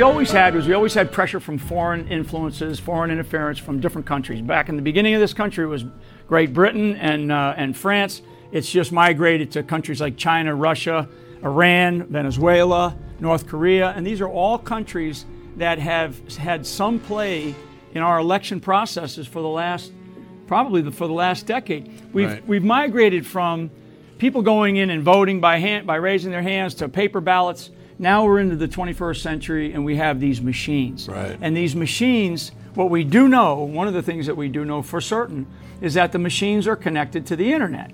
we 0.00 0.04
always 0.04 0.30
had 0.30 0.54
was 0.54 0.66
we 0.66 0.72
always 0.72 0.94
had 0.94 1.12
pressure 1.12 1.38
from 1.38 1.58
foreign 1.58 2.08
influences, 2.08 2.80
foreign 2.80 3.10
interference 3.10 3.58
from 3.58 3.80
different 3.80 4.06
countries. 4.06 4.40
Back 4.40 4.70
in 4.70 4.76
the 4.76 4.80
beginning 4.80 5.12
of 5.12 5.20
this 5.20 5.34
country, 5.34 5.62
it 5.62 5.68
was 5.68 5.84
Great 6.26 6.54
Britain 6.54 6.96
and, 6.96 7.30
uh, 7.30 7.52
and 7.54 7.76
France. 7.76 8.22
It's 8.50 8.70
just 8.70 8.92
migrated 8.92 9.50
to 9.52 9.62
countries 9.62 10.00
like 10.00 10.16
China, 10.16 10.54
Russia, 10.54 11.06
Iran, 11.44 12.04
Venezuela, 12.04 12.96
North 13.20 13.46
Korea, 13.46 13.90
and 13.90 14.06
these 14.06 14.22
are 14.22 14.28
all 14.28 14.56
countries 14.56 15.26
that 15.58 15.78
have 15.78 16.34
had 16.34 16.64
some 16.64 16.98
play 16.98 17.54
in 17.92 18.00
our 18.00 18.20
election 18.20 18.58
processes 18.58 19.26
for 19.26 19.42
the 19.42 19.48
last, 19.48 19.92
probably 20.46 20.80
the, 20.80 20.90
for 20.90 21.08
the 21.08 21.12
last 21.12 21.44
decade. 21.44 21.92
We've, 22.14 22.26
Right. 22.26 22.48
we've 22.48 22.64
migrated 22.64 23.26
from 23.26 23.70
people 24.16 24.40
going 24.40 24.76
in 24.76 24.88
and 24.88 25.02
voting 25.02 25.40
by 25.40 25.58
hand, 25.58 25.86
by 25.86 25.96
raising 25.96 26.30
their 26.30 26.40
hands 26.40 26.72
to 26.76 26.88
paper 26.88 27.20
ballots. 27.20 27.70
Now 28.00 28.24
we're 28.24 28.38
into 28.38 28.56
the 28.56 28.66
21st 28.66 29.20
century 29.20 29.74
and 29.74 29.84
we 29.84 29.96
have 29.96 30.20
these 30.20 30.40
machines. 30.40 31.06
Right. 31.06 31.36
And 31.42 31.54
these 31.54 31.76
machines, 31.76 32.50
what 32.74 32.88
we 32.88 33.04
do 33.04 33.28
know, 33.28 33.56
one 33.56 33.88
of 33.88 33.92
the 33.92 34.02
things 34.02 34.24
that 34.24 34.38
we 34.38 34.48
do 34.48 34.64
know 34.64 34.80
for 34.80 35.02
certain, 35.02 35.46
is 35.82 35.92
that 35.94 36.10
the 36.12 36.18
machines 36.18 36.66
are 36.66 36.76
connected 36.76 37.26
to 37.26 37.36
the 37.36 37.52
internet. 37.52 37.92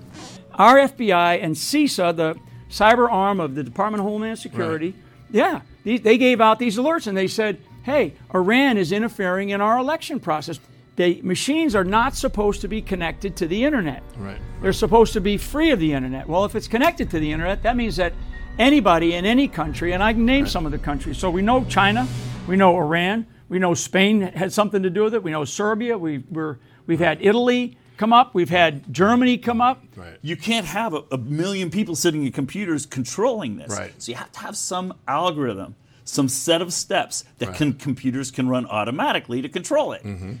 Our 0.53 0.77
FBI 0.77 1.43
and 1.43 1.55
CISA, 1.55 2.15
the 2.15 2.35
cyber 2.69 3.11
arm 3.11 3.41
of 3.41 3.55
the 3.55 3.63
Department 3.63 3.99
of 3.99 4.05
Homeland 4.05 4.39
Security, 4.39 4.95
yeah, 5.29 5.59
they, 5.83 5.97
they 5.97 6.17
gave 6.17 6.39
out 6.39 6.57
these 6.57 6.77
alerts 6.77 7.07
and 7.07 7.17
they 7.17 7.27
said, 7.27 7.59
hey, 7.83 8.13
Iran 8.33 8.77
is 8.77 8.93
interfering 8.93 9.49
in 9.49 9.59
our 9.59 9.77
election 9.77 10.21
process. 10.21 10.57
The 10.95 11.21
machines 11.21 11.75
are 11.75 11.83
not 11.83 12.15
supposed 12.15 12.61
to 12.61 12.69
be 12.69 12.81
connected 12.81 13.35
to 13.35 13.45
the 13.45 13.65
internet. 13.65 14.03
Right. 14.17 14.39
They're 14.61 14.71
supposed 14.71 15.11
to 15.13 15.21
be 15.21 15.35
free 15.35 15.71
of 15.71 15.79
the 15.79 15.91
internet. 15.91 16.29
Well, 16.29 16.45
if 16.45 16.55
it's 16.55 16.69
connected 16.69 17.11
to 17.11 17.19
the 17.19 17.29
internet, 17.29 17.61
that 17.63 17.75
means 17.75 17.97
that 17.97 18.13
anybody 18.59 19.13
in 19.13 19.25
any 19.25 19.47
country, 19.47 19.93
and 19.93 20.01
I 20.03 20.13
can 20.13 20.25
name 20.25 20.47
some 20.47 20.65
of 20.65 20.71
the 20.71 20.77
countries. 20.77 21.17
So 21.17 21.29
we 21.29 21.41
know 21.41 21.63
China, 21.65 22.07
we 22.47 22.55
know 22.55 22.77
Iran, 22.77 23.25
we 23.49 23.59
know 23.59 23.73
Spain 23.73 24.21
had 24.21 24.51
something 24.51 24.83
to 24.83 24.89
do 24.89 25.03
with 25.03 25.13
it. 25.13 25.23
We 25.23 25.31
know 25.31 25.45
Serbia. 25.45 25.97
We, 25.97 26.19
we're, 26.29 26.57
we've 26.85 26.99
had 26.99 27.19
Italy 27.21 27.77
come 27.95 28.13
up. 28.13 28.33
We've 28.33 28.49
had 28.49 28.93
Germany 28.93 29.37
come 29.37 29.61
up. 29.61 29.83
Right. 29.95 30.17
You 30.21 30.35
can't 30.35 30.65
have 30.65 30.93
a, 30.93 31.03
a 31.11 31.17
million 31.17 31.71
people 31.71 31.95
sitting 31.95 32.25
at 32.27 32.33
computers 32.33 32.85
controlling 32.85 33.57
this. 33.57 33.71
Right. 33.77 33.93
So 34.01 34.11
you 34.11 34.17
have 34.17 34.31
to 34.33 34.39
have 34.39 34.57
some 34.57 34.93
algorithm, 35.07 35.75
some 36.03 36.27
set 36.27 36.61
of 36.61 36.73
steps 36.73 37.23
that 37.39 37.55
can 37.55 37.73
computers 37.73 38.31
can 38.31 38.49
run 38.49 38.65
automatically 38.65 39.41
to 39.41 39.49
control 39.49 39.93
it. 39.93 40.03
Mm-hmm. 40.03 40.33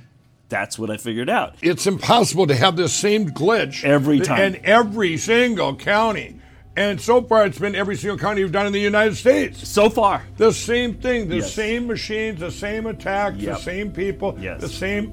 That's 0.49 0.79
what 0.79 0.89
I 0.89 0.97
figured 0.97 1.29
out. 1.29 1.55
It's 1.61 1.87
impossible 1.87 2.47
to 2.47 2.55
have 2.55 2.77
this 2.77 2.93
same 2.93 3.29
glitch 3.29 3.83
Every 3.83 4.19
time. 4.21 4.41
in 4.41 4.65
every 4.65 5.17
single 5.17 5.75
county. 5.75 6.39
And 6.77 7.01
so 7.01 7.21
far, 7.23 7.45
it's 7.47 7.57
been 7.57 7.73
every 7.75 7.95
single 7.97 8.17
county 8.19 8.41
you've 8.41 8.51
done 8.51 8.67
in 8.67 8.71
the 8.71 8.79
United 8.79 9.15
States. 9.15 9.67
So 9.67 9.89
far, 9.89 10.21
The 10.37 10.53
same 10.53 10.93
thing, 10.93 11.27
the 11.27 11.37
Yes. 11.37 11.51
same 11.53 11.87
machines, 11.87 12.39
the 12.39 12.51
same 12.51 12.85
attacks, 12.85 13.37
Yep. 13.39 13.57
the 13.57 13.61
same 13.63 13.89
people, 13.91 14.37
Yes. 14.39 14.61
the 14.61 14.69
same 14.69 15.11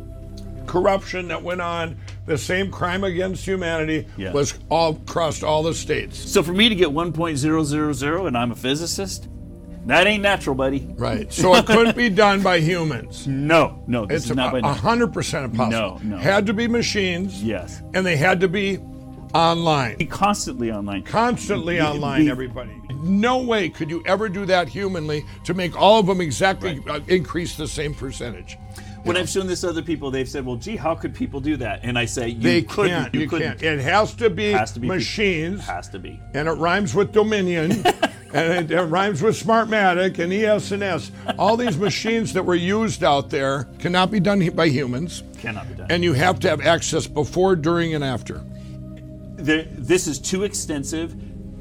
corruption 0.66 1.28
that 1.28 1.42
went 1.42 1.60
on, 1.62 1.96
the 2.26 2.36
same 2.38 2.70
crime 2.70 3.02
against 3.04 3.44
humanity 3.46 4.06
Yes. 4.18 4.34
was 4.34 4.54
all 4.70 4.90
across 4.92 5.42
all 5.42 5.62
the 5.62 5.74
states. 5.74 6.18
so 6.18 6.42
for 6.42 6.52
me 6.52 6.68
to 6.68 6.74
get 6.74 6.92
1.000 6.92 8.26
and 8.26 8.36
I'm 8.36 8.50
a 8.52 8.54
physicist, 8.54 9.28
that 9.86 10.06
ain't 10.06 10.22
natural, 10.22 10.54
buddy. 10.54 10.86
Right. 10.96 11.30
So 11.32 11.54
it 11.54 11.66
couldn't 11.66 11.96
be 11.96 12.08
done 12.24 12.42
by 12.42 12.60
humans. 12.60 13.26
No, 13.26 13.82
no, 13.86 14.06
this 14.06 14.22
It's 14.22 14.30
is 14.30 14.36
not 14.36 14.52
by 14.52 14.60
a 14.60 14.72
hundred 14.72 15.12
percent 15.12 15.44
impossible. 15.46 16.00
No, 16.02 16.16
no. 16.16 16.18
Had 16.18 16.46
to 16.46 16.54
be 16.54 16.66
machines. 16.68 17.42
Yes. 17.42 17.82
And 17.92 18.04
they 18.06 18.16
had 18.16 18.40
to 18.40 18.48
be 18.48 18.78
online. 19.34 20.06
Constantly 20.06 20.70
online. 20.70 21.02
Constantly 21.02 21.80
online, 21.80 22.28
everybody. 22.28 22.80
No 23.02 23.42
way 23.42 23.68
could 23.68 23.90
you 23.90 24.02
ever 24.06 24.28
do 24.28 24.46
that 24.46 24.68
humanly 24.68 25.24
to 25.44 25.54
make 25.54 25.78
all 25.78 25.98
of 26.00 26.06
them 26.06 26.20
exactly 26.20 26.80
uh, 26.88 27.00
increase 27.08 27.56
the 27.56 27.66
same 27.68 27.94
percentage. 27.94 28.56
When 29.02 29.18
I've 29.18 29.28
shown 29.28 29.46
this 29.46 29.60
to 29.60 29.68
other 29.68 29.82
people, 29.82 30.10
they've 30.10 30.28
said, 30.28 30.46
"Well, 30.46 30.56
gee, 30.56 30.76
how 30.76 30.94
could 30.94 31.14
people 31.14 31.38
do 31.38 31.58
that?" 31.58 31.80
And 31.82 31.98
I 31.98 32.06
say, 32.06 32.28
"You 32.28 32.40
They 32.40 32.62
couldn't. 32.62 32.90
can't. 32.90 33.14
You, 33.14 33.20
You, 33.20 33.28
couldn't. 33.28 33.60
can't. 33.60 33.78
It 33.80 33.82
has 33.82 34.14
to 34.14 34.30
be, 34.30 34.52
Has 34.52 34.72
to 34.72 34.80
be 34.80 34.86
people. 34.86 34.96
machines. 34.96 35.60
Has 35.66 35.88
to 35.90 35.98
be." 35.98 36.18
and 36.32 36.48
it 36.48 36.52
rhymes 36.52 36.94
with 36.94 37.12
Dominion, 37.12 37.70
and 38.32 38.70
it, 38.70 38.70
it 38.70 38.82
rhymes 38.84 39.20
with 39.20 39.38
Smartmatic 39.38 40.18
and 40.20 40.32
ES&S. 40.32 41.10
All 41.38 41.58
these 41.58 41.76
machines 41.76 42.32
that 42.32 42.44
were 42.46 42.54
used 42.54 43.04
out 43.04 43.28
there 43.28 43.64
cannot 43.78 44.10
be 44.10 44.20
done 44.20 44.48
by 44.50 44.68
humans, 44.70 45.22
Cannot 45.38 45.68
be 45.68 45.74
done. 45.74 45.86
and 45.90 46.02
you 46.02 46.14
have 46.14 46.40
to 46.40 46.48
have 46.48 46.62
access 46.62 47.06
before, 47.06 47.56
during, 47.56 47.94
and 47.94 48.02
after. 48.02 48.40
There, 49.44 49.64
this 49.70 50.06
is 50.06 50.18
too 50.18 50.44
extensive. 50.44 51.14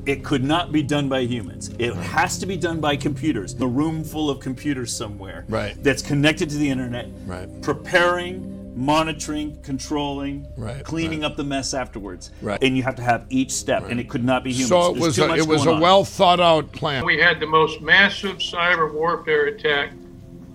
It 0.05 0.23
could 0.23 0.43
not 0.43 0.71
be 0.71 0.83
done 0.83 1.07
by 1.07 1.21
humans. 1.21 1.69
It 1.79 1.93
has 1.95 2.37
to 2.39 2.45
be 2.45 2.57
done 2.57 2.81
by 2.81 2.97
computers. 2.97 3.53
A 3.61 3.67
room 3.67 4.03
full 4.03 4.29
of 4.29 4.39
computers 4.41 4.95
somewhere. 4.95 5.45
Right. 5.47 5.81
That's 5.81 6.01
connected 6.01 6.49
to 6.49 6.57
the 6.57 6.69
internet. 6.69 7.07
Right. 7.25 7.47
Preparing, 7.61 8.75
monitoring, 8.75 9.61
controlling, 9.61 10.45
Right, 10.57 10.83
cleaning 10.83 11.21
right. 11.21 11.31
up 11.31 11.37
the 11.37 11.43
mess 11.43 11.73
afterwards. 11.73 12.31
Right. 12.41 12.61
And 12.61 12.75
you 12.75 12.83
have 12.83 12.95
to 12.95 13.01
have 13.01 13.25
each 13.29 13.51
step, 13.51 13.89
and 13.89 13.99
it 13.99 14.09
could 14.09 14.25
not 14.25 14.43
be 14.43 14.51
humans. 14.51 14.69
So 14.69 14.91
it 14.91 14.99
There's 14.99 15.19
was 15.19 15.19
a, 15.19 15.33
it 15.35 15.47
was 15.47 15.65
a 15.65 15.79
well 15.79 16.03
thought 16.03 16.39
out 16.39 16.71
plan. 16.73 17.05
We 17.05 17.19
had 17.19 17.39
the 17.39 17.47
most 17.47 17.81
massive 17.81 18.37
cyber 18.37 18.93
warfare 18.93 19.45
attack, 19.45 19.93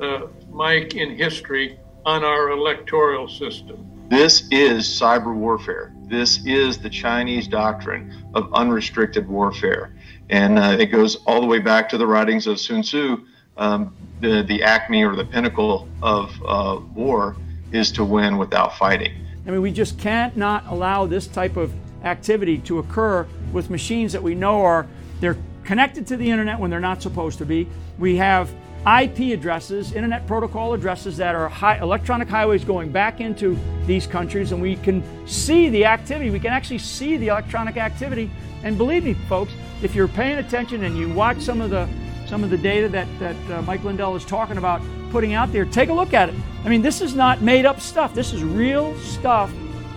uh, 0.01 0.27
Mike, 0.51 0.95
in 0.95 1.17
history 1.17 1.79
on 2.05 2.25
our 2.25 2.51
electoral 2.51 3.29
system. 3.29 3.85
This 4.11 4.47
is 4.51 4.87
cyber 4.87 5.35
warfare. 5.35 5.95
This 6.09 6.45
is 6.47 6.79
the 6.79 6.89
Chinese 6.89 7.47
doctrine 7.47 8.25
of 8.35 8.53
unrestricted 8.55 9.29
warfare. 9.29 9.95
And 10.31 10.59
uh, 10.59 10.77
it 10.79 10.87
goes 10.87 11.17
all 11.27 11.41
the 11.41 11.47
way 11.47 11.59
back 11.59 11.89
to 11.91 11.99
the 11.99 12.07
writings 12.07 12.47
of 12.47 12.59
Sun 12.59 12.83
Tzu. 12.83 13.27
Um, 13.59 13.95
the, 14.21 14.43
the 14.43 14.63
acme 14.63 15.05
or 15.05 15.17
the 15.17 15.25
pinnacle 15.25 15.87
of 16.03 16.35
uh, 16.47 16.81
war 16.95 17.37
is 17.73 17.93
to 17.93 18.05
win 18.05 18.39
without 18.39 18.79
fighting. 18.79 19.13
I 19.47 19.51
mean, 19.51 19.61
we 19.61 19.71
just 19.71 19.99
can't 19.99 20.37
not 20.37 20.67
allow 20.67 21.07
this 21.07 21.27
type 21.27 21.57
of 21.57 21.73
activity 22.05 22.59
to 22.59 22.79
occur 22.79 23.27
with 23.53 23.69
machines 23.69 24.13
that 24.13 24.23
we 24.23 24.35
know 24.35 24.63
are 24.63 24.87
they're 25.21 25.37
connected 25.65 26.07
to 26.07 26.17
the 26.17 26.31
internet 26.31 26.59
when 26.59 26.71
they're 26.71 26.81
not 26.81 27.03
supposed 27.03 27.39
to 27.39 27.45
be. 27.45 27.69
We 27.99 28.17
have 28.17 28.51
IP 28.89 29.35
addresses, 29.39 29.93
internet 29.93 30.27
protocol 30.27 30.73
addresses 30.73 31.19
that 31.19 31.35
are 31.35 31.49
high, 31.49 31.79
electronic 31.79 32.27
highways 32.27 32.65
going 32.65 32.91
back 32.91 33.21
into 33.21 33.59
these 33.85 34.07
countries, 34.07 34.53
and 34.53 34.63
we 34.63 34.77
can 34.77 35.03
see 35.27 35.69
the 35.69 35.85
activity. 35.85 36.31
We 36.31 36.41
can 36.41 36.53
actually 36.53 36.79
see 36.79 37.19
the 37.19 37.29
electronic 37.29 37.77
activity. 37.77 38.31
And 38.63 38.79
believe 38.79 39.05
me, 39.05 39.13
folks, 39.29 39.53
if 39.83 39.95
you're 39.95 40.09
paying 40.09 40.39
attention 40.39 40.85
and 40.85 40.97
you 40.97 41.13
watch 41.13 41.41
some 41.41 41.61
of 41.61 41.71
the 41.71 41.87
some 42.27 42.45
of 42.45 42.51
the 42.51 42.57
data 42.57 42.89
that 42.89 43.07
that 43.19 43.51
uh, 43.51 43.63
Mike 43.63 43.85
Lindell 43.85 44.17
is 44.17 44.25
talking 44.25 44.57
about 44.57 44.81
putting 45.11 45.35
out 45.35 45.53
there, 45.53 45.67
take 45.67 45.91
a 45.91 45.95
look 45.95 46.15
at 46.15 46.31
it. 46.31 46.35
I 46.65 46.71
mean, 46.71 46.81
this 46.81 47.03
is 47.03 47.15
not 47.15 47.43
made 47.43 47.67
up 47.67 47.81
stuff. 47.81 48.15
This 48.15 48.33
is 48.33 48.43
real 48.43 48.97
stuff, 49.01 49.53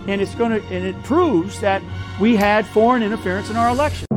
and 0.08 0.20
it's 0.22 0.36
going 0.36 0.60
to 0.60 0.68
and 0.68 0.86
it 0.86 1.02
proves 1.04 1.62
that 1.62 1.82
we 2.20 2.36
had 2.36 2.66
foreign 2.66 3.04
interference 3.04 3.50
in 3.50 3.56
our 3.56 3.70
election. 3.70 4.11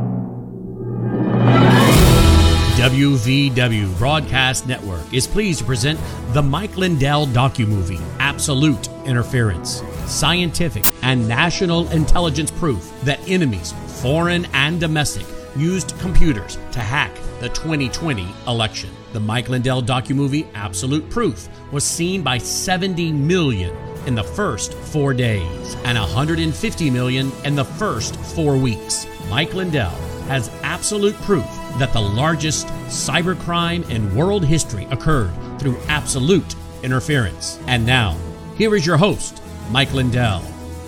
WVW 2.85 3.97
Broadcast 3.97 4.67
Network 4.67 5.11
is 5.11 5.25
pleased 5.25 5.57
to 5.57 5.65
present 5.65 5.99
the 6.33 6.41
Mike 6.43 6.77
Lindell 6.77 7.25
docu-movie 7.25 7.97
Absolute 8.19 8.89
Interference. 9.05 9.81
Scientific 10.05 10.85
and 11.01 11.27
national 11.27 11.89
intelligence 11.89 12.51
proof 12.51 12.93
that 13.01 13.27
enemies, 13.27 13.73
foreign 14.03 14.45
and 14.53 14.79
domestic, 14.79 15.25
used 15.55 15.97
computers 15.97 16.59
to 16.71 16.79
hack 16.79 17.11
the 17.39 17.49
2020 17.49 18.27
election. 18.47 18.91
The 19.13 19.19
Mike 19.19 19.49
Lindell 19.49 19.81
docu-movie 19.81 20.45
Absolute 20.53 21.09
Proof 21.09 21.49
was 21.71 21.83
seen 21.83 22.21
by 22.21 22.37
70 22.37 23.11
million 23.13 23.75
in 24.05 24.13
the 24.13 24.23
first 24.23 24.75
4 24.75 25.15
days 25.15 25.75
and 25.85 25.97
150 25.97 26.89
million 26.91 27.31
in 27.45 27.55
the 27.55 27.65
first 27.65 28.15
4 28.15 28.55
weeks. 28.57 29.07
Mike 29.27 29.55
Lindell 29.55 29.97
has 30.27 30.49
absolute 30.63 31.15
proof 31.21 31.45
that 31.79 31.93
the 31.93 32.01
largest 32.01 32.67
cybercrime 32.87 33.89
in 33.89 34.15
world 34.15 34.45
history 34.45 34.85
occurred 34.91 35.33
through 35.59 35.77
absolute 35.87 36.55
interference. 36.83 37.59
And 37.67 37.85
now, 37.85 38.17
here 38.57 38.75
is 38.75 38.85
your 38.85 38.97
host, 38.97 39.41
Mike 39.71 39.93
Lindell. 39.93 40.39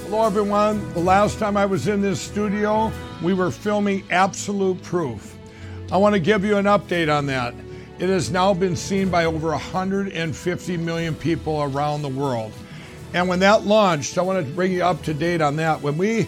Hello, 0.03 0.25
everyone. 0.25 0.93
The 0.93 0.99
last 0.99 1.37
time 1.39 1.57
I 1.57 1.65
was 1.65 1.87
in 1.87 2.01
this 2.01 2.21
studio, 2.21 2.91
we 3.21 3.33
were 3.33 3.51
filming 3.51 4.03
Absolute 4.09 4.81
Proof. 4.83 5.35
I 5.91 5.97
want 5.97 6.13
to 6.13 6.19
give 6.19 6.45
you 6.45 6.57
an 6.57 6.65
update 6.65 7.13
on 7.13 7.25
that. 7.27 7.53
It 7.99 8.09
has 8.09 8.29
now 8.29 8.53
been 8.53 8.75
seen 8.75 9.09
by 9.09 9.25
over 9.25 9.49
150 9.49 10.77
million 10.77 11.15
people 11.15 11.63
around 11.63 12.03
the 12.03 12.09
world. 12.09 12.51
And 13.13 13.27
when 13.27 13.39
that 13.39 13.65
launched, 13.65 14.17
I 14.17 14.21
want 14.21 14.45
to 14.45 14.53
bring 14.53 14.71
you 14.71 14.83
up 14.83 15.01
to 15.03 15.13
date 15.13 15.41
on 15.41 15.55
that. 15.55 15.81
When 15.81 15.97
we, 15.97 16.27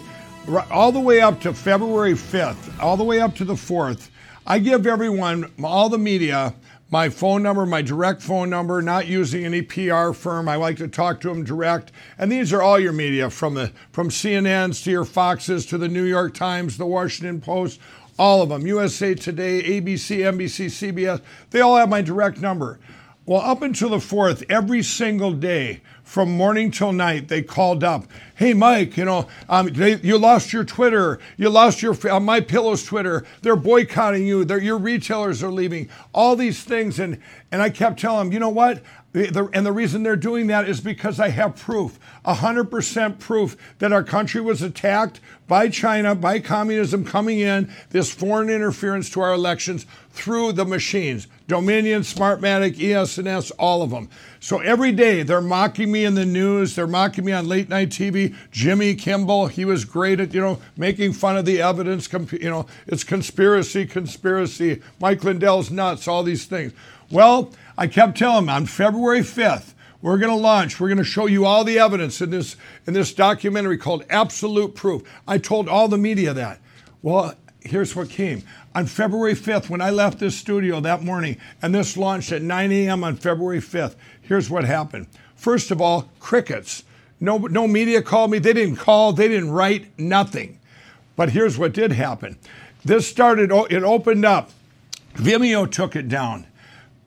all 0.70 0.92
the 0.92 1.00
way 1.00 1.20
up 1.20 1.40
to 1.42 1.52
February 1.52 2.14
5th, 2.14 2.80
all 2.80 2.96
the 2.96 3.04
way 3.04 3.20
up 3.20 3.34
to 3.36 3.44
the 3.44 3.54
4th, 3.54 4.08
I 4.46 4.58
give 4.58 4.86
everyone, 4.86 5.50
all 5.62 5.88
the 5.88 5.98
media, 5.98 6.54
my 6.90 7.08
phone 7.08 7.42
number, 7.42 7.64
my 7.66 7.82
direct 7.82 8.20
phone 8.20 8.50
number, 8.50 8.82
not 8.82 9.06
using 9.06 9.44
any 9.44 9.62
PR 9.62 10.12
firm. 10.12 10.48
I 10.48 10.56
like 10.56 10.76
to 10.78 10.88
talk 10.88 11.20
to 11.20 11.28
them 11.28 11.44
direct. 11.44 11.92
And 12.18 12.32
these 12.32 12.52
are 12.52 12.62
all 12.62 12.80
your 12.80 12.92
media 12.92 13.30
from 13.30 13.54
the 13.54 13.72
from 13.92 14.08
CNNs 14.08 14.82
to 14.84 14.90
your 14.90 15.04
Foxes 15.04 15.66
to 15.66 15.78
the 15.78 15.88
New 15.88 16.02
York 16.04 16.34
Times, 16.34 16.78
the 16.78 16.86
Washington 16.86 17.40
Post, 17.40 17.78
all 18.18 18.42
of 18.42 18.48
them. 18.48 18.66
USA 18.66 19.14
Today, 19.14 19.62
ABC, 19.62 20.18
NBC, 20.18 20.66
CBS, 20.66 21.20
they 21.50 21.60
all 21.60 21.76
have 21.76 21.88
my 21.88 22.02
direct 22.02 22.40
number. 22.40 22.80
Well, 23.24 23.42
up 23.42 23.62
until 23.62 23.90
the 23.90 23.98
4th, 23.98 24.44
every 24.48 24.82
single 24.82 25.32
day, 25.32 25.82
from 26.10 26.36
morning 26.36 26.72
till 26.72 26.92
night, 26.92 27.28
they 27.28 27.40
called 27.40 27.84
up. 27.84 28.04
Hey, 28.34 28.52
Mike, 28.52 28.96
you 28.96 29.04
know, 29.04 29.28
um, 29.48 29.68
they, 29.68 29.94
you 29.98 30.18
lost 30.18 30.52
your 30.52 30.64
Twitter. 30.64 31.20
You 31.36 31.50
lost 31.50 31.82
your 31.82 31.96
uh, 32.10 32.18
My 32.18 32.40
Pillow's 32.40 32.82
Twitter. 32.82 33.24
They're 33.42 33.54
boycotting 33.54 34.26
you. 34.26 34.44
They're, 34.44 34.58
your 34.58 34.76
retailers 34.76 35.40
are 35.44 35.52
leaving. 35.52 35.88
All 36.12 36.34
these 36.34 36.64
things, 36.64 36.98
and 36.98 37.20
and 37.52 37.62
I 37.62 37.70
kept 37.70 38.00
telling 38.00 38.26
them, 38.26 38.32
you 38.32 38.40
know 38.40 38.48
what? 38.48 38.82
And 39.12 39.66
the 39.66 39.72
reason 39.72 40.02
they're 40.02 40.16
doing 40.16 40.48
that 40.48 40.68
is 40.68 40.80
because 40.80 41.20
I 41.20 41.28
have 41.28 41.56
proof, 41.56 41.98
100% 42.24 43.18
proof 43.18 43.56
that 43.78 43.92
our 43.92 44.04
country 44.04 44.40
was 44.40 44.62
attacked 44.62 45.20
by 45.48 45.68
China, 45.68 46.14
by 46.14 46.38
communism 46.38 47.04
coming 47.04 47.40
in, 47.40 47.72
this 47.90 48.12
foreign 48.12 48.50
interference 48.50 49.10
to 49.10 49.20
our 49.20 49.32
elections 49.32 49.84
through 50.10 50.52
the 50.52 50.64
machines. 50.64 51.26
Dominion, 51.50 52.02
Smartmatic, 52.02 52.80
ES&S, 52.80 53.50
all 53.52 53.82
of 53.82 53.90
them. 53.90 54.08
So 54.38 54.60
every 54.60 54.92
day 54.92 55.24
they're 55.24 55.40
mocking 55.40 55.90
me 55.90 56.04
in 56.04 56.14
the 56.14 56.24
news. 56.24 56.76
They're 56.76 56.86
mocking 56.86 57.24
me 57.24 57.32
on 57.32 57.48
late 57.48 57.68
night 57.68 57.88
TV. 57.88 58.36
Jimmy 58.52 58.94
Kimmel, 58.94 59.48
he 59.48 59.64
was 59.64 59.84
great 59.84 60.20
at, 60.20 60.32
you 60.32 60.40
know, 60.40 60.60
making 60.76 61.12
fun 61.12 61.36
of 61.36 61.44
the 61.44 61.60
evidence. 61.60 62.08
You 62.12 62.50
know, 62.50 62.66
it's 62.86 63.02
conspiracy, 63.02 63.84
conspiracy. 63.84 64.80
Mike 65.00 65.24
Lindell's 65.24 65.72
nuts, 65.72 66.06
all 66.06 66.22
these 66.22 66.46
things. 66.46 66.72
Well, 67.10 67.52
I 67.76 67.88
kept 67.88 68.16
telling 68.16 68.46
them 68.46 68.54
on 68.54 68.66
February 68.66 69.22
5th, 69.22 69.74
we're 70.02 70.18
going 70.18 70.30
to 70.30 70.40
launch. 70.40 70.78
We're 70.78 70.86
going 70.86 70.98
to 70.98 71.04
show 71.04 71.26
you 71.26 71.46
all 71.46 71.64
the 71.64 71.80
evidence 71.80 72.20
in 72.20 72.30
this 72.30 72.56
in 72.86 72.94
this 72.94 73.12
documentary 73.12 73.76
called 73.76 74.04
Absolute 74.08 74.76
Proof. 74.76 75.02
I 75.26 75.38
told 75.38 75.68
all 75.68 75.88
the 75.88 75.98
media 75.98 76.32
that. 76.32 76.60
Well, 77.02 77.34
here's 77.60 77.94
what 77.96 78.08
came. 78.08 78.44
On 78.74 78.86
February 78.86 79.34
5th, 79.34 79.68
when 79.68 79.80
I 79.80 79.90
left 79.90 80.18
this 80.18 80.36
studio 80.36 80.80
that 80.80 81.02
morning, 81.02 81.36
and 81.60 81.74
this 81.74 81.96
launched 81.96 82.32
at 82.32 82.42
9 82.42 82.72
a.m. 82.72 83.02
on 83.02 83.16
February 83.16 83.60
5th, 83.60 83.96
here's 84.22 84.48
what 84.48 84.64
happened. 84.64 85.08
First 85.34 85.70
of 85.70 85.80
all, 85.80 86.08
crickets. 86.20 86.84
No, 87.18 87.38
no 87.38 87.66
media 87.66 88.00
called 88.00 88.30
me. 88.30 88.38
They 88.38 88.52
didn't 88.52 88.76
call. 88.76 89.12
They 89.12 89.28
didn't 89.28 89.50
write. 89.50 89.98
Nothing. 89.98 90.58
But 91.16 91.30
here's 91.30 91.58
what 91.58 91.72
did 91.72 91.92
happen. 91.92 92.38
This 92.84 93.08
started. 93.08 93.50
It 93.70 93.82
opened 93.82 94.24
up. 94.24 94.50
Vimeo 95.14 95.70
took 95.70 95.96
it 95.96 96.08
down 96.08 96.46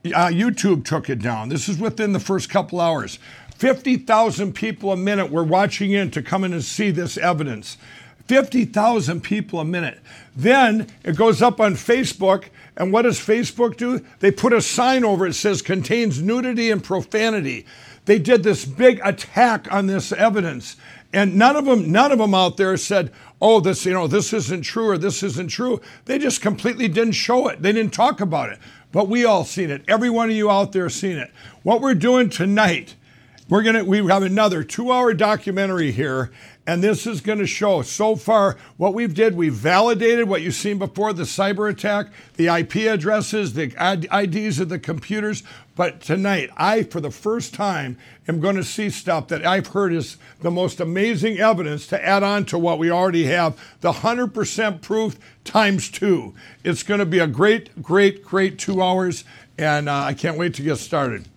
uh, 0.06 0.28
YouTube 0.28 0.84
took 0.84 1.08
it 1.08 1.20
down. 1.20 1.48
This 1.48 1.68
is 1.68 1.78
within 1.78 2.12
the 2.12 2.20
first 2.20 2.50
couple 2.50 2.80
hours. 2.80 3.18
50,000 3.56 4.52
people 4.52 4.92
a 4.92 4.96
minute 4.96 5.30
were 5.30 5.44
watching 5.44 5.92
in 5.92 6.10
to 6.10 6.22
come 6.22 6.44
in 6.44 6.52
and 6.52 6.64
see 6.64 6.90
this 6.90 7.16
evidence. 7.16 7.78
50,000 8.26 9.22
people 9.22 9.60
a 9.60 9.64
minute. 9.64 10.00
Then 10.34 10.88
it 11.04 11.16
goes 11.16 11.42
up 11.42 11.60
on 11.60 11.74
Facebook, 11.74 12.46
and 12.76 12.92
what 12.92 13.02
does 13.02 13.18
Facebook 13.18 13.76
do? 13.76 14.04
They 14.20 14.30
put 14.30 14.52
a 14.52 14.60
sign 14.60 15.04
over 15.04 15.26
it 15.26 15.34
says 15.34 15.62
contains 15.62 16.22
nudity 16.22 16.70
and 16.70 16.82
profanity. 16.82 17.66
They 18.06 18.18
did 18.18 18.42
this 18.42 18.64
big 18.64 19.00
attack 19.04 19.70
on 19.72 19.86
this 19.86 20.12
evidence, 20.12 20.76
and 21.12 21.36
none 21.36 21.56
of 21.56 21.64
them, 21.64 21.92
none 21.92 22.12
of 22.12 22.18
them 22.18 22.34
out 22.34 22.56
there 22.56 22.76
said, 22.76 23.12
"Oh, 23.40 23.60
this, 23.60 23.86
you 23.86 23.92
know, 23.92 24.06
this 24.06 24.32
isn't 24.32 24.62
true 24.62 24.88
or 24.88 24.98
this 24.98 25.22
isn't 25.22 25.48
true." 25.48 25.80
They 26.04 26.18
just 26.18 26.42
completely 26.42 26.88
didn't 26.88 27.12
show 27.12 27.48
it. 27.48 27.62
They 27.62 27.72
didn't 27.72 27.92
talk 27.92 28.20
about 28.20 28.50
it. 28.50 28.58
But 28.92 29.08
we 29.08 29.24
all 29.24 29.44
seen 29.44 29.70
it. 29.70 29.82
Every 29.88 30.10
one 30.10 30.30
of 30.30 30.36
you 30.36 30.50
out 30.50 30.72
there 30.72 30.88
seen 30.88 31.16
it. 31.16 31.30
What 31.62 31.80
we're 31.80 31.94
doing 31.94 32.30
tonight, 32.30 32.94
we're 33.48 33.62
gonna 33.62 33.84
we 33.84 34.04
have 34.06 34.22
another 34.22 34.62
two-hour 34.62 35.14
documentary 35.14 35.92
here, 35.92 36.30
and 36.66 36.82
this 36.82 37.06
is 37.06 37.20
going 37.20 37.38
to 37.38 37.46
show 37.46 37.82
so 37.82 38.16
far 38.16 38.56
what 38.76 38.94
we've 38.94 39.14
did. 39.14 39.36
We've 39.36 39.52
validated 39.52 40.28
what 40.28 40.40
you've 40.40 40.54
seen 40.54 40.78
before 40.78 41.12
the 41.12 41.24
cyber 41.24 41.70
attack, 41.70 42.06
the 42.36 42.46
IP 42.46 42.76
addresses, 42.86 43.52
the 43.52 43.74
IDs 44.10 44.58
of 44.58 44.70
the 44.70 44.78
computers. 44.78 45.42
But 45.76 46.00
tonight, 46.00 46.50
I, 46.56 46.84
for 46.84 47.00
the 47.00 47.10
first 47.10 47.52
time, 47.52 47.98
am 48.26 48.40
going 48.40 48.56
to 48.56 48.64
see 48.64 48.88
stuff 48.88 49.28
that 49.28 49.44
I've 49.44 49.68
heard 49.68 49.92
is 49.92 50.16
the 50.40 50.50
most 50.50 50.80
amazing 50.80 51.38
evidence 51.38 51.86
to 51.88 52.02
add 52.02 52.22
on 52.22 52.46
to 52.46 52.58
what 52.58 52.78
we 52.78 52.90
already 52.90 53.24
have 53.26 53.60
the 53.80 53.92
100% 53.92 54.80
proof 54.80 55.18
times 55.44 55.90
two. 55.90 56.34
It's 56.62 56.82
going 56.82 57.00
to 57.00 57.06
be 57.06 57.18
a 57.18 57.26
great, 57.26 57.82
great, 57.82 58.24
great 58.24 58.58
two 58.58 58.80
hours, 58.80 59.24
and 59.58 59.88
uh, 59.88 60.04
I 60.04 60.14
can't 60.14 60.38
wait 60.38 60.54
to 60.54 60.62
get 60.62 60.76
started. 60.76 61.28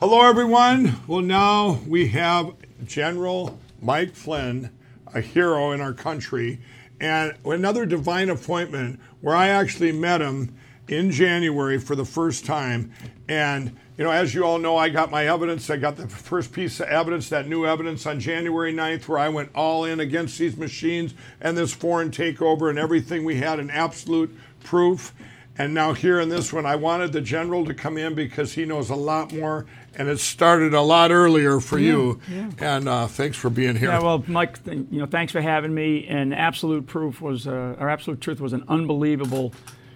Hello, 0.00 0.22
everyone. 0.22 0.96
Well, 1.06 1.20
now 1.20 1.80
we 1.86 2.08
have 2.08 2.54
General 2.86 3.58
Mike 3.82 4.14
Flynn, 4.14 4.70
a 5.12 5.20
hero 5.20 5.72
in 5.72 5.80
our 5.80 5.92
country, 5.92 6.60
and 7.00 7.34
another 7.44 7.84
divine 7.84 8.30
appointment 8.30 9.00
where 9.20 9.34
I 9.34 9.48
actually 9.48 9.90
met 9.90 10.20
him 10.20 10.54
in 10.88 11.10
January 11.10 11.78
for 11.78 11.96
the 11.96 12.04
first 12.04 12.46
time. 12.46 12.92
And, 13.28 13.76
you 13.96 14.04
know, 14.04 14.10
as 14.10 14.34
you 14.34 14.44
all 14.44 14.58
know, 14.58 14.76
I 14.76 14.88
got 14.88 15.10
my 15.10 15.26
evidence. 15.26 15.68
I 15.68 15.76
got 15.76 15.96
the 15.96 16.08
first 16.08 16.52
piece 16.52 16.78
of 16.80 16.86
evidence, 16.86 17.28
that 17.30 17.48
new 17.48 17.66
evidence 17.66 18.06
on 18.06 18.20
January 18.20 18.72
9th, 18.72 19.08
where 19.08 19.18
I 19.18 19.28
went 19.28 19.50
all 19.54 19.84
in 19.84 20.00
against 20.00 20.38
these 20.38 20.56
machines 20.56 21.14
and 21.40 21.56
this 21.56 21.72
foreign 21.72 22.10
takeover 22.10 22.70
and 22.70 22.78
everything 22.78 23.24
we 23.24 23.36
had, 23.36 23.58
an 23.58 23.70
absolute 23.70 24.36
proof. 24.62 25.12
And 25.58 25.74
now, 25.74 25.92
here 25.92 26.20
in 26.20 26.28
this 26.28 26.52
one, 26.52 26.66
I 26.66 26.76
wanted 26.76 27.12
the 27.12 27.20
general 27.20 27.64
to 27.66 27.74
come 27.74 27.98
in 27.98 28.14
because 28.14 28.54
he 28.54 28.64
knows 28.64 28.90
a 28.90 28.94
lot 28.94 29.32
more 29.32 29.66
and 29.96 30.08
it 30.08 30.20
started 30.20 30.74
a 30.74 30.80
lot 30.80 31.10
earlier 31.10 31.60
for 31.60 31.78
yeah, 31.78 31.92
you. 31.92 32.20
Yeah. 32.30 32.50
And 32.58 32.88
uh, 32.88 33.06
thanks 33.06 33.36
for 33.36 33.50
being 33.50 33.76
here. 33.76 33.90
Yeah, 33.90 34.00
well, 34.00 34.24
Mike, 34.26 34.58
you 34.66 34.86
know, 34.90 35.06
thanks 35.06 35.32
for 35.32 35.40
having 35.40 35.74
me. 35.74 36.06
And 36.06 36.34
Absolute 36.34 36.86
Proof 36.86 37.20
was, 37.20 37.46
uh, 37.46 37.76
or 37.78 37.88
Absolute 37.88 38.20
Truth 38.20 38.40
was 38.40 38.52
an 38.52 38.64
unbelievable 38.68 39.52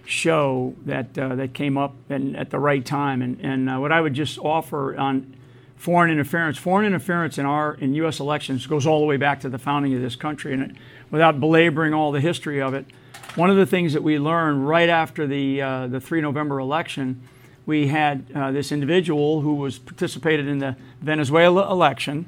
show 0.07 0.75
that 0.85 1.19
uh, 1.19 1.35
that 1.35 1.53
came 1.53 1.77
up 1.77 1.95
and 2.09 2.37
at 2.37 2.51
the 2.51 2.59
right 2.59 2.85
time. 2.85 3.23
And 3.23 3.41
and 3.41 3.71
uh, 3.71 3.77
what 3.79 3.93
I 3.93 4.01
would 4.01 4.15
just 4.15 4.39
offer 4.39 4.97
on 4.97 5.35
foreign 5.77 6.11
interference, 6.11 6.57
foreign 6.57 6.87
interference 6.87 7.39
in 7.39 7.47
our 7.47 7.75
in 7.75 7.95
U.S. 7.95 8.21
elections 8.21 8.67
goes 8.67 8.87
all 8.87 9.01
the 9.01 9.07
way 9.07 9.17
back 9.17 9.41
to 9.41 9.49
the 9.49 9.59
founding 9.59 9.95
of 9.95 10.01
this 10.01 10.17
country. 10.17 10.53
And 10.53 10.63
it, 10.63 10.71
without 11.11 11.41
belaboring 11.41 11.95
all 11.95 12.13
the 12.13 12.21
history 12.21 12.61
of 12.61 12.75
it, 12.75 12.87
one 13.35 13.51
of 13.51 13.57
the 13.57 13.67
things 13.67 13.93
that 13.93 14.03
we 14.03 14.19
learned 14.19 14.67
right 14.67 14.89
after 14.89 15.27
the 15.27 15.63
uh, 15.63 15.87
the 15.89 16.01
3 16.01 16.21
November 16.21 16.59
election, 16.59 17.23
we 17.67 17.89
had 17.89 18.25
uh, 18.35 18.53
this 18.53 18.71
individual 18.73 19.41
who 19.41 19.57
was 19.57 19.79
participated 19.79 20.47
in 20.47 20.59
the 20.59 20.77
Venezuela 21.03 21.71
election. 21.71 22.27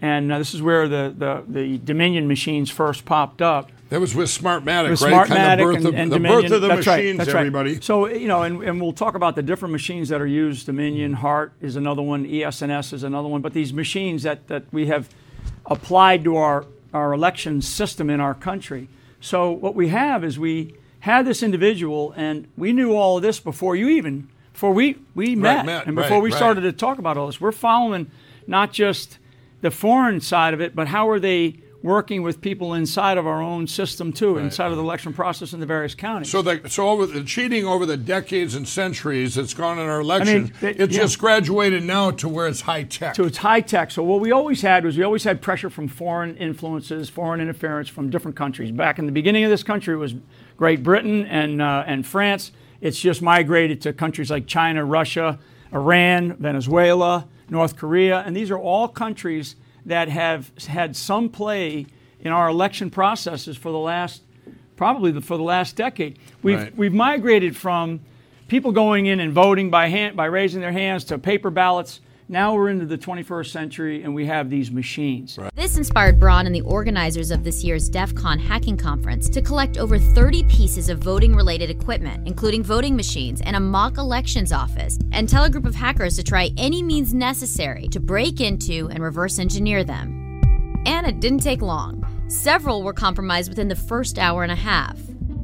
And 0.00 0.32
uh, 0.32 0.38
this 0.38 0.52
is 0.52 0.60
where 0.60 0.88
the, 0.88 1.14
the, 1.16 1.44
the 1.46 1.78
Dominion 1.78 2.26
machines 2.26 2.70
first 2.70 3.04
popped 3.04 3.40
up. 3.40 3.70
That 3.90 4.00
was 4.00 4.14
with 4.14 4.28
Smartmatic, 4.28 4.90
with 4.90 5.02
right? 5.02 5.12
Smartmatic 5.12 5.28
kind 5.28 5.60
of 5.60 5.66
birth 5.66 5.76
and, 5.76 5.86
of, 5.86 5.94
and 5.94 6.12
the 6.12 6.16
Dominion. 6.16 6.42
birth 6.42 6.52
of 6.52 6.60
the 6.62 6.68
that's 6.68 6.86
machines, 6.86 7.18
right, 7.18 7.28
everybody. 7.28 7.72
Right. 7.74 7.84
So, 7.84 8.06
you 8.06 8.28
know, 8.28 8.42
and, 8.42 8.62
and 8.62 8.80
we'll 8.80 8.92
talk 8.92 9.14
about 9.14 9.34
the 9.34 9.42
different 9.42 9.72
machines 9.72 10.08
that 10.10 10.20
are 10.20 10.26
used. 10.26 10.66
Dominion, 10.66 11.14
Hart 11.14 11.52
is 11.60 11.76
another 11.76 12.02
one, 12.02 12.24
ES&S 12.24 12.92
is 12.92 13.02
another 13.02 13.28
one. 13.28 13.42
But 13.42 13.52
these 13.52 13.72
machines 13.72 14.22
that, 14.22 14.46
that 14.48 14.64
we 14.72 14.86
have 14.86 15.08
applied 15.66 16.24
to 16.24 16.36
our, 16.36 16.66
our 16.94 17.12
election 17.12 17.62
system 17.62 18.10
in 18.10 18.20
our 18.20 18.34
country. 18.34 18.88
So 19.20 19.50
what 19.50 19.74
we 19.74 19.88
have 19.88 20.24
is 20.24 20.38
we 20.38 20.74
had 21.00 21.26
this 21.26 21.42
individual, 21.42 22.14
and 22.16 22.46
we 22.56 22.72
knew 22.72 22.94
all 22.94 23.16
of 23.16 23.22
this 23.22 23.40
before 23.40 23.74
you 23.74 23.88
even, 23.88 24.28
before 24.60 24.74
we, 24.74 24.98
we 25.14 25.34
met, 25.34 25.56
right, 25.56 25.64
met, 25.64 25.86
and 25.86 25.96
before 25.96 26.18
right, 26.18 26.22
we 26.22 26.30
right. 26.30 26.36
started 26.36 26.60
to 26.60 26.72
talk 26.72 26.98
about 26.98 27.16
all 27.16 27.28
this. 27.28 27.40
We're 27.40 27.50
following 27.50 28.10
not 28.46 28.74
just 28.74 29.18
the 29.62 29.70
foreign 29.70 30.20
side 30.20 30.52
of 30.52 30.60
it, 30.60 30.76
but 30.76 30.88
how 30.88 31.08
are 31.08 31.18
they 31.18 31.60
working 31.82 32.22
with 32.22 32.42
people 32.42 32.74
inside 32.74 33.16
of 33.16 33.26
our 33.26 33.40
own 33.40 33.66
system 33.66 34.12
too, 34.12 34.36
right. 34.36 34.44
inside 34.44 34.70
of 34.70 34.76
the 34.76 34.82
election 34.82 35.14
process 35.14 35.54
in 35.54 35.60
the 35.60 35.64
various 35.64 35.94
counties. 35.94 36.30
So, 36.30 36.42
the, 36.42 36.60
so 36.68 36.90
over 36.90 37.06
the 37.06 37.24
cheating 37.24 37.64
over 37.64 37.86
the 37.86 37.96
decades 37.96 38.54
and 38.54 38.68
centuries 38.68 39.34
that's 39.34 39.54
gone 39.54 39.78
in 39.78 39.86
our 39.86 40.00
election, 40.00 40.28
I 40.28 40.38
mean, 40.40 40.52
it, 40.60 40.78
it's 40.78 40.94
yeah. 40.94 41.04
just 41.04 41.18
graduated 41.18 41.82
now 41.82 42.10
to 42.10 42.28
where 42.28 42.46
it's 42.46 42.60
high 42.60 42.82
tech. 42.82 43.14
So 43.14 43.24
it's 43.24 43.38
high 43.38 43.62
tech. 43.62 43.90
So 43.90 44.02
what 44.02 44.20
we 44.20 44.30
always 44.30 44.60
had 44.60 44.84
was 44.84 44.98
we 44.98 45.04
always 45.04 45.24
had 45.24 45.40
pressure 45.40 45.70
from 45.70 45.88
foreign 45.88 46.36
influences, 46.36 47.08
foreign 47.08 47.40
interference 47.40 47.88
from 47.88 48.10
different 48.10 48.36
countries. 48.36 48.72
Back 48.72 48.98
in 48.98 49.06
the 49.06 49.12
beginning 49.12 49.44
of 49.44 49.50
this 49.50 49.62
country, 49.62 49.94
it 49.94 49.96
was 49.96 50.14
Great 50.58 50.82
Britain 50.82 51.24
and 51.24 51.62
uh, 51.62 51.84
and 51.86 52.06
France. 52.06 52.52
It's 52.80 52.98
just 52.98 53.22
migrated 53.22 53.82
to 53.82 53.92
countries 53.92 54.30
like 54.30 54.46
China, 54.46 54.84
Russia, 54.84 55.38
Iran, 55.72 56.34
Venezuela, 56.34 57.26
North 57.48 57.76
Korea, 57.76 58.22
and 58.26 58.36
these 58.36 58.50
are 58.50 58.58
all 58.58 58.88
countries 58.88 59.56
that 59.86 60.08
have 60.08 60.50
had 60.68 60.96
some 60.96 61.28
play 61.28 61.86
in 62.20 62.32
our 62.32 62.48
election 62.48 62.90
processes 62.90 63.56
for 63.56 63.70
the 63.72 63.78
last 63.78 64.22
probably 64.76 65.10
the, 65.10 65.20
for 65.20 65.36
the 65.36 65.42
last 65.42 65.76
decade. 65.76 66.18
We've 66.42 66.58
right. 66.58 66.76
we've 66.76 66.92
migrated 66.92 67.56
from 67.56 68.00
people 68.48 68.72
going 68.72 69.06
in 69.06 69.20
and 69.20 69.32
voting 69.32 69.70
by 69.70 69.88
hand 69.88 70.16
by 70.16 70.26
raising 70.26 70.60
their 70.60 70.72
hands 70.72 71.04
to 71.04 71.18
paper 71.18 71.50
ballots. 71.50 72.00
Now 72.30 72.54
we're 72.54 72.68
into 72.68 72.86
the 72.86 72.96
21st 72.96 73.50
century 73.50 74.04
and 74.04 74.14
we 74.14 74.24
have 74.26 74.48
these 74.48 74.70
machines. 74.70 75.36
Right. 75.36 75.52
This 75.56 75.76
inspired 75.76 76.20
Braun 76.20 76.46
and 76.46 76.54
the 76.54 76.60
organizers 76.60 77.32
of 77.32 77.42
this 77.42 77.64
year's 77.64 77.88
DEF 77.88 78.14
CON 78.14 78.38
hacking 78.38 78.76
conference 78.76 79.28
to 79.30 79.42
collect 79.42 79.78
over 79.78 79.98
30 79.98 80.44
pieces 80.44 80.88
of 80.90 81.00
voting 81.00 81.34
related 81.34 81.70
equipment, 81.70 82.28
including 82.28 82.62
voting 82.62 82.94
machines 82.94 83.40
and 83.40 83.56
a 83.56 83.60
mock 83.60 83.98
elections 83.98 84.52
office, 84.52 84.96
and 85.10 85.28
tell 85.28 85.42
a 85.42 85.50
group 85.50 85.66
of 85.66 85.74
hackers 85.74 86.14
to 86.14 86.22
try 86.22 86.50
any 86.56 86.84
means 86.84 87.12
necessary 87.12 87.88
to 87.88 87.98
break 87.98 88.40
into 88.40 88.88
and 88.90 89.02
reverse 89.02 89.40
engineer 89.40 89.82
them. 89.82 90.40
And 90.86 91.08
it 91.08 91.18
didn't 91.18 91.40
take 91.40 91.62
long. 91.62 92.06
Several 92.28 92.84
were 92.84 92.92
compromised 92.92 93.48
within 93.48 93.66
the 93.66 93.74
first 93.74 94.20
hour 94.20 94.44
and 94.44 94.52
a 94.52 94.54
half. 94.54 95.00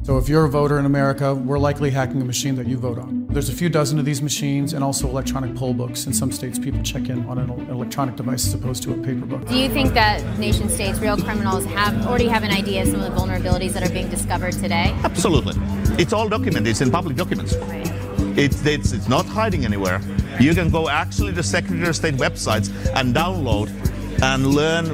So 0.07 0.17
if 0.17 0.29
you're 0.29 0.45
a 0.45 0.49
voter 0.49 0.79
in 0.79 0.85
America, 0.85 1.35
we're 1.35 1.59
likely 1.59 1.91
hacking 1.91 2.21
a 2.21 2.23
machine 2.23 2.55
that 2.55 2.65
you 2.65 2.77
vote 2.77 2.97
on. 2.97 3.27
There's 3.27 3.49
a 3.49 3.53
few 3.53 3.67
dozen 3.67 3.99
of 3.99 4.05
these 4.05 4.21
machines 4.21 4.71
and 4.71 4.81
also 4.81 5.05
electronic 5.09 5.53
poll 5.53 5.73
books. 5.73 6.05
In 6.05 6.13
some 6.13 6.31
states, 6.31 6.57
people 6.57 6.81
check 6.81 7.09
in 7.09 7.25
on 7.25 7.37
an 7.37 7.49
electronic 7.69 8.15
device 8.15 8.47
as 8.47 8.53
opposed 8.53 8.83
to 8.83 8.93
a 8.93 8.97
paper 8.99 9.25
book. 9.25 9.45
Do 9.49 9.57
you 9.57 9.67
think 9.67 9.93
that 9.95 10.23
nation 10.39 10.69
states, 10.69 10.99
real 10.99 11.17
criminals, 11.17 11.65
have 11.65 12.07
already 12.07 12.29
have 12.29 12.43
an 12.43 12.51
idea 12.51 12.83
of 12.83 12.87
some 12.87 13.01
of 13.01 13.13
the 13.13 13.19
vulnerabilities 13.19 13.73
that 13.73 13.83
are 13.83 13.91
being 13.91 14.07
discovered 14.07 14.53
today? 14.53 14.95
Absolutely. 15.03 15.55
It's 16.01 16.13
all 16.13 16.29
documented. 16.29 16.67
It's 16.67 16.79
in 16.79 16.89
public 16.89 17.17
documents. 17.17 17.57
Right. 17.57 17.91
It's, 18.37 18.65
it's, 18.65 18.93
it's 18.93 19.09
not 19.09 19.25
hiding 19.25 19.65
anywhere. 19.65 19.99
You 20.39 20.55
can 20.55 20.69
go 20.69 20.87
actually 20.87 21.33
to 21.33 21.43
Secretary 21.43 21.85
of 21.85 21.97
State 21.97 22.13
websites 22.13 22.69
and 22.95 23.13
download 23.13 23.67
and 24.21 24.47
learn 24.47 24.85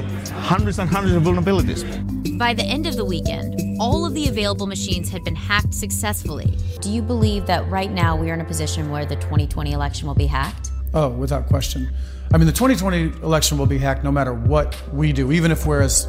hundreds 0.42 0.78
and 0.78 0.88
hundreds 0.88 1.14
of 1.14 1.22
vulnerabilities. 1.22 2.38
By 2.38 2.54
the 2.54 2.64
end 2.64 2.86
of 2.86 2.96
the 2.96 3.04
weekend, 3.04 3.60
all 3.80 4.04
of 4.04 4.14
the 4.14 4.28
available 4.28 4.66
machines 4.66 5.08
had 5.08 5.24
been 5.24 5.36
hacked 5.36 5.74
successfully. 5.74 6.56
Do 6.80 6.90
you 6.90 7.02
believe 7.02 7.46
that 7.46 7.68
right 7.68 7.90
now 7.90 8.16
we 8.16 8.30
are 8.30 8.34
in 8.34 8.40
a 8.40 8.44
position 8.44 8.90
where 8.90 9.06
the 9.06 9.16
2020 9.16 9.72
election 9.72 10.06
will 10.06 10.14
be 10.14 10.26
hacked? 10.26 10.70
Oh, 10.92 11.08
without 11.08 11.46
question. 11.46 11.90
I 12.32 12.38
mean, 12.38 12.46
the 12.46 12.52
2020 12.52 13.22
election 13.22 13.58
will 13.58 13.66
be 13.66 13.78
hacked 13.78 14.04
no 14.04 14.12
matter 14.12 14.34
what 14.34 14.76
we 14.92 15.12
do, 15.12 15.32
even 15.32 15.50
if 15.50 15.66
we're 15.66 15.82
as 15.82 16.08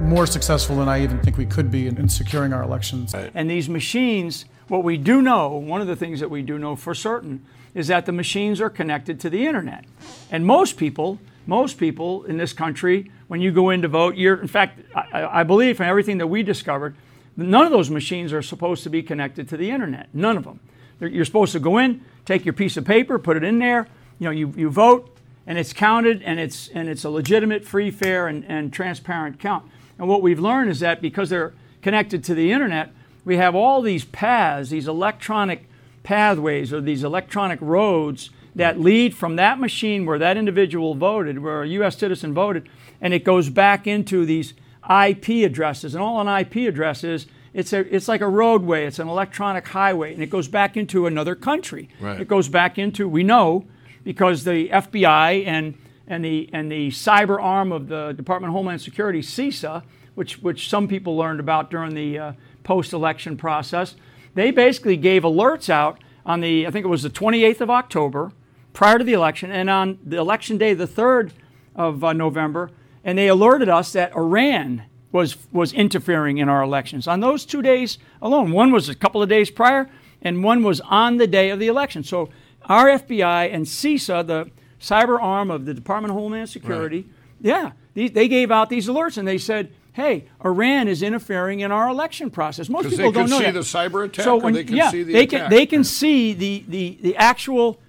more 0.00 0.26
successful 0.26 0.76
than 0.76 0.88
I 0.88 1.02
even 1.02 1.20
think 1.20 1.36
we 1.36 1.46
could 1.46 1.70
be 1.70 1.86
in, 1.86 1.96
in 1.98 2.08
securing 2.08 2.52
our 2.52 2.62
elections. 2.62 3.14
And 3.14 3.50
these 3.50 3.68
machines, 3.68 4.44
what 4.68 4.84
we 4.84 4.96
do 4.96 5.22
know, 5.22 5.48
one 5.48 5.80
of 5.80 5.86
the 5.86 5.96
things 5.96 6.20
that 6.20 6.30
we 6.30 6.42
do 6.42 6.58
know 6.58 6.76
for 6.76 6.94
certain, 6.94 7.44
is 7.74 7.88
that 7.88 8.06
the 8.06 8.12
machines 8.12 8.60
are 8.60 8.70
connected 8.70 9.18
to 9.20 9.30
the 9.30 9.46
internet. 9.46 9.84
And 10.30 10.46
most 10.46 10.76
people, 10.76 11.18
most 11.46 11.78
people 11.78 12.24
in 12.24 12.36
this 12.36 12.52
country, 12.52 13.10
when 13.28 13.40
you 13.40 13.52
go 13.52 13.70
in 13.70 13.82
to 13.82 13.88
vote, 13.88 14.16
you're, 14.16 14.40
in 14.40 14.48
fact, 14.48 14.80
I, 14.94 15.40
I 15.40 15.42
believe 15.42 15.76
from 15.76 15.86
everything 15.86 16.18
that 16.18 16.26
we 16.26 16.42
discovered, 16.42 16.96
none 17.36 17.66
of 17.66 17.72
those 17.72 17.90
machines 17.90 18.32
are 18.32 18.42
supposed 18.42 18.82
to 18.84 18.90
be 18.90 19.02
connected 19.02 19.48
to 19.50 19.56
the 19.56 19.70
internet. 19.70 20.08
None 20.14 20.36
of 20.36 20.44
them. 20.44 20.60
You're 21.00 21.24
supposed 21.24 21.52
to 21.52 21.60
go 21.60 21.78
in, 21.78 22.04
take 22.24 22.44
your 22.44 22.54
piece 22.54 22.76
of 22.76 22.84
paper, 22.84 23.18
put 23.18 23.36
it 23.36 23.44
in 23.44 23.58
there, 23.58 23.88
you 24.18 24.24
know, 24.26 24.30
you, 24.30 24.54
you 24.56 24.70
vote, 24.70 25.14
and 25.46 25.58
it's 25.58 25.72
counted, 25.72 26.22
and 26.22 26.40
it's, 26.40 26.68
and 26.68 26.88
it's 26.88 27.04
a 27.04 27.10
legitimate, 27.10 27.64
free, 27.64 27.90
fair, 27.90 28.28
and, 28.28 28.44
and 28.46 28.72
transparent 28.72 29.38
count. 29.38 29.64
And 29.98 30.08
what 30.08 30.22
we've 30.22 30.40
learned 30.40 30.70
is 30.70 30.80
that 30.80 31.02
because 31.02 31.30
they're 31.30 31.52
connected 31.82 32.24
to 32.24 32.34
the 32.34 32.52
internet, 32.52 32.92
we 33.24 33.36
have 33.36 33.54
all 33.54 33.82
these 33.82 34.04
paths, 34.04 34.70
these 34.70 34.88
electronic 34.88 35.68
pathways 36.02 36.72
or 36.72 36.80
these 36.80 37.02
electronic 37.02 37.58
roads 37.60 38.30
that 38.54 38.80
lead 38.80 39.14
from 39.16 39.36
that 39.36 39.58
machine 39.58 40.06
where 40.06 40.18
that 40.18 40.36
individual 40.36 40.94
voted, 40.94 41.38
where 41.40 41.62
a 41.62 41.68
U.S. 41.68 41.98
citizen 41.98 42.32
voted, 42.32 42.68
and 43.00 43.12
it 43.12 43.24
goes 43.24 43.48
back 43.50 43.86
into 43.86 44.24
these 44.24 44.54
IP 44.84 45.28
addresses. 45.44 45.94
And 45.94 46.02
all 46.02 46.20
an 46.20 46.28
IP 46.28 46.68
address 46.68 47.04
is, 47.04 47.26
it's, 47.52 47.72
a, 47.72 47.80
it's 47.94 48.08
like 48.08 48.20
a 48.20 48.28
roadway, 48.28 48.86
it's 48.86 48.98
an 48.98 49.08
electronic 49.08 49.66
highway, 49.68 50.12
and 50.12 50.22
it 50.22 50.30
goes 50.30 50.48
back 50.48 50.76
into 50.76 51.06
another 51.06 51.34
country. 51.34 51.88
Right. 52.00 52.20
It 52.20 52.28
goes 52.28 52.48
back 52.48 52.78
into, 52.78 53.08
we 53.08 53.22
know, 53.22 53.66
because 54.02 54.44
the 54.44 54.68
FBI 54.68 55.46
and, 55.46 55.74
and, 56.06 56.24
the, 56.24 56.50
and 56.52 56.70
the 56.70 56.88
cyber 56.88 57.42
arm 57.42 57.72
of 57.72 57.88
the 57.88 58.12
Department 58.12 58.50
of 58.50 58.54
Homeland 58.54 58.82
Security, 58.82 59.20
CISA, 59.20 59.82
which, 60.14 60.42
which 60.42 60.68
some 60.68 60.86
people 60.86 61.16
learned 61.16 61.40
about 61.40 61.70
during 61.70 61.94
the 61.94 62.18
uh, 62.18 62.32
post 62.62 62.92
election 62.92 63.36
process, 63.36 63.96
they 64.34 64.50
basically 64.50 64.96
gave 64.96 65.22
alerts 65.22 65.70
out 65.70 65.98
on 66.26 66.40
the, 66.40 66.66
I 66.66 66.70
think 66.70 66.84
it 66.84 66.88
was 66.88 67.02
the 67.02 67.10
28th 67.10 67.60
of 67.60 67.70
October, 67.70 68.32
prior 68.74 68.98
to 68.98 69.04
the 69.04 69.14
election, 69.14 69.50
and 69.50 69.70
on 69.70 69.98
the 70.04 70.18
election 70.18 70.58
day, 70.58 70.74
the 70.74 70.86
3rd 70.86 71.30
of 71.74 72.04
uh, 72.04 72.12
November, 72.12 72.70
and 73.02 73.16
they 73.16 73.28
alerted 73.28 73.70
us 73.70 73.92
that 73.94 74.14
Iran 74.14 74.82
was, 75.12 75.36
was 75.52 75.72
interfering 75.72 76.38
in 76.38 76.48
our 76.48 76.62
elections. 76.62 77.06
On 77.06 77.20
those 77.20 77.46
two 77.46 77.62
days 77.62 77.98
alone, 78.20 78.52
one 78.52 78.72
was 78.72 78.88
a 78.88 78.94
couple 78.94 79.22
of 79.22 79.28
days 79.28 79.50
prior, 79.50 79.88
and 80.20 80.44
one 80.44 80.62
was 80.62 80.80
on 80.82 81.16
the 81.16 81.26
day 81.26 81.50
of 81.50 81.58
the 81.58 81.68
election. 81.68 82.02
So 82.02 82.28
our 82.64 82.86
FBI 82.86 83.52
and 83.52 83.64
CISA, 83.64 84.26
the 84.26 84.50
cyber 84.80 85.22
arm 85.22 85.50
of 85.50 85.66
the 85.66 85.72
Department 85.72 86.10
of 86.10 86.18
Homeland 86.18 86.48
Security, 86.48 87.02
right. 87.02 87.06
yeah, 87.40 87.72
they, 87.94 88.08
they 88.08 88.28
gave 88.28 88.50
out 88.50 88.70
these 88.70 88.88
alerts, 88.88 89.16
and 89.16 89.26
they 89.26 89.38
said, 89.38 89.72
hey, 89.92 90.26
Iran 90.44 90.88
is 90.88 91.02
interfering 91.02 91.60
in 91.60 91.70
our 91.70 91.88
election 91.88 92.28
process. 92.28 92.68
Most 92.68 92.90
people 92.90 93.12
don't 93.12 93.30
know 93.30 93.38
that. 93.38 93.44
They 93.44 93.52
can 93.52 93.62
see 93.62 93.78
the 93.78 93.78
cyber 93.78 94.04
attack, 94.04 94.24
so 94.24 94.36
when, 94.36 94.54
they 94.54 94.64
can 94.64 94.76
yeah, 94.76 94.90
see 94.90 95.04
the 95.04 95.12
they 95.12 95.22
attack. 95.22 95.40
Can, 95.42 95.50
they 95.50 95.66
can 95.66 95.84
see 95.84 96.32
the, 96.32 96.64
the, 96.66 96.98
the 97.00 97.16
actual, 97.16 97.80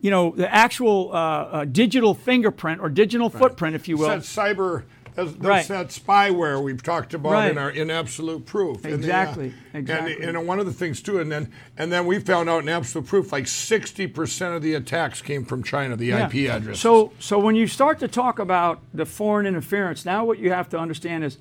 you 0.00 0.10
know, 0.10 0.30
the 0.30 0.52
actual 0.52 1.10
uh, 1.12 1.16
uh, 1.16 1.64
digital 1.64 2.14
fingerprint 2.14 2.80
or 2.80 2.88
digital 2.88 3.28
right. 3.28 3.38
footprint, 3.38 3.76
if 3.76 3.88
you 3.88 3.96
will. 3.96 4.08
That's 4.08 4.34
cyber. 4.34 4.84
That's, 5.14 5.32
that's 5.32 5.44
Right. 5.44 5.68
that 5.68 5.88
spyware 5.88 6.62
we've 6.62 6.82
talked 6.82 7.14
about 7.14 7.32
Right. 7.32 7.50
in 7.50 7.58
our 7.58 7.70
in 7.70 7.90
absolute 7.90 8.46
proof. 8.46 8.84
And 8.84 8.94
the, 8.94 8.98
Exactly, 8.98 9.52
exactly. 9.74 10.14
And, 10.22 10.36
and 10.36 10.46
one 10.46 10.60
of 10.60 10.66
the 10.66 10.72
things 10.72 11.02
too, 11.02 11.18
and 11.18 11.30
then 11.30 11.50
and 11.76 11.90
then 11.92 12.06
we 12.06 12.20
found 12.20 12.48
out 12.48 12.62
in 12.62 12.68
absolute 12.68 13.06
proof, 13.06 13.32
like 13.32 13.46
sixty 13.48 14.06
percent 14.06 14.54
of 14.54 14.62
the 14.62 14.74
attacks 14.74 15.20
came 15.20 15.44
from 15.44 15.62
China, 15.62 15.96
the 15.96 16.06
Yeah. 16.06 16.26
IP 16.26 16.48
addresses. 16.48 16.80
So, 16.80 17.12
so 17.18 17.38
when 17.38 17.56
you 17.56 17.66
start 17.66 17.98
to 18.00 18.08
talk 18.08 18.38
about 18.38 18.80
the 18.94 19.04
foreign 19.04 19.46
interference, 19.46 20.04
now 20.04 20.24
what 20.24 20.38
you 20.38 20.52
have 20.52 20.68
to 20.70 20.78
understand 20.78 21.24
is 21.24 21.38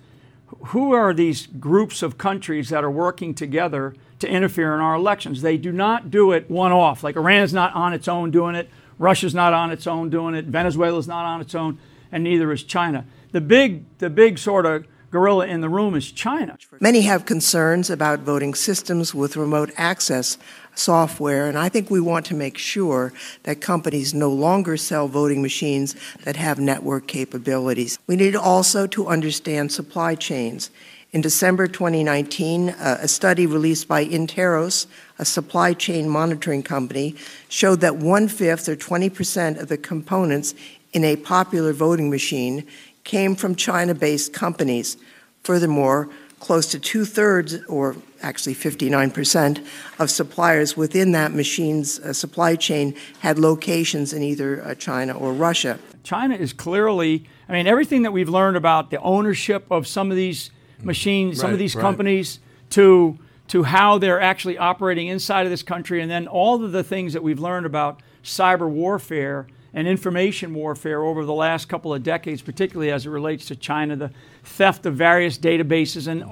who 0.68 0.94
are 0.94 1.14
these 1.14 1.46
groups 1.46 2.02
of 2.02 2.18
countries 2.18 2.70
that 2.70 2.84
are 2.84 2.92
working 2.92 3.36
together 3.36 3.94
to 4.20 4.28
interfere 4.28 4.74
in 4.76 4.82
our 4.82 4.96
elections? 4.96 5.42
They 5.42 5.58
do 5.58 5.72
not 5.72 6.12
do 6.12 6.32
it 6.32 6.50
one 6.50 6.72
off. 6.72 7.04
Like 7.04 7.16
Iran 7.16 7.44
is 7.44 7.54
not 7.54 7.74
on 7.74 7.94
its 7.94 8.08
own 8.08 8.32
doing 8.32 8.56
it, 8.56 8.70
Russia's 8.98 9.34
not 9.34 9.54
on 9.54 9.72
its 9.72 9.88
own 9.88 10.10
doing 10.10 10.36
it, 10.36 10.46
Venezuela's 10.46 11.08
not 11.08 11.26
on 11.26 11.42
its 11.42 11.56
own, 11.56 11.80
and 12.12 12.24
neither 12.24 12.52
is 12.52 12.64
China. 12.64 13.06
The 13.32 13.42
big, 13.42 13.84
the 14.00 14.10
big 14.10 14.38
sort 14.38 14.66
of 14.66 14.86
gorilla 15.12 15.48
in 15.48 15.62
the 15.62 15.70
room 15.70 15.96
is 15.96 16.12
China. 16.12 16.58
Many 16.80 17.02
have 17.02 17.26
concerns 17.26 17.90
about 17.90 18.20
voting 18.20 18.54
systems 18.54 19.14
with 19.14 19.36
remote 19.36 19.72
access 19.78 20.38
software, 20.76 21.48
and 21.48 21.58
I 21.58 21.70
think 21.70 21.90
we 21.90 22.00
want 22.00 22.26
to 22.28 22.36
make 22.36 22.58
sure 22.58 23.14
that 23.44 23.62
companies 23.62 24.14
no 24.14 24.30
longer 24.30 24.78
sell 24.78 25.08
voting 25.08 25.42
machines 25.42 25.96
that 26.24 26.36
have 26.36 26.60
network 26.60 27.08
capabilities. 27.08 28.00
We 28.08 28.16
need 28.16 28.36
also 28.36 28.88
to 28.88 29.08
understand 29.08 29.72
supply 29.72 30.16
chains. 30.16 30.70
In 31.12 31.22
December 31.22 31.68
2019, 31.68 32.70
uh, 32.70 33.00
a 33.02 33.08
study 33.08 33.48
released 33.48 33.88
by 33.88 34.06
Interos, 34.06 34.86
a 35.18 35.26
supply 35.26 35.74
chain 35.74 36.08
monitoring 36.08 36.62
company, 36.62 37.16
showed 37.48 37.82
that 37.82 37.98
one 37.98 38.28
fifth 38.28 38.70
or 38.70 38.76
20 38.76 39.10
percent 39.10 39.58
of 39.58 39.70
the 39.70 39.78
components 39.78 40.54
in 40.94 41.04
a 41.04 41.16
popular 41.16 41.74
voting 41.74 42.10
machine 42.10 42.66
came 43.04 43.36
from 43.36 43.56
China 43.56 43.96
based 43.96 44.34
companies. 44.34 44.98
Furthermore, 45.44 46.10
close 46.40 46.68
to 46.72 46.80
two 46.80 47.06
thirds, 47.06 47.64
or 47.66 47.96
actually 48.22 48.56
59%, 48.56 49.66
of 50.00 50.10
suppliers 50.10 50.76
within 50.76 51.12
that 51.12 51.34
machine's 51.34 52.00
uh, 52.00 52.14
supply 52.14 52.56
chain 52.56 52.96
had 53.20 53.38
locations 53.38 54.14
in 54.14 54.24
either 54.24 54.64
uh, 54.64 54.76
China 54.76 55.18
or 55.18 55.34
Russia. 55.34 55.80
China 56.04 56.36
is 56.36 56.54
clearly, 56.54 57.26
I 57.48 57.54
mean, 57.54 57.68
everything 57.68 58.04
that 58.04 58.12
we've 58.12 58.30
learned 58.30 58.58
about 58.58 58.90
the 58.90 59.00
ownership 59.02 59.66
of 59.70 59.88
some 59.88 60.12
of 60.12 60.18
these 60.18 60.52
machines, 60.82 61.40
some 61.40 61.52
of 61.52 61.60
these 61.60 61.76
right. 61.76 61.82
companies, 61.82 62.40
to 62.72 63.18
to 63.50 63.64
how 63.64 63.98
they're 63.98 64.22
actually 64.22 64.60
operating 64.60 65.08
inside 65.08 65.46
of 65.46 65.50
this 65.50 65.64
country, 65.64 66.02
and 66.02 66.12
then 66.12 66.28
all 66.28 66.64
of 66.64 66.72
the 66.72 66.84
things 66.84 67.14
that 67.14 67.24
we've 67.24 67.40
learned 67.40 67.66
about 67.66 68.00
cyber 68.24 68.70
warfare 68.70 69.48
and 69.74 69.88
information 69.88 70.54
warfare 70.54 71.04
over 71.04 71.26
the 71.26 71.34
last 71.34 71.70
couple 71.70 71.94
of 71.94 72.04
decades, 72.04 72.42
particularly 72.42 72.92
as 72.92 73.06
it 73.06 73.10
relates 73.10 73.46
to 73.46 73.56
China, 73.56 73.96
the 73.96 74.12
theft 74.44 74.86
of 74.86 74.96
various 74.96 75.38
databases, 75.38 76.08
and 76.08 76.24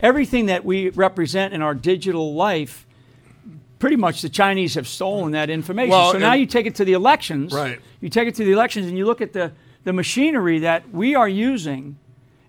everything 0.00 0.46
that 0.46 0.64
we 0.64 0.90
represent 0.90 1.54
in 1.54 1.62
our 1.62 1.74
digital 1.74 2.34
life. 2.34 2.86
Pretty 3.78 3.96
much 3.96 4.20
the 4.20 4.28
Chinese 4.28 4.74
have 4.74 4.86
stolen 4.86 5.32
that 5.32 5.48
information. 5.48 5.90
Well, 5.90 6.12
so 6.12 6.18
now 6.18 6.34
you 6.34 6.44
take 6.44 6.66
it 6.66 6.74
to 6.74 6.84
the 6.84 6.92
elections. 6.92 7.52
Right. 7.52 7.80
You 8.00 8.10
take 8.10 8.28
it 8.28 8.34
to 8.34 8.44
the 8.44 8.52
elections 8.52 8.86
and 8.86 8.98
you 8.98 9.06
look 9.06 9.22
at 9.22 9.32
the, 9.32 9.52
the 9.84 9.92
machinery 9.94 10.58
that 10.58 10.90
we 10.90 11.14
are 11.14 11.28
using 11.28 11.96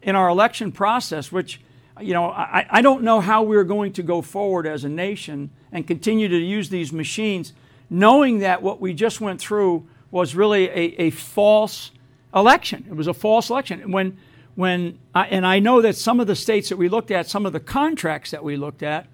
in 0.02 0.16
our 0.16 0.28
election 0.28 0.74
process, 0.74 1.32
which, 1.32 1.62
you 2.02 2.14
know, 2.14 2.26
I, 2.26 2.66
I 2.70 2.82
don't 2.82 3.04
know 3.04 3.22
how 3.22 3.44
we're 3.44 3.64
going 3.64 3.94
to 3.94 4.04
go 4.04 4.22
forward 4.22 4.68
as 4.68 4.84
a 4.84 4.90
nation 4.90 5.52
and 5.72 5.88
continue 5.88 6.28
to 6.28 6.38
use 6.38 6.68
these 6.68 6.92
machines, 6.92 7.54
knowing 7.90 8.40
that 8.40 8.62
what 8.62 8.82
we 8.82 8.94
just 8.94 9.22
went 9.22 9.40
through 9.40 9.88
was 10.12 10.36
really 10.36 10.68
a, 10.70 11.02
a 11.02 11.10
false 11.10 11.92
election. 12.36 12.86
It 12.90 12.96
was 12.96 13.08
a 13.08 13.14
false 13.14 13.50
election. 13.50 13.92
When, 13.92 14.18
when 14.56 15.00
I, 15.16 15.28
and 15.28 15.46
I 15.46 15.60
know 15.60 15.82
that 15.82 15.96
some 15.96 16.20
of 16.20 16.28
the 16.28 16.36
states 16.36 16.70
that 16.70 16.78
we 16.78 16.90
looked 16.90 17.12
at, 17.12 17.28
some 17.28 17.46
of 17.46 17.54
the 17.54 17.60
contracts 17.60 18.32
that 18.32 18.44
we 18.44 18.58
looked 18.58 18.84
at, 18.84 19.08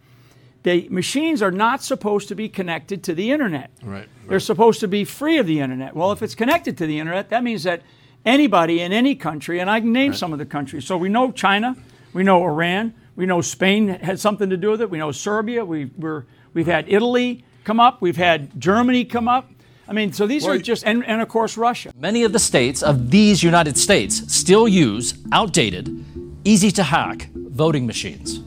the 0.64 0.88
machines 0.90 1.42
are 1.42 1.52
not 1.52 1.84
supposed 1.84 2.28
to 2.28 2.36
be 2.36 2.50
connected 2.50 3.04
to 3.04 3.14
the 3.14 3.32
internet. 3.32 3.70
Right, 3.84 4.10
They're 4.28 4.40
supposed 4.40 4.80
to 4.82 4.88
be 4.88 5.06
free 5.06 5.38
of 5.38 5.46
the 5.46 5.60
internet. 5.60 5.96
Well, 5.96 6.12
if 6.12 6.22
it's 6.22 6.36
connected 6.36 6.78
to 6.80 6.88
the 6.88 7.00
internet, 7.00 7.30
that 7.30 7.44
means 7.44 7.64
that 7.64 7.84
anybody 8.26 8.82
in 8.82 8.92
any 8.92 9.16
country, 9.16 9.60
and 9.60 9.70
I 9.70 9.80
can 9.80 9.94
name 9.94 10.14
some 10.14 10.34
of 10.34 10.40
the 10.40 10.46
countries. 10.46 10.86
So 10.86 10.98
we 10.98 11.10
know 11.10 11.32
China, 11.32 11.78
we 12.12 12.24
know 12.24 12.44
Iran, 12.44 12.94
we 13.16 13.26
know 13.26 13.42
Spain 13.42 13.88
had 13.88 14.20
something 14.20 14.50
to 14.50 14.58
do 14.58 14.72
with 14.72 14.82
it. 14.82 14.90
We 14.90 15.00
know 15.00 15.12
Serbia. 15.12 15.66
We, 15.66 15.86
we're, 15.98 16.26
we've 16.54 16.68
had 16.68 16.86
Italy 16.88 17.44
come 17.64 17.80
up. 17.80 18.02
We've 18.02 18.18
had 18.18 18.60
Germany 18.60 19.06
come 19.06 19.28
up. 19.28 19.50
I 19.90 19.94
mean, 19.94 20.12
so 20.12 20.28
these 20.28 20.46
are 20.46 20.58
just, 20.58 20.86
and, 20.86 21.06
and 21.06 21.22
of 21.22 21.30
course 21.30 21.56
Russia. 21.58 21.92
Many 21.98 22.24
of 22.24 22.34
the 22.34 22.40
states 22.40 22.84
of 22.84 23.10
these 23.10 23.42
United 23.42 23.78
States 23.78 24.34
still 24.34 24.68
use 24.68 25.14
outdated, 25.32 26.04
easy 26.44 26.72
to 26.72 26.84
hack 26.84 27.30
voting 27.34 27.88
machines. 27.88 28.42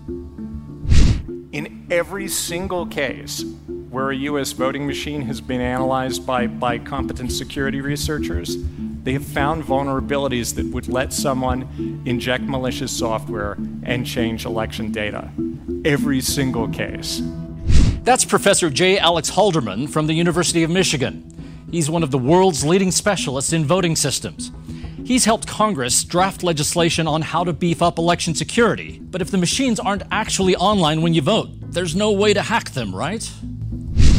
In 1.52 1.87
every 1.90 2.28
single 2.28 2.87
case, 2.87 3.44
where 3.90 4.11
a 4.11 4.16
U.S. 4.16 4.52
voting 4.52 4.87
machine 4.87 5.23
has 5.23 5.40
been 5.40 5.61
analyzed 5.61 6.25
by, 6.25 6.47
by 6.47 6.78
competent 6.78 7.32
security 7.32 7.80
researchers, 7.80 8.56
they 9.02 9.14
have 9.14 9.25
found 9.25 9.64
vulnerabilities 9.64 10.54
that 10.54 10.66
would 10.66 10.87
let 10.87 11.12
someone 11.12 12.02
inject 12.04 12.44
malicious 12.44 12.97
software 12.97 13.56
and 13.82 14.06
change 14.06 14.44
election 14.44 14.92
data. 14.92 15.30
Every 15.85 16.20
single 16.20 16.68
case. 16.68 17.23
That's 18.02 18.25
Professor 18.25 18.71
J. 18.71 18.99
Alex 18.99 19.30
Halderman 19.30 19.88
from 19.88 20.07
the 20.07 20.14
University 20.14 20.62
of 20.62 20.71
Michigan. 20.71 21.23
He's 21.71 21.90
one 21.90 22.02
of 22.02 22.11
the 22.11 22.19
world's 22.19 22.64
leading 22.64 22.90
specialists 22.90 23.52
in 23.52 23.66
voting 23.66 23.95
systems. 23.95 24.52
He's 25.04 25.26
helped 25.26 25.47
Congress 25.47 26.02
draft 26.02 26.42
legislation 26.42 27.07
on 27.07 27.21
how 27.21 27.45
to 27.45 27.52
beef 27.52 27.83
up 27.83 27.99
election 27.99 28.35
security. 28.35 28.99
But 29.02 29.21
if 29.21 29.30
the 29.30 29.37
machines 29.37 29.78
aren't 29.78 30.02
actually 30.11 30.57
online 30.57 31.02
when 31.02 31.12
you 31.12 31.21
vote, 31.21 31.50
there's 31.61 31.95
no 31.95 32.11
way 32.11 32.33
to 32.33 32.40
hack 32.40 32.71
them, 32.71 32.95
right? 32.97 33.30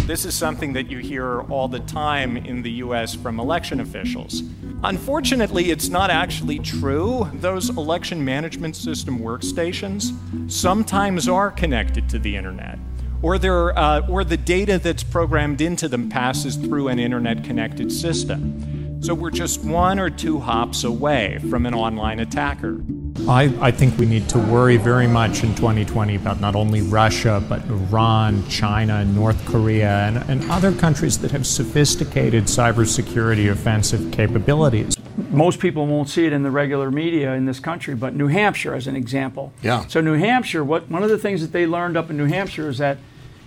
This 0.05 0.25
is 0.25 0.35
something 0.35 0.73
that 0.73 0.91
you 0.91 0.99
hear 0.99 1.41
all 1.49 1.67
the 1.67 1.79
time 1.79 2.37
in 2.37 2.61
the 2.61 2.71
US 2.83 3.15
from 3.15 3.39
election 3.39 3.79
officials. 3.79 4.43
Unfortunately, 4.83 5.71
it's 5.71 5.89
not 5.89 6.11
actually 6.11 6.59
true. 6.59 7.29
Those 7.35 7.69
election 7.69 8.23
management 8.23 8.75
system 8.75 9.19
workstations 9.19 10.11
sometimes 10.51 11.27
are 11.27 11.49
connected 11.49 12.07
to 12.09 12.19
the 12.19 12.35
internet. 12.35 12.77
Or, 13.23 13.35
uh, 13.77 14.07
or 14.07 14.23
the 14.23 14.37
data 14.37 14.79
that's 14.79 15.03
programmed 15.03 15.61
into 15.61 15.87
them 15.87 16.09
passes 16.09 16.55
through 16.55 16.87
an 16.87 16.99
internet 16.99 17.43
connected 17.43 17.91
system. 17.91 19.01
So 19.01 19.15
we're 19.15 19.31
just 19.31 19.63
one 19.63 19.99
or 19.99 20.11
two 20.11 20.39
hops 20.39 20.83
away 20.83 21.39
from 21.49 21.65
an 21.65 21.73
online 21.73 22.19
attacker. 22.19 22.81
I, 23.27 23.53
I, 23.59 23.71
think 23.71 23.97
we 23.97 24.05
need 24.05 24.29
to 24.29 24.37
worry 24.37 24.77
very 24.77 25.07
much 25.07 25.43
in 25.43 25.53
2020 25.55 26.15
about 26.15 26.39
not 26.39 26.55
only 26.55 26.81
Russia, 26.81 27.43
but 27.49 27.63
Iran, 27.65 28.47
China, 28.47 29.03
North 29.03 29.43
Korea, 29.45 30.07
and, 30.07 30.17
and 30.29 30.51
other 30.51 30.71
countries 30.71 31.17
that 31.19 31.31
have 31.31 31.45
sophisticated 31.45 32.43
cybersecurity 32.45 33.51
offensive 33.51 34.11
capabilities. 34.11 34.95
Most 35.29 35.59
people 35.59 35.87
won't 35.87 36.09
see 36.09 36.25
it 36.25 36.33
in 36.33 36.43
the 36.43 36.51
regular 36.51 36.91
media 36.91 37.33
in 37.33 37.45
this 37.45 37.59
country, 37.59 37.95
but 37.95 38.15
New 38.15 38.27
Hampshire, 38.27 38.73
as 38.73 38.87
an 38.87 38.95
example. 38.95 39.51
Yeah. 39.61 39.85
So, 39.87 40.01
New 40.01 40.13
Hampshire, 40.13 40.63
what, 40.63 40.89
one 40.89 41.03
of 41.03 41.09
the 41.09 41.17
things 41.17 41.41
that 41.41 41.51
they 41.51 41.65
learned 41.65 41.97
up 41.97 42.09
in 42.09 42.17
New 42.17 42.27
Hampshire 42.27 42.69
is 42.69 42.77
that 42.79 42.97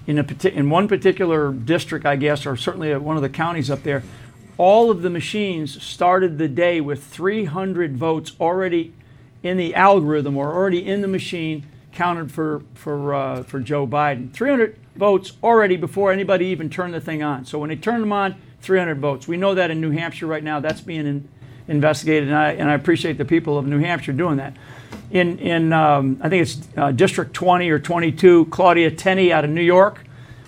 in, 0.07 0.19
a, 0.19 0.49
in 0.49 0.71
one 0.71 0.89
particular 0.89 1.53
district, 1.53 2.07
I 2.07 2.17
guess, 2.17 2.47
or 2.47 2.57
certainly 2.57 2.95
one 2.97 3.17
of 3.17 3.23
the 3.23 3.29
counties 3.29 3.71
up 3.71 3.83
there, 3.83 4.03
all 4.57 4.91
of 4.91 5.03
the 5.03 5.11
machines 5.11 5.83
started 5.83 6.39
the 6.39 6.49
day 6.49 6.81
with 6.81 7.05
300 7.05 7.97
votes 7.97 8.33
already 8.41 8.93
in 9.43 9.57
the 9.57 9.75
algorithm 9.75 10.37
or 10.37 10.53
already 10.53 10.87
in 10.87 11.01
the 11.01 11.09
machine 11.09 11.67
counted 11.93 12.31
for 12.31 12.63
for 12.75 13.15
uh, 13.15 13.43
for 13.43 13.61
Joe 13.61 13.87
Biden. 13.87 14.33
300 14.33 14.77
votes 14.97 15.33
already 15.43 15.77
before 15.77 16.13
anybody 16.13 16.47
even 16.47 16.71
turned 16.71 16.95
the 16.95 17.01
thing 17.01 17.23
on. 17.23 17.45
So 17.45 17.59
when 17.59 17.69
they 17.69 17.77
turned 17.77 18.03
them 18.03 18.13
on, 18.13 18.37
300 18.61 18.99
votes. 18.99 19.29
We 19.29 19.37
know 19.37 19.55
that 19.55 19.71
in 19.71 19.81
New 19.81 19.91
Hampshire 19.91 20.27
right 20.27 20.43
now. 20.43 20.61
That's 20.61 20.81
being 20.81 21.07
in, 21.07 21.29
investigated, 21.69 22.29
and 22.29 22.37
I, 22.37 22.53
and 22.53 22.71
I 22.71 22.75
appreciate 22.75 23.19
the 23.19 23.25
people 23.25 23.59
of 23.59 23.67
New 23.67 23.79
Hampshire 23.79 24.13
doing 24.13 24.37
that. 24.37 24.57
In 25.11 25.39
in 25.39 25.73
um, 25.73 26.19
I 26.23 26.29
think 26.29 26.43
it's 26.43 26.59
uh, 26.77 26.91
District 26.93 27.33
20 27.33 27.71
or 27.71 27.79
22, 27.79 28.47
Claudia 28.47 28.91
Tenney 28.91 29.33
out 29.33 29.45
of 29.45 29.51
New 29.51 29.63
York 29.63 30.01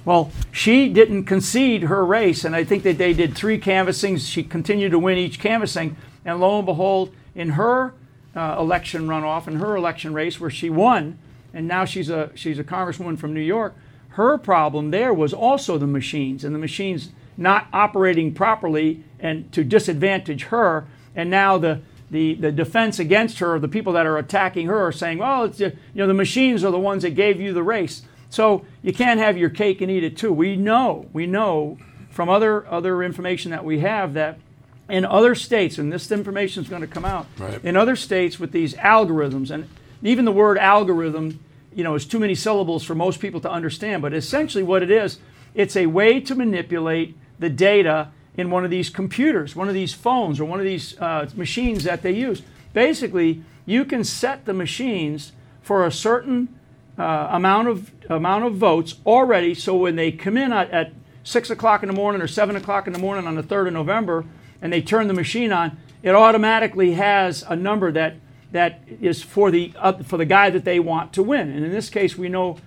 well, 0.07 0.31
she 0.53 0.89
didn't 0.89 1.25
concede 1.25 1.83
her 1.83 2.07
race, 2.07 2.45
and 2.45 2.55
I 2.55 2.63
think 2.63 2.85
that 2.85 2.97
they 2.97 3.13
did 3.13 3.35
three 3.35 3.59
canvassings. 3.59 4.27
She 4.29 4.45
continued 4.45 4.93
to 4.93 5.01
win 5.01 5.19
each 5.19 5.41
canvassing, 5.41 5.97
and 6.25 6.39
lo 6.39 6.59
and 6.59 6.65
behold, 6.65 7.13
in 7.35 7.51
her 7.51 7.93
uh, 8.37 8.57
election 8.57 9.09
runoff, 9.09 9.49
in 9.49 9.57
her 9.57 9.75
election 9.75 10.15
race 10.15 10.41
where 10.41 10.49
she 10.49 10.71
won, 10.71 11.19
and 11.53 11.67
now 11.67 11.85
she's 11.85 12.09
a 12.09 12.31
she's 12.37 12.61
a 12.61 12.65
congresswoman 12.65 13.19
from 13.19 13.35
New 13.35 13.41
York. 13.41 13.75
Her 14.11 14.39
problem 14.39 14.93
there 14.93 15.13
was 15.13 15.35
also 15.35 15.77
the 15.77 15.89
machines, 15.89 16.45
and 16.45 16.55
the 16.55 16.61
machines 16.61 17.11
not 17.37 17.67
operating 17.73 18.33
properly, 18.33 19.03
and 19.19 19.51
to 19.53 19.65
disadvantage 19.65 20.45
her. 20.45 20.87
And 21.17 21.31
now 21.31 21.59
the 21.59 21.81
the, 22.11 22.35
the 22.35 22.53
defense 22.53 22.99
against 22.99 23.39
her, 23.41 23.59
the 23.59 23.69
people 23.69 23.93
that 23.95 24.07
are 24.07 24.19
attacking 24.19 24.67
her, 24.67 24.79
are 24.87 24.93
saying, 24.93 25.19
"Well, 25.19 25.45
it's 25.45 25.61
you 25.61 25.73
know 25.95 26.07
the 26.07 26.15
machines 26.15 26.65
are 26.65 26.71
the 26.71 26.79
ones 26.79 27.03
that 27.03 27.11
gave 27.11 27.41
you 27.41 27.53
the 27.53 27.63
race." 27.63 28.03
So 28.31 28.65
you 28.83 28.93
can't 28.93 29.21
have 29.21 29.37
your 29.37 29.51
cake 29.51 29.81
and 29.81 29.91
eat 29.91 30.05
it 30.05 30.17
too. 30.17 30.33
We 30.33 30.57
know, 30.57 31.09
we 31.13 31.27
know 31.27 31.79
from 32.11 32.29
other 32.29 32.67
other 32.69 33.03
information 33.03 33.51
that 33.51 33.65
we 33.65 33.81
have 33.81 34.15
that 34.15 34.39
in 34.89 35.05
other 35.05 35.35
states, 35.35 35.79
and 35.79 35.93
this 35.93 36.11
information 36.13 36.63
is 36.63 36.69
going 36.69 36.83
to 36.83 36.87
come 36.87 37.05
out 37.05 37.27
right. 37.39 37.63
in 37.65 37.77
other 37.77 37.97
states 37.97 38.39
with 38.39 38.53
these 38.53 38.75
algorithms, 38.75 39.51
and 39.51 39.69
even 40.03 40.25
the 40.25 40.33
word 40.33 40.59
algorithm, 40.59 41.41
you 41.75 41.83
know, 41.83 41.95
is 41.97 42.07
too 42.07 42.21
many 42.21 42.35
syllables 42.35 42.85
for 42.85 42.95
most 42.95 43.21
people 43.21 43.41
to 43.41 43.51
understand. 43.51 44.01
But 44.03 44.15
essentially, 44.15 44.63
what 44.63 44.83
it 44.83 44.91
is, 44.91 45.19
it's 45.55 45.77
a 45.77 45.87
way 45.87 46.21
to 46.21 46.35
manipulate 46.35 47.17
the 47.39 47.51
data 47.51 48.09
in 48.37 48.51
one 48.51 48.65
of 48.65 48.71
these 48.71 48.91
computers, 48.91 49.57
one 49.57 49.69
of 49.69 49.75
these 49.75 49.95
phones, 49.95 50.41
or 50.41 50.45
one 50.45 50.61
of 50.61 50.67
these 50.67 50.99
uh, 51.01 51.29
machines 51.35 51.85
that 51.85 52.03
they 52.03 52.13
use. 52.13 52.43
Basically, 52.73 53.43
you 53.65 53.85
can 53.85 54.05
set 54.05 54.45
the 54.45 54.53
machines 54.53 55.33
for 55.63 55.87
a 55.87 55.93
certain 55.93 56.49
uh, 56.99 57.29
amount 57.31 57.69
of 57.69 57.91
amount 58.09 58.45
of 58.45 58.55
votes 58.55 58.97
already. 59.05 59.55
So 59.55 59.77
when 59.77 59.97
they 59.97 60.13
come 60.13 60.37
in 60.37 60.53
at, 60.53 60.71
at 60.71 60.93
six 61.25 61.51
o'clock 61.51 61.83
in 61.83 61.89
the 61.89 61.95
morning 61.95 62.23
or 62.23 62.29
seven 62.29 62.57
o'clock 62.57 62.87
in 62.87 62.93
the 62.93 62.99
morning 62.99 63.27
on 63.27 63.35
the 63.35 63.43
third 63.43 63.67
of 63.67 63.73
November, 63.73 64.25
and 64.63 64.73
they 64.73 64.81
turn 64.81 65.09
the 65.09 65.15
machine 65.15 65.53
on, 65.53 65.77
it 66.03 66.15
automatically 66.15 66.93
has 66.93 67.43
a 67.49 67.57
number 67.57 67.91
that 67.93 68.17
that 68.53 68.81
is 69.01 69.23
for 69.23 69.51
the 69.51 69.73
uh, 69.77 69.95
for 70.05 70.17
the 70.17 70.25
guy 70.25 70.51
that 70.51 70.65
they 70.65 70.79
want 70.79 71.13
to 71.15 71.23
win. 71.23 71.51
And 71.51 71.65
in 71.65 71.73
this 71.73 71.91
case, 71.91 72.17
we 72.17 72.29
know 72.29 72.59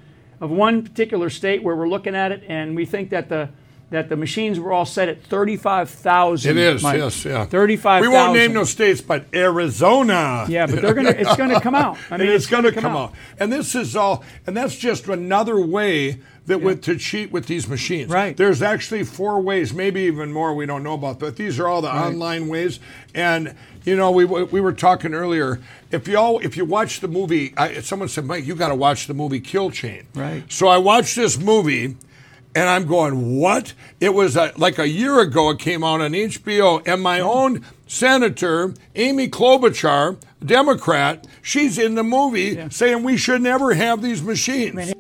of 0.42 0.50
one 0.50 0.84
particular 0.84 1.30
state 1.30 1.64
where 1.64 1.76
we're 1.76 1.90
looking 1.90 2.16
at 2.16 2.32
it, 2.32 2.44
and 2.48 2.76
we 2.76 2.86
think 2.86 3.10
that 3.10 3.30
the 3.30 3.50
that 3.92 4.08
the 4.10 4.16
machines 4.16 4.60
were 4.60 4.72
all 4.72 4.86
set 4.86 5.10
at 5.10 5.24
35,000. 5.24 6.52
It 6.52 6.58
is, 6.58 6.84
Mike. 6.84 6.98
yes, 6.98 7.26
yeah. 7.26 7.46
35,000. 7.46 8.10
We 8.10 8.16
won't 8.16 8.34
name 8.34 8.54
no 8.54 8.64
states, 8.64 9.02
but 9.02 9.26
Arizona. 9.34 10.46
Yeah, 10.48 10.68
but 10.68 10.82
they're 10.82 10.94
gonna. 10.94 11.10
It's 11.10 11.36
going 11.36 11.50
to 11.50 11.60
come 11.60 11.76
out. 11.76 11.98
I 12.12 12.18
mean, 12.18 12.28
it's, 12.30 12.44
it's 12.44 12.52
going 12.52 12.64
to 12.66 12.72
come, 12.72 12.84
come 12.84 12.96
out. 12.96 13.14
And 13.40 13.52
this 13.52 13.76
is 13.76 13.96
all, 13.96 14.24
and 14.46 14.56
that's 14.56 14.76
just 14.76 15.08
another 15.08 15.60
way 15.60 16.20
that 16.46 16.62
with 16.62 16.82
to 16.84 16.98
cheat 16.98 17.32
with 17.32 17.46
these 17.48 17.68
machines. 17.68 18.10
Right. 18.12 18.36
There's 18.36 18.62
actually 18.62 19.04
four 19.04 19.40
ways, 19.42 19.74
maybe 19.74 20.02
even 20.02 20.32
more 20.34 20.54
we 20.56 20.66
don't 20.66 20.84
know 20.84 20.94
about, 20.96 21.20
but 21.20 21.36
these 21.36 21.60
are 21.60 21.68
all 21.68 21.82
the 21.82 21.88
Right. 21.90 22.08
online 22.08 22.48
ways. 22.48 22.80
And 23.14 23.56
you 23.86 23.96
know, 23.96 24.12
we 24.12 24.26
we 24.26 24.60
were 24.62 24.74
talking 24.74 25.14
earlier. 25.14 25.60
If 25.92 26.08
you 26.08 26.18
all 26.18 26.40
if 26.40 26.58
you 26.58 26.66
watch 26.66 27.00
the 27.00 27.08
movie, 27.08 27.54
I, 27.58 27.82
someone 27.82 28.08
said, 28.10 28.26
Mike, 28.26 28.46
you 28.46 28.56
got 28.56 28.70
to 28.70 28.76
watch 28.76 29.08
the 29.08 29.14
movie 29.14 29.40
Kill 29.40 29.72
Chain. 29.72 30.08
Right. 30.14 30.44
So 30.52 30.68
I 30.68 30.78
watched 30.78 31.16
this 31.16 31.40
movie. 31.40 31.96
And 32.56 32.68
I'm 32.68 32.88
going, 32.88 33.38
what? 33.38 33.74
It 34.00 34.14
was 34.14 34.36
a, 34.36 34.52
like 34.58 34.80
a 34.80 34.88
year 34.88 35.20
ago. 35.20 35.52
It 35.52 35.60
came 35.60 35.84
out 35.84 36.02
on 36.02 36.12
HBO, 36.12 36.86
and 36.88 37.02
my 37.02 37.20
own 37.20 37.64
senator, 37.88 38.74
Amy 38.96 39.28
Klobuchar, 39.28 40.20
Democrat, 40.44 41.28
she's 41.42 41.78
in 41.78 41.96
the 41.96 42.04
movie 42.04 42.70
saying 42.70 43.04
we 43.04 43.18
should 43.18 43.42
never 43.42 43.74
have 43.74 44.02
these 44.02 44.24
machines. 44.24 44.94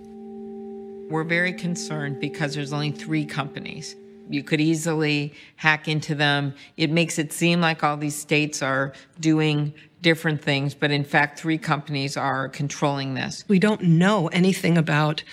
We're 1.09 1.23
very 1.23 1.53
concerned 1.53 2.19
because 2.19 2.53
there's 2.53 2.71
only 2.71 2.91
three 2.91 3.25
companies. 3.25 3.95
You 4.29 4.43
could 4.43 4.61
easily 4.61 5.33
hack 5.55 5.87
into 5.87 6.13
them. 6.13 6.53
It 6.77 6.91
makes 6.91 7.17
it 7.17 7.33
seem 7.33 7.61
like 7.61 7.83
all 7.83 7.97
these 7.97 8.15
states 8.15 8.61
are 8.61 8.93
doing 9.19 9.73
different 10.01 10.41
things, 10.41 10.75
but 10.75 10.91
in 10.91 11.03
fact, 11.03 11.39
three 11.39 11.57
companies 11.57 12.15
are 12.15 12.47
controlling 12.47 13.15
this. 13.15 13.43
We 13.47 13.59
don't 13.59 13.81
know 13.81 14.27
anything 14.27 14.77
about 14.77 15.23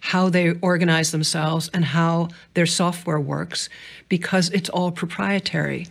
how 0.00 0.28
they 0.28 0.52
organize 0.60 1.10
themselves 1.12 1.70
and 1.74 1.84
how 1.84 2.28
their 2.54 2.66
software 2.66 3.20
works 3.20 3.68
because 4.08 4.50
it's 4.50 4.68
all 4.70 4.90
proprietary. 4.90 5.86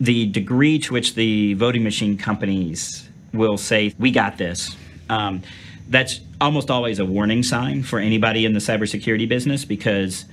the 0.00 0.26
degree 0.26 0.78
to 0.80 0.92
which 0.92 1.14
the 1.14 1.54
voting 1.54 1.84
machine 1.84 2.18
companies 2.18 3.08
will 3.32 3.56
say, 3.56 3.94
"We 3.98 4.10
got 4.10 4.36
this," 4.36 4.76
um, 5.08 5.42
that's 5.88 6.20
almost 6.40 6.70
always 6.70 6.98
a 6.98 7.04
warning 7.04 7.42
sign 7.44 7.82
for 7.84 8.00
anybody 8.00 8.44
in 8.44 8.52
the 8.52 8.58
cybersecurity 8.58 9.28
business 9.28 9.64
because 9.64 10.24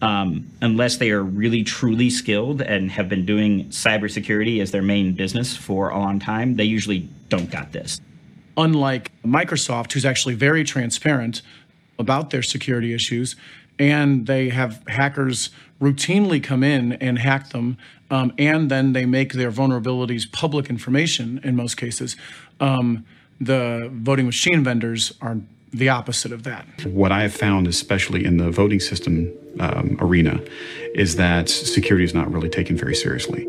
um, 0.00 0.50
unless 0.60 0.96
they 0.96 1.12
are 1.12 1.22
really 1.22 1.62
truly 1.62 2.10
skilled 2.10 2.60
and 2.62 2.90
have 2.90 3.08
been 3.08 3.24
doing 3.24 3.66
cybersecurity 3.66 4.60
as 4.60 4.72
their 4.72 4.82
main 4.82 5.14
business 5.14 5.56
for 5.56 5.90
a 5.90 5.98
long 5.98 6.18
time, 6.18 6.56
they 6.56 6.64
usually 6.64 7.08
don't 7.28 7.50
got 7.50 7.70
this. 7.70 8.00
Unlike 8.56 9.12
Microsoft, 9.24 9.92
who's 9.92 10.04
actually 10.04 10.34
very 10.34 10.64
transparent 10.64 11.42
about 11.98 12.30
their 12.30 12.42
security 12.42 12.94
issues, 12.94 13.36
and 13.78 14.26
they 14.26 14.48
have 14.50 14.82
hackers 14.88 15.50
routinely 15.80 16.42
come 16.42 16.62
in 16.62 16.92
and 16.94 17.18
hack 17.18 17.50
them, 17.50 17.76
um, 18.10 18.32
and 18.38 18.70
then 18.70 18.92
they 18.92 19.04
make 19.06 19.32
their 19.32 19.50
vulnerabilities 19.50 20.30
public 20.30 20.70
information 20.70 21.40
in 21.42 21.56
most 21.56 21.76
cases. 21.76 22.16
Um, 22.60 23.04
the 23.40 23.90
voting 23.92 24.26
machine 24.26 24.62
vendors 24.62 25.12
are 25.20 25.38
the 25.72 25.88
opposite 25.88 26.32
of 26.32 26.42
that. 26.44 26.66
What 26.84 27.12
I 27.12 27.22
have 27.22 27.34
found, 27.34 27.66
especially 27.66 28.24
in 28.24 28.36
the 28.36 28.50
voting 28.50 28.78
system 28.78 29.32
um, 29.58 29.96
arena, 30.00 30.40
is 30.94 31.16
that 31.16 31.48
security 31.48 32.04
is 32.04 32.14
not 32.14 32.30
really 32.30 32.50
taken 32.50 32.76
very 32.76 32.94
seriously. 32.94 33.48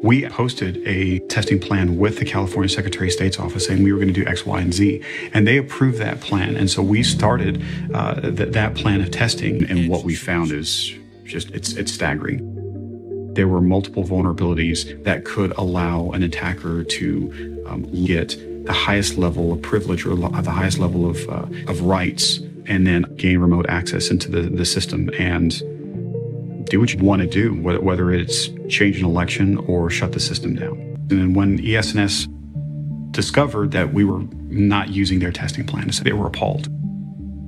We 0.00 0.28
posted 0.28 0.76
a 0.86 1.18
testing 1.26 1.58
plan 1.58 1.98
with 1.98 2.18
the 2.18 2.24
California 2.24 2.68
Secretary 2.68 3.08
of 3.08 3.12
State's 3.12 3.40
office 3.40 3.66
saying 3.66 3.82
we 3.82 3.92
were 3.92 3.98
going 3.98 4.14
to 4.14 4.14
do 4.14 4.24
X, 4.26 4.46
Y, 4.46 4.60
and 4.60 4.72
Z, 4.72 5.02
and 5.32 5.44
they 5.44 5.56
approved 5.56 5.98
that 5.98 6.20
plan. 6.20 6.56
And 6.56 6.70
so 6.70 6.82
we 6.82 7.02
started 7.02 7.60
uh, 7.92 8.20
th- 8.20 8.52
that 8.52 8.76
plan 8.76 9.00
of 9.00 9.10
testing, 9.10 9.64
and 9.68 9.88
what 9.88 10.04
we 10.04 10.14
found 10.14 10.52
is 10.52 10.94
just 11.24 11.50
it's 11.50 11.72
it's 11.72 11.92
staggering. 11.92 13.34
There 13.34 13.48
were 13.48 13.60
multiple 13.60 14.04
vulnerabilities 14.04 15.02
that 15.02 15.24
could 15.24 15.52
allow 15.58 16.10
an 16.10 16.22
attacker 16.22 16.84
to 16.84 17.64
um, 17.66 17.82
get 18.04 18.36
the 18.66 18.72
highest 18.72 19.18
level 19.18 19.52
of 19.52 19.62
privilege 19.62 20.06
or 20.06 20.14
the 20.14 20.50
highest 20.50 20.78
level 20.78 21.10
of 21.10 21.28
uh, 21.28 21.46
of 21.66 21.82
rights, 21.82 22.38
and 22.66 22.86
then 22.86 23.02
gain 23.16 23.38
remote 23.38 23.66
access 23.68 24.12
into 24.12 24.30
the, 24.30 24.42
the 24.42 24.64
system 24.64 25.10
and 25.18 25.60
do 26.68 26.80
what 26.80 26.92
you 26.92 27.02
want 27.02 27.22
to 27.22 27.28
do, 27.28 27.54
whether 27.60 28.12
it's 28.12 28.48
change 28.68 28.98
an 28.98 29.04
election 29.04 29.56
or 29.58 29.90
shut 29.90 30.12
the 30.12 30.20
system 30.20 30.54
down. 30.54 30.78
And 31.10 31.20
then 31.20 31.34
when 31.34 31.64
ES&S 31.64 32.28
discovered 33.10 33.72
that 33.72 33.92
we 33.92 34.04
were 34.04 34.22
not 34.48 34.90
using 34.90 35.18
their 35.18 35.32
testing 35.32 35.66
plan, 35.66 35.90
they 36.02 36.12
were 36.12 36.26
appalled. 36.26 36.68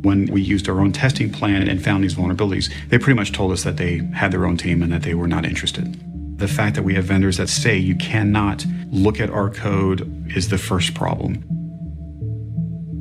When 0.05 0.27
we 0.27 0.41
used 0.41 0.69
our 0.69 0.81
own 0.81 0.93
testing 0.93 1.31
plan 1.31 1.69
and 1.69 1.83
found 1.85 2.03
these 2.03 2.15
vulnerabilities, 2.15 2.73
they 2.89 2.99
pretty 2.99 3.17
much 3.17 3.33
told 3.33 3.53
us 3.53 3.65
that 3.65 3.77
they 3.77 3.99
had 4.15 4.33
their 4.33 4.47
own 4.47 4.57
team 4.57 4.83
and 4.83 4.91
that 4.93 5.03
they 5.03 5.15
were 5.15 5.29
not 5.29 5.45
interested. 5.45 6.39
The 6.39 6.49
fact 6.49 6.75
that 6.77 6.85
we 6.85 6.95
have 6.95 7.05
vendors 7.05 7.37
that 7.37 7.51
say 7.51 7.77
you 7.77 7.95
cannot 7.97 8.65
look 8.91 9.21
at 9.21 9.29
our 9.29 9.51
code 9.51 10.35
is 10.35 10.49
the 10.49 10.57
first 10.57 10.95
problem. 10.95 11.45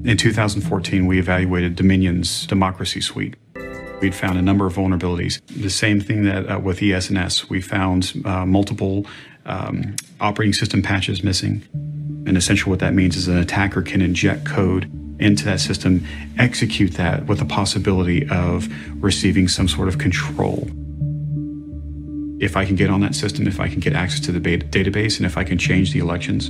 In 0.06 0.18
2014, 0.18 1.08
we 1.08 1.20
evaluated 1.20 1.78
Dominion's 1.78 2.46
democracy 2.48 3.00
suite. 3.00 3.36
We'd 4.02 4.16
found 4.16 4.38
a 4.38 4.42
number 4.42 4.66
of 4.66 4.76
vulnerabilities. 4.76 5.42
The 5.48 5.70
same 5.70 6.00
thing 6.00 6.24
that 6.24 6.50
uh, 6.50 6.60
with 6.60 6.82
ES&S, 6.82 7.50
we 7.50 7.60
found 7.60 8.14
uh, 8.24 8.46
multiple 8.46 9.06
um, 9.46 9.96
operating 10.22 10.54
system 10.54 10.82
patches 10.82 11.22
missing. 11.22 11.64
And 12.26 12.38
essentially, 12.38 12.70
what 12.70 12.80
that 12.80 12.94
means 12.94 13.18
is 13.18 13.28
an 13.28 13.38
attacker 13.38 13.82
can 13.82 14.02
inject 14.02 14.46
code 14.46 14.90
into 15.20 15.44
that 15.46 15.60
system, 15.60 16.06
execute 16.38 16.94
that 16.94 17.26
with 17.26 17.40
the 17.40 17.46
possibility 17.46 18.26
of 18.30 18.70
receiving 19.04 19.50
some 19.50 19.68
sort 19.68 19.90
of 19.90 19.98
control. 19.98 20.70
If 22.42 22.56
I 22.56 22.64
can 22.64 22.78
get 22.78 22.90
on 22.90 23.02
that 23.02 23.16
system, 23.16 23.48
if 23.48 23.60
I 23.60 23.68
can 23.68 23.82
get 23.82 23.94
access 23.94 24.22
to 24.22 24.32
the 24.32 24.40
database, 24.40 25.18
and 25.18 25.26
if 25.26 25.38
I 25.38 25.44
can 25.44 25.58
change 25.58 25.92
the 25.92 26.00
elections, 26.00 26.50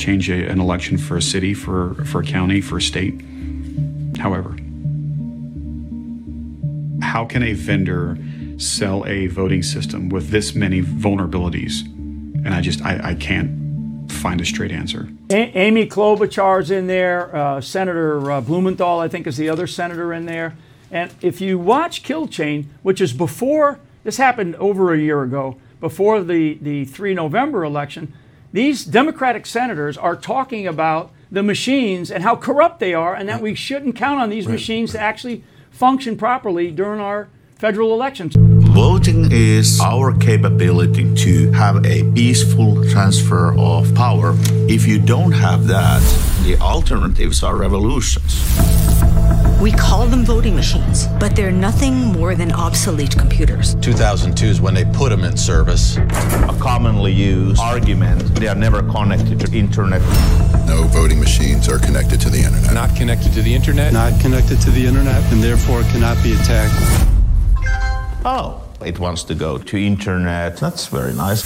change 0.00 0.30
a, 0.30 0.48
an 0.48 0.58
election 0.58 0.96
for 0.96 1.18
a 1.18 1.22
city, 1.22 1.52
for, 1.52 2.02
for 2.06 2.22
a 2.22 2.24
county, 2.24 2.62
for 2.62 2.78
a 2.78 2.82
state, 2.82 3.20
however 4.18 4.56
how 7.02 7.24
can 7.24 7.42
a 7.42 7.52
vendor 7.52 8.18
sell 8.58 9.06
a 9.06 9.26
voting 9.26 9.62
system 9.62 10.08
with 10.08 10.30
this 10.30 10.54
many 10.54 10.82
vulnerabilities? 10.82 11.84
And 11.86 12.48
I 12.48 12.60
just, 12.60 12.82
I, 12.82 13.10
I 13.10 13.14
can't 13.14 14.10
find 14.10 14.40
a 14.40 14.44
straight 14.44 14.72
answer. 14.72 15.08
A- 15.30 15.56
Amy 15.56 15.86
Klobuchar's 15.86 16.70
in 16.70 16.86
there. 16.86 17.34
Uh, 17.34 17.60
senator 17.60 18.30
uh, 18.30 18.40
Blumenthal, 18.40 19.00
I 19.00 19.08
think, 19.08 19.26
is 19.26 19.36
the 19.36 19.48
other 19.48 19.66
senator 19.66 20.12
in 20.12 20.26
there. 20.26 20.56
And 20.90 21.12
if 21.20 21.40
you 21.40 21.58
watch 21.58 22.02
Kill 22.02 22.26
Chain, 22.26 22.68
which 22.82 23.00
is 23.00 23.12
before, 23.12 23.78
this 24.04 24.16
happened 24.16 24.56
over 24.56 24.92
a 24.92 24.98
year 24.98 25.22
ago, 25.22 25.56
before 25.78 26.22
the, 26.22 26.54
the 26.60 26.84
3 26.84 27.14
November 27.14 27.64
election, 27.64 28.12
these 28.52 28.84
Democratic 28.84 29.46
senators 29.46 29.96
are 29.96 30.16
talking 30.16 30.66
about 30.66 31.12
the 31.30 31.42
machines 31.42 32.10
and 32.10 32.24
how 32.24 32.34
corrupt 32.34 32.80
they 32.80 32.92
are, 32.92 33.14
and 33.14 33.28
that 33.28 33.40
we 33.40 33.54
shouldn't 33.54 33.94
count 33.94 34.20
on 34.20 34.30
these 34.30 34.46
right. 34.46 34.52
machines 34.52 34.92
to 34.92 35.00
actually 35.00 35.44
function 35.80 36.14
properly 36.14 36.70
during 36.70 37.00
our 37.00 37.30
federal 37.56 37.94
elections. 37.94 38.59
Voting 38.70 39.32
is 39.32 39.80
our 39.80 40.12
capability 40.16 41.12
to 41.16 41.50
have 41.50 41.84
a 41.84 42.04
peaceful 42.12 42.88
transfer 42.88 43.52
of 43.58 43.92
power. 43.96 44.34
If 44.68 44.86
you 44.86 45.00
don't 45.00 45.32
have 45.32 45.66
that, 45.66 46.00
the 46.44 46.56
alternatives 46.60 47.42
are 47.42 47.56
revolutions. 47.56 48.46
We 49.60 49.72
call 49.72 50.06
them 50.06 50.24
voting 50.24 50.54
machines, 50.54 51.08
but 51.18 51.34
they're 51.34 51.50
nothing 51.50 51.94
more 51.94 52.36
than 52.36 52.52
obsolete 52.52 53.18
computers. 53.18 53.74
2002 53.76 54.46
is 54.46 54.60
when 54.60 54.74
they 54.74 54.84
put 54.84 55.10
them 55.10 55.24
in 55.24 55.36
service. 55.36 55.96
A 55.96 56.56
commonly 56.60 57.12
used 57.12 57.60
argument, 57.60 58.22
they 58.36 58.46
are 58.46 58.54
never 58.54 58.82
connected 58.84 59.40
to 59.40 59.52
internet. 59.52 60.00
No 60.66 60.84
voting 60.84 61.18
machines 61.18 61.68
are 61.68 61.80
connected 61.80 62.20
to 62.20 62.30
the 62.30 62.38
internet. 62.38 62.72
Not 62.72 62.94
connected 62.94 63.32
to 63.32 63.42
the 63.42 63.52
internet. 63.52 63.92
Not 63.92 64.18
connected 64.20 64.60
to 64.60 64.70
the 64.70 64.86
internet 64.86 65.22
and 65.32 65.42
therefore 65.42 65.82
cannot 65.90 66.22
be 66.22 66.34
attacked. 66.34 67.19
Oh, 68.24 68.62
it 68.84 68.98
wants 68.98 69.24
to 69.24 69.34
go 69.34 69.58
to 69.58 69.76
internet. 69.78 70.58
That's 70.58 70.86
very 70.88 71.14
nice. 71.14 71.42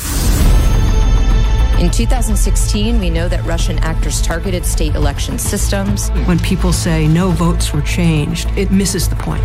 In 1.80 1.90
2016, 1.90 3.00
we 3.00 3.10
know 3.10 3.28
that 3.28 3.44
Russian 3.44 3.78
actors 3.80 4.22
targeted 4.22 4.64
state 4.64 4.94
election 4.94 5.38
systems. 5.38 6.08
When 6.26 6.38
people 6.38 6.72
say 6.72 7.06
no 7.08 7.30
votes 7.30 7.72
were 7.72 7.82
changed, 7.82 8.48
it 8.56 8.70
misses 8.70 9.08
the 9.08 9.16
point. 9.16 9.42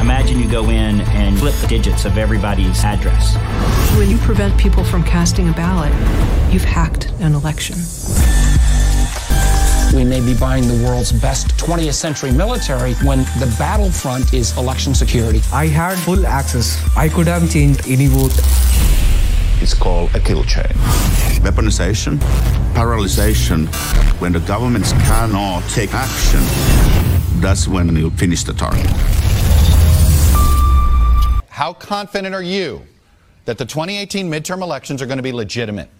Imagine 0.00 0.38
you 0.38 0.48
go 0.50 0.70
in 0.70 1.00
and 1.00 1.38
flip 1.38 1.54
the 1.56 1.66
digits 1.66 2.04
of 2.04 2.18
everybody's 2.18 2.82
address. 2.84 3.36
When 3.96 4.08
you 4.08 4.16
prevent 4.18 4.58
people 4.58 4.84
from 4.84 5.02
casting 5.02 5.48
a 5.48 5.52
ballot, 5.52 5.92
you've 6.52 6.64
hacked 6.64 7.10
an 7.20 7.34
election. 7.34 7.76
We 9.94 10.04
may 10.04 10.20
be 10.20 10.34
buying 10.34 10.68
the 10.68 10.84
world's 10.84 11.10
best 11.10 11.48
20th 11.56 11.94
century 11.94 12.30
military 12.30 12.94
when 13.02 13.20
the 13.40 13.52
battlefront 13.58 14.32
is 14.32 14.56
election 14.56 14.94
security. 14.94 15.40
I 15.52 15.66
had 15.66 15.98
full 15.98 16.26
access. 16.26 16.78
I 16.96 17.08
could 17.08 17.26
have 17.26 17.50
changed 17.50 17.88
any 17.88 18.06
vote. 18.06 18.32
It's 19.60 19.74
called 19.74 20.14
a 20.14 20.20
kill 20.20 20.44
chain. 20.44 20.72
Weaponization, 21.42 22.18
paralyzation, 22.72 23.66
when 24.20 24.32
the 24.32 24.40
governments 24.40 24.92
cannot 24.92 25.68
take 25.70 25.92
action, 25.92 26.40
that's 27.40 27.66
when 27.66 27.94
you 27.96 28.10
finish 28.10 28.44
the 28.44 28.52
target. 28.52 28.86
How 31.48 31.72
confident 31.72 32.32
are 32.32 32.42
you 32.42 32.82
that 33.44 33.58
the 33.58 33.66
2018 33.66 34.30
midterm 34.30 34.62
elections 34.62 35.02
are 35.02 35.06
going 35.06 35.18
to 35.18 35.22
be 35.22 35.32
legitimate? 35.32 35.90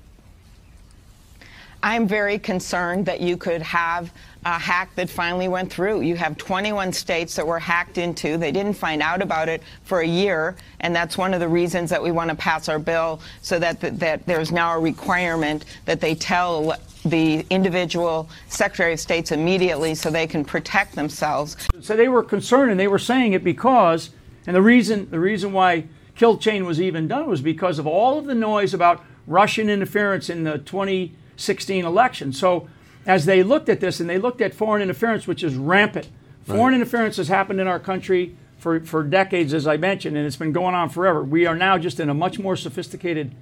I'm 1.83 2.07
very 2.07 2.39
concerned 2.39 3.07
that 3.07 3.21
you 3.21 3.37
could 3.37 3.63
have 3.63 4.13
a 4.45 4.59
hack 4.59 4.95
that 4.97 5.09
finally 5.09 5.49
went 5.49 5.73
through. 5.73 6.01
You 6.03 6.17
have 6.17 6.37
21 6.37 6.93
states 6.93 7.37
that 7.37 7.47
were 7.47 7.59
hacked 7.59 7.99
into. 7.99 8.37
They 8.37 8.53
didn't 8.53 8.75
find 8.75 9.03
out 9.03 9.23
about 9.23 9.49
it 9.49 9.63
for 9.85 10.01
a 10.01 10.07
year, 10.07 10.57
and 10.81 10.95
that's 10.95 11.17
one 11.17 11.33
of 11.35 11.41
the 11.41 11.49
reasons 11.49 11.91
that 11.91 12.03
we 12.03 12.11
want 12.11 12.31
to 12.31 12.37
pass 12.37 12.69
our 12.69 12.79
bill 12.79 13.21
so 13.43 13.59
that, 13.59 13.81
that, 13.81 13.99
that 13.99 14.27
there's 14.27 14.53
now 14.53 14.77
a 14.77 14.81
requirement 14.81 15.65
that 15.87 16.01
they 16.01 16.15
tell 16.15 16.77
the 17.05 17.47
individual 17.49 18.29
Secretary 18.49 18.93
of 18.93 19.01
States 19.01 19.33
immediately 19.33 19.95
so 19.95 20.11
they 20.11 20.27
can 20.27 20.45
protect 20.45 20.95
themselves. 20.95 21.57
So 21.81 21.97
they 21.97 22.09
were 22.09 22.23
concerned, 22.23 22.71
and 22.71 22.79
they 22.79 22.89
were 22.89 22.99
saying 22.99 23.33
it 23.33 23.43
because, 23.43 24.11
and 24.47 24.55
the 24.55 24.63
reason 24.63 25.09
the 25.11 25.21
reason 25.21 25.53
why 25.53 25.85
kill 26.15 26.37
chain 26.37 26.67
was 26.67 26.81
even 26.81 27.09
done 27.09 27.27
was 27.27 27.41
because 27.41 27.79
of 27.79 27.87
all 27.87 28.19
of 28.19 28.27
the 28.27 28.35
noise 28.35 28.75
about 28.75 29.03
Russian 29.27 29.71
interference 29.71 30.29
in 30.29 30.45
the 30.45 30.59
20 30.59 31.15
16 31.41 31.85
election. 31.85 32.33
So 32.33 32.69
as 33.07 33.27
they 33.27 33.43
looked 33.43 33.69
at 33.69 33.81
this 33.81 34.01
and 34.01 34.09
they 34.09 34.19
looked 34.19 34.41
at 34.41 34.55
foreign 34.55 34.83
interference, 34.83 35.27
which 35.27 35.43
is 35.43 35.57
rampant, 35.57 36.09
foreign 36.43 36.73
right. 36.73 36.75
interference 36.75 37.17
has 37.17 37.29
happened 37.29 37.61
in 37.61 37.67
our 37.67 37.81
country 37.81 38.37
for, 38.59 38.81
for 38.81 39.03
decades, 39.03 39.55
as 39.55 39.67
I 39.67 39.77
mentioned, 39.77 40.17
and 40.17 40.27
it's 40.27 40.37
been 40.37 40.53
going 40.53 40.75
on 40.75 40.91
forever. 40.91 41.25
We 41.25 41.47
are 41.47 41.57
now 41.57 41.79
just 41.79 41.99
in 41.99 42.09
a 42.11 42.15
much 42.15 42.39
more 42.39 42.57
sophisticated 42.57 43.35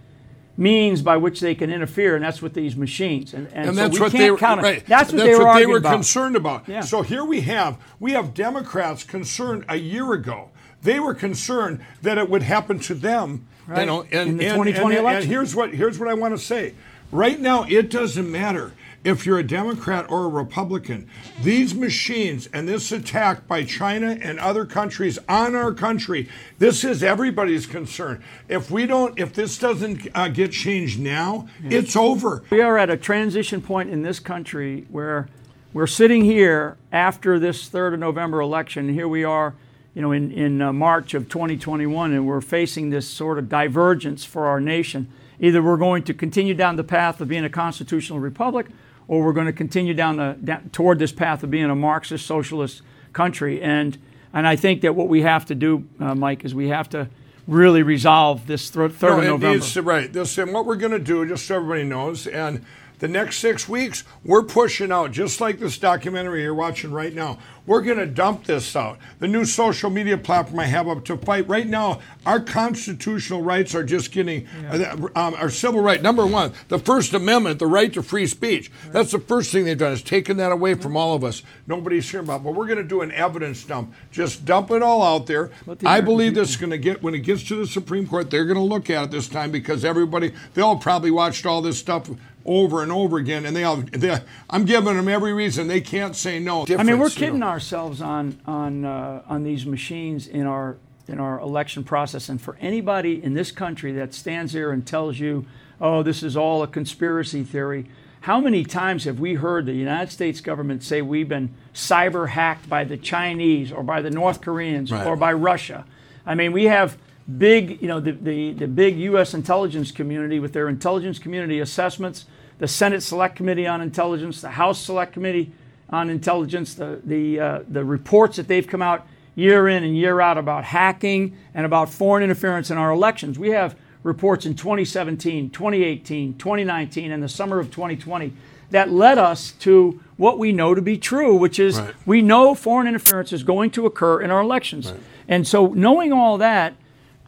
means 0.57 1.03
by 1.03 1.17
which 1.17 1.41
they 1.41 1.55
can 1.55 1.71
interfere, 1.71 2.17
and 2.17 2.25
that's 2.25 2.43
with 2.43 2.53
these 2.53 2.77
machines. 2.77 3.33
And, 3.33 3.47
and, 3.49 3.69
and 3.69 3.77
so 3.77 3.83
that's 3.83 3.95
we 3.95 4.01
what 4.01 4.13
can't 4.13 4.63
they 4.63 4.69
right. 4.69 4.87
That's 4.87 5.13
what 5.13 5.19
that's 5.19 5.29
they 5.29 5.39
were, 5.39 5.45
what 5.45 5.59
they 5.59 5.67
were 5.67 5.79
about. 5.79 5.95
concerned 5.95 6.37
about. 6.37 6.69
Yeah. 6.69 6.81
So 6.81 7.03
here 7.03 7.25
we 7.25 7.43
have 7.43 7.79
we 8.01 8.13
have 8.13 8.35
Democrats 8.35 9.05
concerned 9.05 9.65
a 9.69 9.77
year 9.77 10.13
ago. 10.13 10.51
They 10.83 11.01
were 11.01 11.15
concerned 11.15 11.85
that 12.03 12.19
it 12.19 12.29
would 12.29 12.43
happen 12.43 12.79
to 12.81 12.95
them. 12.95 13.47
Right. 13.67 13.81
You 13.81 13.87
know, 13.87 14.03
and, 14.03 14.31
in 14.31 14.37
the 14.39 14.47
and, 14.47 14.55
2020 14.55 14.97
and, 14.97 15.05
election. 15.05 15.23
and 15.23 15.31
here's 15.31 15.55
what 15.55 15.75
here's 15.75 15.99
what 15.99 16.09
I 16.09 16.15
want 16.15 16.37
to 16.37 16.45
say. 16.45 16.75
Right 17.11 17.41
now, 17.41 17.65
it 17.65 17.91
doesn't 17.91 18.31
matter 18.31 18.73
if 19.03 19.25
you're 19.25 19.39
a 19.39 19.47
Democrat 19.47 20.11
or 20.11 20.25
a 20.25 20.29
Republican. 20.29 21.09
These 21.43 21.75
machines 21.75 22.49
and 22.53 22.69
this 22.69 22.93
attack 22.93 23.47
by 23.47 23.65
China 23.65 24.19
and 24.21 24.39
other 24.39 24.67
countries 24.67 25.19
on 25.27 25.55
our 25.55 25.73
country, 25.73 26.29
this 26.59 26.85
is 26.85 27.03
everybody's 27.03 27.67
concern. 27.67 28.23
If 28.49 28.71
we 28.71 28.87
don't, 28.87 29.19
if 29.19 29.33
this 29.33 29.57
doesn't 29.57 30.09
uh, 30.15 30.29
get 30.29 30.53
changed 30.53 31.01
now, 31.01 31.49
yeah. 31.63 31.79
it's 31.79 31.97
over. 31.97 32.43
We 32.51 32.61
are 32.61 32.77
at 32.77 32.91
a 32.91 32.97
transition 32.99 33.63
point 33.63 33.89
in 33.89 34.03
this 34.03 34.21
country 34.21 34.85
where 34.91 35.29
we're 35.73 35.87
sitting 35.87 36.25
here 36.25 36.77
after 36.93 37.39
this 37.39 37.71
3rd 37.71 37.95
of 37.95 38.01
November 38.01 38.41
election. 38.41 38.93
Here 38.93 39.09
we 39.09 39.25
are, 39.25 39.55
you 39.95 40.03
know, 40.03 40.13
in, 40.13 40.31
in 40.31 40.61
uh, 40.61 40.75
March 40.75 41.15
of 41.15 41.31
2021, 41.31 42.13
and 42.13 42.27
we're 42.27 42.43
facing 42.43 42.91
this 42.91 43.09
sort 43.09 43.39
of 43.39 43.49
divergence 43.49 44.27
for 44.27 44.47
our 44.47 44.61
nation. 44.61 45.11
Either 45.41 45.63
we're 45.63 45.77
going 45.77 46.03
to 46.05 46.15
continue 46.15 46.55
down 46.55 46.77
the 46.77 46.85
path 46.85 47.21
of 47.21 47.29
being 47.29 47.45
a 47.45 47.51
constitutional 47.51 48.19
republic, 48.19 48.67
or 49.07 49.25
we're 49.25 49.33
going 49.33 49.47
to 49.47 49.53
continue 49.53 49.95
down 49.95 50.17
the 50.17 50.37
down, 50.43 50.69
toward 50.71 50.99
this 50.99 51.13
path 51.13 51.43
of 51.43 51.51
being 51.51 51.71
a 51.71 51.77
Marxist 51.77 52.27
socialist 52.27 52.83
country. 53.13 53.63
And 53.63 53.99
and 54.33 54.47
I 54.47 54.57
think 54.57 54.83
that 54.83 54.95
what 54.95 55.09
we 55.09 55.23
have 55.23 55.47
to 55.47 55.55
do, 55.55 55.85
uh, 56.01 56.15
Mike, 56.15 56.45
is 56.45 56.55
we 56.55 56.69
have 56.69 56.89
to 56.91 57.09
really 57.47 57.83
resolve 57.83 58.47
this 58.47 58.69
third, 58.71 58.93
third 58.93 59.25
no, 59.25 59.35
of 59.35 59.41
November. 59.41 59.83
right. 59.83 60.13
This 60.13 60.37
and 60.37 60.53
what 60.53 60.67
we're 60.67 60.77
going 60.77 60.93
to 60.93 60.99
do, 60.99 61.27
just 61.27 61.47
so 61.47 61.57
everybody 61.57 61.85
knows, 61.85 62.27
and 62.27 62.65
the 62.99 63.09
next 63.09 63.39
six 63.39 63.69
weeks, 63.69 64.05
we're 64.25 64.43
pushing 64.43 64.91
out, 64.91 65.13
just 65.13 65.41
like 65.41 65.59
this 65.59 65.79
documentary 65.79 66.43
you're 66.43 66.55
watching 66.55 66.91
right 66.91 67.15
now. 67.15 67.39
We're 67.67 67.83
going 67.83 67.99
to 67.99 68.07
dump 68.07 68.45
this 68.45 68.75
out. 68.75 68.99
The 69.19 69.29
new 69.29 69.45
social 69.45 69.91
media 69.91 70.17
platform 70.17 70.59
I 70.61 70.65
have 70.65 70.89
up 70.89 71.05
to 71.05 71.19
fight 71.19 71.47
right 71.49 71.67
now. 71.67 72.01
Our 72.25 72.41
constitutional 72.41 73.43
rights 73.43 73.75
are 73.75 73.85
just 73.85 74.11
getting 74.11 74.47
uh, 74.71 74.97
um, 75.15 75.35
our 75.35 75.51
civil 75.51 75.83
right. 75.83 76.01
Number 76.01 76.27
one, 76.27 76.55
the 76.69 76.79
First 76.79 77.13
Amendment, 77.13 77.59
the 77.59 77.67
right 77.67 77.93
to 77.93 78.03
free 78.03 78.27
speech. 78.27 78.73
That's 78.91 79.13
the 79.13 79.19
first 79.19 79.53
thing 79.53 79.67
they've 79.67 79.77
done 79.77 79.93
is 79.93 80.03
taken 80.03 80.39
that 80.39 80.51
away 80.51 80.75
from 80.75 80.97
all 80.97 81.15
of 81.15 81.23
us. 81.25 81.43
Nobody's 81.67 82.09
hearing 82.11 82.27
about. 82.27 82.41
it. 82.41 82.45
But 82.45 82.55
we're 82.55 82.67
going 82.67 82.79
to 82.79 82.85
do 82.85 83.03
an 83.03 83.13
evidence 83.13 83.63
dump. 83.65 83.93
Just 84.11 84.47
dump 84.47 84.71
it 84.71 84.83
all 84.83 85.03
out 85.03 85.27
there. 85.27 85.51
The 85.67 85.87
I 85.87 86.01
believe 86.01 86.35
this 86.35 86.49
is 86.49 86.57
going 86.57 86.71
to 86.71 86.79
get 86.79 87.03
when 87.03 87.15
it 87.15 87.21
gets 87.21 87.43
to 87.45 87.57
the 87.57 87.67
Supreme 87.67 88.07
Court. 88.09 88.31
They're 88.31 88.47
going 88.47 88.57
to 88.57 88.63
look 88.63 88.89
at 88.89 89.05
it 89.05 89.11
this 89.11 89.29
time 89.29 89.51
because 89.51 89.85
everybody 89.85 90.33
they'll 90.55 90.77
probably 90.77 91.11
watched 91.11 91.45
all 91.45 91.61
this 91.61 91.79
stuff 91.79 92.09
over 92.49 92.83
and 92.83 92.91
over 92.91 93.19
again, 93.19 93.45
and 93.47 93.55
they 93.55 93.63
all. 93.63 93.77
They, 93.77 94.19
I'm 94.49 94.65
giving 94.65 94.97
them 94.97 95.07
every 95.09 95.33
reason 95.33 95.69
they 95.69 95.83
can't 95.83 96.17
say 96.17 96.39
no. 96.41 96.65
I 96.67 96.83
mean, 96.83 96.87
we're 96.87 96.93
you 96.93 96.99
know. 96.99 97.09
kidding 97.11 97.43
ourselves 97.43 98.01
on 98.01 98.41
on 98.47 98.85
uh, 98.85 99.23
on 99.29 99.45
these 99.45 99.67
machines 99.67 100.27
in 100.27 100.47
our 100.47 100.79
in 101.07 101.21
our 101.21 101.39
election 101.39 101.85
process. 101.85 102.29
And 102.29 102.41
for 102.41 102.57
anybody 102.61 103.23
in 103.23 103.35
this 103.35 103.53
country 103.53 103.93
that 103.93 104.15
stands 104.15 104.55
there 104.55 104.71
and 104.71 104.87
tells 104.87 105.19
you, 105.21 105.45
"Oh, 105.81 106.03
this 106.03 106.23
is 106.23 106.37
all 106.37 106.63
a 106.63 106.67
conspiracy 106.67 107.45
theory," 107.45 107.87
how 108.23 108.41
many 108.41 108.65
times 108.65 109.05
have 109.05 109.21
we 109.21 109.35
heard 109.35 109.67
the 109.67 109.75
United 109.75 110.11
States 110.11 110.41
government 110.41 110.83
say 110.83 111.03
we've 111.03 111.29
been 111.29 111.55
cyber 111.75 112.31
hacked 112.31 112.69
by 112.69 112.85
the 112.85 112.97
Chinese 112.97 113.71
or 113.71 113.83
by 113.83 114.01
the 114.01 114.11
North 114.11 114.41
Koreans 114.41 114.91
Right. 114.91 115.07
or 115.07 115.17
by 115.17 115.33
Russia? 115.35 115.85
I 116.27 116.35
mean, 116.35 116.53
we 116.53 116.65
have 116.65 116.97
big, 117.37 117.81
you 117.83 117.89
know, 117.89 118.01
the, 118.01 118.13
the, 118.13 118.53
the 118.53 118.67
big 118.69 118.99
U.S. 118.99 119.35
intelligence 119.35 119.91
community 119.91 120.41
with 120.41 120.53
their 120.53 120.69
intelligence 120.69 121.19
community 121.19 121.61
assessments, 121.61 122.25
the 122.59 122.69
Senate 122.69 123.03
Select 123.03 123.37
Committee 123.37 123.67
on 123.67 123.81
Intelligence, 123.81 124.41
the 124.41 124.51
House 124.51 124.81
Select 124.81 125.13
Committee 125.13 125.53
on 125.91 126.11
Intelligence, 126.11 126.75
the, 126.75 127.01
the, 127.05 127.41
uh, 127.41 127.61
the 127.69 127.85
reports 127.85 128.37
that 128.37 128.49
they've 128.49 128.67
come 128.67 128.83
out 128.83 129.07
year 129.35 129.69
in 129.69 129.85
and 129.85 129.97
year 129.97 130.21
out 130.21 130.37
about 130.37 130.65
hacking 130.65 131.37
and 131.55 131.65
about 131.65 131.89
foreign 131.89 132.25
interference 132.25 132.71
in 132.71 132.77
our 132.77 132.91
elections. 132.91 133.39
We 133.39 133.51
have 133.51 133.77
reports 134.03 134.45
in 134.45 134.55
2017, 134.55 135.51
2018, 135.51 136.35
2019, 136.37 137.13
and 137.13 137.23
the 137.23 137.29
summer 137.29 137.59
of 137.59 137.71
2020 137.71 138.33
that 138.71 138.91
led 138.91 139.17
us 139.17 139.53
to 139.53 140.01
what 140.17 140.39
we 140.39 140.53
know 140.53 140.75
to 140.75 140.83
be 140.83 140.99
true, 140.99 141.35
which 141.37 141.59
is 141.59 141.79
Right. 141.79 141.95
we 142.05 142.21
know 142.21 142.55
foreign 142.55 142.87
interference 142.87 143.33
is 143.33 143.43
going 143.43 143.71
to 143.71 143.87
occur 143.87 144.21
in 144.21 144.31
our 144.31 144.41
elections. 144.41 144.93
And 145.29 145.47
so, 145.47 145.69
knowing 145.69 146.13
all 146.13 146.37
that, 146.39 146.75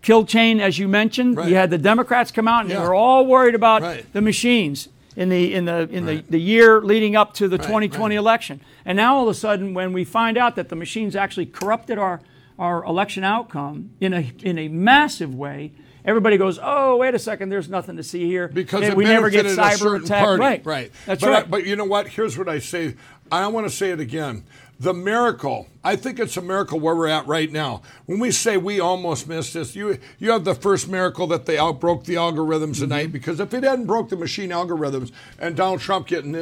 kill 0.03 0.25
chain, 0.25 0.61
as 0.61 0.79
you 0.79 0.89
mentioned, 0.89 1.37
you 1.47 1.55
had 1.55 1.71
the 1.71 1.79
Democrats 1.79 2.31
come 2.31 2.49
out 2.49 2.63
and 2.63 2.71
they 2.71 2.75
Yeah. 2.75 2.83
were 2.87 2.95
all 2.95 3.25
worried 3.27 3.55
about 3.55 3.83
Right. 3.83 4.05
the 4.13 4.21
machines 4.21 4.89
in 5.21 5.29
the 5.29 5.53
in 5.53 5.67
the 5.67 5.87
in 5.91 6.07
the, 6.07 6.25
the 6.31 6.41
year 6.41 6.81
leading 6.81 7.15
up 7.15 7.35
to 7.35 7.47
the 7.47 7.59
Right, 7.59 7.67
2020 7.67 8.15
election. 8.15 8.61
And 8.87 8.97
now 8.97 9.17
all 9.17 9.25
of 9.25 9.29
a 9.29 9.35
sudden, 9.35 9.75
when 9.75 9.93
we 9.93 10.03
find 10.03 10.39
out 10.39 10.57
that 10.57 10.71
the 10.71 10.77
machines 10.77 11.15
actually 11.15 11.45
corrupted 11.45 11.99
our 11.99 12.23
our 12.59 12.83
election 12.85 13.23
outcome 13.23 13.91
in 14.01 14.15
a 14.15 14.33
in 14.43 14.59
a 14.59 14.69
massive 14.69 15.35
way. 15.35 15.73
Everybody 16.03 16.39
goes, 16.39 16.59
oh, 16.63 16.97
wait 16.97 17.15
a 17.15 17.19
second, 17.19 17.51
there's 17.51 17.69
nothing 17.69 17.99
to 17.99 18.03
see 18.03 18.25
here. 18.25 18.49
because 18.49 18.85
it 18.85 18.97
we 18.97 19.05
never 19.05 19.29
get 19.29 19.45
a 19.45 19.51
cyber 19.51 20.03
attack, 20.03 20.25
party. 20.25 20.41
Right, 20.41 20.65
right. 20.65 20.93
That's 21.05 21.21
but, 21.21 21.31
right. 21.31 21.51
but 21.51 21.67
you 21.67 21.77
know 21.77 21.85
what? 21.85 22.09
Here's 22.09 22.39
what 22.39 22.49
I 22.49 22.59
say. 22.59 22.95
I 23.31 23.47
want 23.49 23.69
to 23.69 23.71
say 23.71 23.91
it 23.91 24.01
again. 24.01 24.45
The 24.81 24.95
miracle. 24.95 25.67
I 25.85 25.95
think 25.97 26.19
it's 26.19 26.39
a 26.39 26.43
miracle 26.43 26.81
where 26.81 26.97
we're 26.97 27.09
at 27.09 27.27
right 27.27 27.53
now. 27.53 27.83
When 28.07 28.19
we 28.19 28.31
say 28.31 28.57
we 28.57 28.81
almost 28.81 29.29
missed 29.29 29.53
this, 29.53 29.77
you 29.77 29.99
you 30.19 30.31
have 30.31 30.45
the 30.45 30.55
first 30.55 30.89
miracle 30.89 31.27
that 31.29 31.45
they 31.45 31.59
outbroke 31.59 32.05
the 32.05 32.15
algorithms 32.15 32.71
Mm-hmm. 32.77 32.83
tonight. 32.85 33.13
Because 33.13 33.41
if 33.41 33.53
it 33.53 33.63
hadn't 33.63 33.85
broke 33.87 34.09
the 34.09 34.17
machine 34.17 34.49
algorithms 34.51 35.13
and 35.39 35.55
Donald 35.55 35.81
Trump 35.81 36.07
getting 36.07 36.33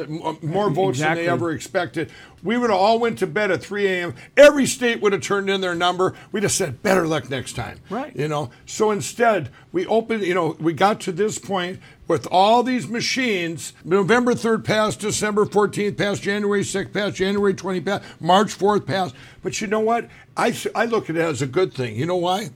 more 0.41 0.69
votes 0.69 0.99
Exactly. 0.99 1.15
than 1.23 1.25
they 1.25 1.29
ever 1.31 1.51
expected, 1.51 2.11
we 2.41 2.57
would 2.57 2.69
have 2.69 2.79
all 2.79 2.97
went 2.99 3.19
to 3.19 3.27
bed 3.27 3.51
at 3.51 3.61
3 3.61 3.85
a.m. 3.87 4.15
Every 4.37 4.65
state 4.65 5.01
would 5.01 5.11
have 5.11 5.21
turned 5.21 5.49
in 5.49 5.59
their 5.59 5.75
number. 5.75 6.15
We'd 6.31 6.43
have 6.43 6.53
said 6.53 6.81
better 6.81 7.05
luck 7.07 7.29
next 7.29 7.53
time. 7.53 7.79
Right. 7.89 8.15
You 8.15 8.29
know. 8.29 8.51
So 8.65 8.91
instead, 8.91 9.49
we 9.73 9.85
opened. 9.85 10.23
You 10.23 10.33
know, 10.33 10.55
we 10.61 10.71
got 10.71 11.01
to 11.01 11.11
this 11.11 11.37
point 11.39 11.81
with 12.09 12.27
all 12.31 12.63
these 12.63 12.89
machines. 12.89 13.71
November 13.85 14.33
3rd 14.33 14.65
passed, 14.65 14.99
December 14.99 15.45
14th 15.45 15.95
passed, 15.95 16.21
January 16.23 16.63
6th 16.63 16.91
passed, 16.91 17.15
January 17.15 17.53
20th 17.53 17.85
passed, 17.85 18.03
March 18.19 18.57
4th 18.57 18.85
passed. 18.85 19.15
But 19.43 19.61
you 19.61 19.67
know 19.67 19.79
what? 19.79 20.09
I, 20.35 20.53
I 20.75 20.85
look 20.85 21.09
at 21.09 21.15
it 21.15 21.21
as 21.21 21.41
a 21.41 21.47
good 21.47 21.73
thing. 21.73 21.95
You 21.95 22.05
know 22.07 22.17
why? 22.17 22.49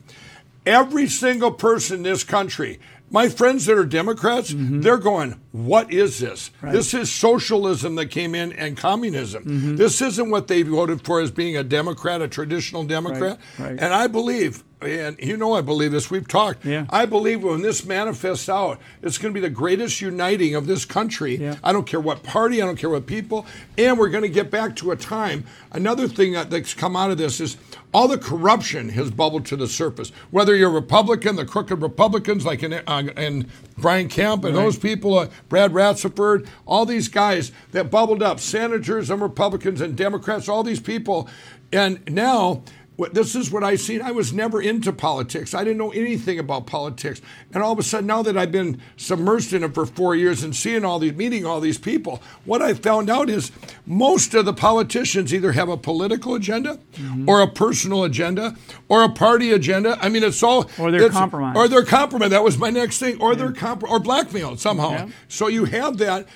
Every 0.65 1.07
single 1.07 1.51
person 1.51 1.97
in 1.97 2.03
this 2.03 2.23
country, 2.23 2.79
my 3.11 3.29
friends 3.29 3.65
that 3.67 3.77
are 3.77 3.85
Democrats, 3.85 4.53
they're 4.57 4.97
going, 4.97 5.39
What 5.51 5.93
is 5.93 6.17
this? 6.19 6.49
Mm-hmm. 6.49 6.65
Right. 6.65 6.71
This 6.73 6.93
is 6.95 7.11
socialism 7.11 7.93
that 7.95 8.07
came 8.07 8.33
in 8.33 8.53
and 8.53 8.75
communism. 8.75 9.43
Mhm. 9.43 9.77
This 9.77 10.01
isn't 10.01 10.31
what 10.31 10.47
they 10.47 10.63
voted 10.63 11.05
for 11.05 11.19
as 11.21 11.29
being 11.29 11.55
a 11.57 11.63
Democrat, 11.63 12.21
a 12.23 12.27
traditional 12.27 12.85
Democrat. 12.85 13.39
right. 13.59 13.71
And 13.77 13.93
I 13.93 14.07
believe, 14.07 14.63
and 14.85 15.17
you 15.19 15.37
know 15.37 15.53
I 15.53 15.61
believe 15.61 15.91
this, 15.91 16.11
we've 16.11 16.27
talked. 16.27 16.65
Yeah. 16.65 16.85
I 16.89 17.05
believe 17.05 17.43
when 17.43 17.61
this 17.61 17.85
manifests 17.85 18.49
out, 18.49 18.79
it's 19.01 19.17
going 19.17 19.33
to 19.33 19.39
be 19.39 19.45
the 19.45 19.53
greatest 19.53 20.01
uniting 20.01 20.55
of 20.55 20.67
this 20.67 20.85
country. 20.85 21.35
Yeah. 21.37 21.55
I 21.63 21.71
don't 21.71 21.85
care 21.85 21.99
what 21.99 22.23
party, 22.23 22.61
I 22.61 22.65
don't 22.65 22.77
care 22.77 22.89
what 22.89 23.05
people, 23.05 23.45
and 23.77 23.97
we're 23.97 24.09
going 24.09 24.23
to 24.23 24.29
get 24.29 24.51
back 24.51 24.75
to 24.77 24.91
a 24.91 24.95
time. 24.95 25.45
Another 25.71 26.07
thing 26.07 26.33
that, 26.33 26.49
that's 26.49 26.73
come 26.73 26.95
out 26.95 27.11
of 27.11 27.17
this 27.17 27.39
is 27.39 27.57
all 27.93 28.07
the 28.07 28.17
corruption 28.17 28.89
has 28.89 29.11
bubbled 29.11 29.45
to 29.47 29.55
the 29.55 29.67
surface. 29.67 30.11
Whether 30.31 30.55
you're 30.55 30.69
Republican, 30.71 31.35
the 31.35 31.45
crooked 31.45 31.81
Republicans 31.81 32.45
like 32.45 32.63
in, 32.63 32.73
uh, 32.73 33.03
in 33.17 33.49
Brian 33.77 34.07
Kemp 34.09 34.43
and 34.45 34.55
Right. 34.55 34.63
those 34.63 34.77
people, 34.77 35.17
uh, 35.19 35.27
Brad 35.49 35.71
Raffensperger, 35.73 36.47
all 36.65 36.85
these 36.85 37.07
guys 37.07 37.51
that 37.71 37.91
bubbled 37.91 38.23
up, 38.23 38.39
senators 38.39 39.09
and 39.09 39.21
Republicans 39.21 39.79
and 39.81 39.95
Democrats, 39.95 40.49
all 40.49 40.63
these 40.63 40.79
people, 40.79 41.29
and 41.71 41.99
now. 42.09 42.63
What, 42.95 43.15
this 43.15 43.35
is 43.35 43.49
what 43.49 43.63
I've 43.63 43.79
seen. 43.79 44.03
I 44.03 44.11
was 44.11 44.33
never 44.33 44.61
into 44.61 44.93
politics. 44.93 45.55
I 45.55 45.63
didn't 45.63 45.79
know 45.79 45.91
anything 45.91 46.37
about 46.37 46.67
politics. 46.67 47.21
And 47.51 47.63
all 47.63 47.71
of 47.71 47.79
a 47.79 47.83
sudden, 47.83 48.05
now 48.05 48.21
that 48.21 48.37
I've 48.37 48.51
been 48.51 48.79
submersed 48.97 49.51
in 49.51 49.63
it 49.63 49.73
for 49.73 49.87
four 49.87 50.15
years 50.15 50.43
and 50.43 50.55
seeing 50.55 50.85
all 50.85 50.99
these, 50.99 51.13
meeting 51.13 51.43
all 51.43 51.59
these 51.59 51.79
people, 51.79 52.21
what 52.45 52.61
I 52.61 52.75
found 52.75 53.09
out 53.09 53.31
is 53.31 53.51
most 53.87 54.35
of 54.35 54.45
the 54.45 54.53
politicians 54.53 55.33
either 55.33 55.53
have 55.53 55.69
a 55.69 55.77
political 55.77 56.35
agenda 56.35 56.77
mm-hmm. 56.93 57.27
or 57.27 57.41
a 57.41 57.47
personal 57.47 58.03
agenda 58.03 58.55
or 58.89 59.03
a 59.03 59.09
party 59.09 59.51
agenda. 59.51 59.97
I 59.99 60.09
mean, 60.09 60.23
it's 60.23 60.43
all. 60.43 60.69
Or 60.77 60.91
they're 60.91 61.09
compromised. 61.09 61.57
Or 61.57 61.67
they're 61.67 61.85
compromised. 61.85 62.31
That 62.31 62.43
was 62.43 62.59
my 62.59 62.69
next 62.69 62.99
thing. 62.99 63.19
Or 63.19 63.35
they're 63.35 63.49
compro- 63.49 63.89
or 63.89 63.99
blackmailed 63.99 64.59
somehow. 64.59 64.91
Yeah. 64.91 65.09
So 65.27 65.47
you 65.47 65.65
have 65.65 65.97
that. 65.97 66.27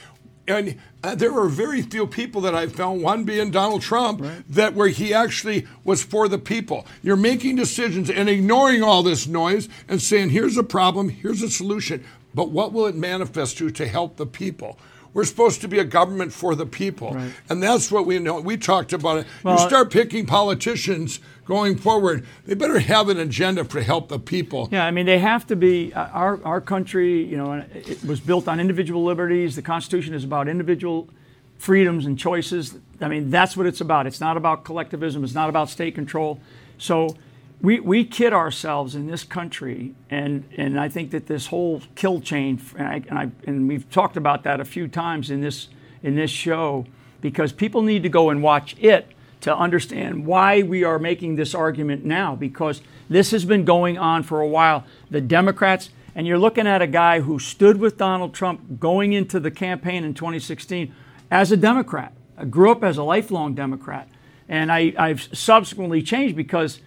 And 0.48 0.78
uh, 1.04 1.16
there 1.16 1.32
were 1.32 1.48
very 1.48 1.82
few 1.82 2.08
people 2.08 2.42
that 2.42 2.56
I 2.56 2.68
found, 2.68 3.02
one 3.02 3.24
being 3.24 3.52
Donald 3.52 3.82
Trump, 3.82 4.22
that 4.50 4.74
where 4.74 4.88
he 4.88 5.14
actually 5.14 5.68
was 5.84 6.04
for 6.04 6.28
the 6.28 6.40
people. 6.40 6.86
You're 7.04 7.16
making 7.16 7.56
decisions 7.56 8.10
and 8.10 8.28
ignoring 8.28 8.82
all 8.82 9.04
this 9.04 9.28
noise 9.28 9.70
and 9.88 10.02
saying, 10.02 10.32
here's 10.32 10.58
a 10.58 10.64
problem, 10.64 11.10
here's 11.10 11.44
a 11.44 11.50
solution. 11.50 12.04
But 12.34 12.50
what 12.50 12.74
will 12.74 12.88
it 12.88 12.96
manifest 12.96 13.58
to 13.60 13.70
to 13.72 13.88
help 13.88 14.18
the 14.18 14.26
people? 14.26 14.78
We're 15.18 15.24
supposed 15.24 15.62
to 15.62 15.68
be 15.68 15.80
a 15.80 15.84
government 15.84 16.32
for 16.32 16.54
the 16.54 16.68
people. 16.68 17.18
And 17.50 17.64
that's 17.64 17.92
what 17.92 18.06
we 18.06 18.20
know. 18.20 18.40
We 18.40 18.56
talked 18.56 18.94
about 18.94 19.18
it. 19.18 19.28
Well, 19.42 19.56
you 19.56 19.68
start 19.68 19.90
picking 19.90 20.28
politicians 20.28 21.20
going 21.46 21.76
forward, 21.76 22.24
they 22.46 22.54
better 22.54 22.78
have 22.78 23.10
an 23.10 23.18
agenda 23.18 23.64
to 23.64 23.82
help 23.82 24.10
the 24.10 24.20
people. 24.20 24.70
Yeah, 24.72 24.86
I 24.86 24.92
mean, 24.92 25.08
they 25.08 25.18
have 25.18 25.48
to 25.48 25.56
be. 25.56 25.92
uh, 25.92 26.06
Our 26.10 26.40
our 26.46 26.62
country, 26.62 27.24
you 27.24 27.36
know, 27.36 27.66
it 27.74 28.04
was 28.04 28.20
built 28.20 28.48
on 28.48 28.60
individual 28.60 29.04
liberties. 29.04 29.56
The 29.56 29.64
Constitution 29.64 30.14
is 30.14 30.24
about 30.24 30.48
individual 30.48 31.10
freedoms 31.58 32.06
and 32.06 32.20
choices. 32.20 32.76
I 33.02 33.08
mean, 33.08 33.32
that's 33.32 33.58
what 33.58 33.66
it's 33.66 33.82
about. 33.82 34.06
It's 34.06 34.22
not 34.22 34.38
about 34.38 34.66
collectivism. 34.66 35.24
It's 35.24 35.34
not 35.34 35.50
about 35.50 35.72
state 35.72 35.96
control. 35.96 36.40
So. 36.78 37.16
We, 37.60 37.80
we 37.80 38.06
kid 38.06 38.34
ourselves 38.34 38.94
in 38.94 39.08
this 39.08 39.24
country, 39.24 39.96
and, 40.12 40.48
and 40.58 40.80
I 40.80 40.90
think 40.90 41.10
that 41.12 41.26
this 41.26 41.48
whole 41.48 41.82
kill 41.96 42.22
chain, 42.22 42.62
and, 42.78 42.88
I, 42.88 42.94
and, 43.10 43.18
I, 43.18 43.32
and 43.48 43.68
we've 43.68 43.90
talked 43.90 44.16
about 44.16 44.44
that 44.44 44.60
a 44.60 44.66
few 44.66 44.88
times 44.88 45.32
in 45.32 45.42
this, 45.42 45.68
in 46.04 46.16
this 46.16 46.30
show, 46.30 46.86
because 47.20 47.52
people 47.52 47.82
need 47.82 48.04
to 48.04 48.10
go 48.10 48.30
and 48.30 48.44
watch 48.44 48.76
it 48.80 49.08
to 49.42 49.56
understand 49.56 50.26
why 50.26 50.62
we 50.62 50.84
are 50.84 51.00
making 51.00 51.36
this 51.36 51.56
argument 51.56 52.04
now 52.06 52.36
because 52.36 52.82
this 53.10 53.32
has 53.32 53.46
been 53.46 53.66
going 53.66 53.98
on 53.98 54.24
for 54.24 54.42
a 54.42 54.48
while. 54.48 54.84
The 55.10 55.22
Democrats, 55.22 55.90
and 56.16 56.28
you're 56.28 56.40
looking 56.40 56.68
at 56.68 56.82
a 56.82 56.88
guy 56.88 57.22
who 57.22 57.40
stood 57.40 57.78
with 57.78 57.98
Donald 57.98 58.34
Trump 58.34 58.80
going 58.80 59.14
into 59.14 59.40
the 59.40 59.52
campaign 59.52 60.04
in 60.04 60.14
2016 60.14 60.94
as 61.32 61.52
a 61.52 61.58
Democrat. 61.58 62.14
I 62.38 62.46
grew 62.46 62.72
up 62.72 62.84
as 62.84 62.98
a 62.98 63.04
lifelong 63.04 63.56
Democrat, 63.56 64.08
and 64.48 64.72
I, 64.72 64.94
I've 64.98 65.24
subsequently 65.36 66.02
changed 66.02 66.36
because 66.36 66.80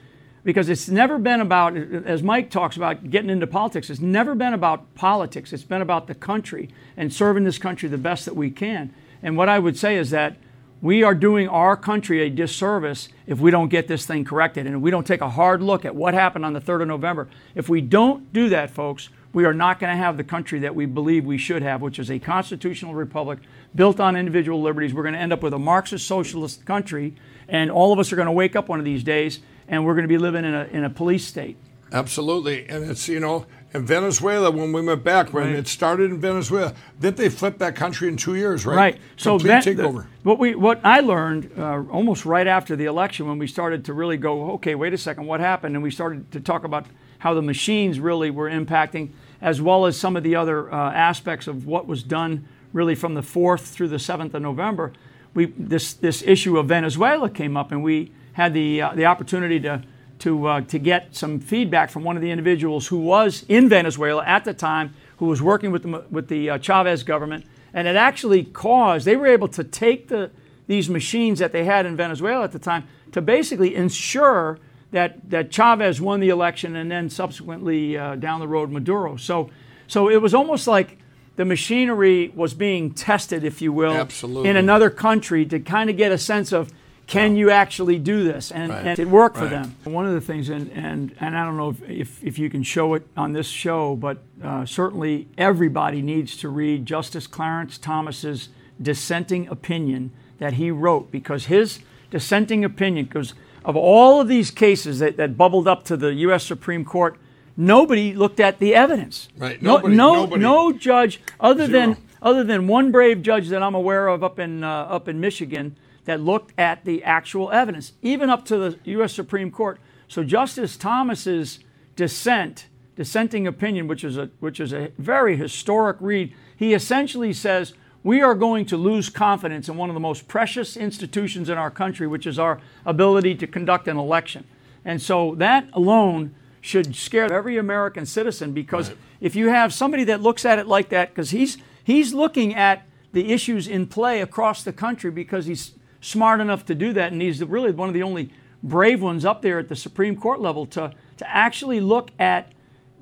because 0.43 0.69
it's 0.69 0.89
never 0.89 1.19
been 1.19 1.41
about, 1.41 1.77
as 1.77 2.23
Mike 2.23 2.51
talks 2.51 2.77
about 2.77 3.11
getting 3.11 3.31
into 3.31 3.47
politics, 3.47 3.91
it's 3.91 4.01
never 4.01 4.35
been 4.35 4.55
about 4.55 4.95
politics. 4.95 5.53
It's 5.53 5.65
been 5.65 5.83
about 5.83 6.07
the 6.07 6.15
country 6.15 6.71
and 6.97 7.13
serving 7.13 7.45
this 7.45 7.59
country 7.59 7.89
the 7.89 7.99
best 7.99 8.25
that 8.25 8.37
we 8.37 8.51
can. 8.51 8.95
And 9.23 9.37
what 9.37 9.49
I 9.49 9.59
would 9.59 9.79
say 9.79 9.97
is 9.97 10.11
that 10.11 10.37
we 10.83 11.03
are 11.03 11.15
doing 11.15 11.47
our 11.47 11.77
country 11.77 12.23
a 12.23 12.31
disservice 12.31 13.11
if 13.27 13.39
we 13.39 13.51
don't 13.51 13.69
get 13.69 13.87
this 13.87 14.07
thing 14.07 14.25
corrected 14.25 14.67
and 14.67 14.77
if 14.77 14.81
we 14.81 14.91
don't 14.91 15.07
take 15.07 15.21
a 15.21 15.29
hard 15.29 15.63
look 15.63 15.85
at 15.85 15.95
what 15.95 16.15
happened 16.15 16.47
on 16.47 16.55
the 16.55 16.61
3rd 16.61 16.83
of 16.83 16.89
November. 16.89 17.29
If 17.55 17.69
we 17.69 17.83
don't 17.83 18.33
do 18.33 18.49
that, 18.49 18.71
folks, 18.71 19.11
we 19.33 19.45
are 19.45 19.53
not 19.53 19.79
going 19.79 19.93
to 19.93 20.03
have 20.03 20.17
the 20.17 20.25
country 20.25 20.59
that 20.61 20.75
we 20.75 20.87
believe 20.87 21.25
we 21.25 21.39
should 21.39 21.63
have, 21.63 21.83
which 21.83 21.99
is 21.99 22.11
a 22.11 22.19
constitutional 22.19 22.95
republic 22.95 23.41
built 23.75 24.01
on 24.01 24.17
individual 24.17 24.61
liberties. 24.61 24.95
We're 24.95 25.03
going 25.03 25.15
to 25.15 25.21
end 25.21 25.35
up 25.35 25.43
with 25.43 25.53
a 25.53 25.59
Marxist 25.59 26.07
socialist 26.07 26.65
country, 26.65 27.15
and 27.47 27.71
all 27.71 27.93
of 27.93 27.99
us 27.99 28.11
are 28.13 28.17
going 28.17 28.27
to 28.27 28.33
wake 28.33 28.57
up 28.57 28.69
one 28.69 28.79
of 28.79 28.85
these 28.85 29.05
days 29.05 29.41
and 29.71 29.85
we're 29.87 29.95
going 29.95 30.05
to 30.05 30.09
be 30.09 30.19
living 30.19 30.45
in 30.45 30.53
a, 30.55 30.65
in 30.65 30.85
a 30.85 30.91
police 30.91 31.25
state. 31.27 31.57
Absolutely. 31.93 32.69
And 32.69 32.89
it's, 32.91 33.09
you 33.09 33.19
know, 33.21 33.47
in 33.73 33.85
Venezuela, 33.87 34.51
when 34.51 34.73
we 34.73 34.83
went 34.83 35.03
back, 35.03 35.33
when 35.33 35.47
Right. 35.47 35.57
it 35.57 35.69
started 35.69 36.11
in 36.11 36.21
Venezuela, 36.21 36.75
didn't 37.01 37.17
they 37.17 37.29
flip 37.29 37.59
that 37.59 37.75
country 37.77 38.09
in 38.09 38.17
two 38.17 38.35
years, 38.35 38.67
right? 38.67 38.77
Right. 38.77 38.97
So 39.17 39.39
Complete 39.39 39.49
that, 39.49 39.65
takeover. 39.65 40.07
what 40.23 40.39
we 40.39 40.55
what 40.55 40.81
I 40.85 41.01
learned 41.01 41.51
uh, 41.57 41.83
almost 41.91 42.25
right 42.27 42.47
after 42.47 42.77
the 42.77 42.85
election, 42.87 43.27
when 43.29 43.39
we 43.39 43.47
started 43.47 43.85
to 43.87 43.95
really 43.95 44.17
go, 44.17 44.53
okay, 44.53 44.75
wait 44.75 44.93
a 44.93 44.99
second, 44.99 45.27
what 45.27 45.41
happened, 45.41 45.75
and 45.77 45.83
we 45.83 45.91
started 45.91 46.31
to 46.33 46.41
talk 46.41 46.65
about 46.65 46.87
how 47.19 47.35
the 47.35 47.43
machines 47.43 48.01
really 48.01 48.31
were 48.31 48.51
impacting, 48.51 49.11
as 49.41 49.61
well 49.61 49.87
as 49.87 49.97
some 49.97 50.17
of 50.17 50.23
the 50.23 50.35
other 50.37 50.73
uh, 50.73 50.93
aspects 50.93 51.47
of 51.47 51.67
what 51.67 51.87
was 51.87 52.03
done 52.03 52.47
really 52.73 52.95
from 52.95 53.15
the 53.15 53.23
fourth 53.23 53.67
through 53.69 53.89
the 53.89 53.99
seventh 53.99 54.35
of 54.35 54.43
November. 54.43 54.93
We 55.35 55.47
this 55.57 55.93
this 55.93 56.23
issue 56.23 56.57
of 56.59 56.67
Venezuela 56.67 57.29
came 57.31 57.57
up, 57.57 57.71
and 57.73 57.83
we 57.85 58.11
had 58.33 58.55
the 58.55 58.83
uh, 58.83 58.95
the 58.95 59.07
opportunity 59.07 59.61
to. 59.61 59.83
To, 60.21 60.47
uh, 60.47 60.61
to 60.61 60.79
get 60.79 61.17
some 61.17 61.41
feedback 61.41 61.89
from 61.89 62.05
one 62.05 62.15
of 62.15 62.21
the 62.21 62.31
individuals 62.31 62.89
who 62.89 62.99
was 62.99 63.43
in 63.49 63.71
Venezuela 63.71 64.23
at 64.27 64.45
the 64.45 64.53
time, 64.53 64.93
who 65.17 65.25
was 65.25 65.41
working 65.41 65.71
with 65.73 65.83
the, 65.83 66.05
with 66.11 66.29
the 66.29 66.51
uh, 66.51 66.59
Chavez 66.59 67.03
government, 67.03 67.47
and 67.73 67.89
it 67.89 67.97
actually 67.97 68.45
caused, 68.45 69.07
they 69.07 69.17
were 69.17 69.27
able 69.27 69.49
to 69.49 69.65
take 69.65 70.09
the, 70.09 70.31
these 70.67 70.91
machines 70.91 71.39
that 71.39 71.53
they 71.53 71.65
had 71.65 71.87
in 71.87 71.97
Venezuela 71.97 72.45
at 72.45 72.53
the 72.53 72.59
time 72.59 72.87
to 73.13 73.23
basically 73.23 73.75
ensure 73.75 74.59
that, 74.91 75.31
that 75.31 75.51
Chavez 75.51 76.03
won 76.03 76.21
the 76.21 76.29
election 76.29 76.77
and 76.77 76.91
then 76.91 77.09
subsequently 77.09 77.97
uh, 77.97 78.17
down 78.17 78.41
the 78.41 78.49
road 78.49 78.71
Maduro. 78.71 79.17
So, 79.17 79.49
so 79.87 80.11
it 80.11 80.21
was 80.21 80.35
almost 80.35 80.67
like 80.67 80.99
the 81.37 81.47
machinery 81.47 82.31
was 82.35 82.53
being 82.53 82.93
tested, 82.93 83.43
if 83.43 83.63
you 83.63 83.73
will, 83.73 83.95
Absolutely. 83.95 84.51
in 84.51 84.57
another 84.57 84.91
country 84.91 85.47
to 85.47 85.61
kind 85.61 85.89
of 85.89 85.97
get 85.97 86.13
a 86.13 86.19
sense 86.19 86.53
of 86.53 86.71
can 87.11 87.35
you 87.37 87.51
actually 87.51 87.99
do 87.99 88.23
this? 88.23 88.53
And, 88.53 88.71
Right. 88.71 88.87
and 88.87 88.99
it 88.99 89.09
worked 89.09 89.37
for 89.37 89.47
them. 89.49 89.75
One 89.85 90.07
of 90.07 90.15
the 90.15 90.21
things, 90.21 90.49
and, 90.49 90.71
and, 90.73 91.13
and 91.21 91.37
I 91.37 91.45
don't 91.45 91.57
know 91.57 91.71
if, 91.71 91.83
if, 91.91 92.25
if 92.25 92.39
you 92.39 92.49
can 92.49 92.63
show 92.63 92.95
it 92.95 93.05
on 93.17 93.33
this 93.33 93.49
show, 93.49 93.97
but 93.97 94.19
uh, 94.43 94.65
certainly 94.65 95.27
everybody 95.37 96.03
needs 96.03 96.37
to 96.39 96.49
read 96.49 96.87
Justice 96.87 97.27
Clarence 97.27 97.79
Thomas's 97.79 98.49
dissenting 98.81 99.49
opinion 99.49 100.13
that 100.39 100.53
he 100.55 100.71
wrote 100.71 101.11
because 101.11 101.47
his 101.47 101.81
dissenting 102.13 102.65
opinion, 102.65 103.07
because 103.07 103.35
of 103.65 103.77
all 103.77 104.21
of 104.21 104.29
these 104.29 104.51
cases 104.53 105.01
that, 105.01 105.17
that 105.17 105.37
bubbled 105.37 105.67
up 105.69 105.83
to 105.85 105.97
the 105.97 106.15
U.S. 106.15 106.45
Supreme 106.47 106.85
Court, 106.85 107.17
nobody 107.57 108.15
looked 108.15 108.39
at 108.41 108.59
the 108.61 108.73
evidence. 108.75 109.29
Right. 109.37 109.61
No, 109.61 109.77
Nobody- 109.77 109.97
no, 109.97 110.15
nobody. 110.15 110.43
no 110.43 110.73
judge 110.73 111.21
other 111.41 111.67
Zero. 111.67 111.79
than 111.79 111.97
other 112.23 112.45
than 112.45 112.69
one 112.69 112.91
brave 112.93 113.21
judge 113.23 113.49
that 113.49 113.63
I'm 113.63 113.75
aware 113.75 114.07
of 114.09 114.23
up 114.23 114.39
in 114.39 114.63
uh, 114.63 114.69
up 114.97 115.09
in 115.09 115.19
Michigan 115.21 115.75
that 116.11 116.21
looked 116.21 116.53
at 116.59 116.85
the 116.85 117.05
actual 117.05 117.53
evidence, 117.53 117.93
even 118.03 118.31
up 118.31 118.45
to 118.45 118.57
the 118.57 118.79
U.S. 118.85 119.13
Supreme 119.13 119.49
Court. 119.49 119.79
So 120.09 120.25
Justice 120.25 120.77
Thomas's 120.77 121.61
dissent, 121.95 122.67
dissenting 122.97 123.47
opinion, 123.47 123.87
which 123.87 124.03
is 124.03 124.19
a 124.19 124.29
which 124.41 124.59
is 124.59 124.73
a 124.73 124.91
very 124.99 125.37
historic 125.37 125.99
read, 126.01 126.35
he 126.57 126.75
essentially 126.75 127.33
says 127.33 127.75
we 128.03 128.21
are 128.23 128.35
going 128.35 128.67
to 128.67 128.77
lose 128.77 129.09
confidence 129.09 129.69
in 129.69 129.77
one 129.77 129.89
of 129.89 129.95
the 129.95 130.01
most 130.01 130.27
precious 130.27 130.77
institutions 130.77 131.49
in 131.49 131.57
our 131.57 131.71
country, 131.71 132.09
which 132.09 132.27
is 132.27 132.41
our 132.41 132.61
ability 132.85 133.37
to 133.37 133.47
conduct 133.47 133.87
an 133.87 133.97
election. 133.97 134.43
And 134.85 135.01
so 135.01 135.37
that 135.37 135.69
alone 135.75 136.35
should 136.61 136.97
scare 136.97 137.33
every 137.33 137.57
American 137.57 138.05
citizen 138.05 138.53
because 138.53 138.91
if 139.21 139.37
you 139.37 139.51
have 139.51 139.73
somebody 139.73 140.03
that 140.05 140.21
looks 140.21 140.45
at 140.45 140.59
it 140.59 140.67
like 140.67 140.89
that, 140.89 141.11
because 141.11 141.31
he's 141.31 141.57
he's 141.85 142.13
looking 142.13 142.53
at 142.53 142.83
the 143.13 143.33
issues 143.33 143.69
in 143.69 143.87
play 143.87 144.21
across 144.21 144.63
the 144.63 144.73
country 144.73 145.11
because 145.11 145.47
he's 145.47 145.73
smart 146.01 146.41
enough 146.41 146.65
to 146.67 146.75
do 146.75 146.93
that, 146.93 147.13
and 147.13 147.21
he's 147.21 147.43
really 147.45 147.71
one 147.73 147.89
of 147.89 147.95
the 147.95 148.03
only 148.03 148.31
brave 148.63 149.03
ones 149.03 149.25
up 149.25 149.43
there 149.43 149.59
at 149.59 149.69
the 149.69 149.77
Supreme 149.77 150.17
Court 150.17 150.41
level 150.41 150.67
to 150.67 150.93
to 151.17 151.31
actually 151.37 151.81
look 151.81 152.11
at 152.19 152.53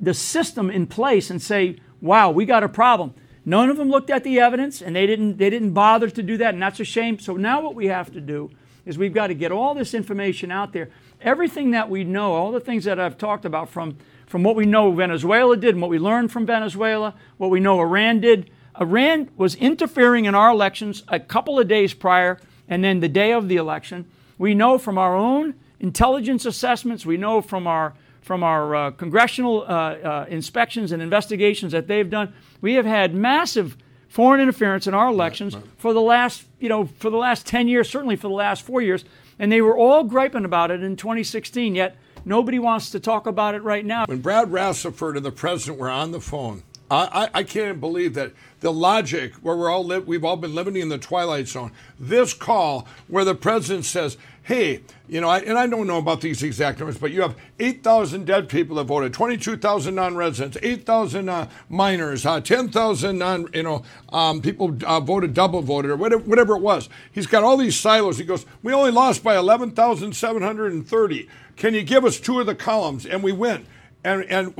the 0.00 0.14
system 0.14 0.70
in 0.70 0.87
place 0.87 1.30
and 1.30 1.40
say, 1.40 1.76
"Wow, 2.00 2.30
we 2.30 2.44
got 2.44 2.62
a 2.62 2.68
problem." 2.68 3.14
None 3.44 3.70
of 3.70 3.76
them 3.76 3.88
looked 3.88 4.11
at 4.11 4.24
the 4.24 4.38
evidence, 4.40 4.82
and 4.82 4.94
they 4.94 5.06
didn't 5.06 5.38
they 5.38 5.50
didn't 5.50 5.72
bother 5.72 6.11
to 6.11 6.22
do 6.22 6.37
that, 6.37 6.54
and 6.54 6.62
that's 6.62 6.80
a 6.80 6.84
shame. 6.84 7.18
So 7.18 7.37
now 7.37 7.61
what 7.61 7.74
we 7.74 7.87
have 7.87 8.12
to 8.12 8.20
do 8.20 8.50
is 8.88 8.96
we've 8.96 9.14
got 9.14 9.26
to 9.28 9.34
get 9.34 9.52
all 9.52 9.74
this 9.74 9.94
information 9.94 10.50
out 10.50 10.72
there. 10.72 10.88
Everything 11.20 11.72
that 11.72 11.90
we 11.90 12.04
know, 12.04 12.32
all 12.32 12.50
the 12.50 12.61
things 12.61 12.84
that 12.84 12.98
I've 12.98 13.18
talked 13.18 13.44
about 13.44 13.68
from, 13.68 13.98
from 14.26 14.42
what 14.42 14.56
we 14.56 14.64
know 14.64 14.90
Venezuela 14.92 15.56
did 15.56 15.74
and 15.74 15.82
what 15.82 15.90
we 15.90 15.98
learned 15.98 16.32
from 16.32 16.46
Venezuela, 16.46 17.14
what 17.37 17.50
we 17.50 17.61
know 17.61 17.80
Iran 17.80 18.20
did. 18.20 18.50
Iran 18.80 19.28
was 19.37 19.54
interfering 19.56 20.24
in 20.24 20.34
our 20.34 20.50
elections 20.50 21.02
a 21.08 21.20
couple 21.20 21.58
of 21.58 21.68
days 21.68 21.92
prior 21.92 22.38
and 22.68 22.85
then 22.85 23.00
the 23.00 23.09
day 23.09 23.33
of 23.33 23.48
the 23.48 23.57
election. 23.57 24.07
We 24.37 24.54
know 24.54 24.78
from 24.78 24.98
our 24.98 25.16
own 25.16 25.54
intelligence 25.81 26.44
assessments, 26.44 27.04
we 27.04 27.16
know 27.16 27.40
from 27.40 27.66
our 27.66 27.94
from 28.20 28.42
our 28.42 28.74
uh, 28.74 28.90
congressional 28.90 29.62
uh, 29.62 29.64
uh, 29.64 30.26
inspections 30.28 30.92
and 30.92 31.00
investigations 31.00 31.72
that 31.72 31.88
they've 31.88 32.11
done, 32.11 32.35
we 32.61 32.74
have 32.74 32.85
had 32.85 33.14
massive 33.14 33.74
foreign 34.09 34.40
interference 34.40 34.87
in 34.87 34.92
our 34.92 35.09
elections 35.09 35.57
for 35.78 35.94
the 35.94 36.00
last, 36.00 36.44
you 36.61 36.68
know, 36.68 36.85
for 36.85 37.09
the 37.09 37.16
last 37.16 37.46
10 37.46 37.68
years, 37.68 37.88
certainly 37.88 38.16
for 38.16 38.28
the 38.28 38.35
last 38.35 38.62
four 38.62 38.83
years. 38.83 39.04
And 39.38 39.50
they 39.50 39.62
were 39.62 39.76
all 39.76 40.04
griping 40.04 40.44
about 40.44 40.70
it 40.70 40.83
in 40.83 40.94
2016, 40.94 41.74
yet 41.74 41.96
nobody 42.26 42.59
wants 42.59 42.90
to 42.90 43.00
talk 43.00 43.26
about 43.26 43.54
it 43.54 43.62
right 43.62 43.87
now. 43.87 44.04
When 44.07 44.20
Brad 44.20 44.48
Rassiford 44.48 45.16
and 45.16 45.24
the 45.24 45.33
president 45.33 45.78
were 45.78 45.90
on 45.90 46.12
the 46.12 46.20
phone, 46.20 46.64
I, 46.90 47.28
I, 47.35 47.38
I 47.40 47.42
can't 47.44 47.81
believe 47.81 48.14
that 48.14 48.33
the 48.61 48.73
logic 48.73 49.35
where 49.37 49.57
we're 49.57 49.71
all 49.71 49.85
li- 49.85 49.99
we've 49.99 50.25
all 50.25 50.37
been 50.37 50.55
living 50.55 50.77
in 50.77 50.88
the 50.88 50.99
twilight 50.99 51.49
zone. 51.49 51.73
This 51.99 52.35
call 52.35 52.87
where 53.07 53.25
the 53.25 53.35
president 53.35 53.85
says, 53.85 54.16
"Hey, 54.42 54.81
you 55.09 55.21
know," 55.21 55.29
I, 55.29 55.38
and 55.40 55.59
I 55.59 55.66
don't 55.66 55.87
know 55.87 55.99
about 55.99 56.21
these 56.21 56.42
exact 56.42 56.79
numbers, 56.79 56.99
but 56.99 57.12
you 57.12 57.23
have 57.23 57.37
8,000 57.61 58.25
dead 58.27 58.49
people 58.49 58.77
that 58.77 58.85
voted, 58.85 59.12
22,000 59.12 59.94
non-residents, 59.94 60.59
8,000 60.62 61.29
uh, 61.29 61.49
minors, 61.68 62.27
uh, 62.27 62.40
10,000 62.40 63.18
non, 63.18 63.49
you 63.55 63.62
know, 63.62 63.83
um, 64.11 64.40
people 64.40 64.77
uh, 64.85 65.01
voted 65.01 65.35
double 65.35 65.62
voted 65.62 65.90
or 65.90 65.97
whatever, 65.97 66.23
whatever 66.23 66.57
it 66.57 66.62
was. 66.62 66.88
He's 67.12 67.27
got 67.27 67.44
all 67.44 67.57
these 67.57 67.79
silos. 67.79 68.18
He 68.18 68.25
goes, 68.25 68.44
"We 68.62 68.73
only 68.73 68.90
lost 68.90 69.23
by 69.23 69.37
11,730. 69.37 71.29
Can 71.57 71.75
you 71.75 71.83
give 71.83 72.05
us 72.05 72.18
two 72.18 72.40
of 72.40 72.47
the 72.47 72.55
columns?" 72.55 73.07
And 73.07 73.23
we 73.23 73.33
win. 73.33 73.66
And 74.05 74.25
and 74.25 74.55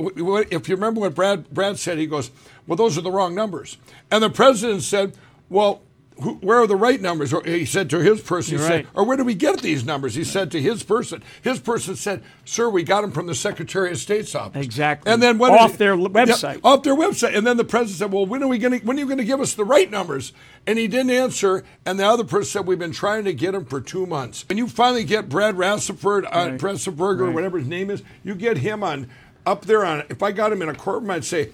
if 0.51 0.67
you 0.67 0.75
remember 0.75 0.99
what 0.99 1.15
Brad 1.15 1.49
Brad 1.49 1.79
said, 1.79 1.97
he 1.97 2.07
goes, 2.07 2.29
"Well, 2.69 2.77
those 2.77 2.97
are 2.97 3.01
the 3.01 3.11
wrong 3.11 3.35
numbers." 3.35 3.77
And 4.09 4.23
the 4.23 4.29
president 4.29 4.83
said, 4.83 5.13
"Well, 5.49 5.81
who, 6.21 6.33
where 6.35 6.59
are 6.59 6.67
the 6.67 6.75
right 6.75 7.01
numbers?" 7.01 7.33
Or 7.33 7.41
he 7.43 7.65
said 7.65 7.89
to 7.91 7.99
his 7.99 8.19
person, 8.21 8.57
You're 8.57 8.67
said, 8.67 8.71
right. 8.75 8.87
"Or 8.93 9.05
where 9.05 9.15
do 9.17 9.23
we 9.23 9.33
get 9.33 9.61
these 9.61 9.85
numbers?" 9.85 10.15
He 10.15 10.23
said 10.23 10.51
to 10.51 10.61
his 10.61 10.83
person. 10.83 11.23
His 11.41 11.59
person 11.59 11.95
said, 11.95 12.21
"Sir, 12.45 12.69
we 12.69 12.83
got 12.83 13.01
them 13.01 13.11
from 13.11 13.25
the 13.27 13.33
Secretary 13.35 13.89
of 13.91 13.97
State's 13.97 14.35
office." 14.35 14.63
Exactly. 14.65 15.11
And 15.11 15.21
then 15.23 15.37
what 15.37 15.51
Off 15.53 15.77
their 15.77 15.95
Yeah, 15.95 16.07
website. 16.07 16.59
off 16.63 16.83
their 16.83 16.95
website. 16.95 17.35
And 17.37 17.47
then 17.47 17.57
the 17.57 17.63
president 17.63 17.97
said, 17.99 18.11
"Well, 18.11 18.25
when 18.25 18.43
are 18.43 18.47
we 18.47 18.57
going 18.57 18.79
to? 18.79 18.85
When 18.85 18.97
are 18.97 18.99
you 18.99 19.05
going 19.07 19.17
to 19.17 19.23
give 19.23 19.41
us 19.41 19.53
the 19.55 19.65
right 19.65 19.89
numbers?" 19.89 20.31
And 20.67 20.77
he 20.77 20.87
didn't 20.87 21.11
answer. 21.11 21.63
And 21.85 21.99
the 21.99 22.05
other 22.05 22.23
person 22.23 22.45
said, 22.51 22.67
"We've 22.67 22.77
been 22.77 22.91
trying 22.91 23.23
to 23.23 23.33
get 23.33 23.53
them 23.53 23.65
for 23.65 23.81
two 23.81 24.05
months." 24.05 24.45
And 24.49 24.59
you 24.59 24.67
finally 24.67 25.05
get 25.05 25.29
Brad 25.29 25.55
Rassiford, 25.55 26.25
uh, 26.25 26.29
Right. 26.51 26.57
Pressenberger, 26.59 27.21
or 27.21 27.31
whatever 27.31 27.57
his 27.57 27.67
name 27.67 27.89
is, 27.89 28.03
you 28.23 28.35
get 28.35 28.57
him 28.59 28.83
on 28.83 29.07
up 29.45 29.65
there 29.65 29.85
on. 29.85 30.03
If 30.09 30.21
I 30.21 30.31
got 30.33 30.51
him 30.51 30.61
in 30.61 30.67
a 30.69 30.75
courtroom, 30.75 31.09
I'd 31.11 31.23
say. 31.25 31.49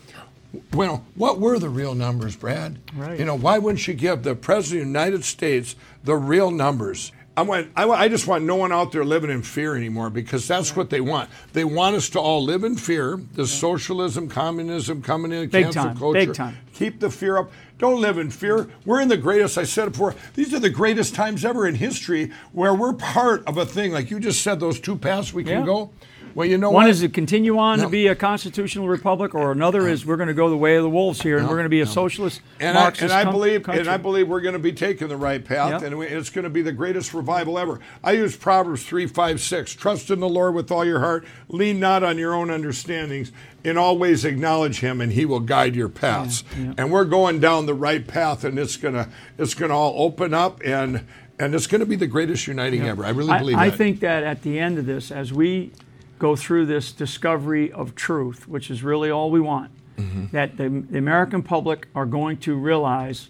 Well, 0.73 1.05
what 1.15 1.39
were 1.39 1.59
the 1.59 1.69
real 1.69 1.95
numbers, 1.95 2.35
Brad? 2.35 2.77
Right. 2.95 3.17
You 3.19 3.25
know, 3.25 3.35
why 3.35 3.57
wouldn't 3.59 3.87
you 3.87 3.93
give 3.93 4.23
the 4.23 4.35
President 4.35 4.81
of 4.81 4.85
the 4.93 4.99
United 4.99 5.23
States 5.23 5.75
the 6.03 6.15
real 6.15 6.51
numbers? 6.51 7.11
I 7.37 7.41
want, 7.41 7.67
I, 7.75 7.83
I 7.89 8.07
just 8.07 8.27
want 8.27 8.45
no 8.45 8.55
one 8.55 8.71
out 8.71 8.93
there 8.93 9.03
living 9.03 9.29
in 9.29 9.41
fear 9.41 9.75
anymore 9.75 10.09
because 10.09 10.47
that's 10.47 10.73
what 10.73 10.89
they 10.89 11.01
want. 11.01 11.29
They 11.51 11.65
want 11.65 11.97
us 11.97 12.07
to 12.11 12.19
all 12.19 12.41
live 12.41 12.63
in 12.63 12.77
fear. 12.77 13.19
The 13.33 13.45
socialism, 13.45 14.29
communism 14.29 15.01
coming 15.01 15.33
in, 15.33 15.49
Big 15.49 15.65
cancel 15.65 15.83
time, 15.83 15.97
culture. 15.97 16.19
big 16.27 16.33
time. 16.33 16.57
Keep 16.73 17.01
the 17.01 17.09
fear 17.09 17.37
up. 17.37 17.51
Don't 17.77 17.99
live 17.99 18.17
in 18.19 18.29
fear. 18.31 18.69
We're 18.85 19.01
in 19.01 19.09
the 19.09 19.17
greatest, 19.17 19.57
I 19.57 19.65
said 19.65 19.87
it 19.89 19.91
before, 19.91 20.15
these 20.35 20.53
are 20.53 20.59
the 20.59 20.69
greatest 20.69 21.13
times 21.13 21.43
ever 21.43 21.67
in 21.67 21.75
history 21.75 22.31
where 22.53 22.73
we're 22.73 22.93
part 22.93 23.45
of 23.47 23.57
a 23.57 23.65
thing. 23.65 23.91
Like 23.91 24.09
you 24.09 24.21
just 24.21 24.41
said, 24.41 24.61
those 24.61 24.79
two 24.79 24.95
paths 24.95 25.33
we 25.33 25.43
can 25.43 25.59
Yeah. 25.59 25.65
go. 25.65 25.91
Well, 26.35 26.45
you 26.45 26.57
know 26.57 26.69
One 26.69 26.83
what? 26.83 26.89
is 26.89 26.99
to 26.99 27.07
continue 27.07 27.57
on 27.57 27.77
No. 27.77 27.85
to 27.85 27.89
be 27.89 28.07
a 28.07 28.15
constitutional 28.15 28.89
republic, 28.89 29.33
or 29.33 29.53
another 29.53 29.87
is 29.87 30.05
we're 30.05 30.17
going 30.17 30.27
to 30.27 30.33
go 30.33 30.49
the 30.49 30.57
way 30.57 30.75
of 30.75 30.83
the 30.83 30.89
wolves 30.89 31.21
here, 31.21 31.37
and 31.37 31.45
No, 31.45 31.49
we're 31.49 31.55
going 31.55 31.63
to 31.65 31.69
be 31.69 31.79
a 31.79 31.85
no. 31.85 31.91
socialist, 31.91 32.41
and 32.59 32.77
I, 32.77 32.81
Marxist 32.81 33.03
and 33.03 33.13
I 33.13 33.31
believe 33.31 33.63
country. 33.63 33.79
and 33.79 33.89
I 33.89 33.95
believe 33.95 34.27
we're 34.27 34.41
going 34.41 34.51
to 34.53 34.59
be 34.59 34.73
taking 34.73 35.07
the 35.07 35.15
right 35.15 35.43
path, 35.43 35.81
and 35.81 36.03
it's 36.03 36.29
going 36.29 36.43
to 36.43 36.49
be 36.49 36.61
the 36.61 36.73
greatest 36.73 37.13
revival 37.13 37.57
ever. 37.57 37.79
I 38.03 38.11
use 38.11 38.35
Proverbs 38.35 38.83
three, 38.83 39.07
five, 39.07 39.39
six. 39.39 39.73
Trust 39.73 40.11
in 40.11 40.19
the 40.19 40.27
Lord 40.27 40.55
with 40.55 40.69
all 40.71 40.83
your 40.83 40.99
heart. 40.99 41.25
Lean 41.47 41.79
not 41.79 42.03
on 42.03 42.17
your 42.17 42.33
own 42.33 42.49
understandings. 42.49 43.31
In 43.63 43.77
all 43.77 43.97
ways 43.97 44.25
acknowledge 44.25 44.81
Him, 44.81 44.99
and 44.99 45.13
He 45.13 45.23
will 45.25 45.39
guide 45.39 45.73
your 45.73 45.89
paths. 45.89 46.43
Yeah, 46.57 46.65
yeah. 46.65 46.73
And 46.79 46.91
we're 46.91 47.05
going 47.05 47.39
down 47.39 47.65
the 47.65 47.73
right 47.73 48.05
path, 48.05 48.43
and 48.43 48.59
it's 48.59 48.75
gonna 48.75 49.07
it's 49.37 49.53
gonna 49.53 49.75
all 49.75 49.93
open 50.03 50.33
up, 50.33 50.61
and 50.65 51.05
And 51.37 51.53
it's 51.53 51.67
going 51.67 51.79
to 51.81 51.85
be 51.85 51.97
the 51.97 52.07
greatest 52.07 52.47
uniting 52.47 52.83
Yeah. 52.83 52.91
ever. 52.91 53.05
I 53.05 53.09
really 53.09 53.31
I, 53.31 53.39
believe 53.39 53.57
I 53.57 53.67
that. 53.67 53.73
I 53.73 53.77
think 53.77 53.99
that 53.99 54.23
at 54.23 54.41
the 54.43 54.57
end 54.57 54.77
of 54.77 54.85
this, 54.85 55.11
as 55.11 55.33
we 55.33 55.71
go 56.19 56.35
through 56.35 56.65
this 56.65 56.91
discovery 56.91 57.71
of 57.71 57.95
truth, 57.95 58.47
which 58.47 58.69
is 58.71 58.83
really 58.83 59.09
all 59.09 59.29
we 59.31 59.39
want, 59.39 59.71
Mhm. 59.97 60.31
that 60.31 60.57
the, 60.57 60.69
the 60.69 60.97
American 60.97 61.41
public 61.43 61.87
are 61.95 62.05
going 62.05 62.37
to 62.37 62.55
realize 62.55 63.29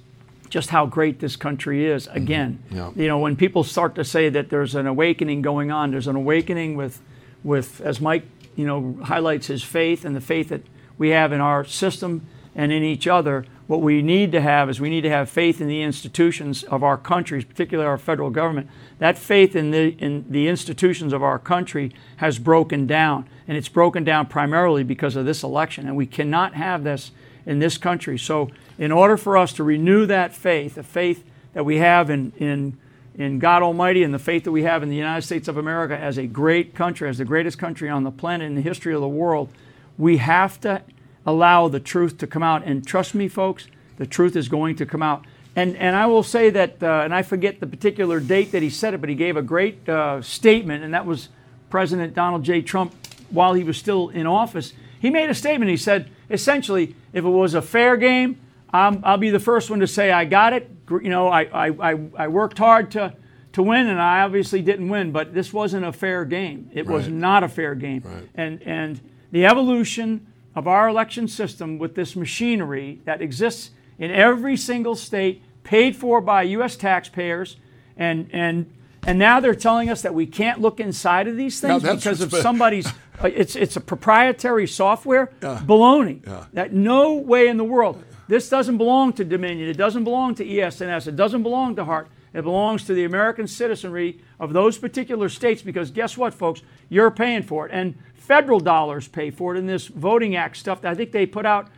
just 0.49 0.69
how 0.69 0.85
great 0.85 1.19
this 1.19 1.35
country 1.35 1.85
is 1.85 2.07
again. 2.11 2.59
Yeah. 2.71 2.91
You 2.95 3.07
know, 3.07 3.19
when 3.19 3.35
people 3.35 3.63
start 3.63 3.95
to 3.95 4.03
say 4.03 4.29
that 4.29 4.49
there's 4.49 4.75
an 4.75 4.87
awakening 4.87 5.41
going 5.41 5.71
on, 5.71 5.91
there's 5.91 6.07
an 6.07 6.15
awakening 6.15 6.75
with, 6.75 7.01
with 7.43 7.81
as 7.81 7.99
Mike, 7.99 8.25
you 8.55 8.65
know, 8.65 8.97
highlights 9.03 9.47
his 9.47 9.63
faith 9.63 10.05
and 10.05 10.15
the 10.15 10.21
faith 10.21 10.49
that 10.49 10.61
we 10.97 11.09
have 11.09 11.33
in 11.33 11.41
our 11.41 11.65
system 11.65 12.21
and 12.55 12.71
in 12.71 12.83
each 12.83 13.07
other. 13.07 13.45
What 13.67 13.81
we 13.81 14.03
need 14.03 14.31
to 14.33 14.41
have 14.41 14.69
is 14.69 14.79
we 14.79 14.91
need 14.91 15.01
to 15.01 15.09
have 15.09 15.27
faith 15.27 15.59
in 15.59 15.67
the 15.67 15.81
institutions 15.81 16.63
of 16.63 16.83
our 16.83 16.97
countries, 16.97 17.43
particularly 17.45 17.87
our 17.87 17.97
federal 17.97 18.29
government. 18.29 18.69
That 18.99 19.17
faith 19.17 19.55
in 19.55 19.71
the 19.71 19.95
in 19.97 20.25
the 20.29 20.47
institutions 20.47 21.13
of 21.13 21.23
our 21.23 21.39
country 21.39 21.91
has 22.17 22.37
broken 22.37 22.85
down, 22.85 23.27
and 23.47 23.57
it's 23.57 23.69
broken 23.69 24.03
down 24.03 24.27
primarily 24.27 24.83
because 24.83 25.15
of 25.15 25.25
this 25.25 25.41
election. 25.41 25.87
And 25.87 25.95
we 25.95 26.05
cannot 26.05 26.53
have 26.53 26.83
this 26.83 27.11
in 27.47 27.57
this 27.57 27.77
country. 27.79 28.19
So, 28.19 28.51
in 28.77 28.91
order 28.91 29.17
for 29.17 29.35
us 29.35 29.51
to 29.53 29.63
renew 29.63 30.05
that 30.05 30.33
faith, 30.33 30.75
the 30.75 30.83
faith 30.83 31.23
that 31.53 31.65
we 31.65 31.77
have 31.77 32.11
in 32.11 32.33
in 32.37 32.77
in 33.17 33.39
God 33.39 33.63
Almighty 33.63 34.03
and 34.03 34.13
the 34.13 34.19
faith 34.19 34.43
that 34.43 34.51
we 34.51 34.63
have 34.63 34.83
in 34.83 34.89
the 34.89 34.95
United 34.95 35.23
States 35.23 35.47
of 35.47 35.57
America 35.57 35.97
as 35.97 36.19
a 36.19 36.27
great 36.27 36.75
country, 36.75 37.09
as 37.09 37.17
the 37.17 37.25
greatest 37.25 37.57
country 37.57 37.89
on 37.89 38.03
the 38.03 38.11
planet 38.11 38.45
in 38.45 38.53
the 38.53 38.61
history 38.61 38.93
of 38.93 39.01
the 39.01 39.07
world, 39.07 39.49
we 39.97 40.17
have 40.17 40.59
to 40.61 40.83
allow 41.25 41.67
the 41.67 41.79
truth 41.79 42.17
to 42.19 42.27
come 42.27 42.43
out. 42.43 42.63
And 42.63 42.85
trust 42.85 43.15
me, 43.15 43.27
folks, 43.27 43.67
the 43.97 44.05
truth 44.05 44.35
is 44.35 44.47
going 44.49 44.75
to 44.77 44.85
come 44.85 45.01
out. 45.01 45.25
And, 45.55 45.77
and 45.77 45.95
I 45.95 46.05
will 46.05 46.23
say 46.23 46.49
that, 46.49 46.83
uh, 46.83 47.01
and 47.03 47.15
I 47.15 47.21
forget 47.21 47.59
the 47.59 47.67
particular 47.67 48.19
date 48.19 48.51
that 48.51 48.61
he 48.61 48.69
said 48.69 48.93
it, 48.93 48.99
but 48.99 49.09
he 49.09 49.15
gave 49.15 49.37
a 49.37 49.41
great 49.41 49.87
uh, 49.87 50.21
statement, 50.21 50.83
and 50.83 50.93
that 50.93 51.05
was 51.05 51.29
President 51.69 52.13
Donald 52.13 52.43
J. 52.43 52.61
Trump 52.61 52.93
while 53.29 53.53
he 53.53 53.63
was 53.63 53.77
still 53.77 54.09
in 54.09 54.27
office. 54.27 54.73
He 54.99 55.09
made 55.09 55.29
a 55.29 55.35
statement. 55.35 55.71
He 55.71 55.77
said, 55.77 56.09
essentially, 56.29 56.95
if 57.13 57.23
it 57.23 57.29
was 57.29 57.53
a 57.53 57.61
fair 57.61 57.95
game, 57.95 58.39
I'm, 58.73 58.99
I'll 59.05 59.17
be 59.17 59.29
the 59.29 59.39
first 59.39 59.69
one 59.69 59.79
to 59.79 59.87
say 59.87 60.11
I 60.11 60.25
got 60.25 60.51
it. 60.51 60.69
You 60.89 61.09
know, 61.09 61.29
I, 61.29 61.43
I, 61.43 61.91
I, 61.93 61.99
I 62.17 62.27
worked 62.27 62.57
hard 62.57 62.91
to, 62.91 63.13
to 63.53 63.63
win, 63.63 63.87
and 63.87 64.01
I 64.01 64.21
obviously 64.21 64.61
didn't 64.61 64.89
win, 64.89 65.13
but 65.13 65.33
this 65.33 65.53
wasn't 65.53 65.85
a 65.85 65.93
fair 65.93 66.25
game. 66.25 66.69
It 66.73 66.85
was 66.85 67.07
not 67.07 67.43
a 67.43 67.47
fair 67.47 67.75
game. 67.75 68.03
And, 68.35 68.61
and 68.63 68.99
the 69.31 69.45
evolution 69.45 70.27
of 70.55 70.67
our 70.67 70.87
election 70.87 71.27
system 71.27 71.77
with 71.77 71.95
this 71.95 72.15
machinery 72.15 73.01
that 73.05 73.21
exists 73.21 73.71
in 73.97 74.11
every 74.11 74.57
single 74.57 74.95
state, 74.95 75.43
paid 75.63 75.95
for 75.95 76.21
by 76.21 76.43
U.S. 76.43 76.75
taxpayers, 76.75 77.57
and, 77.97 78.29
and, 78.31 78.71
and 79.05 79.19
now 79.19 79.39
they're 79.39 79.55
telling 79.55 79.89
us 79.89 80.01
that 80.01 80.13
we 80.13 80.25
can't 80.25 80.61
look 80.61 80.79
inside 80.79 81.27
of 81.27 81.37
these 81.37 81.59
things 81.59 81.83
because 81.83 82.21
of 82.21 82.31
somebody's. 82.33 82.87
uh, 83.23 83.27
it's, 83.33 83.55
it's 83.55 83.75
a 83.75 83.81
proprietary 83.81 84.67
software. 84.67 85.31
Baloney. 85.41 86.23
That 86.53 86.73
no 86.73 87.13
way 87.15 87.47
in 87.47 87.57
the 87.57 87.63
world. 87.63 88.03
This 88.27 88.49
doesn't 88.49 88.77
belong 88.77 89.13
to 89.13 89.23
Dominion. 89.25 89.69
It 89.69 89.77
doesn't 89.77 90.03
belong 90.03 90.35
to 90.35 90.59
ES&S. 90.59 91.07
It 91.07 91.15
doesn't 91.15 91.43
belong 91.43 91.75
to 91.75 91.85
Hart. 91.85 92.09
It 92.33 92.43
belongs 92.43 92.83
to 92.85 92.93
the 92.93 93.05
American 93.05 93.47
citizenry 93.47 94.19
of 94.39 94.51
those 94.51 94.77
particular 94.77 95.29
states 95.29 95.61
because 95.61 95.89
guess 95.89 96.17
what, 96.17 96.33
folks? 96.33 96.61
You're 96.89 97.11
paying 97.11 97.43
for 97.43 97.65
it. 97.65 97.71
And 97.73 97.95
federal 98.25 98.59
dollars 98.59 99.07
pay 99.07 99.29
for 99.29 99.55
it 99.55 99.59
in 99.59 99.67
this 99.67 99.87
Voting 99.87 100.35
Act 100.35 100.57
stuff. 100.57 100.83
I 100.83 100.95
think 100.95 101.11
they 101.11 101.25
put 101.25 101.45
out 101.45 101.69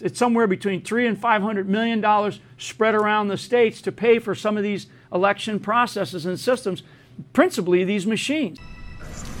it's 0.00 0.18
somewhere 0.18 0.46
between 0.46 0.82
three 0.82 1.06
and 1.06 1.18
five 1.18 1.42
hundred 1.42 1.68
million 1.68 2.00
dollars 2.00 2.40
spread 2.58 2.94
around 2.94 3.28
the 3.28 3.38
states 3.38 3.80
to 3.82 3.92
pay 3.92 4.18
for 4.18 4.34
some 4.34 4.56
of 4.56 4.62
these 4.62 4.86
election 5.12 5.60
processes 5.60 6.26
and 6.26 6.38
systems, 6.40 6.82
principally 7.32 7.84
these 7.84 8.06
machines. 8.06 8.58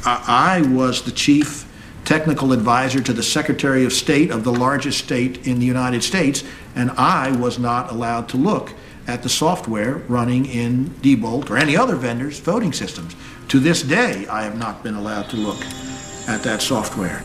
I 0.04 0.62
was 0.68 1.02
the 1.02 1.10
chief 1.10 1.68
technical 2.04 2.52
advisor 2.52 3.00
to 3.00 3.12
the 3.12 3.22
Secretary 3.22 3.84
of 3.84 3.92
State 3.92 4.30
of 4.30 4.44
the 4.44 4.52
largest 4.52 4.98
state 4.98 5.46
in 5.46 5.58
the 5.58 5.66
United 5.66 6.02
States, 6.02 6.44
and 6.74 6.90
I 6.92 7.30
was 7.36 7.58
not 7.58 7.90
allowed 7.90 8.28
to 8.30 8.36
look 8.36 8.72
at 9.06 9.22
the 9.22 9.28
software 9.28 9.96
running 10.08 10.46
in 10.46 10.90
Diebold 11.00 11.50
or 11.50 11.56
any 11.56 11.76
other 11.76 11.96
vendor's 11.96 12.38
voting 12.38 12.72
systems. 12.72 13.16
To 13.48 13.58
this 13.58 13.82
day, 13.82 14.26
I 14.28 14.42
have 14.42 14.58
not 14.58 14.82
been 14.82 14.94
allowed 14.94 15.28
to 15.30 15.36
look 15.36 15.64
at 16.28 16.42
that 16.42 16.62
software. 16.62 17.24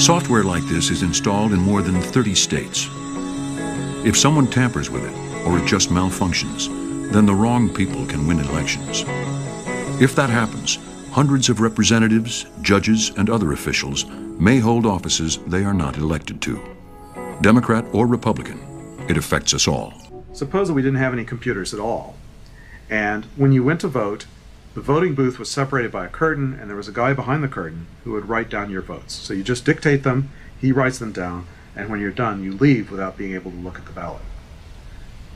Software 0.00 0.44
like 0.44 0.64
this 0.64 0.90
is 0.90 1.02
installed 1.02 1.52
in 1.52 1.60
more 1.60 1.82
than 1.82 2.00
30 2.00 2.34
states. 2.34 2.88
If 4.04 4.16
someone 4.16 4.46
tampers 4.46 4.90
with 4.90 5.04
it, 5.04 5.46
or 5.46 5.58
it 5.58 5.66
just 5.66 5.90
malfunctions, 5.90 6.68
then 7.12 7.26
the 7.26 7.34
wrong 7.34 7.68
people 7.68 8.06
can 8.06 8.26
win 8.26 8.40
elections. 8.40 9.04
If 10.00 10.14
that 10.16 10.30
happens, 10.30 10.78
hundreds 11.10 11.48
of 11.48 11.60
representatives, 11.60 12.46
judges, 12.62 13.10
and 13.16 13.28
other 13.28 13.52
officials 13.52 14.06
may 14.06 14.58
hold 14.58 14.86
offices 14.86 15.38
they 15.46 15.64
are 15.64 15.74
not 15.74 15.98
elected 15.98 16.40
to. 16.42 16.60
Democrat 17.42 17.84
or 17.92 18.06
Republican, 18.06 18.58
it 19.08 19.16
affects 19.16 19.52
us 19.52 19.68
all. 19.68 19.92
Suppose 20.32 20.68
that 20.68 20.74
we 20.74 20.82
didn't 20.82 20.98
have 20.98 21.12
any 21.12 21.24
computers 21.24 21.74
at 21.74 21.80
all. 21.80 22.16
And 22.88 23.24
when 23.36 23.52
you 23.52 23.62
went 23.62 23.80
to 23.82 23.88
vote, 23.88 24.26
the 24.74 24.80
voting 24.80 25.14
booth 25.14 25.38
was 25.38 25.50
separated 25.50 25.90
by 25.90 26.06
a 26.06 26.08
curtain, 26.08 26.56
and 26.58 26.68
there 26.68 26.76
was 26.76 26.88
a 26.88 26.92
guy 26.92 27.12
behind 27.12 27.42
the 27.42 27.48
curtain 27.48 27.86
who 28.04 28.12
would 28.12 28.28
write 28.28 28.48
down 28.48 28.70
your 28.70 28.82
votes. 28.82 29.14
So 29.14 29.34
you 29.34 29.42
just 29.42 29.64
dictate 29.64 30.04
them, 30.04 30.30
he 30.60 30.70
writes 30.70 30.98
them 30.98 31.10
down, 31.10 31.46
and 31.74 31.88
when 31.88 32.00
you're 32.00 32.10
done, 32.10 32.44
you 32.44 32.52
leave 32.52 32.90
without 32.90 33.16
being 33.16 33.34
able 33.34 33.50
to 33.50 33.56
look 33.56 33.78
at 33.78 33.86
the 33.86 33.92
ballot. 33.92 34.22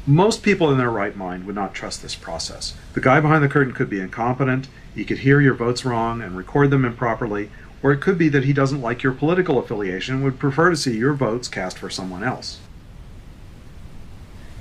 Most 0.06 0.42
people 0.42 0.70
in 0.70 0.78
their 0.78 0.90
right 0.90 1.16
mind 1.16 1.46
would 1.46 1.54
not 1.54 1.74
trust 1.74 2.02
this 2.02 2.14
process. 2.14 2.76
The 2.92 3.00
guy 3.00 3.20
behind 3.20 3.42
the 3.42 3.48
curtain 3.48 3.72
could 3.72 3.88
be 3.88 4.00
incompetent, 4.00 4.68
he 4.94 5.04
could 5.04 5.20
hear 5.20 5.40
your 5.40 5.54
votes 5.54 5.84
wrong 5.84 6.22
and 6.22 6.36
record 6.36 6.70
them 6.70 6.84
improperly, 6.84 7.50
or 7.82 7.90
it 7.90 8.00
could 8.00 8.18
be 8.18 8.28
that 8.28 8.44
he 8.44 8.52
doesn't 8.52 8.82
like 8.82 9.02
your 9.02 9.12
political 9.12 9.58
affiliation 9.58 10.16
and 10.16 10.24
would 10.24 10.38
prefer 10.38 10.70
to 10.70 10.76
see 10.76 10.96
your 10.96 11.14
votes 11.14 11.48
cast 11.48 11.78
for 11.78 11.90
someone 11.90 12.22
else. 12.22 12.60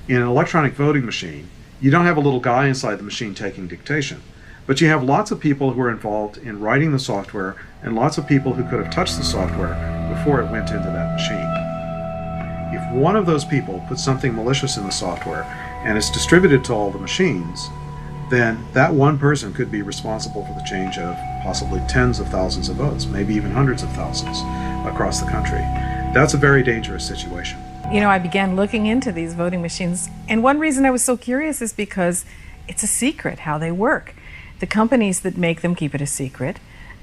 In 0.08 0.18
an 0.18 0.28
electronic 0.28 0.74
voting 0.74 1.06
machine, 1.06 1.50
you 1.80 1.92
don't 1.92 2.06
have 2.06 2.18
a 2.18 2.22
little 2.22 2.40
guy 2.40 2.68
inside 2.68 2.96
the 2.96 3.04
machine 3.04 3.36
taking 3.36 3.68
dictation, 3.68 4.22
but 4.66 4.80
you 4.80 4.88
have 4.88 5.04
lots 5.04 5.32
of 5.32 5.40
people 5.40 5.72
who 5.72 5.82
are 5.82 5.92
involved 5.92 6.38
in 6.38 6.60
writing 6.60 6.92
the 6.92 7.00
software 7.00 7.56
and 7.82 7.96
lots 7.96 8.18
of 8.18 8.28
people 8.28 8.54
who 8.54 8.64
could 8.64 8.84
have 8.84 8.94
touched 8.94 9.18
the 9.18 9.24
software 9.24 9.74
before 10.16 10.42
it 10.42 10.52
went 10.52 10.70
into 10.70 10.90
that 10.90 11.14
machine. 11.14 11.74
If 12.74 12.94
one 12.94 13.16
of 13.16 13.26
those 13.26 13.46
people 13.46 13.84
puts 13.88 14.04
something 14.04 14.34
malicious 14.34 14.78
in 14.78 14.86
the 14.86 14.92
software 14.92 15.44
and 15.86 15.98
it's 15.98 16.10
distributed 16.10 16.64
to 16.66 16.74
all 16.74 16.92
the 16.92 16.98
machines, 16.98 17.70
then 18.30 18.66
that 18.74 18.92
one 18.92 19.20
person 19.20 19.54
could 19.54 19.70
be 19.72 19.82
responsible 19.82 20.46
for 20.46 20.54
the 20.54 20.66
change 20.66 20.98
of 20.98 21.16
possibly 21.44 21.82
tens 21.88 22.20
of 22.20 22.28
thousands 22.30 22.70
of 22.70 22.78
votes, 22.78 23.06
maybe 23.06 23.34
even 23.36 23.52
hundreds 23.52 23.84
of 23.84 23.92
thousands 23.92 24.40
across 24.88 25.20
the 25.20 25.30
country. 25.30 25.60
That's 26.14 26.34
a 26.34 26.38
very 26.38 26.64
dangerous 26.64 27.06
situation. 27.06 27.60
You 27.92 28.00
know, 28.00 28.10
I 28.10 28.18
began 28.18 28.56
looking 28.56 28.86
into 28.86 29.12
these 29.12 29.34
voting 29.34 29.62
machines, 29.62 30.10
and 30.28 30.42
one 30.42 30.58
reason 30.58 30.86
I 30.86 30.92
was 30.92 31.04
so 31.04 31.18
curious 31.18 31.62
is 31.62 31.74
because 31.74 32.26
it's 32.68 32.82
a 32.82 32.88
secret 32.88 33.40
how 33.40 33.58
they 33.58 33.72
work. 33.72 34.16
The 34.64 34.68
companies 34.68 35.20
that 35.24 35.36
make 35.36 35.60
them 35.60 35.76
keep 35.76 35.94
it 35.94 36.00
a 36.00 36.08
secret. 36.08 36.58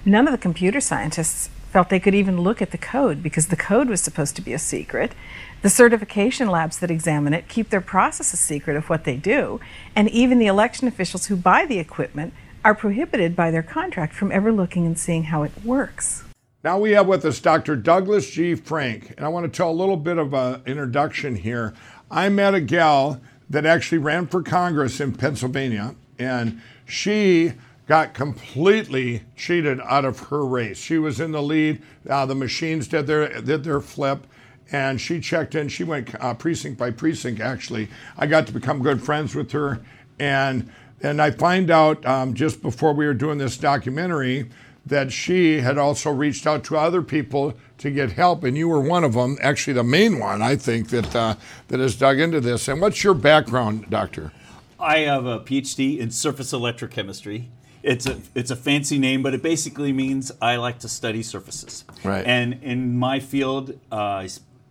None 0.06 0.26
of 0.26 0.32
the 0.32 0.38
computer 0.38 0.80
scientists 0.80 1.50
felt 1.70 1.90
they 1.90 2.00
could 2.00 2.14
even 2.14 2.40
look 2.40 2.62
at 2.62 2.70
the 2.70 2.78
code 2.78 3.22
because 3.22 3.48
the 3.48 3.54
code 3.54 3.90
was 3.90 4.00
supposed 4.00 4.34
to 4.36 4.40
be 4.40 4.54
a 4.54 4.58
secret. 4.58 5.12
The 5.61 5.68
certification 5.68 6.48
labs 6.48 6.78
that 6.78 6.90
examine 6.90 7.34
it 7.34 7.48
keep 7.48 7.68
their 7.68 7.82
process 7.82 8.32
a 8.32 8.38
secret 8.38 8.78
of 8.78 8.88
what 8.88 9.04
they 9.04 9.18
do, 9.18 9.61
and 9.94 10.08
even 10.08 10.38
the 10.38 10.46
election 10.46 10.88
officials 10.88 11.26
who 11.26 11.36
buy 11.36 11.66
the 11.66 11.78
equipment 11.78 12.32
are 12.64 12.74
prohibited 12.74 13.36
by 13.36 13.50
their 13.50 13.62
contract 13.62 14.14
from 14.14 14.32
ever 14.32 14.50
looking 14.50 14.86
and 14.86 14.98
seeing 14.98 15.24
how 15.24 15.42
it 15.42 15.52
works. 15.62 16.24
Now 16.64 16.78
we 16.78 16.92
have 16.92 17.08
with 17.08 17.26
us 17.26 17.40
Dr. 17.40 17.76
Douglas 17.76 18.30
G. 18.30 18.54
Frank, 18.54 19.12
and 19.18 19.26
I 19.26 19.28
want 19.28 19.44
to 19.44 19.54
tell 19.54 19.70
a 19.70 19.72
little 19.72 19.98
bit 19.98 20.16
of 20.16 20.32
an 20.32 20.62
introduction 20.64 21.36
here. 21.36 21.74
I 22.11 22.30
met 22.30 22.54
a 22.54 22.61
gal 22.62 23.20
that 23.50 23.66
actually 23.66 23.98
ran 23.98 24.28
for 24.28 24.42
Congress 24.42 24.98
in 24.98 25.12
Pennsylvania, 25.12 25.94
and 26.18 26.62
she 26.91 27.53
got 27.86 28.14
completely 28.14 29.22
cheated 29.36 29.80
out 29.80 30.05
of 30.05 30.18
her 30.28 30.47
race. 30.47 30.78
She 30.78 30.99
was 30.99 31.18
in 31.18 31.32
the 31.32 31.43
lead. 31.43 31.82
Uh, 32.09 32.24
the 32.24 32.36
machines 32.36 32.86
did 32.86 33.07
their 33.07 33.41
did 33.41 33.64
their 33.64 33.80
flip, 33.80 34.26
and 34.70 35.01
she 35.01 35.20
checked 35.20 35.55
in. 35.55 35.68
She 35.68 35.84
went 35.84 36.14
uh, 36.20 36.34
precinct 36.34 36.78
by 36.78 36.93
precinct. 36.93 37.41
Actually, 37.41 37.88
I 38.16 38.26
got 38.26 38.47
to 38.47 38.53
become 38.53 38.80
good 38.82 39.03
friends 39.03 39.34
with 39.34 39.51
her, 39.53 39.80
and 40.18 40.70
and 41.03 41.20
I 41.20 41.32
find 41.32 41.70
out 41.70 42.05
um, 42.07 42.34
just 42.34 42.62
before 42.62 42.93
we 42.93 43.07
were 43.07 43.14
doing 43.14 43.38
this 43.38 43.57
documentary 43.57 44.51
that 44.86 45.12
she 45.12 45.61
had 45.61 45.76
also 45.76 46.11
reached 46.11 46.47
out 46.47 46.64
to 46.64 46.76
other 46.76 47.03
people 47.03 47.55
to 47.78 47.91
get 47.91 48.12
help, 48.12 48.45
and 48.45 48.57
you 48.57 48.68
were 48.68 48.80
one 48.80 49.05
of 49.05 49.14
them. 49.14 49.36
Actually, 49.41 49.74
the 49.74 49.82
main 49.82 50.18
one, 50.18 50.43
I 50.43 50.57
think, 50.57 50.91
that 50.91 51.16
uh, 51.16 51.34
that 51.68 51.80
has 51.80 51.97
dug 51.97 52.20
into 52.20 52.41
this. 52.41 52.68
And 52.68 52.80
what's 52.80 53.03
your 53.03 53.14
background, 53.14 53.91
doctor? 53.91 54.32
I 54.81 54.99
have 55.01 55.26
a 55.26 55.41
PhD 55.41 55.99
in 55.99 56.11
surface 56.11 56.53
electrochemistry. 56.53 57.47
It's 57.83 58.07
a 58.07 58.20
it's 58.35 58.51
a 58.51 58.57
fancy 58.57 58.99
name, 58.99 59.22
but 59.22 59.33
it 59.35 59.43
basically 59.43 59.93
means 59.93 60.31
I 60.43 60.57
like 60.57 60.81
to 60.81 60.89
study 60.89 61.22
surfaces. 61.22 61.85
Right. 62.05 62.26
And 62.26 62.62
in 62.62 62.97
my 62.99 63.20
field, 63.20 63.78
uh, 63.91 64.26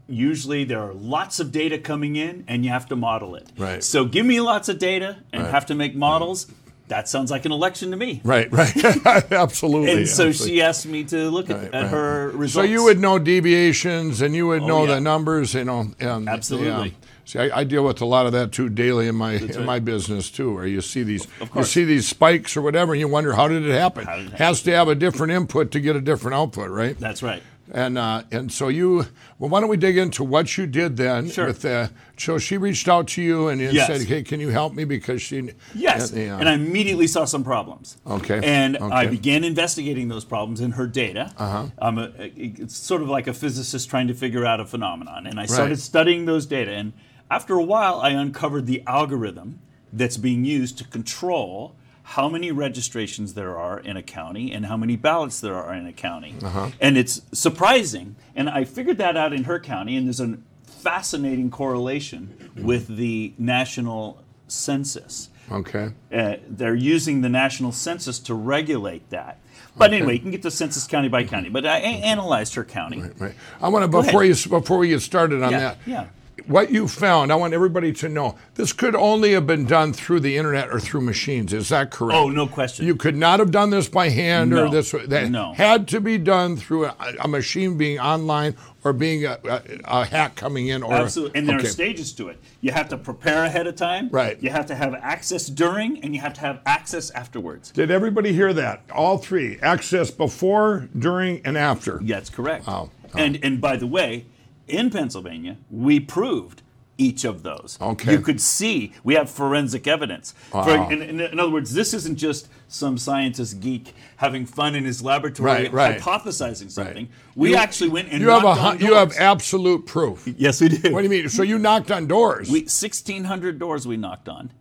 usually 0.08 0.64
there 0.64 0.80
are 0.82 0.94
lots 0.94 1.40
of 1.40 1.52
data 1.52 1.78
coming 1.80 2.16
in 2.16 2.44
and 2.48 2.64
you 2.64 2.72
have 2.72 2.88
to 2.90 2.96
model 2.96 3.36
it. 3.36 3.48
Right. 3.58 3.84
So 3.84 4.06
give 4.06 4.26
me 4.26 4.40
lots 4.42 4.70
of 4.70 4.78
data 4.80 5.18
and 5.34 5.44
Right. 5.44 5.52
have 5.52 5.66
to 5.68 5.76
make 5.76 5.96
models. 5.96 6.48
That 6.88 7.08
sounds 7.08 7.30
like 7.30 7.46
an 7.46 7.52
election 7.52 7.92
to 7.92 7.98
me. 7.98 8.20
Right, 8.24 8.52
right. 8.52 8.76
Absolutely. 9.32 9.92
And 9.92 10.08
so 10.08 10.28
absolutely. 10.30 10.56
she 10.56 10.62
asked 10.64 10.88
me 10.88 11.04
to 11.06 11.30
look 11.30 11.52
at, 11.52 11.58
Right, 11.58 11.66
at 11.74 11.82
right. 11.84 11.92
her 11.92 12.30
results. 12.30 12.54
So 12.54 12.62
you 12.64 12.84
would 12.86 13.00
know 13.00 13.20
deviations 13.20 14.22
and 14.22 14.34
you 14.36 14.48
would 14.48 14.64
Oh, 14.64 14.68
know 14.68 14.86
yeah. 14.86 14.96
the 14.96 15.02
numbers, 15.02 15.54
you 15.54 15.66
know. 15.66 15.92
And, 16.00 16.28
Absolutely. 16.28 16.90
yeah. 16.90 16.96
See, 17.30 17.38
I, 17.38 17.60
I 17.60 17.64
deal 17.64 17.84
with 17.86 18.02
a 18.02 18.06
lot 18.06 18.26
of 18.26 18.32
that 18.32 18.52
too 18.52 18.70
daily 18.70 19.08
in 19.08 19.14
my 19.16 19.38
That's 19.38 19.52
in 19.56 19.60
right. 19.62 19.66
my 19.68 19.80
business 19.80 20.32
too, 20.32 20.52
where 20.56 20.66
you 20.66 20.82
see 20.82 21.04
these 21.04 21.28
you 21.56 21.64
see 21.64 21.84
these 21.84 22.08
spikes 22.08 22.58
or 22.58 22.64
whatever, 22.64 22.94
and 22.94 23.00
you 23.00 23.08
wonder 23.08 23.34
how 23.34 23.48
did 23.48 23.64
it 23.64 23.72
happen? 23.72 24.08
Did 24.08 24.34
it 24.34 24.40
Has 24.40 24.64
to 24.64 24.72
have 24.72 24.88
a 24.88 24.96
different 24.96 25.32
input 25.34 25.70
to 25.74 25.80
get 25.80 25.96
a 25.96 26.02
different 26.02 26.34
output, 26.34 26.72
right? 26.72 26.98
That's 27.00 27.22
right. 27.22 27.44
And 27.72 28.00
uh, 28.00 28.24
and 28.32 28.52
so 28.52 28.68
you 28.70 29.06
well, 29.38 29.52
why 29.52 29.60
don't 29.60 29.70
we 29.70 29.78
dig 29.78 29.96
into 29.96 30.24
what 30.24 30.58
you 30.58 30.66
did 30.66 30.98
then? 30.98 31.30
Sure. 31.30 31.46
With 31.46 31.64
uh, 31.66 31.90
so 32.18 32.40
she 32.40 32.58
reached 32.58 32.88
out 32.88 33.08
to 33.10 33.22
you 33.22 33.50
and, 33.50 33.62
and 33.62 33.74
Yes. 33.76 33.86
said, 33.86 34.08
"Hey, 34.08 34.24
can 34.24 34.40
you 34.40 34.50
help 34.50 34.74
me?" 34.74 34.84
Because 34.86 35.22
she 35.22 35.52
Yes, 35.76 36.12
yeah. 36.12 36.40
and 36.40 36.50
I 36.50 36.54
immediately 36.54 37.06
saw 37.06 37.26
some 37.26 37.44
problems. 37.44 37.98
Okay. 38.08 38.40
And 38.44 38.76
I 38.80 39.06
began 39.06 39.44
investigating 39.44 40.08
those 40.08 40.26
problems 40.26 40.62
in 40.62 40.72
her 40.72 40.88
data. 40.88 41.32
Uh-huh. 41.38 41.68
A, 41.78 42.12
it's 42.36 42.76
sort 42.76 43.04
of 43.04 43.08
like 43.10 43.28
a 43.28 43.34
physicist 43.36 43.88
trying 43.88 44.08
to 44.08 44.16
figure 44.16 44.46
out 44.48 44.60
a 44.60 44.66
phenomenon. 44.66 45.28
And 45.28 45.38
I 45.38 45.44
Right. 45.44 45.50
started 45.52 45.80
studying 45.80 46.26
those 46.26 46.48
data. 46.48 46.72
And 46.72 46.94
after 47.30 47.56
a 47.56 47.64
while, 47.64 48.00
I 48.02 48.10
uncovered 48.10 48.66
the 48.66 48.84
algorithm 48.88 49.60
that's 49.94 50.18
being 50.18 50.46
used 50.46 50.78
to 50.80 50.84
control 50.84 51.76
how 52.04 52.28
many 52.28 52.52
registrations 52.52 53.36
there 53.36 53.56
are 53.58 53.80
in 53.80 53.96
a 53.96 54.02
county 54.02 54.52
and 54.52 54.66
how 54.66 54.76
many 54.78 54.96
ballots 54.96 55.40
there 55.40 55.54
are 55.56 55.74
in 55.74 55.86
a 55.86 55.94
county. 55.94 56.36
Uh-huh. 56.42 56.70
And 56.82 56.98
it's 56.98 57.22
surprising. 57.32 58.16
And 58.36 58.50
I 58.50 58.64
figured 58.64 58.98
that 58.98 59.16
out 59.16 59.32
in 59.32 59.44
her 59.44 59.60
county, 59.60 59.96
and 59.96 60.08
there's 60.08 60.20
a 60.20 60.38
fascinating 60.66 61.52
correlation 61.52 62.52
with 62.56 62.88
the 62.88 63.34
national 63.38 64.24
census. 64.48 65.30
Okay. 65.52 65.92
Uh, 66.12 66.36
they're 66.48 66.76
using 66.76 67.22
the 67.22 67.30
national 67.30 67.72
census 67.72 68.20
to 68.20 68.34
regulate 68.34 69.08
that. 69.10 69.40
But 69.78 69.90
Okay. 69.92 69.98
anyway, 69.98 70.14
you 70.14 70.20
can 70.20 70.32
get 70.32 70.42
the 70.42 70.52
census 70.52 70.86
county 70.88 71.10
by 71.10 71.24
county. 71.24 71.50
But 71.50 71.66
I 71.66 71.78
a- 71.80 72.02
analyzed 72.04 72.56
her 72.56 72.64
county. 72.64 73.02
Right. 73.02 73.12
right. 73.20 73.34
I 73.62 73.70
want 73.70 73.84
to 73.84 73.88
before 73.88 74.24
you 74.24 74.34
before 74.50 74.78
we 74.78 74.90
get 74.90 75.02
started 75.02 75.42
on 75.44 75.52
Yeah, 75.52 75.60
that. 75.60 75.78
yeah. 75.86 76.06
What 76.50 76.72
you 76.72 76.88
found, 76.88 77.32
I 77.32 77.36
want 77.36 77.54
everybody 77.54 77.94
to 77.94 78.10
know, 78.10 78.36
this 78.56 78.74
could 78.74 78.96
only 78.96 79.34
have 79.34 79.46
been 79.46 79.66
done 79.66 79.94
through 79.94 80.22
the 80.22 80.36
internet 80.36 80.70
or 80.70 80.80
through 80.80 81.02
machines. 81.02 81.54
Is 81.54 81.70
that 81.70 81.92
correct? 81.92 82.18
Oh, 82.18 82.30
no 82.32 82.48
question. 82.48 82.88
You 82.88 82.96
could 82.96 83.16
not 83.16 83.40
have 83.40 83.52
done 83.52 83.70
this 83.70 83.88
by 83.88 84.10
hand 84.10 84.52
or 84.52 84.66
No, 84.66 84.72
this. 84.72 84.90
That 84.92 85.30
no. 85.30 85.54
had 85.54 85.88
to 85.90 86.02
be 86.02 86.18
done 86.18 86.58
through 86.58 86.86
a, 86.86 86.96
a 87.20 87.28
machine 87.28 87.78
being 87.78 88.00
online 88.00 88.56
or 88.84 88.94
being 88.94 89.26
a, 89.26 89.38
a, 89.44 89.62
a 89.86 90.06
hack 90.06 90.36
coming 90.36 90.70
in. 90.70 90.82
Or 90.82 90.92
Absolutely. 90.96 91.38
And 91.38 91.48
there 91.48 91.58
okay. 91.58 91.68
are 91.68 91.70
stages 91.70 92.14
to 92.14 92.30
it. 92.30 92.40
You 92.62 92.72
have 92.72 92.90
to 92.90 92.98
prepare 92.98 93.44
ahead 93.44 93.68
of 93.68 93.76
time. 93.76 94.10
Right. 94.10 94.42
You 94.42 94.50
have 94.50 94.66
to 94.66 94.76
have 94.76 94.96
access 94.96 95.46
during, 95.50 96.04
and 96.04 96.16
you 96.16 96.22
have 96.22 96.34
to 96.34 96.42
have 96.42 96.62
access 96.66 97.12
afterwards. 97.12 97.70
Did 97.70 97.92
everybody 97.92 98.34
hear 98.34 98.54
that? 98.54 98.82
All 98.92 99.20
three: 99.20 99.60
access 99.62 100.10
before, 100.10 100.90
during, 100.98 101.46
and 101.46 101.60
after. 101.60 102.00
That's 102.02 102.32
correct. 102.32 102.66
Wow. 102.66 102.90
And 103.14 103.38
and 103.44 103.62
by 103.62 103.78
the 103.78 103.86
way, 103.86 104.26
in 104.70 104.90
Pennsylvania, 104.90 105.58
we 105.70 106.00
proved 106.00 106.62
each 106.98 107.24
of 107.24 107.44
those. 107.44 107.78
Okay. 107.80 108.12
You 108.12 108.20
could 108.20 108.42
see 108.42 108.92
we 109.06 109.14
have 109.16 109.30
forensic 109.30 109.88
evidence. 109.88 110.34
For- 110.52 110.58
Wow. 110.66 110.90
in, 110.90 111.02
in, 111.02 111.22
in 111.22 111.40
other 111.40 111.50
words, 111.52 111.74
this 111.74 111.94
isn't 111.94 112.18
just 112.18 112.50
some 112.68 112.98
scientist 112.98 113.62
geek 113.62 113.94
having 114.18 114.46
fun 114.46 114.76
in 114.76 114.84
his 114.84 115.02
laboratory 115.02 115.50
Right, 115.50 115.72
right. 115.74 116.00
hypothesizing 116.02 116.70
something. 116.70 117.06
Right. 117.06 117.10
We 117.36 117.52
You- 117.52 117.56
actually 117.56 117.90
went 117.90 118.10
and 118.12 118.22
you 118.22 118.28
have 118.30 118.44
a 118.44 118.78
you 118.84 118.96
have 118.96 119.14
absolute 119.18 119.86
proof. 119.86 120.28
Yes, 120.38 120.60
we 120.60 120.68
did. 120.70 120.92
What 120.92 121.00
do 121.00 121.04
you 121.06 121.10
mean? 121.10 121.30
So 121.30 121.42
you 121.42 121.58
knocked 121.58 121.90
on 121.90 122.06
doors 122.06 122.50
We 122.52 122.60
1,600 122.62 123.58
doors 123.60 123.88
we 123.88 123.96
knocked 123.96 124.28
on, 124.28 124.52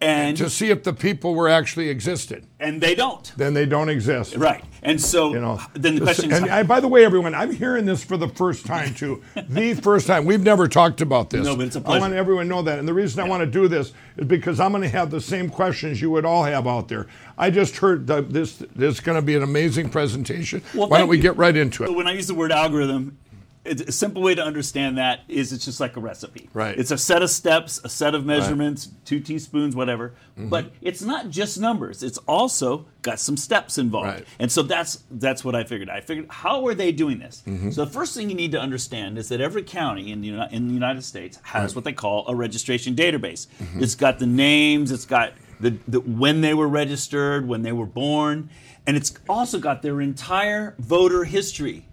and 0.00 0.34
to 0.38 0.48
see 0.48 0.70
if 0.70 0.82
the 0.84 0.94
people 0.94 1.34
were 1.34 1.48
actually 1.50 1.90
existed. 1.90 2.46
and 2.58 2.80
they 2.80 2.94
don't. 2.94 3.30
Then 3.36 3.52
they 3.52 3.66
don't 3.66 3.90
exist. 3.90 4.34
Right. 4.36 4.64
And 4.84 5.00
so 5.00 5.32
You 5.32 5.40
know. 5.40 5.60
then 5.74 5.94
the 5.94 6.00
question 6.00 6.32
and 6.32 6.46
is, 6.46 6.50
I, 6.50 6.64
by 6.64 6.80
the 6.80 6.88
way, 6.88 7.04
everyone, 7.04 7.34
I'm 7.34 7.52
hearing 7.52 7.84
this 7.84 8.02
for 8.02 8.16
the 8.16 8.26
first 8.28 8.66
time 8.66 8.94
too. 8.94 9.22
the 9.48 9.74
first 9.74 10.08
time. 10.08 10.24
We've 10.24 10.42
never 10.42 10.66
talked 10.66 11.00
about 11.00 11.30
this. 11.30 11.44
No, 11.44 11.54
but 11.56 11.66
it's 11.66 11.76
a 11.76 11.78
I 11.78 11.82
pleasure. 11.82 12.00
want 12.00 12.14
everyone 12.14 12.46
to 12.46 12.48
know 12.48 12.62
that. 12.62 12.80
And 12.80 12.88
the 12.88 12.92
reason 12.94 13.20
I 13.20 13.28
want 13.28 13.42
to 13.42 13.46
do 13.46 13.68
this 13.68 13.92
is 14.16 14.26
because 14.26 14.58
I'm 14.58 14.72
going 14.72 14.82
to 14.82 14.88
have 14.88 15.10
the 15.10 15.20
same 15.20 15.48
questions 15.48 16.00
you 16.00 16.10
would 16.10 16.24
all 16.24 16.42
have 16.42 16.66
out 16.66 16.88
there. 16.88 17.06
I 17.38 17.50
just 17.50 17.76
heard 17.76 18.08
that 18.08 18.32
this 18.32 18.56
this 18.74 18.94
is 18.94 19.00
going 19.00 19.16
to 19.16 19.22
be 19.22 19.36
an 19.36 19.44
amazing 19.44 19.88
presentation. 19.88 20.62
Well, 20.74 20.88
Why 20.88 20.98
don't 20.98 21.08
we 21.08 21.16
you. 21.16 21.22
get 21.22 21.36
right 21.36 21.56
into 21.56 21.84
it? 21.84 21.94
When 21.94 22.08
I 22.08 22.12
use 22.14 22.26
the 22.26 22.34
word 22.34 22.50
algorithm, 22.50 23.16
it's 23.64 23.82
a 23.82 23.92
simple 23.92 24.22
way 24.22 24.34
to 24.34 24.42
understand 24.42 24.98
that 24.98 25.20
is 25.28 25.52
it's 25.52 25.64
just 25.64 25.78
like 25.78 25.96
a 25.96 26.00
recipe. 26.00 26.48
Right. 26.52 26.76
It's 26.76 26.90
a 26.90 26.98
set 26.98 27.22
of 27.22 27.30
steps, 27.30 27.80
a 27.84 27.88
set 27.88 28.14
of 28.14 28.26
measurements, 28.26 28.88
two 29.04 29.20
teaspoons, 29.20 29.76
whatever. 29.76 30.14
Mm-hmm. 30.36 30.48
But 30.48 30.72
it's 30.80 31.02
not 31.02 31.30
just 31.30 31.60
numbers. 31.60 32.02
It's 32.02 32.18
also 32.18 32.86
got 33.02 33.20
some 33.20 33.36
steps 33.36 33.78
involved. 33.78 34.08
Right. 34.08 34.26
And 34.40 34.50
so 34.50 34.62
that's 34.62 35.04
that's 35.12 35.44
what 35.44 35.54
I 35.54 35.62
figured. 35.62 35.90
I 35.90 36.00
figured 36.00 36.26
how 36.28 36.66
are 36.66 36.74
they 36.74 36.90
doing 36.90 37.20
this? 37.20 37.44
Mm-hmm. 37.46 37.70
So 37.70 37.84
the 37.84 37.90
first 37.90 38.16
thing 38.16 38.28
you 38.28 38.34
need 38.34 38.52
to 38.52 38.60
understand 38.60 39.16
is 39.16 39.28
that 39.28 39.40
every 39.40 39.62
county 39.62 40.10
in 40.10 40.22
the 40.22 40.28
Uni- 40.28 40.48
in 40.50 40.66
the 40.66 40.74
United 40.74 41.04
States 41.04 41.38
has 41.42 41.76
what 41.76 41.84
they 41.84 41.92
call 41.92 42.26
a 42.26 42.34
registration 42.34 42.96
database. 42.96 43.46
Mm-hmm. 43.46 43.82
It's 43.82 43.94
got 43.94 44.18
the 44.18 44.26
names, 44.26 44.90
it's 44.90 45.06
got 45.06 45.34
the, 45.60 45.78
the 45.86 46.00
when 46.00 46.40
they 46.40 46.54
were 46.54 46.68
registered, 46.68 47.46
when 47.46 47.62
they 47.62 47.72
were 47.72 47.86
born, 47.86 48.50
and 48.88 48.96
it's 48.96 49.14
also 49.28 49.60
got 49.60 49.82
their 49.82 50.00
entire 50.00 50.74
voter 50.78 51.22
history. 51.22 51.86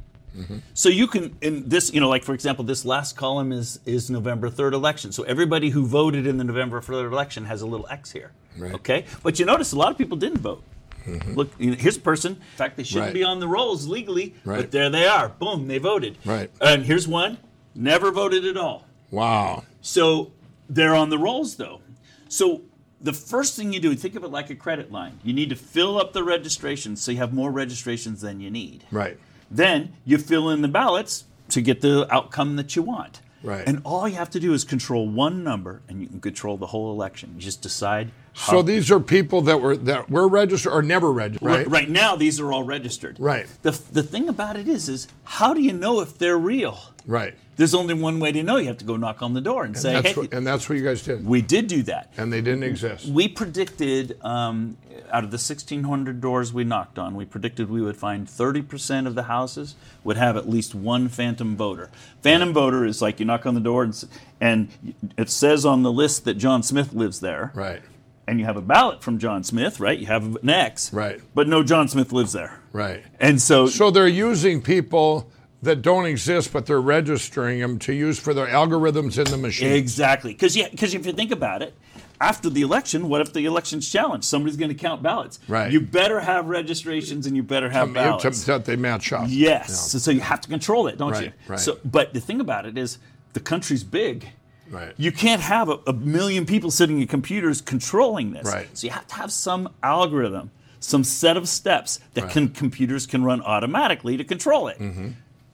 So 0.73 0.89
you 0.89 1.07
can 1.07 1.35
in 1.41 1.67
this, 1.67 1.93
you 1.93 1.99
know, 1.99 2.09
like 2.09 2.23
for 2.23 2.33
example, 2.33 2.63
this 2.65 2.85
last 2.85 3.15
column 3.17 3.51
is 3.51 3.79
is 3.85 4.09
November 4.09 4.49
third 4.49 4.73
election. 4.73 5.11
So 5.11 5.23
everybody 5.23 5.69
who 5.69 5.85
voted 5.85 6.25
in 6.27 6.37
the 6.37 6.43
November 6.43 6.81
third 6.81 7.11
election 7.11 7.45
has 7.45 7.61
a 7.61 7.67
little 7.67 7.87
X 7.89 8.11
here. 8.11 8.31
Right. 8.57 8.73
Okay, 8.73 9.05
but 9.23 9.39
you 9.39 9.45
notice 9.45 9.71
a 9.73 9.77
lot 9.77 9.91
of 9.91 9.97
people 9.97 10.17
didn't 10.17 10.39
vote. 10.39 10.63
Mm-hmm. 11.05 11.33
Look, 11.33 11.51
you 11.57 11.71
know, 11.71 11.77
here's 11.77 11.97
a 11.97 12.01
person. 12.01 12.33
In 12.33 12.41
fact, 12.57 12.77
they 12.77 12.83
shouldn't 12.83 13.07
Right. 13.07 13.13
be 13.13 13.23
on 13.23 13.39
the 13.39 13.47
rolls 13.47 13.87
legally, 13.87 14.35
Right. 14.43 14.57
but 14.57 14.71
there 14.71 14.89
they 14.89 15.07
are. 15.07 15.29
Boom, 15.29 15.67
they 15.67 15.77
voted. 15.77 16.17
Right. 16.25 16.51
And 16.61 16.83
here's 16.83 17.07
one, 17.07 17.37
never 17.73 18.11
voted 18.11 18.45
at 18.45 18.57
all. 18.57 18.85
Wow. 19.11 19.63
So 19.81 20.31
they're 20.69 20.93
on 20.95 21.09
the 21.09 21.17
rolls 21.17 21.55
though. 21.55 21.81
So 22.27 22.61
the 23.01 23.13
first 23.13 23.55
thing 23.55 23.71
you 23.73 23.79
do, 23.79 23.95
think 23.95 24.15
of 24.15 24.23
it 24.23 24.27
like 24.27 24.49
a 24.49 24.55
credit 24.55 24.91
line. 24.91 25.19
You 25.23 25.33
need 25.33 25.49
to 25.49 25.55
fill 25.55 25.97
up 25.97 26.11
the 26.13 26.23
registrations 26.23 27.01
so 27.01 27.11
you 27.11 27.17
have 27.19 27.33
more 27.33 27.49
registrations 27.49 28.21
than 28.21 28.39
you 28.41 28.51
need. 28.51 28.83
Right. 28.91 29.17
Then 29.51 29.93
you 30.05 30.17
fill 30.17 30.49
in 30.49 30.61
the 30.61 30.67
ballots 30.67 31.25
to 31.49 31.61
get 31.61 31.81
the 31.81 32.07
outcome 32.13 32.55
that 32.57 32.75
you 32.75 32.81
want. 32.83 33.21
Right. 33.41 33.63
And 33.65 33.81
all 33.85 34.07
you 34.07 34.15
have 34.15 34.29
to 34.31 34.39
do 34.39 34.53
is 34.53 34.63
control 34.65 35.07
one 35.07 35.43
number 35.45 35.81
and 35.87 36.01
you 36.01 36.07
can 36.07 36.19
control 36.19 36.57
the 36.57 36.67
whole 36.67 36.91
election. 36.91 37.31
You 37.35 37.41
just 37.41 37.61
decide 37.61 38.11
how 38.33 38.51
So 38.51 38.61
these 38.61 38.91
are 38.91 38.99
people 38.99 39.41
that 39.43 39.61
were 39.61 39.77
that 39.77 40.09
were 40.09 40.27
registered 40.27 40.73
or 40.73 40.81
never 40.81 41.11
registered, 41.11 41.47
Right. 41.47 41.57
right? 41.59 41.67
right 41.69 41.89
now 41.89 42.17
these 42.17 42.39
are 42.41 42.51
all 42.51 42.63
registered. 42.63 43.17
Right. 43.17 43.47
The 43.61 43.71
the 43.91 44.03
thing 44.03 44.27
about 44.27 44.57
it 44.57 44.67
is 44.67 44.89
is 44.89 45.07
how 45.23 45.53
do 45.53 45.61
you 45.61 45.71
know 45.71 46.01
if 46.01 46.17
they're 46.17 46.37
real? 46.37 46.79
Right. 47.05 47.33
There's 47.55 47.73
only 47.73 47.93
one 47.93 48.19
way 48.19 48.31
to 48.31 48.43
know. 48.43 48.57
You 48.57 48.67
have 48.67 48.77
to 48.77 48.85
go 48.85 48.95
knock 48.95 49.21
on 49.21 49.33
the 49.33 49.41
door 49.41 49.63
and, 49.63 49.75
And 49.75 49.81
say, 49.81 49.93
that's, 49.93 50.07
"Hey, 50.09 50.13
what, 50.13 50.33
and 50.33 50.45
that's 50.45 50.69
what 50.69 50.77
you 50.77 50.83
guys 50.83 51.03
did. 51.03 51.25
we 51.25 51.41
did 51.41 51.67
do 51.67 51.83
that." 51.83 52.11
And 52.17 52.31
they 52.31 52.41
didn't 52.41 52.63
exist. 52.63 53.07
We 53.07 53.27
predicted 53.27 54.17
um, 54.23 54.77
out 55.11 55.23
of 55.23 55.31
the 55.31 55.35
1,600 55.35 56.21
doors 56.21 56.53
we 56.53 56.63
knocked 56.63 56.99
on, 56.99 57.15
we 57.15 57.25
predicted 57.25 57.69
we 57.69 57.81
would 57.81 57.97
find 57.97 58.27
30% 58.27 59.07
of 59.07 59.15
the 59.15 59.23
houses 59.23 59.75
would 60.03 60.17
have 60.17 60.37
at 60.37 60.47
least 60.47 60.75
one 60.75 61.07
phantom 61.09 61.55
voter. 61.55 61.89
Phantom 62.21 62.53
voter 62.53 62.85
is 62.85 63.01
like 63.01 63.19
you 63.19 63.25
knock 63.25 63.45
on 63.45 63.55
the 63.55 63.59
door 63.59 63.83
and, 63.83 64.05
and 64.39 64.69
it 65.17 65.29
says 65.29 65.65
on 65.65 65.83
the 65.83 65.91
list 65.91 66.25
that 66.25 66.35
John 66.35 66.63
Smith 66.63 66.93
lives 66.93 67.19
there. 67.19 67.51
Right. 67.53 67.81
And 68.27 68.39
you 68.39 68.45
have 68.45 68.57
a 68.57 68.61
ballot 68.61 69.01
from 69.01 69.17
John 69.17 69.43
Smith, 69.43 69.79
right? 69.79 69.97
You 69.97 70.05
have 70.05 70.35
an 70.35 70.49
X. 70.49 70.93
Right. 70.93 71.19
But 71.33 71.47
no 71.47 71.63
John 71.63 71.87
Smith 71.87 72.11
lives 72.11 72.31
there. 72.33 72.59
Right. 72.71 73.03
And 73.19 73.41
so, 73.41 73.65
So 73.67 73.89
they're 73.89 74.07
using 74.07 74.61
people 74.61 75.31
that 75.61 75.81
don't 75.81 76.05
exist, 76.05 76.53
but 76.53 76.65
they're 76.65 76.81
registering 76.81 77.59
them 77.59 77.79
to 77.79 77.93
use 77.93 78.17
for 78.19 78.33
their 78.33 78.47
algorithms 78.47 79.17
in 79.17 79.29
the 79.31 79.37
machine. 79.37 79.71
Exactly. 79.73 80.33
Because 80.33 80.55
because 80.55 80.93
if 80.93 81.05
you 81.05 81.11
think 81.13 81.31
about 81.31 81.61
it, 81.61 81.73
after 82.21 82.49
the 82.49 82.61
election, 82.61 83.07
what 83.09 83.21
if 83.21 83.31
the 83.33 83.45
election's 83.45 83.89
challenged? 83.89 84.25
Somebody's 84.25 84.57
going 84.57 84.69
to 84.69 84.75
count 84.75 85.01
ballots. 85.01 85.39
Right. 85.47 85.71
You 85.71 85.79
better 85.81 86.19
have 86.19 86.47
registrations 86.47 87.25
and 87.25 87.35
you 87.35 87.43
better 87.43 87.69
have 87.69 87.87
Um, 87.89 87.93
ballots. 87.93 88.41
to- 88.41 88.45
that 88.47 88.65
they 88.65 88.75
match 88.75 89.11
up. 89.13 89.25
Yes. 89.29 89.91
So, 89.91 89.97
so 89.99 90.11
you 90.11 90.19
have 90.21 90.41
to 90.41 90.49
control 90.49 90.87
it, 90.87 90.97
don't 90.97 91.11
Right, 91.11 91.25
you? 91.25 91.31
right. 91.47 91.59
So, 91.59 91.77
but 91.85 92.13
the 92.13 92.19
thing 92.19 92.41
about 92.41 92.65
it 92.65 92.77
is, 92.77 92.97
the 93.33 93.39
country's 93.39 93.83
big. 93.83 94.27
Right. 94.69 94.93
You 94.97 95.11
can't 95.11 95.41
have 95.41 95.69
a, 95.69 95.79
a 95.87 95.93
million 95.93 96.45
people 96.45 96.71
sitting 96.71 97.01
at 97.01 97.09
computers 97.09 97.61
controlling 97.61 98.31
this. 98.33 98.45
Right. 98.45 98.67
So 98.77 98.85
you 98.87 98.91
have 98.91 99.07
to 99.07 99.15
have 99.15 99.31
some 99.31 99.69
algorithm, 99.81 100.51
some 100.79 101.03
set 101.03 101.37
of 101.37 101.47
steps 101.49 101.99
that 102.13 102.25
Right. 102.25 102.31
can 102.33 102.49
computers 102.49 103.05
can 103.07 103.23
run 103.23 103.41
automatically 103.41 104.17
to 104.17 104.23
control 104.23 104.67
it. 104.67 104.77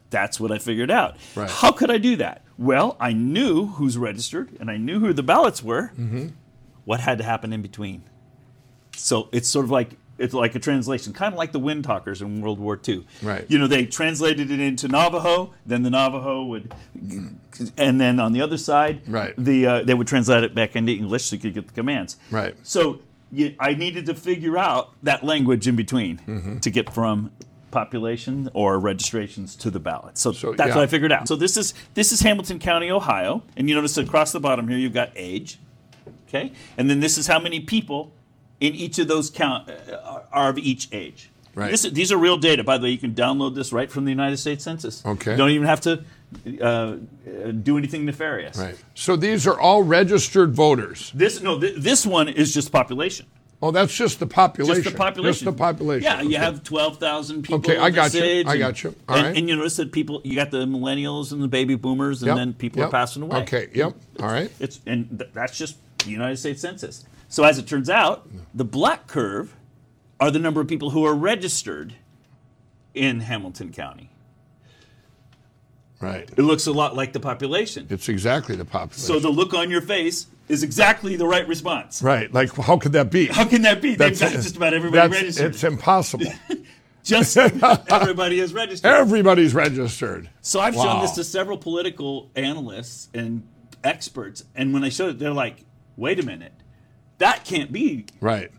That's 0.10 0.40
what 0.40 0.52
I 0.52 0.58
figured 0.60 0.92
out. 0.92 1.18
Right. 1.36 1.50
How 1.50 1.72
could 1.72 1.90
I 1.92 1.98
do 1.98 2.16
that? 2.18 2.44
Well, 2.58 2.96
I 3.00 3.12
knew 3.14 3.68
who's 3.68 3.98
registered 3.98 4.50
and 4.60 4.70
I 4.72 4.78
knew 4.78 5.00
who 5.00 5.12
the 5.14 5.24
ballots 5.24 5.62
were. 5.64 5.92
Mm-hmm. 6.00 6.28
What 6.86 7.00
had 7.02 7.18
to 7.18 7.24
happen 7.24 7.52
in 7.52 7.62
between? 7.62 8.04
So 8.96 9.28
it's 9.32 9.50
sort 9.50 9.66
of 9.66 9.72
like 9.72 9.92
it's 10.18 10.34
like 10.34 10.56
a 10.56 10.60
translation, 10.60 11.12
kind 11.12 11.34
of 11.34 11.38
like 11.38 11.52
the 11.52 11.60
Wind 11.60 11.84
Talkers 11.84 12.22
in 12.22 12.40
World 12.40 12.58
War 12.60 12.80
II. 12.88 13.06
Right. 13.22 13.44
You 13.50 13.58
know, 13.60 13.68
they 13.68 13.86
translated 13.86 14.50
it 14.50 14.62
into 14.62 14.88
Navajo, 14.88 15.54
then 15.66 15.84
the 15.84 15.90
Navajo 15.90 16.46
would, 16.46 16.74
and 17.78 18.00
then 18.00 18.20
on 18.22 18.32
the 18.32 18.42
other 18.42 18.58
side, 18.58 19.02
Right. 19.08 19.34
the 19.38 19.68
uh, 19.68 19.84
they 19.84 19.94
would 19.94 20.08
translate 20.08 20.44
it 20.46 20.56
back 20.56 20.76
into 20.78 20.94
English 20.94 21.26
so 21.26 21.36
you 21.36 21.42
could 21.42 21.54
get 21.54 21.68
the 21.68 21.74
commands. 21.74 22.16
Right. 22.32 22.56
So 22.64 23.00
you, 23.32 23.56
I 23.60 23.74
needed 23.74 24.06
to 24.06 24.14
figure 24.16 24.58
out 24.58 24.94
that 25.04 25.24
language 25.24 25.68
in 25.68 25.76
between 25.76 26.20
Mm-hmm. 26.20 26.60
to 26.60 26.70
get 26.70 26.94
from 26.94 27.32
population 27.76 28.50
or 28.54 28.80
registrations 28.80 29.54
to 29.58 29.70
the 29.70 29.82
ballot. 29.82 30.18
So, 30.18 30.32
that's 30.32 30.44
yeah. 30.44 30.66
what 30.68 30.78
I 30.78 30.88
figured 30.88 31.12
out. 31.12 31.28
So 31.28 31.36
this 31.36 31.58
is 31.58 31.74
this 31.94 32.14
is 32.14 32.22
Hamilton 32.22 32.58
County, 32.58 32.90
Ohio, 32.90 33.44
and 33.58 33.68
you 33.68 33.76
notice 33.76 33.98
across 33.98 34.32
the 34.32 34.40
bottom 34.40 34.68
here 34.70 34.78
you've 34.78 34.94
got 34.94 35.12
age, 35.16 35.60
okay, 36.28 36.54
and 36.78 36.90
then 36.90 37.02
this 37.02 37.18
is 37.18 37.28
how 37.28 37.38
many 37.38 37.60
people 37.60 38.14
in 38.62 38.74
each 38.74 38.98
of 38.98 39.10
those 39.10 39.30
count 39.30 39.70
uh, 39.70 40.22
are 40.32 40.50
of 40.50 40.58
each 40.58 40.88
age. 40.94 41.30
Right. 41.54 41.72
This, 41.72 41.84
these 41.84 42.12
are 42.14 42.18
real 42.18 42.38
data. 42.38 42.64
By 42.64 42.78
the 42.78 42.86
way, 42.86 42.92
you 42.92 42.98
can 42.98 43.14
download 43.14 43.56
this 43.56 43.72
right 43.72 43.92
from 43.92 44.06
the 44.06 44.12
United 44.12 44.38
States 44.38 44.64
Census. 44.64 45.06
Okay. 45.06 45.32
You 45.32 45.38
don't 45.38 45.52
even 45.52 45.68
have 45.68 45.82
to 45.82 46.04
uh, 46.62 46.66
uh, 46.66 46.96
do 47.52 47.78
anything 47.78 48.06
nefarious. 48.06 48.58
Right. 48.58 48.78
So 48.94 49.16
these 49.16 49.48
are 49.48 49.60
all 49.60 49.84
registered 49.84 50.54
voters. 50.54 51.12
This 51.14 51.42
no, 51.42 51.60
th- 51.60 51.76
this 51.78 52.06
one 52.06 52.28
is 52.30 52.54
just 52.54 52.72
population. 52.72 53.26
Oh, 53.62 53.72
that's 53.72 53.96
just 53.96 54.20
the 54.20 54.28
population. 54.28 54.84
Just 54.84 54.94
the 54.94 54.98
population. 54.98 55.34
Just 55.34 55.46
the 55.46 55.54
population. 55.54 56.04
Yeah, 56.04 56.22
you 56.22 56.38
have 56.38 56.64
twelve 56.64 56.98
thousand 56.98 57.44
people. 57.44 57.58
Okay, 57.60 57.78
I 57.78 57.90
got 57.90 58.14
you. 58.14 58.22
age 58.22 58.46
I 58.48 58.58
got 58.58 58.84
you. 58.84 58.94
All 59.08 59.16
and, 59.16 59.28
right. 59.28 59.38
and 59.38 59.50
you 59.50 59.56
notice 59.56 59.78
that 59.78 59.92
people, 59.92 60.22
you 60.24 60.36
got 60.36 60.52
the 60.52 60.66
millennials 60.66 61.32
and 61.32 61.42
the 61.42 61.48
baby 61.48 61.76
boomers, 61.76 62.22
and 62.22 62.28
Yep, 62.28 62.38
then 62.38 62.54
people 62.54 62.80
yep. 62.80 62.90
are 62.90 62.92
passing 62.92 63.24
away. 63.24 63.40
Okay. 63.40 63.70
Yep. 63.74 63.96
All 64.20 64.28
right. 64.28 64.52
It's 64.60 64.82
and 64.86 65.18
th- 65.18 65.32
that's 65.34 65.58
just 65.58 65.78
the 66.00 66.12
United 66.12 66.38
States 66.38 66.62
Census. 66.62 67.06
So 67.30 67.44
as 67.44 67.58
it 67.58 67.66
turns 67.66 67.90
out, 67.90 68.30
the 68.54 68.66
black 68.66 69.08
curve 69.08 69.56
are 70.20 70.32
the 70.32 70.40
number 70.40 70.62
of 70.62 70.68
people 70.68 70.92
who 70.92 71.06
are 71.06 71.16
registered 71.16 71.96
in 72.94 73.22
Hamilton 73.22 73.72
County. 73.72 74.10
Right. 76.00 76.30
It 76.30 76.44
looks 76.44 76.68
a 76.68 76.72
lot 76.72 76.96
like 76.96 77.14
the 77.14 77.20
population. 77.20 77.88
It's 77.90 78.10
exactly 78.10 78.56
the 78.56 78.66
population. 78.66 79.06
So 79.06 79.20
the 79.20 79.30
look 79.30 79.54
on 79.54 79.72
your 79.72 79.82
face 79.82 80.28
is 80.48 80.64
exactly 80.64 81.16
the 81.16 81.26
right 81.28 81.48
response. 81.48 82.02
right. 82.02 82.32
Like, 82.34 82.54
how 82.56 82.78
could 82.78 82.92
that 82.94 83.10
be? 83.12 83.28
How 83.28 83.46
can 83.46 83.64
that 83.64 83.82
be? 83.82 83.96
They've 83.96 84.20
got 84.20 84.32
just 84.32 84.56
about 84.56 84.74
everybody 84.74 85.02
that's- 85.08 85.22
registered. 85.22 85.54
It's 85.56 85.64
impossible. 85.64 86.32
Just 87.04 87.38
everybody 87.38 88.40
is 88.40 88.52
registered. 88.52 88.92
Everybody's 88.92 89.54
registered. 89.54 90.28
So 90.42 90.60
I've 90.60 90.74
shown 90.74 91.02
this 91.04 91.12
to 91.12 91.24
several 91.24 91.56
political 91.60 92.32
analysts 92.36 93.10
and 93.14 93.48
experts, 93.84 94.44
and 94.56 94.74
when 94.74 94.84
I 94.84 94.90
showed 94.90 95.10
it, 95.12 95.20
they're 95.20 95.30
like, 95.32 95.64
"Wait 95.98 96.20
a 96.20 96.24
minute, 96.26 96.54
that 97.20 97.46
can't 97.46 97.72
be." 97.72 98.08
Right. 98.22 98.50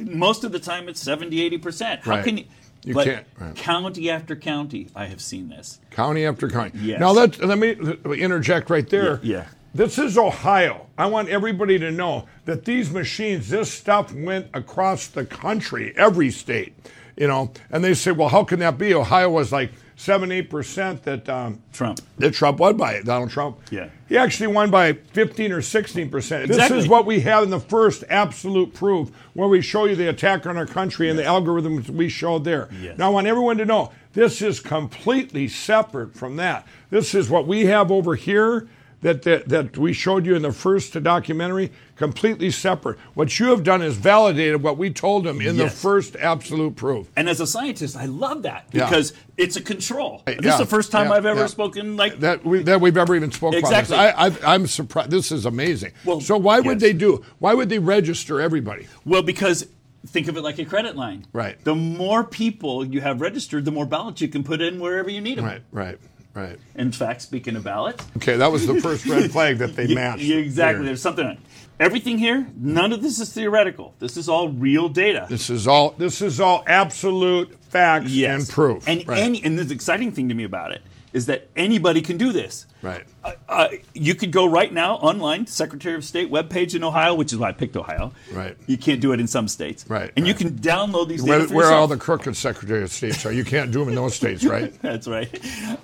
Most 0.00 0.44
of 0.44 0.52
the 0.52 0.58
time, 0.60 0.88
it's 0.88 0.98
70, 1.02 1.42
80 1.42 1.58
percent. 1.58 2.00
How 2.04 2.12
Right. 2.12 2.24
can 2.24 2.38
you? 2.38 2.44
You 2.84 2.94
but 2.94 3.04
can't, 3.04 3.26
right. 3.38 3.54
County 3.54 4.08
after 4.08 4.34
county, 4.34 4.88
I 4.96 5.04
have 5.04 5.20
seen 5.20 5.50
this. 5.50 5.78
County 5.90 6.24
after 6.24 6.48
county. 6.48 6.78
Yes. 6.80 7.00
Now 7.00 7.10
let 7.10 7.38
let 7.44 7.58
me 7.58 7.74
let 7.74 8.02
me 8.06 8.18
interject 8.18 8.70
right 8.70 8.88
there. 8.88 9.20
Yeah, 9.22 9.36
yeah. 9.40 9.46
This 9.74 9.98
is 9.98 10.16
Ohio. 10.16 10.86
I 10.96 11.06
want 11.06 11.28
everybody 11.28 11.78
to 11.78 11.90
know 11.90 12.26
that 12.46 12.64
these 12.64 12.90
machines, 12.90 13.50
this 13.50 13.70
stuff 13.70 14.12
went 14.14 14.48
across 14.54 15.08
the 15.08 15.26
country, 15.26 15.92
every 15.96 16.30
state, 16.30 16.74
you 17.16 17.28
know. 17.28 17.52
And 17.70 17.84
they 17.84 17.94
say, 17.94 18.12
well, 18.12 18.30
how 18.30 18.44
can 18.44 18.60
that 18.60 18.78
be? 18.78 18.94
Ohio 18.94 19.28
was 19.28 19.52
like 19.52 19.70
seven, 19.94 20.32
eight 20.32 20.48
percent 20.48 21.02
that 21.02 21.28
um, 21.28 21.62
Trump 21.72 22.00
that 22.16 22.32
Trump 22.32 22.60
won 22.60 22.78
by 22.78 22.92
it. 22.92 23.04
Donald 23.04 23.30
Trump. 23.30 23.58
Yeah. 23.70 23.90
He 24.08 24.16
actually 24.16 24.46
won 24.46 24.70
by 24.70 24.94
15 24.94 25.52
or 25.52 25.60
16 25.60 26.08
percent. 26.08 26.48
This 26.48 26.70
is 26.70 26.88
what 26.88 27.04
we 27.04 27.20
have 27.20 27.42
in 27.44 27.50
the 27.50 27.60
first 27.60 28.04
absolute 28.08 28.72
proof, 28.72 29.10
where 29.34 29.48
we 29.48 29.60
show 29.60 29.84
you 29.84 29.96
the 29.96 30.08
attack 30.08 30.46
on 30.46 30.56
our 30.56 30.66
country 30.66 31.10
and 31.10 31.18
the 31.18 31.24
algorithms 31.24 31.90
we 31.90 32.08
showed 32.08 32.44
there. 32.44 32.70
Yes. 32.80 32.96
Now, 32.96 33.08
I 33.08 33.10
want 33.10 33.26
everyone 33.26 33.58
to 33.58 33.66
know 33.66 33.92
this 34.14 34.40
is 34.40 34.60
completely 34.60 35.46
separate 35.46 36.14
from 36.14 36.36
that. 36.36 36.66
This 36.88 37.14
is 37.14 37.28
what 37.28 37.46
we 37.46 37.66
have 37.66 37.92
over 37.92 38.14
here 38.14 38.66
that, 39.00 39.22
that, 39.22 39.48
that 39.48 39.76
we 39.78 39.92
showed 39.92 40.26
you 40.26 40.34
in 40.34 40.42
the 40.42 40.52
first 40.52 41.00
documentary, 41.02 41.70
completely 41.96 42.50
separate. 42.50 42.98
What 43.14 43.38
you 43.38 43.46
have 43.50 43.62
done 43.62 43.80
is 43.82 43.96
validated 43.96 44.62
what 44.62 44.76
we 44.76 44.90
told 44.90 45.24
them 45.24 45.40
in 45.40 45.56
the 45.56 45.70
first 45.70 46.16
absolute 46.16 46.76
proof. 46.76 47.08
And 47.16 47.28
as 47.28 47.40
a 47.40 47.46
scientist, 47.46 47.96
I 47.96 48.06
love 48.06 48.42
that 48.42 48.66
Yeah. 48.72 48.88
because 48.88 49.12
it's 49.36 49.56
a 49.56 49.60
control. 49.60 50.22
Uh, 50.26 50.32
this 50.32 50.44
Yeah, 50.44 50.52
is 50.54 50.58
the 50.58 50.66
first 50.66 50.90
time 50.90 51.08
yeah, 51.08 51.12
I've 51.14 51.26
ever 51.26 51.40
yeah. 51.40 51.46
spoken 51.46 51.96
like 51.96 52.18
that 52.20 52.44
we 52.44 52.62
that 52.64 52.80
we've 52.80 52.96
ever 52.96 53.14
even 53.14 53.30
spoken 53.30 53.58
Exactly. 53.58 53.94
about 53.96 54.32
this. 54.32 54.42
I, 54.44 54.50
I, 54.50 54.54
I'm 54.54 54.66
surprised. 54.66 55.10
This 55.10 55.30
is 55.32 55.46
amazing. 55.46 55.92
Well, 56.04 56.20
so 56.20 56.36
why 56.36 56.60
would 56.60 56.80
they 56.80 56.92
do? 56.92 57.24
Why 57.38 57.54
would 57.54 57.68
they 57.68 57.78
register 57.78 58.40
everybody? 58.40 58.86
Well, 59.04 59.22
because 59.22 59.66
think 60.06 60.28
of 60.28 60.36
it 60.36 60.42
like 60.42 60.58
a 60.58 60.64
credit 60.64 60.96
line. 60.96 61.26
Right. 61.32 61.62
The 61.64 61.74
more 61.74 62.24
people 62.24 62.84
you 62.84 63.00
have 63.00 63.20
registered, 63.20 63.64
the 63.64 63.72
more 63.72 63.86
ballots 63.86 64.20
you 64.20 64.28
can 64.28 64.42
put 64.44 64.60
in 64.60 64.80
wherever 64.80 65.10
you 65.10 65.20
need 65.20 65.38
them. 65.38 65.44
Right, 65.44 65.62
right, 65.72 65.98
right. 66.34 66.58
In 66.74 66.92
fact, 66.92 67.22
speaking 67.22 67.56
of 67.56 67.64
ballots, 67.64 68.04
Okay, 68.16 68.36
that 68.36 68.50
was 68.52 68.66
the 68.66 68.80
first 68.80 69.06
red 69.06 69.30
flag 69.32 69.58
that 69.58 69.74
they 69.76 69.92
matched. 69.94 70.22
yeah, 70.22 70.36
exactly. 70.36 70.78
there. 70.80 70.86
There's 70.86 71.02
something. 71.02 71.26
on. 71.26 71.38
Everything 71.80 72.18
here, 72.18 72.48
none 72.56 72.92
of 72.92 73.02
this 73.02 73.20
is 73.20 73.32
theoretical. 73.32 73.94
This 74.00 74.16
is 74.16 74.28
all 74.28 74.48
real 74.48 74.88
data. 74.88 75.26
This 75.28 75.48
is 75.48 75.68
all. 75.68 75.90
This 75.96 76.20
is 76.22 76.40
all 76.40 76.64
absolute 76.66 77.54
facts 77.70 78.10
Yes. 78.10 78.40
and 78.40 78.48
proof. 78.48 78.88
And 78.88 79.06
Right. 79.06 79.18
any, 79.20 79.42
and 79.44 79.58
the 79.58 79.72
exciting 79.72 80.10
thing 80.12 80.28
to 80.28 80.34
me 80.34 80.42
about 80.44 80.72
it 80.72 80.82
is 81.12 81.26
that 81.26 81.48
anybody 81.56 82.00
can 82.02 82.16
do 82.16 82.32
this. 82.32 82.66
Right. 82.80 83.04
Uh, 83.48 83.68
you 83.92 84.14
could 84.14 84.30
go 84.30 84.46
right 84.46 84.72
now 84.72 84.94
online, 84.96 85.46
Secretary 85.46 85.94
of 85.96 86.04
State 86.04 86.30
webpage 86.30 86.74
in 86.76 86.84
Ohio, 86.84 87.14
which 87.14 87.32
is 87.32 87.38
why 87.38 87.48
I 87.48 87.52
picked 87.52 87.76
Ohio. 87.76 88.12
Right. 88.32 88.56
You 88.66 88.78
can't 88.78 89.00
do 89.00 89.12
it 89.12 89.18
in 89.20 89.26
some 89.26 89.48
states. 89.48 89.84
Right, 89.88 90.12
And 90.16 90.26
you 90.26 90.34
can 90.34 90.50
download 90.50 91.08
these 91.08 91.22
Where, 91.22 91.46
where 91.48 91.72
all 91.72 91.88
the 91.88 91.96
crooked 91.96 92.36
Secretary 92.36 92.82
of 92.82 92.92
States 92.92 93.26
are. 93.26 93.32
You 93.32 93.44
can't 93.44 93.72
do 93.72 93.80
them 93.80 93.88
in 93.88 93.94
those 93.96 94.14
states, 94.14 94.44
right? 94.44 94.72
That's 94.82 95.08
right. 95.08 95.28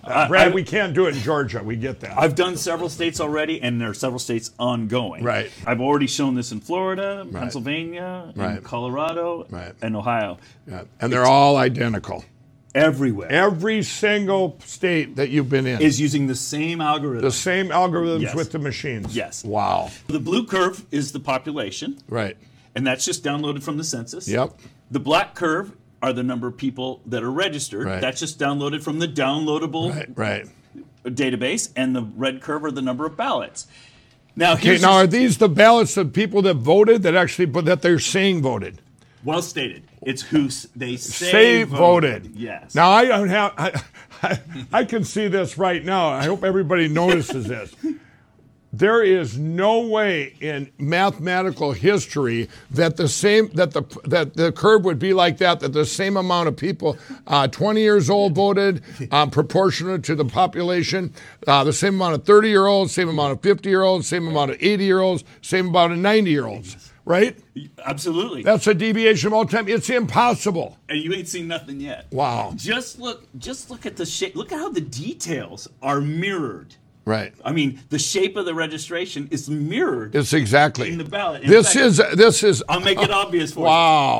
Uh, 0.04 0.28
Brad, 0.28 0.54
we 0.54 0.62
can't 0.62 0.94
do 0.94 1.06
it 1.06 1.16
in 1.16 1.22
Georgia. 1.22 1.62
We 1.64 1.76
get 1.76 2.00
that. 2.00 2.16
I've 2.16 2.34
done 2.36 2.56
several 2.56 2.88
states 2.88 3.20
already, 3.20 3.60
and 3.60 3.80
there 3.80 3.90
are 3.90 3.94
several 3.94 4.20
states 4.20 4.52
ongoing. 4.58 5.24
Right. 5.24 5.50
I've 5.66 5.80
already 5.80 6.06
shown 6.06 6.34
this 6.36 6.52
in 6.52 6.60
Florida, 6.60 7.26
Pennsylvania, 7.32 8.32
Right. 8.36 8.62
Colorado, 8.62 9.46
Right. 9.50 9.72
and 9.82 9.96
Ohio. 9.96 10.38
Yeah. 10.68 10.84
And 11.00 11.12
they're 11.12 11.26
all 11.26 11.56
identical. 11.56 12.24
Everywhere. 12.74 13.30
Every 13.30 13.82
single 13.84 14.58
state 14.64 15.14
that 15.16 15.30
you've 15.30 15.48
been 15.48 15.66
in 15.66 15.80
Is 15.80 16.00
using 16.00 16.26
the 16.26 16.34
same 16.34 16.80
algorithm. 16.80 17.22
the 17.22 17.30
same 17.30 17.68
algorithms 17.68 18.22
Yes. 18.22 18.34
with 18.34 18.50
the 18.50 18.58
machines. 18.58 19.14
Yes. 19.14 19.44
Wow. 19.44 19.90
The 20.08 20.18
blue 20.18 20.44
curve 20.44 20.84
is 20.90 21.12
the 21.12 21.20
population, 21.20 21.98
Right. 22.08 22.36
and 22.74 22.84
that's 22.86 23.04
just 23.04 23.22
downloaded 23.22 23.62
from 23.62 23.76
the 23.76 23.84
census. 23.84 24.26
Yep. 24.26 24.58
The 24.90 24.98
black 24.98 25.34
curve 25.36 25.72
are 26.02 26.12
the 26.12 26.24
number 26.24 26.48
of 26.48 26.56
people 26.56 27.00
that 27.06 27.22
are 27.22 27.30
registered. 27.30 27.86
Right. 27.86 28.00
That's 28.00 28.18
just 28.20 28.38
downloaded 28.40 28.82
from 28.82 28.98
the 28.98 29.08
downloadable 29.08 29.94
Right. 29.94 30.08
Right. 30.16 30.46
database, 31.06 31.70
and 31.76 31.94
the 31.94 32.02
red 32.16 32.40
curve 32.40 32.64
are 32.64 32.70
the 32.72 32.82
number 32.82 33.06
of 33.06 33.16
ballots. 33.16 33.66
Now, 34.36 34.54
Okay. 34.54 34.78
Now, 34.78 34.94
are 34.94 35.06
these 35.06 35.38
the 35.38 35.48
ballots 35.48 35.96
of 35.96 36.12
people 36.12 36.42
that 36.42 36.54
voted 36.54 37.04
that 37.04 37.14
actually, 37.14 37.46
but 37.46 37.66
that 37.66 37.82
they're 37.82 38.00
saying 38.00 38.42
voted? 38.42 38.80
well 39.22 39.40
stated. 39.42 39.84
It's 40.06 40.22
who 40.22 40.46
s- 40.46 40.66
they 40.76 40.96
say, 40.96 41.30
say 41.30 41.62
voted. 41.64 42.32
Yes. 42.36 42.74
Now 42.74 42.90
I 42.90 43.04
don't 43.06 43.28
have. 43.28 43.52
I, 43.56 43.82
I, 44.22 44.38
I 44.72 44.84
can 44.84 45.04
see 45.04 45.28
this 45.28 45.58
right 45.58 45.84
now. 45.84 46.08
I 46.08 46.24
hope 46.24 46.44
everybody 46.44 46.88
notices 46.88 47.46
this. 47.46 47.74
There 48.72 49.04
is 49.04 49.38
no 49.38 49.86
way 49.86 50.34
in 50.40 50.68
mathematical 50.78 51.70
history 51.70 52.48
that 52.72 52.96
the 52.96 53.06
same 53.06 53.48
that 53.54 53.70
the 53.70 53.82
that 54.04 54.34
the 54.34 54.50
curve 54.50 54.84
would 54.84 54.98
be 54.98 55.14
like 55.14 55.38
that. 55.38 55.60
That 55.60 55.72
the 55.74 55.86
same 55.86 56.16
amount 56.16 56.48
of 56.48 56.56
people, 56.56 56.98
uh, 57.28 57.46
20 57.46 57.80
years 57.80 58.10
old, 58.10 58.34
voted 58.34 58.82
um, 59.12 59.30
proportionate 59.30 60.02
to 60.04 60.16
the 60.16 60.24
population. 60.24 61.14
Uh, 61.46 61.62
the 61.62 61.72
same 61.72 61.94
amount 61.94 62.14
of 62.16 62.24
30 62.24 62.48
year 62.48 62.66
olds, 62.66 62.92
same 62.92 63.08
amount 63.08 63.30
of 63.32 63.40
50 63.42 63.68
year 63.68 63.82
olds, 63.82 64.08
same 64.08 64.26
amount 64.26 64.50
of 64.50 64.56
80 64.60 64.84
year 64.84 64.98
olds, 65.00 65.22
same 65.40 65.68
amount 65.68 65.92
of 65.92 65.98
90 66.00 66.30
year 66.32 66.46
olds. 66.46 66.90
Right? 67.04 67.36
Absolutely. 67.84 68.42
That's 68.42 68.66
a 68.66 68.72
deviation 68.74 69.26
of 69.26 69.32
all 69.34 69.44
time. 69.44 69.68
It's 69.68 69.90
impossible. 69.90 70.78
and 70.88 70.98
you 70.98 71.12
ain't 71.12 71.28
seen 71.28 71.46
nothing 71.46 71.80
yet. 71.80 72.06
Wow. 72.10 72.52
Just 72.56 72.98
look. 72.98 73.26
Just 73.38 73.70
look 73.70 73.84
at 73.84 73.96
the 73.96 74.06
shape. 74.06 74.34
Look 74.36 74.52
at 74.52 74.58
how 74.58 74.70
the 74.70 74.80
details 74.80 75.68
are 75.82 76.00
mirrored. 76.00 76.76
Right. 77.06 77.34
I 77.44 77.52
mean, 77.52 77.82
the 77.90 77.98
shape 77.98 78.34
of 78.36 78.46
the 78.46 78.54
registration 78.54 79.28
is 79.30 79.50
mirrored 79.50 80.14
It's 80.14 80.32
exactly 80.32 80.90
in 80.90 80.96
the 80.96 81.04
ballot. 81.04 81.42
In 81.42 81.50
This 81.50 81.74
fact, 81.74 81.76
is 81.84 81.96
this 82.16 82.42
is. 82.42 82.64
I'll 82.66 82.80
make 82.80 82.98
it 82.98 83.10
obvious 83.10 83.52
for 83.52 83.60
wow. 83.60 83.66
you. 83.68 83.72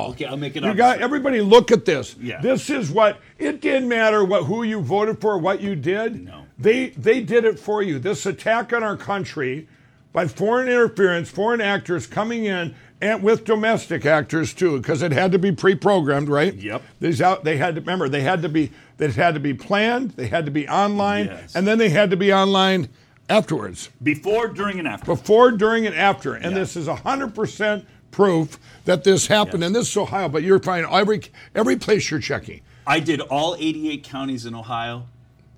Wow. 0.03 0.09
Okay, 0.11 0.25
I'll 0.25 0.37
make 0.37 0.55
it 0.55 0.61
You 0.61 0.69
obvious. 0.69 0.85
got 0.85 1.01
everybody. 1.01 1.41
Look 1.41 1.71
at 1.71 1.85
this. 1.85 2.15
Yeah. 2.21 2.39
This 2.41 2.69
is 2.69 2.91
what 2.91 3.19
it 3.39 3.61
didn't 3.61 3.89
matter 3.89 4.23
what 4.23 4.43
who 4.43 4.61
you 4.61 4.81
voted 4.81 5.19
for, 5.19 5.39
what 5.39 5.61
you 5.61 5.75
did. 5.75 6.25
No. 6.25 6.45
They 6.59 6.89
they 6.89 7.21
did 7.21 7.43
it 7.45 7.57
for 7.57 7.81
you. 7.81 7.97
This 7.97 8.27
attack 8.27 8.71
on 8.71 8.83
our 8.83 8.95
country 8.97 9.67
by 10.15 10.25
foreign 10.27 10.69
interference, 10.69 11.29
foreign 11.29 11.59
actors 11.59 12.07
coming 12.07 12.45
in. 12.45 12.73
And 13.01 13.21
with 13.21 13.43
domestic 13.43 14.05
actors 14.05 14.53
too, 14.53 14.79
because 14.79 15.01
it 15.01 15.11
had 15.11 15.33
to 15.33 15.37
be 15.37 15.51
pre-programmed, 15.51 16.29
right? 16.29 16.53
Yep. 16.55 16.81
These 17.01 17.21
out, 17.21 17.43
they 17.43 17.57
had 17.57 17.75
to 17.75 17.81
remember 17.81 18.07
they 18.07 18.21
had 18.21 18.41
to 18.43 18.49
be 18.49 18.71
they 18.97 19.11
had 19.11 19.33
to 19.33 19.39
be 19.41 19.53
planned, 19.53 20.11
they 20.11 20.27
had 20.27 20.45
to 20.45 20.51
be 20.51 20.67
online, 20.69 21.25
Yes. 21.25 21.53
and 21.53 21.67
then 21.67 21.77
they 21.77 21.89
had 21.89 22.09
to 22.11 22.17
be 22.17 22.31
online 22.33 22.87
afterwards 23.27 23.89
Before, 24.01 24.47
during, 24.47 24.79
and 24.79 24.87
after. 24.87 25.05
before, 25.07 25.51
during, 25.51 25.85
and 25.85 25.93
after. 25.93 26.33
And 26.35 26.53
Yeah. 26.53 26.59
this 26.59 26.77
is 26.77 26.87
100% 26.87 27.85
proof 28.11 28.57
that 28.85 29.03
this 29.03 29.27
happened, 29.27 29.65
and 29.65 29.75
this 29.75 29.89
is 29.91 29.97
Ohio. 29.97 30.29
But 30.29 30.43
you're 30.43 30.59
finding 30.59 30.89
every 30.91 31.21
every 31.53 31.75
place 31.75 32.09
you're 32.09 32.21
checking. 32.21 32.61
I 32.87 33.01
did 33.01 33.19
all 33.19 33.57
88 33.59 34.03
counties 34.03 34.45
in 34.45 34.55
Ohio 34.55 35.03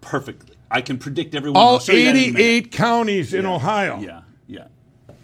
perfectly. 0.02 0.56
I 0.72 0.82
can 0.82 0.98
predict 0.98 1.36
everyone. 1.36 1.62
All 1.62 1.74
I'll 1.76 1.80
show 1.80 1.94
you 1.94 2.06
that 2.06 2.16
in 2.16 2.36
88 2.36 2.72
counties 2.72 3.32
in 3.36 3.44
Yeah, 3.44 3.54
Ohio. 3.54 4.00
Yeah, 4.00 4.06
yeah. 4.08 4.22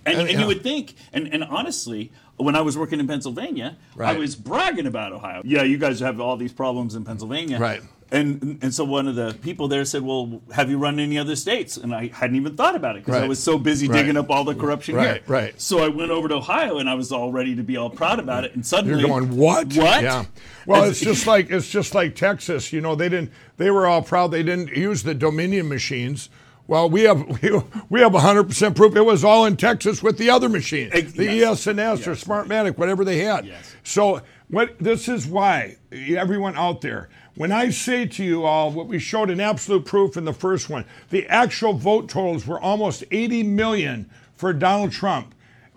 And, 0.05 0.17
oh, 0.17 0.19
And- 0.21 0.29
and 0.29 0.31
yeah. 0.31 0.41
you 0.41 0.47
would 0.47 0.63
think, 0.63 0.95
and, 1.13 1.27
and 1.33 1.43
honestly, 1.43 2.11
when 2.37 2.55
I 2.55 2.61
was 2.61 2.77
working 2.77 2.99
in 2.99 3.07
Pennsylvania, 3.07 3.77
I 3.99 4.17
was 4.17 4.35
bragging 4.35 4.87
about 4.87 5.13
Ohio. 5.13 5.41
Yeah, 5.45 5.63
you 5.63 5.77
guys 5.77 5.99
have 5.99 6.19
all 6.19 6.35
these 6.35 6.51
problems 6.53 6.95
in 6.95 7.05
Pennsylvania. 7.05 7.59
Right. 7.59 7.81
And 8.11 8.59
and 8.61 8.71
so 8.71 8.83
one 8.83 9.07
of 9.07 9.15
the 9.15 9.35
people 9.41 9.67
there 9.67 9.83
said, 9.85 10.03
"Well, 10.03 10.39
have 10.53 10.69
you 10.69 10.77
run 10.77 10.99
any 10.99 11.17
other 11.17 11.35
states?" 11.35 11.77
And 11.77 11.95
I 11.95 12.09
hadn't 12.13 12.35
even 12.35 12.55
thought 12.55 12.75
about 12.75 12.95
it 12.95 13.03
because 13.03 13.19
I 13.19 13.27
was 13.27 13.41
so 13.41 13.57
busy 13.57 13.87
Right. 13.87 13.97
digging 14.01 14.17
up 14.17 14.29
all 14.29 14.43
the 14.43 14.53
corruption 14.53 14.93
Right, 14.95 15.07
here. 15.13 15.21
right. 15.25 15.59
So 15.59 15.79
I 15.83 15.87
went 15.87 16.11
over 16.11 16.27
to 16.27 16.35
Ohio 16.35 16.77
and 16.77 16.87
I 16.87 16.93
was 16.93 17.11
all 17.11 17.31
ready 17.31 17.55
to 17.55 17.63
be 17.63 17.75
all 17.75 17.89
proud 17.89 18.19
about 18.19 18.43
it. 18.43 18.53
And 18.53 18.63
suddenly, 18.63 18.99
You're 18.99 19.09
going 19.09 19.35
what? 19.35 19.73
What? 19.75 20.03
Yeah. 20.03 20.25
Well, 20.67 20.83
it's 20.83 20.99
just 20.99 21.25
like 21.25 21.49
it's 21.49 21.67
just 21.69 21.95
like 21.95 22.13
Texas. 22.15 22.71
You 22.71 22.81
know, 22.81 22.93
they 22.93 23.09
didn't. 23.09 23.31
They 23.57 23.71
were 23.71 23.87
all 23.87 24.03
proud 24.03 24.27
they 24.29 24.43
didn't 24.43 24.69
use 24.77 25.01
the 25.01 25.15
Dominion 25.15 25.67
machines. 25.67 26.29
Well, 26.67 26.89
we 26.89 27.01
have 27.01 27.41
we, 27.89 27.99
have 28.01 28.13
100 28.13 28.43
percent 28.43 28.75
proof 28.75 28.95
it 28.95 29.01
was 29.01 29.23
all 29.23 29.45
in 29.45 29.57
Texas 29.57 30.01
with 30.01 30.17
the 30.17 30.29
other 30.29 30.49
machine, 30.49 30.89
the 30.89 31.43
ES&S 31.43 32.07
or 32.07 32.15
Smartmatic, 32.15 32.77
whatever 32.77 33.03
they 33.03 33.19
had. 33.19 33.45
Yes. 33.45 33.75
So 33.83 34.21
what 34.49 34.77
this 34.79 35.07
is 35.07 35.25
why 35.25 35.77
everyone 35.91 36.55
out 36.55 36.81
there. 36.81 37.09
When 37.35 37.51
I 37.51 37.71
say 37.71 38.05
to 38.05 38.23
you 38.23 38.45
all 38.45 38.71
what 38.71 38.87
we 38.87 38.99
showed 38.99 39.31
in 39.31 39.39
absolute 39.39 39.85
proof 39.85 40.17
in 40.17 40.25
the 40.25 40.33
first 40.33 40.69
one, 40.69 40.85
the 41.09 41.27
actual 41.27 41.73
vote 41.73 42.07
totals 42.07 42.45
were 42.45 42.61
almost 42.61 43.03
80 43.09 43.43
million 43.43 44.09
for 44.35 44.53
Donald 44.53 44.91
Trump. 44.91 45.32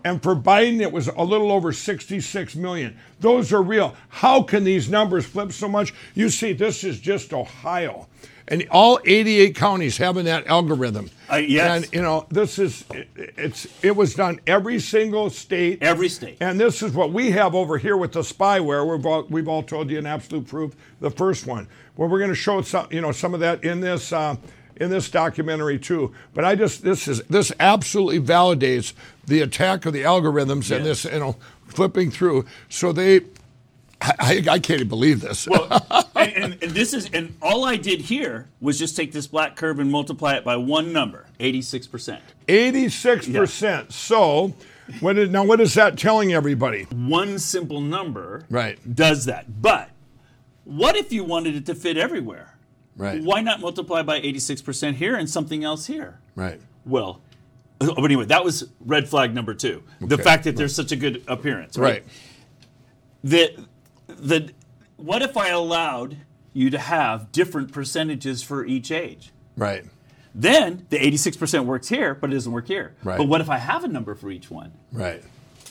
And 0.07 0.23
for 0.23 0.37
Biden, 0.37 0.79
it 0.79 0.89
was 0.89 1.09
a 1.09 1.21
little 1.21 1.51
over 1.51 1.73
66 1.73 2.55
million. 2.55 2.97
Those 3.19 3.51
are 3.51 3.61
real. 3.61 3.93
How 4.07 4.41
can 4.41 4.63
these 4.63 4.89
numbers 4.89 5.25
flip 5.25 5.51
so 5.51 5.67
much? 5.67 5.93
You 6.15 6.29
see, 6.29 6.53
this 6.53 6.85
is 6.85 7.01
just 7.01 7.33
Ohio. 7.33 8.07
And 8.47 8.65
all 8.71 9.01
88 9.03 9.53
counties 9.53 9.97
having 9.97 10.23
that 10.23 10.47
algorithm. 10.47 11.09
Uh, 11.29 11.35
yes. 11.35 11.83
And, 11.83 11.93
you 11.93 12.01
know, 12.01 12.25
this 12.29 12.57
is, 12.57 12.85
it, 12.91 13.09
it's, 13.17 13.67
it 13.83 13.97
was 13.97 14.13
done 14.13 14.39
every 14.47 14.79
single 14.79 15.29
state. 15.29 15.83
Every 15.83 16.07
state. 16.07 16.37
And 16.39 16.57
this 16.57 16.81
is 16.81 16.93
what 16.93 17.11
we 17.11 17.31
have 17.31 17.53
over 17.53 17.77
here 17.77 17.97
with 17.97 18.13
the 18.13 18.21
spyware. 18.21 18.89
We've 18.89 19.05
all, 19.05 19.23
we've 19.29 19.49
all 19.49 19.61
told 19.61 19.89
you 19.89 19.97
in 19.97 20.05
absolute 20.05 20.47
proof, 20.47 20.73
the 21.01 21.11
first 21.11 21.45
one. 21.45 21.67
Well, 21.97 22.07
we're 22.07 22.19
going 22.19 22.31
to 22.31 22.35
show 22.35 22.61
some, 22.61 22.87
you 22.91 23.01
know, 23.01 23.11
some 23.11 23.33
of 23.33 23.41
that 23.41 23.65
in 23.65 23.81
this, 23.81 24.13
uh, 24.13 24.37
in 24.79 24.89
this 24.89 25.09
documentary 25.09 25.79
too. 25.79 26.13
But 26.33 26.45
I 26.45 26.55
just 26.55 26.83
this 26.83 27.07
is 27.07 27.21
this 27.23 27.51
absolutely 27.59 28.19
validates 28.19 28.93
the 29.25 29.41
attack 29.41 29.85
of 29.85 29.93
the 29.93 30.03
algorithms 30.03 30.75
and 30.75 30.85
this 30.85 31.05
you 31.05 31.19
know 31.19 31.35
flipping 31.67 32.11
through. 32.11 32.45
So 32.69 32.91
they, 32.91 33.21
I, 34.01 34.43
I, 34.49 34.59
can't 34.59 34.71
even 34.71 34.87
believe 34.87 35.21
this. 35.21 35.47
Well, 35.47 35.67
and, 36.15 36.33
and, 36.33 36.63
and 36.63 36.71
this 36.71 36.93
is, 36.93 37.09
and 37.13 37.35
all 37.41 37.65
I 37.65 37.75
did 37.77 38.01
here 38.01 38.47
was 38.61 38.79
just 38.79 38.95
take 38.95 39.11
this 39.11 39.27
black 39.27 39.55
curve 39.55 39.79
and 39.79 39.91
multiply 39.91 40.35
it 40.35 40.43
by 40.43 40.55
one 40.55 40.93
number, 40.93 41.27
86%. 41.39 42.19
Eighty-six 42.47 43.27
percent. 43.27 43.91
So, 43.91 44.53
what 45.01 45.17
is, 45.17 45.29
now 45.29 45.43
what 45.43 45.59
is 45.59 45.73
that 45.73 45.97
telling 45.97 46.33
everybody? 46.33 46.83
One 46.83 47.39
simple 47.39 47.81
number 47.81 48.45
Right. 48.49 48.79
does 48.95 49.25
that. 49.25 49.61
But 49.61 49.89
what 50.63 50.95
if 50.95 51.11
you 51.11 51.23
wanted 51.23 51.55
it 51.55 51.65
to 51.65 51.75
fit 51.75 51.97
everywhere? 51.97 52.56
Right. 52.97 53.23
Why 53.23 53.41
not 53.41 53.61
multiply 53.61 54.01
by 54.01 54.19
86% 54.19 54.95
here 54.95 55.15
and 55.15 55.29
something 55.29 55.63
else 55.63 55.85
here? 55.85 56.19
Right. 56.35 56.59
Well, 56.85 57.21
but 57.79 58.03
anyway, 58.03 58.25
that 58.25 58.43
was 58.43 58.67
red 58.79 59.07
flag 59.07 59.35
number 59.35 59.53
two. 59.53 59.83
The 60.01 60.17
fact 60.17 60.45
that 60.45 60.55
there's 60.55 60.73
such 60.73 60.91
a 60.91 60.95
good 60.95 61.23
appearance, 61.27 61.77
right? 61.77 62.03
Right. 62.03 62.05
The, 63.23 63.65
the, 64.07 64.51
what 64.95 65.21
if 65.21 65.37
I 65.37 65.49
allowed 65.49 66.17
you 66.53 66.71
to 66.71 66.79
have 66.79 67.31
different 67.31 67.71
percentages 67.71 68.41
for 68.41 68.65
each 68.65 68.91
age? 68.91 69.31
Right. 69.55 69.85
Then 70.33 70.85
the 70.89 70.97
86% 70.97 71.65
works 71.65 71.89
here, 71.89 72.15
but 72.15 72.31
it 72.31 72.33
doesn't 72.33 72.51
work 72.51 72.67
here. 72.67 72.95
Right. 73.03 73.17
But 73.17 73.27
what 73.27 73.41
if 73.41 73.49
I 73.49 73.57
have 73.57 73.83
a 73.83 73.87
number 73.87 74.15
for 74.15 74.31
each 74.31 74.49
one? 74.49 74.71
Right. 74.91 75.23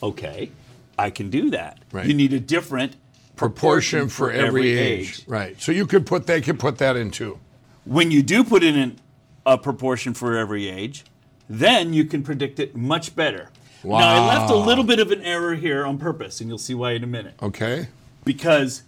Okay, 0.03 0.51
I 0.99 1.11
can 1.11 1.31
do 1.31 1.51
that. 1.51 1.79
Right. 1.93 2.07
You 2.07 2.15
need 2.15 2.33
a 2.33 2.41
different 2.41 2.97
Proportion 3.37 4.09
for 4.09 4.31
every, 4.31 4.79
age. 4.79 5.23
Right. 5.27 5.61
So 5.61 5.71
you 5.71 5.87
could 5.87 6.07
put 6.07 6.27
they 6.27 6.41
could 6.41 6.59
put 6.59 6.79
that 6.79 6.97
in 6.97 7.11
too. 7.11 7.39
When 7.85 8.11
you 8.11 8.23
do 8.23 8.43
put 8.43 8.65
in 8.65 8.77
an, 8.77 8.99
a 9.45 9.59
proportion 9.59 10.15
for 10.15 10.37
every 10.37 10.69
age, 10.69 11.05
then 11.49 11.93
you 11.93 12.05
can 12.05 12.23
predict 12.23 12.59
it 12.59 12.75
much 12.75 13.15
better. 13.15 13.51
Wow. 13.83 14.01
Now, 14.01 14.15
I 14.15 14.39
left 14.39 14.51
a 14.51 14.57
little 14.57 14.85
bit 14.85 14.99
of 14.99 15.13
an 15.13 15.23
error 15.23 15.55
here 15.55 15.85
on 15.85 15.99
purpose, 15.99 16.41
and 16.41 16.49
you'll 16.49 16.59
see 16.59 16.75
why 16.75 16.93
in 16.93 17.05
a 17.05 17.07
minute. 17.07 17.35
Okay. 17.41 17.89
Because 18.25 18.83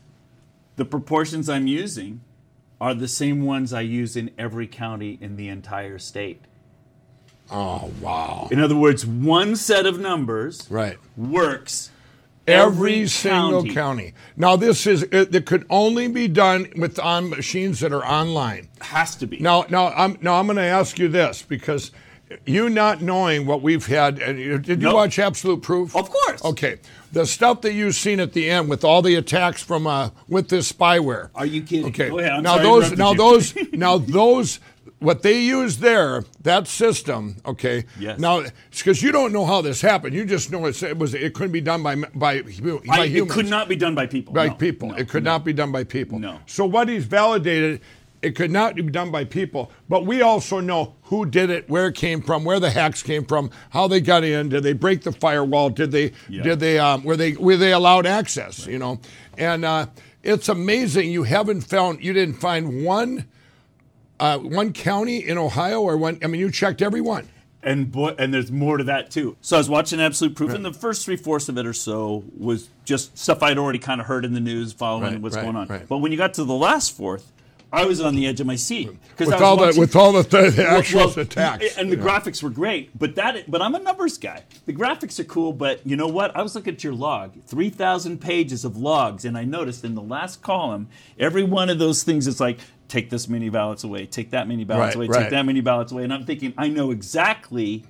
the 0.77 0.85
proportions 0.85 1.49
I'm 1.49 1.67
using 1.67 2.23
are 2.81 2.95
the 2.95 3.09
same 3.09 3.45
ones 3.45 3.73
I 3.73 3.83
use 3.83 4.17
in 4.17 4.31
every 4.39 4.67
county 4.67 5.19
in 5.21 5.37
the 5.37 5.49
entire 5.49 5.99
state. 5.99 6.43
Oh 7.51 7.93
wow. 8.01 8.49
In 8.51 8.61
other 8.61 8.77
words, 8.77 9.07
one 9.07 9.57
set 9.57 9.87
of 9.87 9.99
numbers 9.99 10.67
Right. 10.71 10.99
works 11.17 11.91
Every, 12.49 13.07
single 13.07 13.65
county. 13.67 14.15
Now 14.37 14.57
this 14.57 14.87
is 14.87 15.03
it, 15.05 15.35
it 15.35 15.47
could 15.47 15.67
only 15.71 16.09
be 16.09 16.29
done 16.29 16.69
with 16.77 16.99
on 16.99 17.31
machines 17.31 17.81
that 17.81 17.93
are 17.93 18.05
online. 18.05 18.69
Has 18.81 19.17
to 19.17 19.27
be. 19.27 19.39
Now, 19.39 19.65
now 19.69 19.89
I'm 19.89 20.19
now 20.21 20.35
I'm 20.41 20.47
going 20.47 20.57
to 20.57 20.63
ask 20.63 20.99
you 20.99 21.09
this 21.09 21.43
because 21.43 21.91
you 22.45 22.69
not 22.69 23.01
knowing 23.01 23.47
what 23.47 23.63
we've 23.63 23.87
had. 23.87 24.17
Did 24.17 24.67
you 24.69 24.77
Nope. 24.77 24.95
watch 24.95 25.19
Absolute 25.19 25.63
Proof? 25.63 25.97
Of 25.97 26.11
course. 26.11 26.45
Okay, 26.45 26.79
the 27.13 27.27
stuff 27.27 27.63
that 27.63 27.73
you've 27.73 27.95
seen 27.95 28.21
at 28.21 28.33
the 28.33 28.51
end 28.51 28.69
with 28.69 28.85
all 28.85 29.03
the 29.03 29.15
attacks 29.15 29.63
from 29.63 29.87
uh, 29.87 30.11
with 30.29 30.49
this 30.49 30.71
spyware. 30.71 31.31
Are 31.35 31.47
you 31.47 31.63
kidding? 31.63 31.87
Okay. 31.87 32.09
Go 32.11 32.19
ahead. 32.19 32.43
Now 32.43 32.59
those 32.59 32.93
now 32.97 33.15
those 33.15 33.55
now 33.73 33.99
those 33.99 34.61
what 35.01 35.23
they 35.23 35.41
use 35.41 35.79
there 35.79 36.25
that 36.43 36.67
system. 36.67 37.37
Okay. 37.47 37.85
Yes. 37.99 38.19
Now 38.19 38.43
because 38.71 39.03
you 39.03 39.13
don't 39.13 39.33
know 39.33 39.45
how 39.47 39.61
this 39.63 39.81
happened, 39.81 40.15
you 40.15 40.25
just 40.25 40.51
know 40.51 40.67
it's, 40.67 40.83
it 40.83 40.99
was 40.99 41.15
it 41.15 41.35
couldn't 41.35 41.53
be 41.53 41.61
done 41.61 41.83
by 41.83 41.95
by, 41.97 42.07
by 42.15 42.43
I- 42.91 43.05
it 43.07 43.29
could 43.29 43.49
not 43.49 43.69
be 43.69 43.77
done 43.77 43.95
by 43.95 44.07
people. 44.07 44.33
by 44.35 44.49
No, 44.49 44.55
people. 44.55 44.89
no, 44.89 44.95
it 44.97 45.09
could 45.09 45.25
no. 45.25 45.33
not 45.33 45.45
be 45.45 45.53
done 45.53 45.73
by 45.73 45.85
people. 45.85 46.19
No. 46.19 46.41
So 46.47 46.65
what 46.67 46.89
he's 46.89 47.05
validated, 47.05 47.81
it 48.23 48.35
could 48.35 48.51
not 48.51 48.75
be 48.75 48.83
done 48.83 49.13
by 49.13 49.25
people. 49.25 49.71
But 49.89 50.05
we 50.05 50.23
also 50.23 50.59
know 50.59 50.95
who 51.05 51.25
did 51.27 51.51
it, 51.51 51.69
where 51.71 51.87
it 51.87 51.95
came 51.95 52.21
from, 52.21 52.45
where 52.45 52.59
the 52.59 52.71
hacks 52.71 53.03
came 53.03 53.25
from, 53.25 53.51
how 53.71 53.87
they 53.87 54.01
got 54.01 54.25
in. 54.25 54.49
Did 54.49 54.65
they 54.65 54.73
break 54.73 55.03
the 55.03 55.13
firewall? 55.13 55.71
Did 55.71 55.93
they? 55.93 56.13
Yeah. 56.29 56.43
Did 56.43 56.59
they? 56.61 56.79
Um, 56.81 57.05
were 57.05 57.17
they? 57.17 57.33
Were 57.35 57.57
they 57.57 57.73
allowed 57.73 58.07
access? 58.07 58.67
You 58.67 58.79
know, 58.81 59.01
and 59.37 59.65
uh, 59.65 59.87
it's 60.25 60.49
amazing. 60.49 61.13
You 61.13 61.23
haven't 61.23 61.61
found. 61.61 62.03
You 62.03 62.13
didn't 62.13 62.35
find 62.41 62.85
one. 62.85 63.27
Uh, 64.21 64.39
one 64.39 64.73
county 64.73 65.19
in 65.27 65.39
Ohio, 65.39 65.81
or 65.81 65.97
one. 65.97 66.19
I 66.23 66.27
mean, 66.27 66.41
you 66.41 66.51
checked 66.51 66.83
every 66.83 67.01
one. 67.01 67.29
And 67.63 67.91
boy, 67.91 68.15
and 68.19 68.33
there's 68.33 68.51
more 68.53 68.77
to 68.77 68.85
that 68.85 69.11
too. 69.11 69.37
So 69.41 69.57
I 69.57 69.59
was 69.59 69.69
watching 69.69 70.01
Absolute 70.01 70.35
Proof, 70.37 70.55
and 70.55 70.65
the 70.65 70.73
first 70.73 71.05
three 71.05 71.17
fourths 71.17 71.49
of 71.49 71.59
it 71.59 71.67
or 71.67 71.73
so 71.73 72.25
was 72.37 72.69
just 72.85 73.19
stuff 73.19 73.43
I'd 73.43 73.59
already 73.59 73.79
kind 73.81 74.01
of 74.01 74.07
heard 74.07 74.25
in 74.25 74.33
the 74.33 74.41
news, 74.41 74.73
following 74.73 75.13
Right, 75.15 75.21
what's 75.21 75.37
right, 75.37 75.43
going 75.43 75.57
on. 75.57 75.67
right. 75.67 75.87
But 75.89 75.99
when 75.99 76.13
you 76.13 76.19
got 76.19 76.35
to 76.35 76.45
the 76.45 76.55
last 76.55 76.97
fourth, 76.97 77.33
I 77.73 77.85
was 77.85 78.01
on 78.01 78.15
the 78.15 78.27
edge 78.27 78.41
of 78.41 78.47
my 78.47 78.55
seat 78.57 78.89
because 79.11 79.27
With 79.27 79.43
all 79.43 79.57
the 79.57 79.79
with 79.79 79.95
all 79.97 80.13
the, 80.13 80.23
the 80.23 80.67
actual 80.67 81.11
attacks. 81.19 81.77
and 81.77 81.91
the 81.93 81.97
Yeah. 81.97 82.03
graphics 82.03 82.43
were 82.43 82.49
great. 82.49 82.97
But 82.99 83.17
that, 83.17 83.51
but 83.51 83.61
I'm 83.61 83.75
a 83.75 83.81
numbers 83.81 84.17
guy. 84.19 84.45
The 84.65 84.73
graphics 84.73 85.19
are 85.21 85.25
cool, 85.25 85.53
but 85.53 85.85
you 85.87 85.95
know 85.97 86.07
what? 86.09 86.35
I 86.37 86.43
was 86.43 86.55
looking 86.55 86.75
at 86.75 86.85
your 86.85 86.95
log, 86.95 87.43
three 87.43 87.71
thousand 87.71 88.21
pages 88.21 88.65
of 88.65 88.77
logs, 88.79 89.25
and 89.25 89.37
I 89.37 89.45
noticed 89.45 89.85
in 89.85 89.95
the 89.97 90.01
last 90.03 90.43
column, 90.43 90.89
every 91.19 91.43
one 91.43 91.69
of 91.71 91.79
those 91.81 92.03
things 92.05 92.27
is 92.27 92.41
like. 92.41 92.59
Take 92.89 93.11
this 93.11 93.29
many 93.29 93.49
ballots 93.51 93.85
away. 93.85 94.07
Take 94.07 94.31
that 94.31 94.49
many 94.49 94.65
ballots 94.65 94.97
Right, 94.97 94.97
away. 94.97 95.07
right. 95.09 95.21
Take 95.23 95.31
that 95.31 95.45
many 95.47 95.61
ballots 95.61 95.93
away. 95.93 96.05
And 96.05 96.13
I'm 96.13 96.25
thinking, 96.25 96.55
I 96.57 96.69
know 96.69 96.91
exactly 96.91 97.85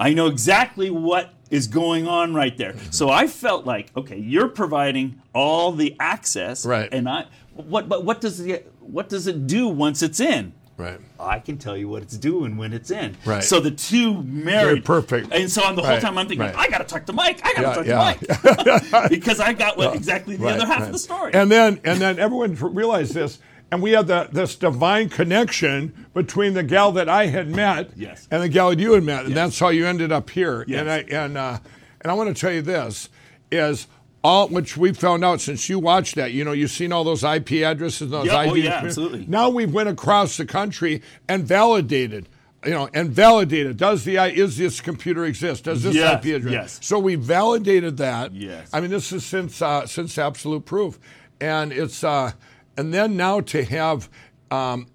I 0.00 0.14
know 0.14 0.28
exactly 0.28 0.90
what 0.90 1.34
is 1.50 1.66
going 1.66 2.06
on 2.06 2.32
right 2.32 2.56
there. 2.56 2.76
So 2.92 3.10
I 3.10 3.26
felt 3.26 3.66
like, 3.66 3.90
okay, 3.96 4.16
you're 4.16 4.46
providing 4.48 5.20
all 5.34 5.72
the 5.72 5.96
access, 5.98 6.64
Right. 6.64 6.88
And 6.92 7.08
I, 7.08 7.24
what, 7.54 7.88
but 7.88 8.04
what 8.04 8.20
does 8.20 8.38
the, 8.38 8.62
what 8.80 9.08
does 9.08 9.26
it 9.26 9.48
do 9.48 9.66
once 9.66 10.00
it's 10.02 10.20
in? 10.20 10.52
Right. 10.76 11.00
I 11.18 11.40
can 11.40 11.58
tell 11.58 11.76
you 11.76 11.88
what 11.88 12.02
it's 12.02 12.16
doing 12.16 12.56
when 12.56 12.72
it's 12.72 12.92
in. 12.92 13.16
Right. 13.24 13.42
So 13.42 13.58
the 13.58 13.72
two 13.72 14.22
married. 14.22 14.76
They're 14.76 14.82
perfect. 15.00 15.32
And 15.32 15.50
so 15.50 15.64
on 15.64 15.74
the 15.74 15.82
whole 15.82 15.90
Right, 15.94 16.00
time 16.00 16.16
I'm 16.16 16.28
thinking, 16.28 16.46
right. 16.46 16.54
I 16.56 16.68
got 16.68 16.78
to 16.78 16.84
talk 16.84 17.04
to 17.06 17.12
Mike. 17.12 17.40
I 17.42 17.54
got 17.54 17.82
to 17.82 17.88
Yeah, 17.88 17.96
talk 17.96 18.20
yeah. 18.20 18.34
to 18.78 18.88
Mike 18.92 19.10
because 19.10 19.40
I 19.40 19.52
got 19.54 19.76
what 19.76 19.96
exactly 19.96 20.36
the 20.36 20.46
other 20.46 20.66
half 20.66 20.82
of 20.82 20.92
the 20.92 20.98
story. 21.00 21.32
And 21.34 21.50
then 21.50 21.80
and 21.82 22.00
then 22.00 22.20
everyone 22.20 22.54
realized 22.72 23.14
this, 23.14 23.40
and 23.70 23.82
we 23.82 23.92
had 23.92 24.06
the, 24.06 24.28
this 24.32 24.54
divine 24.56 25.08
connection 25.10 26.06
between 26.14 26.54
the 26.54 26.62
gal 26.62 26.92
that 26.92 27.08
I 27.08 27.26
had 27.26 27.48
met 27.48 27.90
Yes. 27.96 28.26
and 28.30 28.42
the 28.42 28.48
gal 28.48 28.70
that 28.70 28.78
you 28.78 28.92
had 28.94 29.04
met, 29.04 29.26
and 29.26 29.36
that's 29.36 29.58
how 29.58 29.68
you 29.68 29.86
ended 29.86 30.10
up 30.12 30.30
here. 30.30 30.64
Yes. 30.66 30.80
And 30.80 30.90
I 30.90 30.98
and 31.24 31.36
uh, 31.38 31.58
and 32.00 32.10
I 32.10 32.14
want 32.14 32.34
to 32.34 32.40
tell 32.40 32.52
you 32.52 32.62
this 32.62 33.08
is. 33.50 33.86
All 34.24 34.48
which 34.48 34.76
we 34.76 34.92
found 34.92 35.24
out 35.24 35.40
since 35.40 35.68
you 35.68 35.78
watched 35.78 36.16
that, 36.16 36.32
you 36.32 36.44
know, 36.44 36.50
you've 36.50 36.72
seen 36.72 36.92
all 36.92 37.04
those 37.04 37.22
IP 37.22 37.52
addresses, 37.62 38.00
and 38.02 38.10
those 38.12 38.26
Yeah, 38.26 38.42
IP. 38.42 38.50
oh, 38.50 38.54
yeah, 38.56 38.70
absolutely. 38.82 39.24
Now 39.28 39.48
we've 39.48 39.72
went 39.72 39.88
across 39.88 40.36
the 40.36 40.44
country 40.44 41.02
and 41.28 41.44
validated 41.46 42.28
you 42.64 42.72
know, 42.72 42.88
and 42.92 43.10
validated. 43.10 43.76
Does 43.76 44.02
the 44.02 44.18
I 44.18 44.26
is 44.30 44.56
this 44.56 44.80
computer 44.80 45.24
exist? 45.24 45.64
Does 45.64 45.84
this 45.84 45.94
Yes, 45.94 46.26
IP 46.26 46.34
address? 46.34 46.52
yes. 46.52 46.78
So 46.82 46.98
we 46.98 47.14
validated 47.14 47.96
that. 47.98 48.34
Yes. 48.34 48.68
I 48.72 48.80
mean, 48.80 48.90
this 48.90 49.12
is 49.12 49.24
since 49.24 49.62
uh, 49.62 49.86
since 49.86 50.18
absolute 50.18 50.64
proof, 50.66 50.98
and 51.40 51.72
it's 51.72 52.02
uh, 52.02 52.32
and 52.78 52.94
then 52.94 53.16
now 53.16 53.40
to 53.40 53.62
have 53.64 54.08
um, 54.50 54.86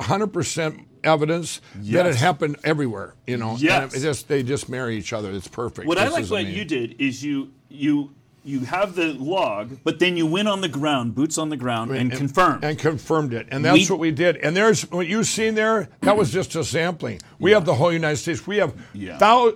hundred 0.00 0.28
percent 0.28 0.80
evidence 1.04 1.60
that 1.76 2.06
it 2.06 2.16
happened 2.16 2.56
everywhere. 2.64 3.14
You 3.26 3.36
know, 3.38 3.56
Yes. 3.58 3.94
it 3.94 4.00
just 4.00 4.28
they 4.28 4.42
just 4.42 4.68
marry 4.68 4.96
each 4.96 5.12
other. 5.12 5.30
It's 5.32 5.48
perfect. 5.48 5.86
What 5.88 5.98
I 5.98 6.04
like 6.08 6.26
what 6.26 6.42
amazing. 6.42 6.54
you 6.58 6.64
did 6.64 7.00
is 7.00 7.24
you 7.24 7.52
you 7.70 8.10
you 8.44 8.60
have 8.60 8.96
the 8.96 9.12
log, 9.14 9.78
but 9.84 10.00
then 10.00 10.16
you 10.16 10.26
went 10.26 10.48
on 10.48 10.60
the 10.62 10.68
ground, 10.68 11.14
boots 11.14 11.38
on 11.38 11.48
the 11.48 11.56
ground, 11.56 11.92
and, 11.92 12.10
confirmed. 12.10 12.64
and 12.64 12.76
confirmed 12.76 13.32
it, 13.32 13.46
and 13.52 13.64
that's 13.64 13.88
We- 13.88 13.94
what 13.94 14.00
we 14.00 14.10
did. 14.10 14.36
And 14.38 14.56
there's 14.56 14.82
what 14.90 15.06
you've 15.06 15.28
seen 15.28 15.54
there. 15.54 15.88
That 16.00 16.16
was 16.16 16.32
just 16.32 16.56
a 16.56 16.64
sampling. 16.64 17.20
We 17.38 17.52
have 17.52 17.64
the 17.64 17.74
whole 17.74 17.92
United 17.92 18.16
States. 18.16 18.44
We 18.44 18.56
have 18.56 18.74
Yeah. 18.94 19.16
thou- 19.18 19.52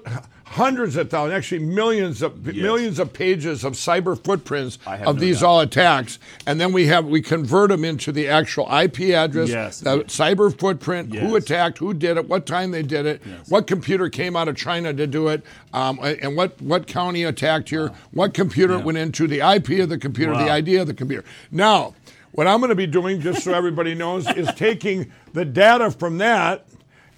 hundreds 0.51 0.97
of 0.97 1.11
thousands, 1.11 1.35
actually 1.37 1.59
millions 1.59 2.23
of 2.23 2.47
millions 2.47 2.99
of 3.01 3.13
pages 3.13 3.65
of 3.65 3.73
cyber 3.75 4.19
footprints 4.23 4.79
of 4.87 5.01
no 5.01 5.13
these 5.15 5.41
doubt. 5.41 5.47
all 5.47 5.61
attacks, 5.61 6.19
and 6.47 6.61
then 6.61 6.73
we 6.73 6.87
have 6.87 7.05
we 7.05 7.21
convert 7.21 7.69
them 7.71 7.85
into 7.85 8.13
the 8.13 8.29
actual 8.29 8.65
IP 8.73 9.01
address, 9.13 9.49
Yes. 9.49 9.81
the 9.81 9.99
cyber 10.05 10.57
footprint, 10.57 11.15
who 11.15 11.35
attacked, 11.37 11.79
who 11.79 11.93
did 11.93 12.17
it, 12.17 12.29
what 12.29 12.47
time 12.47 12.71
they 12.71 12.83
did 12.85 13.07
it, 13.07 13.21
what 13.49 13.67
computer 13.67 14.09
came 14.09 14.37
out 14.37 14.47
of 14.49 14.57
China 14.57 14.95
to 14.95 15.07
do 15.07 15.29
it, 15.29 15.43
um, 15.75 15.99
and 16.03 16.37
what 16.37 16.61
what 16.63 16.87
county 16.87 17.25
attacked 17.25 17.69
here, 17.71 17.91
what 18.13 18.33
computer 18.33 18.75
it 18.75 18.85
went 18.85 18.99
into, 18.99 19.27
the 19.27 19.41
IP 19.41 19.81
of 19.81 19.89
the 19.89 19.99
computer, 19.99 20.33
the 20.33 20.45
Wow. 20.45 20.49
idea 20.51 20.81
of 20.81 20.87
the 20.87 20.95
computer. 20.95 21.25
Now. 21.51 21.95
What 22.33 22.47
I'm 22.47 22.59
going 22.61 22.69
to 22.69 22.75
be 22.75 22.87
doing, 22.87 23.23
just 23.23 23.43
so 23.45 23.55
everybody 23.55 23.95
knows, 23.95 24.29
is 24.29 24.53
taking 24.57 25.11
the 25.33 25.43
data 25.43 25.91
from 25.91 26.19
that, 26.19 26.67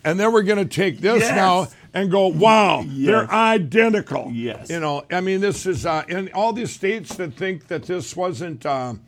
and 0.05 0.21
then 0.21 0.33
we're 0.33 0.45
going 0.45 0.61
to 0.61 0.65
take 0.65 1.01
this 1.01 1.23
Yes. 1.23 1.35
now 1.35 1.67
and 1.95 2.11
go, 2.11 2.29
wow, 2.29 2.85
they're 2.87 3.31
identical. 3.31 4.31
Yes. 4.33 4.71
You 4.71 4.81
know, 4.81 5.05
I 5.11 5.21
mean, 5.21 5.41
this 5.41 5.67
is, 5.67 5.87
uh, 5.87 6.05
and 6.09 6.31
all 6.33 6.53
these 6.53 6.71
states 6.71 7.17
that 7.17 7.35
think 7.35 7.69
that 7.69 7.85
this 7.85 8.15
wasn't, 8.15 8.67
um, 8.67 9.01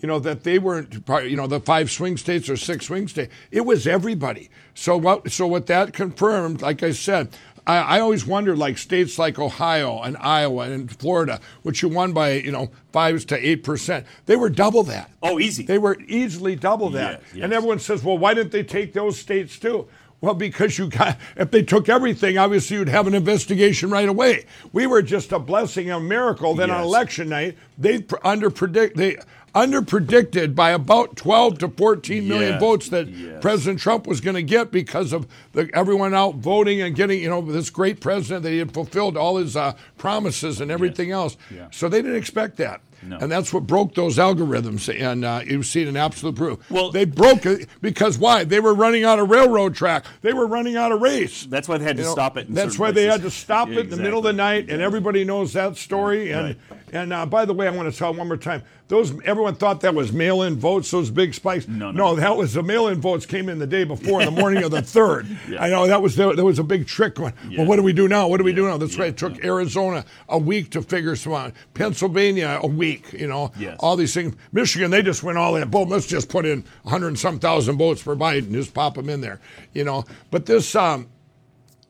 you 0.00 0.06
know, 0.06 0.20
that 0.20 0.44
they 0.44 0.60
weren't, 0.60 0.94
you 1.24 1.36
know, 1.36 1.48
the 1.48 1.58
five 1.58 1.90
swing 1.90 2.16
states 2.16 2.48
or 2.48 2.56
six 2.56 2.86
swing 2.86 3.08
states. 3.08 3.34
It 3.50 3.62
was 3.62 3.86
everybody. 3.86 4.48
So 4.74 4.96
what? 4.96 5.30
So 5.32 5.46
what 5.48 5.66
that 5.66 5.92
confirmed, 5.92 6.62
like 6.62 6.84
I 6.84 6.92
said, 6.92 7.36
I, 7.66 7.78
I 7.78 8.00
always 8.00 8.24
wondered, 8.24 8.58
like 8.58 8.78
states 8.78 9.18
like 9.18 9.40
Ohio 9.40 10.00
and 10.00 10.16
Iowa 10.18 10.70
and 10.70 10.88
Florida, 10.88 11.40
which 11.62 11.82
you 11.82 11.88
won 11.88 12.12
by, 12.12 12.34
you 12.34 12.52
know, 12.52 12.70
five 12.92 13.26
to 13.26 13.36
eight 13.36 13.64
percent, 13.64 14.06
they 14.26 14.36
were 14.36 14.48
double 14.48 14.84
that. 14.84 15.10
Oh, 15.20 15.40
easy. 15.40 15.64
They 15.64 15.78
were 15.78 15.96
easily 16.06 16.54
double 16.54 16.90
that. 16.90 17.20
Yes, 17.20 17.34
yes. 17.34 17.44
And 17.44 17.52
everyone 17.52 17.80
says, 17.80 18.04
well, 18.04 18.16
why 18.16 18.34
didn't 18.34 18.52
they 18.52 18.62
take 18.62 18.92
those 18.92 19.18
states 19.18 19.58
too? 19.58 19.88
Well, 20.20 20.34
because 20.34 20.78
you 20.78 20.88
got, 20.88 21.16
if 21.36 21.50
they 21.52 21.62
took 21.62 21.88
everything, 21.88 22.38
obviously 22.38 22.76
you'd 22.76 22.88
have 22.88 23.06
an 23.06 23.14
investigation 23.14 23.88
right 23.90 24.08
away. 24.08 24.46
We 24.72 24.86
were 24.86 25.02
just 25.02 25.30
a 25.30 25.38
blessing, 25.38 25.90
a 25.90 26.00
miracle. 26.00 26.54
Then 26.54 26.70
on 26.70 26.82
election 26.82 27.28
night, 27.28 27.56
they 27.76 28.02
pr- 28.02 28.16
under 28.24 28.50
predict, 28.50 28.96
they 28.96 29.18
under 29.54 29.80
predicted 29.80 30.54
by 30.54 30.70
about 30.70 31.16
12 31.16 31.58
to 31.58 31.68
14 31.68 32.28
million 32.28 32.52
Yes, 32.52 32.60
votes 32.60 32.88
that 32.90 33.08
yes. 33.08 33.40
President 33.40 33.80
Trump 33.80 34.06
was 34.06 34.20
going 34.20 34.34
to 34.34 34.42
get 34.42 34.70
because 34.70 35.12
of 35.12 35.26
the, 35.52 35.70
everyone 35.72 36.14
out 36.14 36.36
voting 36.36 36.80
and 36.80 36.94
getting, 36.94 37.20
you 37.20 37.28
know, 37.28 37.40
this 37.40 37.70
great 37.70 38.00
president 38.00 38.42
that 38.42 38.50
he 38.50 38.58
had 38.58 38.72
fulfilled 38.72 39.16
all 39.16 39.36
his 39.36 39.56
uh, 39.56 39.74
promises 39.96 40.60
and 40.60 40.70
everything 40.70 41.10
else. 41.10 41.36
Yeah. 41.50 41.68
So 41.70 41.88
they 41.88 42.02
didn't 42.02 42.16
expect 42.16 42.56
that. 42.58 42.80
No. 43.02 43.18
And 43.18 43.30
that's 43.30 43.52
what 43.52 43.66
broke 43.66 43.94
those 43.94 44.16
algorithms. 44.18 44.88
And 44.94 45.24
uh, 45.24 45.40
you've 45.46 45.66
seen 45.66 45.88
an 45.88 45.96
absolute 45.96 46.36
proof. 46.36 46.70
Well- 46.70 46.90
they 46.90 47.04
broke 47.04 47.46
it 47.46 47.68
because 47.80 48.18
why? 48.18 48.44
They 48.44 48.60
were 48.60 48.74
running 48.74 49.04
out 49.04 49.18
of 49.18 49.30
railroad 49.30 49.74
track. 49.74 50.04
They 50.22 50.32
were 50.32 50.46
running 50.46 50.76
out 50.76 50.92
of 50.92 51.00
race. 51.00 51.44
That's 51.44 51.68
why 51.68 51.78
they 51.78 51.84
had 51.84 51.96
to 51.96 52.02
You 52.02 52.08
know, 52.08 52.12
stop 52.14 52.36
it 52.36 52.48
in 52.48 52.54
That's 52.54 52.78
why 52.78 52.90
they 52.90 53.04
had 53.04 53.22
to 53.22 53.30
stop 53.30 53.68
Yeah, 53.68 53.78
it 53.78 53.84
in 53.84 53.90
the 53.90 53.96
middle 53.98 54.18
of 54.18 54.24
the 54.24 54.32
night, 54.32 54.70
and 54.70 54.82
everybody 54.82 55.24
knows 55.24 55.52
that 55.52 55.76
story. 55.76 56.32
And 56.32 56.56
and 56.92 57.12
uh, 57.12 57.26
by 57.26 57.44
the 57.44 57.54
way, 57.54 57.66
I 57.66 57.70
want 57.70 57.92
to 57.92 57.96
tell 57.96 58.14
one 58.14 58.28
more 58.28 58.36
time. 58.36 58.62
Those 58.88 59.12
everyone 59.26 59.54
thought 59.54 59.82
that 59.82 59.94
was 59.94 60.14
mail-in 60.14 60.56
votes. 60.56 60.90
Those 60.90 61.10
big 61.10 61.34
spikes. 61.34 61.68
No, 61.68 61.90
no. 61.90 62.14
no 62.14 62.16
that 62.16 62.34
was 62.38 62.54
the 62.54 62.62
mail-in 62.62 63.02
votes 63.02 63.26
came 63.26 63.50
in 63.50 63.58
the 63.58 63.66
day 63.66 63.84
before, 63.84 64.24
the 64.24 64.30
morning 64.30 64.64
of 64.64 64.70
the 64.70 64.80
third. 64.96 65.26
I 65.60 65.68
know 65.68 65.86
that 65.86 66.00
was 66.00 66.16
there, 66.16 66.34
there 66.34 66.44
was 66.44 66.58
a 66.58 66.64
big 66.64 66.86
trick 66.86 67.16
going. 67.16 67.34
Well, 67.54 67.66
what 67.66 67.76
do 67.76 67.82
we 67.82 67.92
do 67.92 68.08
now? 68.08 68.28
What 68.28 68.38
do 68.38 68.44
we 68.44 68.54
do 68.54 68.66
now? 68.66 68.78
That's 68.78 68.96
why 68.96 69.06
It 69.06 69.18
took 69.18 69.44
Arizona 69.44 70.06
a 70.28 70.38
week 70.38 70.70
to 70.70 70.80
figure 70.80 71.16
some 71.16 71.34
out. 71.34 71.52
Pennsylvania 71.74 72.60
a 72.62 72.66
week. 72.66 72.87
You 73.12 73.26
know, 73.26 73.52
Yes. 73.58 73.76
all 73.80 73.96
these 73.96 74.14
things. 74.14 74.34
Michigan, 74.52 74.90
they 74.90 75.02
just 75.02 75.22
went 75.22 75.38
all 75.38 75.56
in. 75.56 75.68
Boom, 75.70 75.88
let's 75.88 76.06
just 76.06 76.28
put 76.28 76.44
in 76.46 76.64
100 76.82 77.08
and 77.08 77.18
some 77.18 77.38
thousand 77.38 77.78
votes 77.78 78.00
for 78.00 78.16
Biden. 78.16 78.52
Just 78.52 78.74
pop 78.74 78.94
them 78.94 79.08
in 79.08 79.20
there. 79.20 79.40
You 79.72 79.84
know, 79.84 80.04
but 80.30 80.46
this 80.46 80.74
um, 80.74 81.08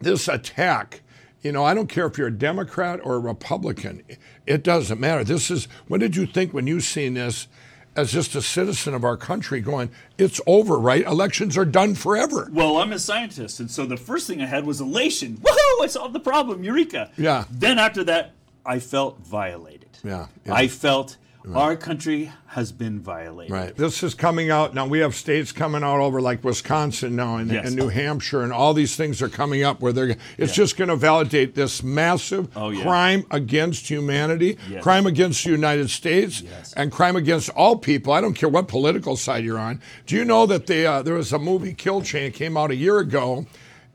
this 0.00 0.28
attack, 0.28 1.02
you 1.42 1.52
know, 1.52 1.64
I 1.64 1.74
don't 1.74 1.88
care 1.88 2.06
if 2.06 2.18
you're 2.18 2.28
a 2.28 2.32
Democrat 2.32 3.00
or 3.02 3.14
a 3.16 3.18
Republican, 3.18 4.02
it 4.46 4.62
doesn't 4.62 5.00
matter. 5.00 5.24
This 5.24 5.50
is, 5.50 5.66
what 5.88 6.00
did 6.00 6.16
you 6.16 6.26
think 6.26 6.52
when 6.54 6.66
you 6.66 6.80
seen 6.80 7.14
this 7.14 7.48
as 7.96 8.12
just 8.12 8.36
a 8.36 8.42
citizen 8.42 8.94
of 8.94 9.02
our 9.02 9.16
country 9.16 9.60
going, 9.60 9.90
it's 10.18 10.40
over, 10.46 10.78
right? 10.78 11.04
Elections 11.04 11.58
are 11.58 11.64
done 11.64 11.96
forever. 11.96 12.48
Well, 12.52 12.76
I'm 12.76 12.92
a 12.92 12.98
scientist, 12.98 13.58
and 13.58 13.68
so 13.68 13.86
the 13.86 13.96
first 13.96 14.28
thing 14.28 14.40
I 14.40 14.46
had 14.46 14.64
was 14.64 14.80
elation. 14.80 15.38
Woohoo! 15.38 15.82
I 15.82 15.88
solved 15.88 16.14
the 16.14 16.20
problem. 16.20 16.62
Eureka! 16.62 17.10
Yeah. 17.16 17.44
Then 17.50 17.78
after 17.80 18.04
that, 18.04 18.34
I 18.68 18.78
felt 18.80 19.18
violated. 19.20 19.88
Yeah. 20.04 20.26
yeah. 20.44 20.54
I 20.54 20.68
felt 20.68 21.16
our 21.54 21.76
country 21.76 22.30
has 22.48 22.72
been 22.72 23.00
violated. 23.00 23.50
Right. 23.50 23.74
This 23.74 24.02
is 24.02 24.12
coming 24.12 24.50
out 24.50 24.74
now. 24.74 24.86
We 24.86 24.98
have 24.98 25.14
states 25.14 25.50
coming 25.50 25.82
out 25.82 25.98
over 26.00 26.20
like 26.20 26.44
Wisconsin 26.44 27.16
now 27.16 27.36
and, 27.38 27.50
Yes. 27.50 27.66
and 27.68 27.76
New 27.76 27.88
Hampshire, 27.88 28.42
and 28.42 28.52
all 28.52 28.74
these 28.74 28.96
things 28.96 29.22
are 29.22 29.30
coming 29.30 29.62
up 29.62 29.80
where 29.80 29.94
they're. 29.94 30.16
It's 30.36 30.52
just 30.54 30.76
going 30.76 30.88
to 30.90 30.96
validate 30.96 31.54
this 31.54 31.82
massive 31.82 32.54
Oh, 32.54 32.68
yeah. 32.68 32.82
crime 32.82 33.24
against 33.30 33.88
humanity, 33.88 34.58
Yes. 34.68 34.82
crime 34.82 35.06
against 35.06 35.42
the 35.44 35.50
United 35.50 35.88
States, 35.88 36.42
and 36.76 36.92
crime 36.92 37.16
against 37.16 37.48
all 37.50 37.76
people. 37.76 38.12
I 38.12 38.20
don't 38.20 38.34
care 38.34 38.50
what 38.50 38.68
political 38.68 39.16
side 39.16 39.42
you're 39.42 39.58
on. 39.58 39.80
Do 40.04 40.16
you 40.16 40.26
know 40.26 40.44
that 40.44 40.66
they, 40.66 40.84
uh, 40.84 41.00
there 41.00 41.14
was 41.14 41.32
a 41.32 41.38
movie 41.38 41.72
Kill 41.72 42.02
Chain 42.02 42.30
came 42.32 42.58
out 42.58 42.70
a 42.70 42.76
year 42.76 42.98
ago, 42.98 43.46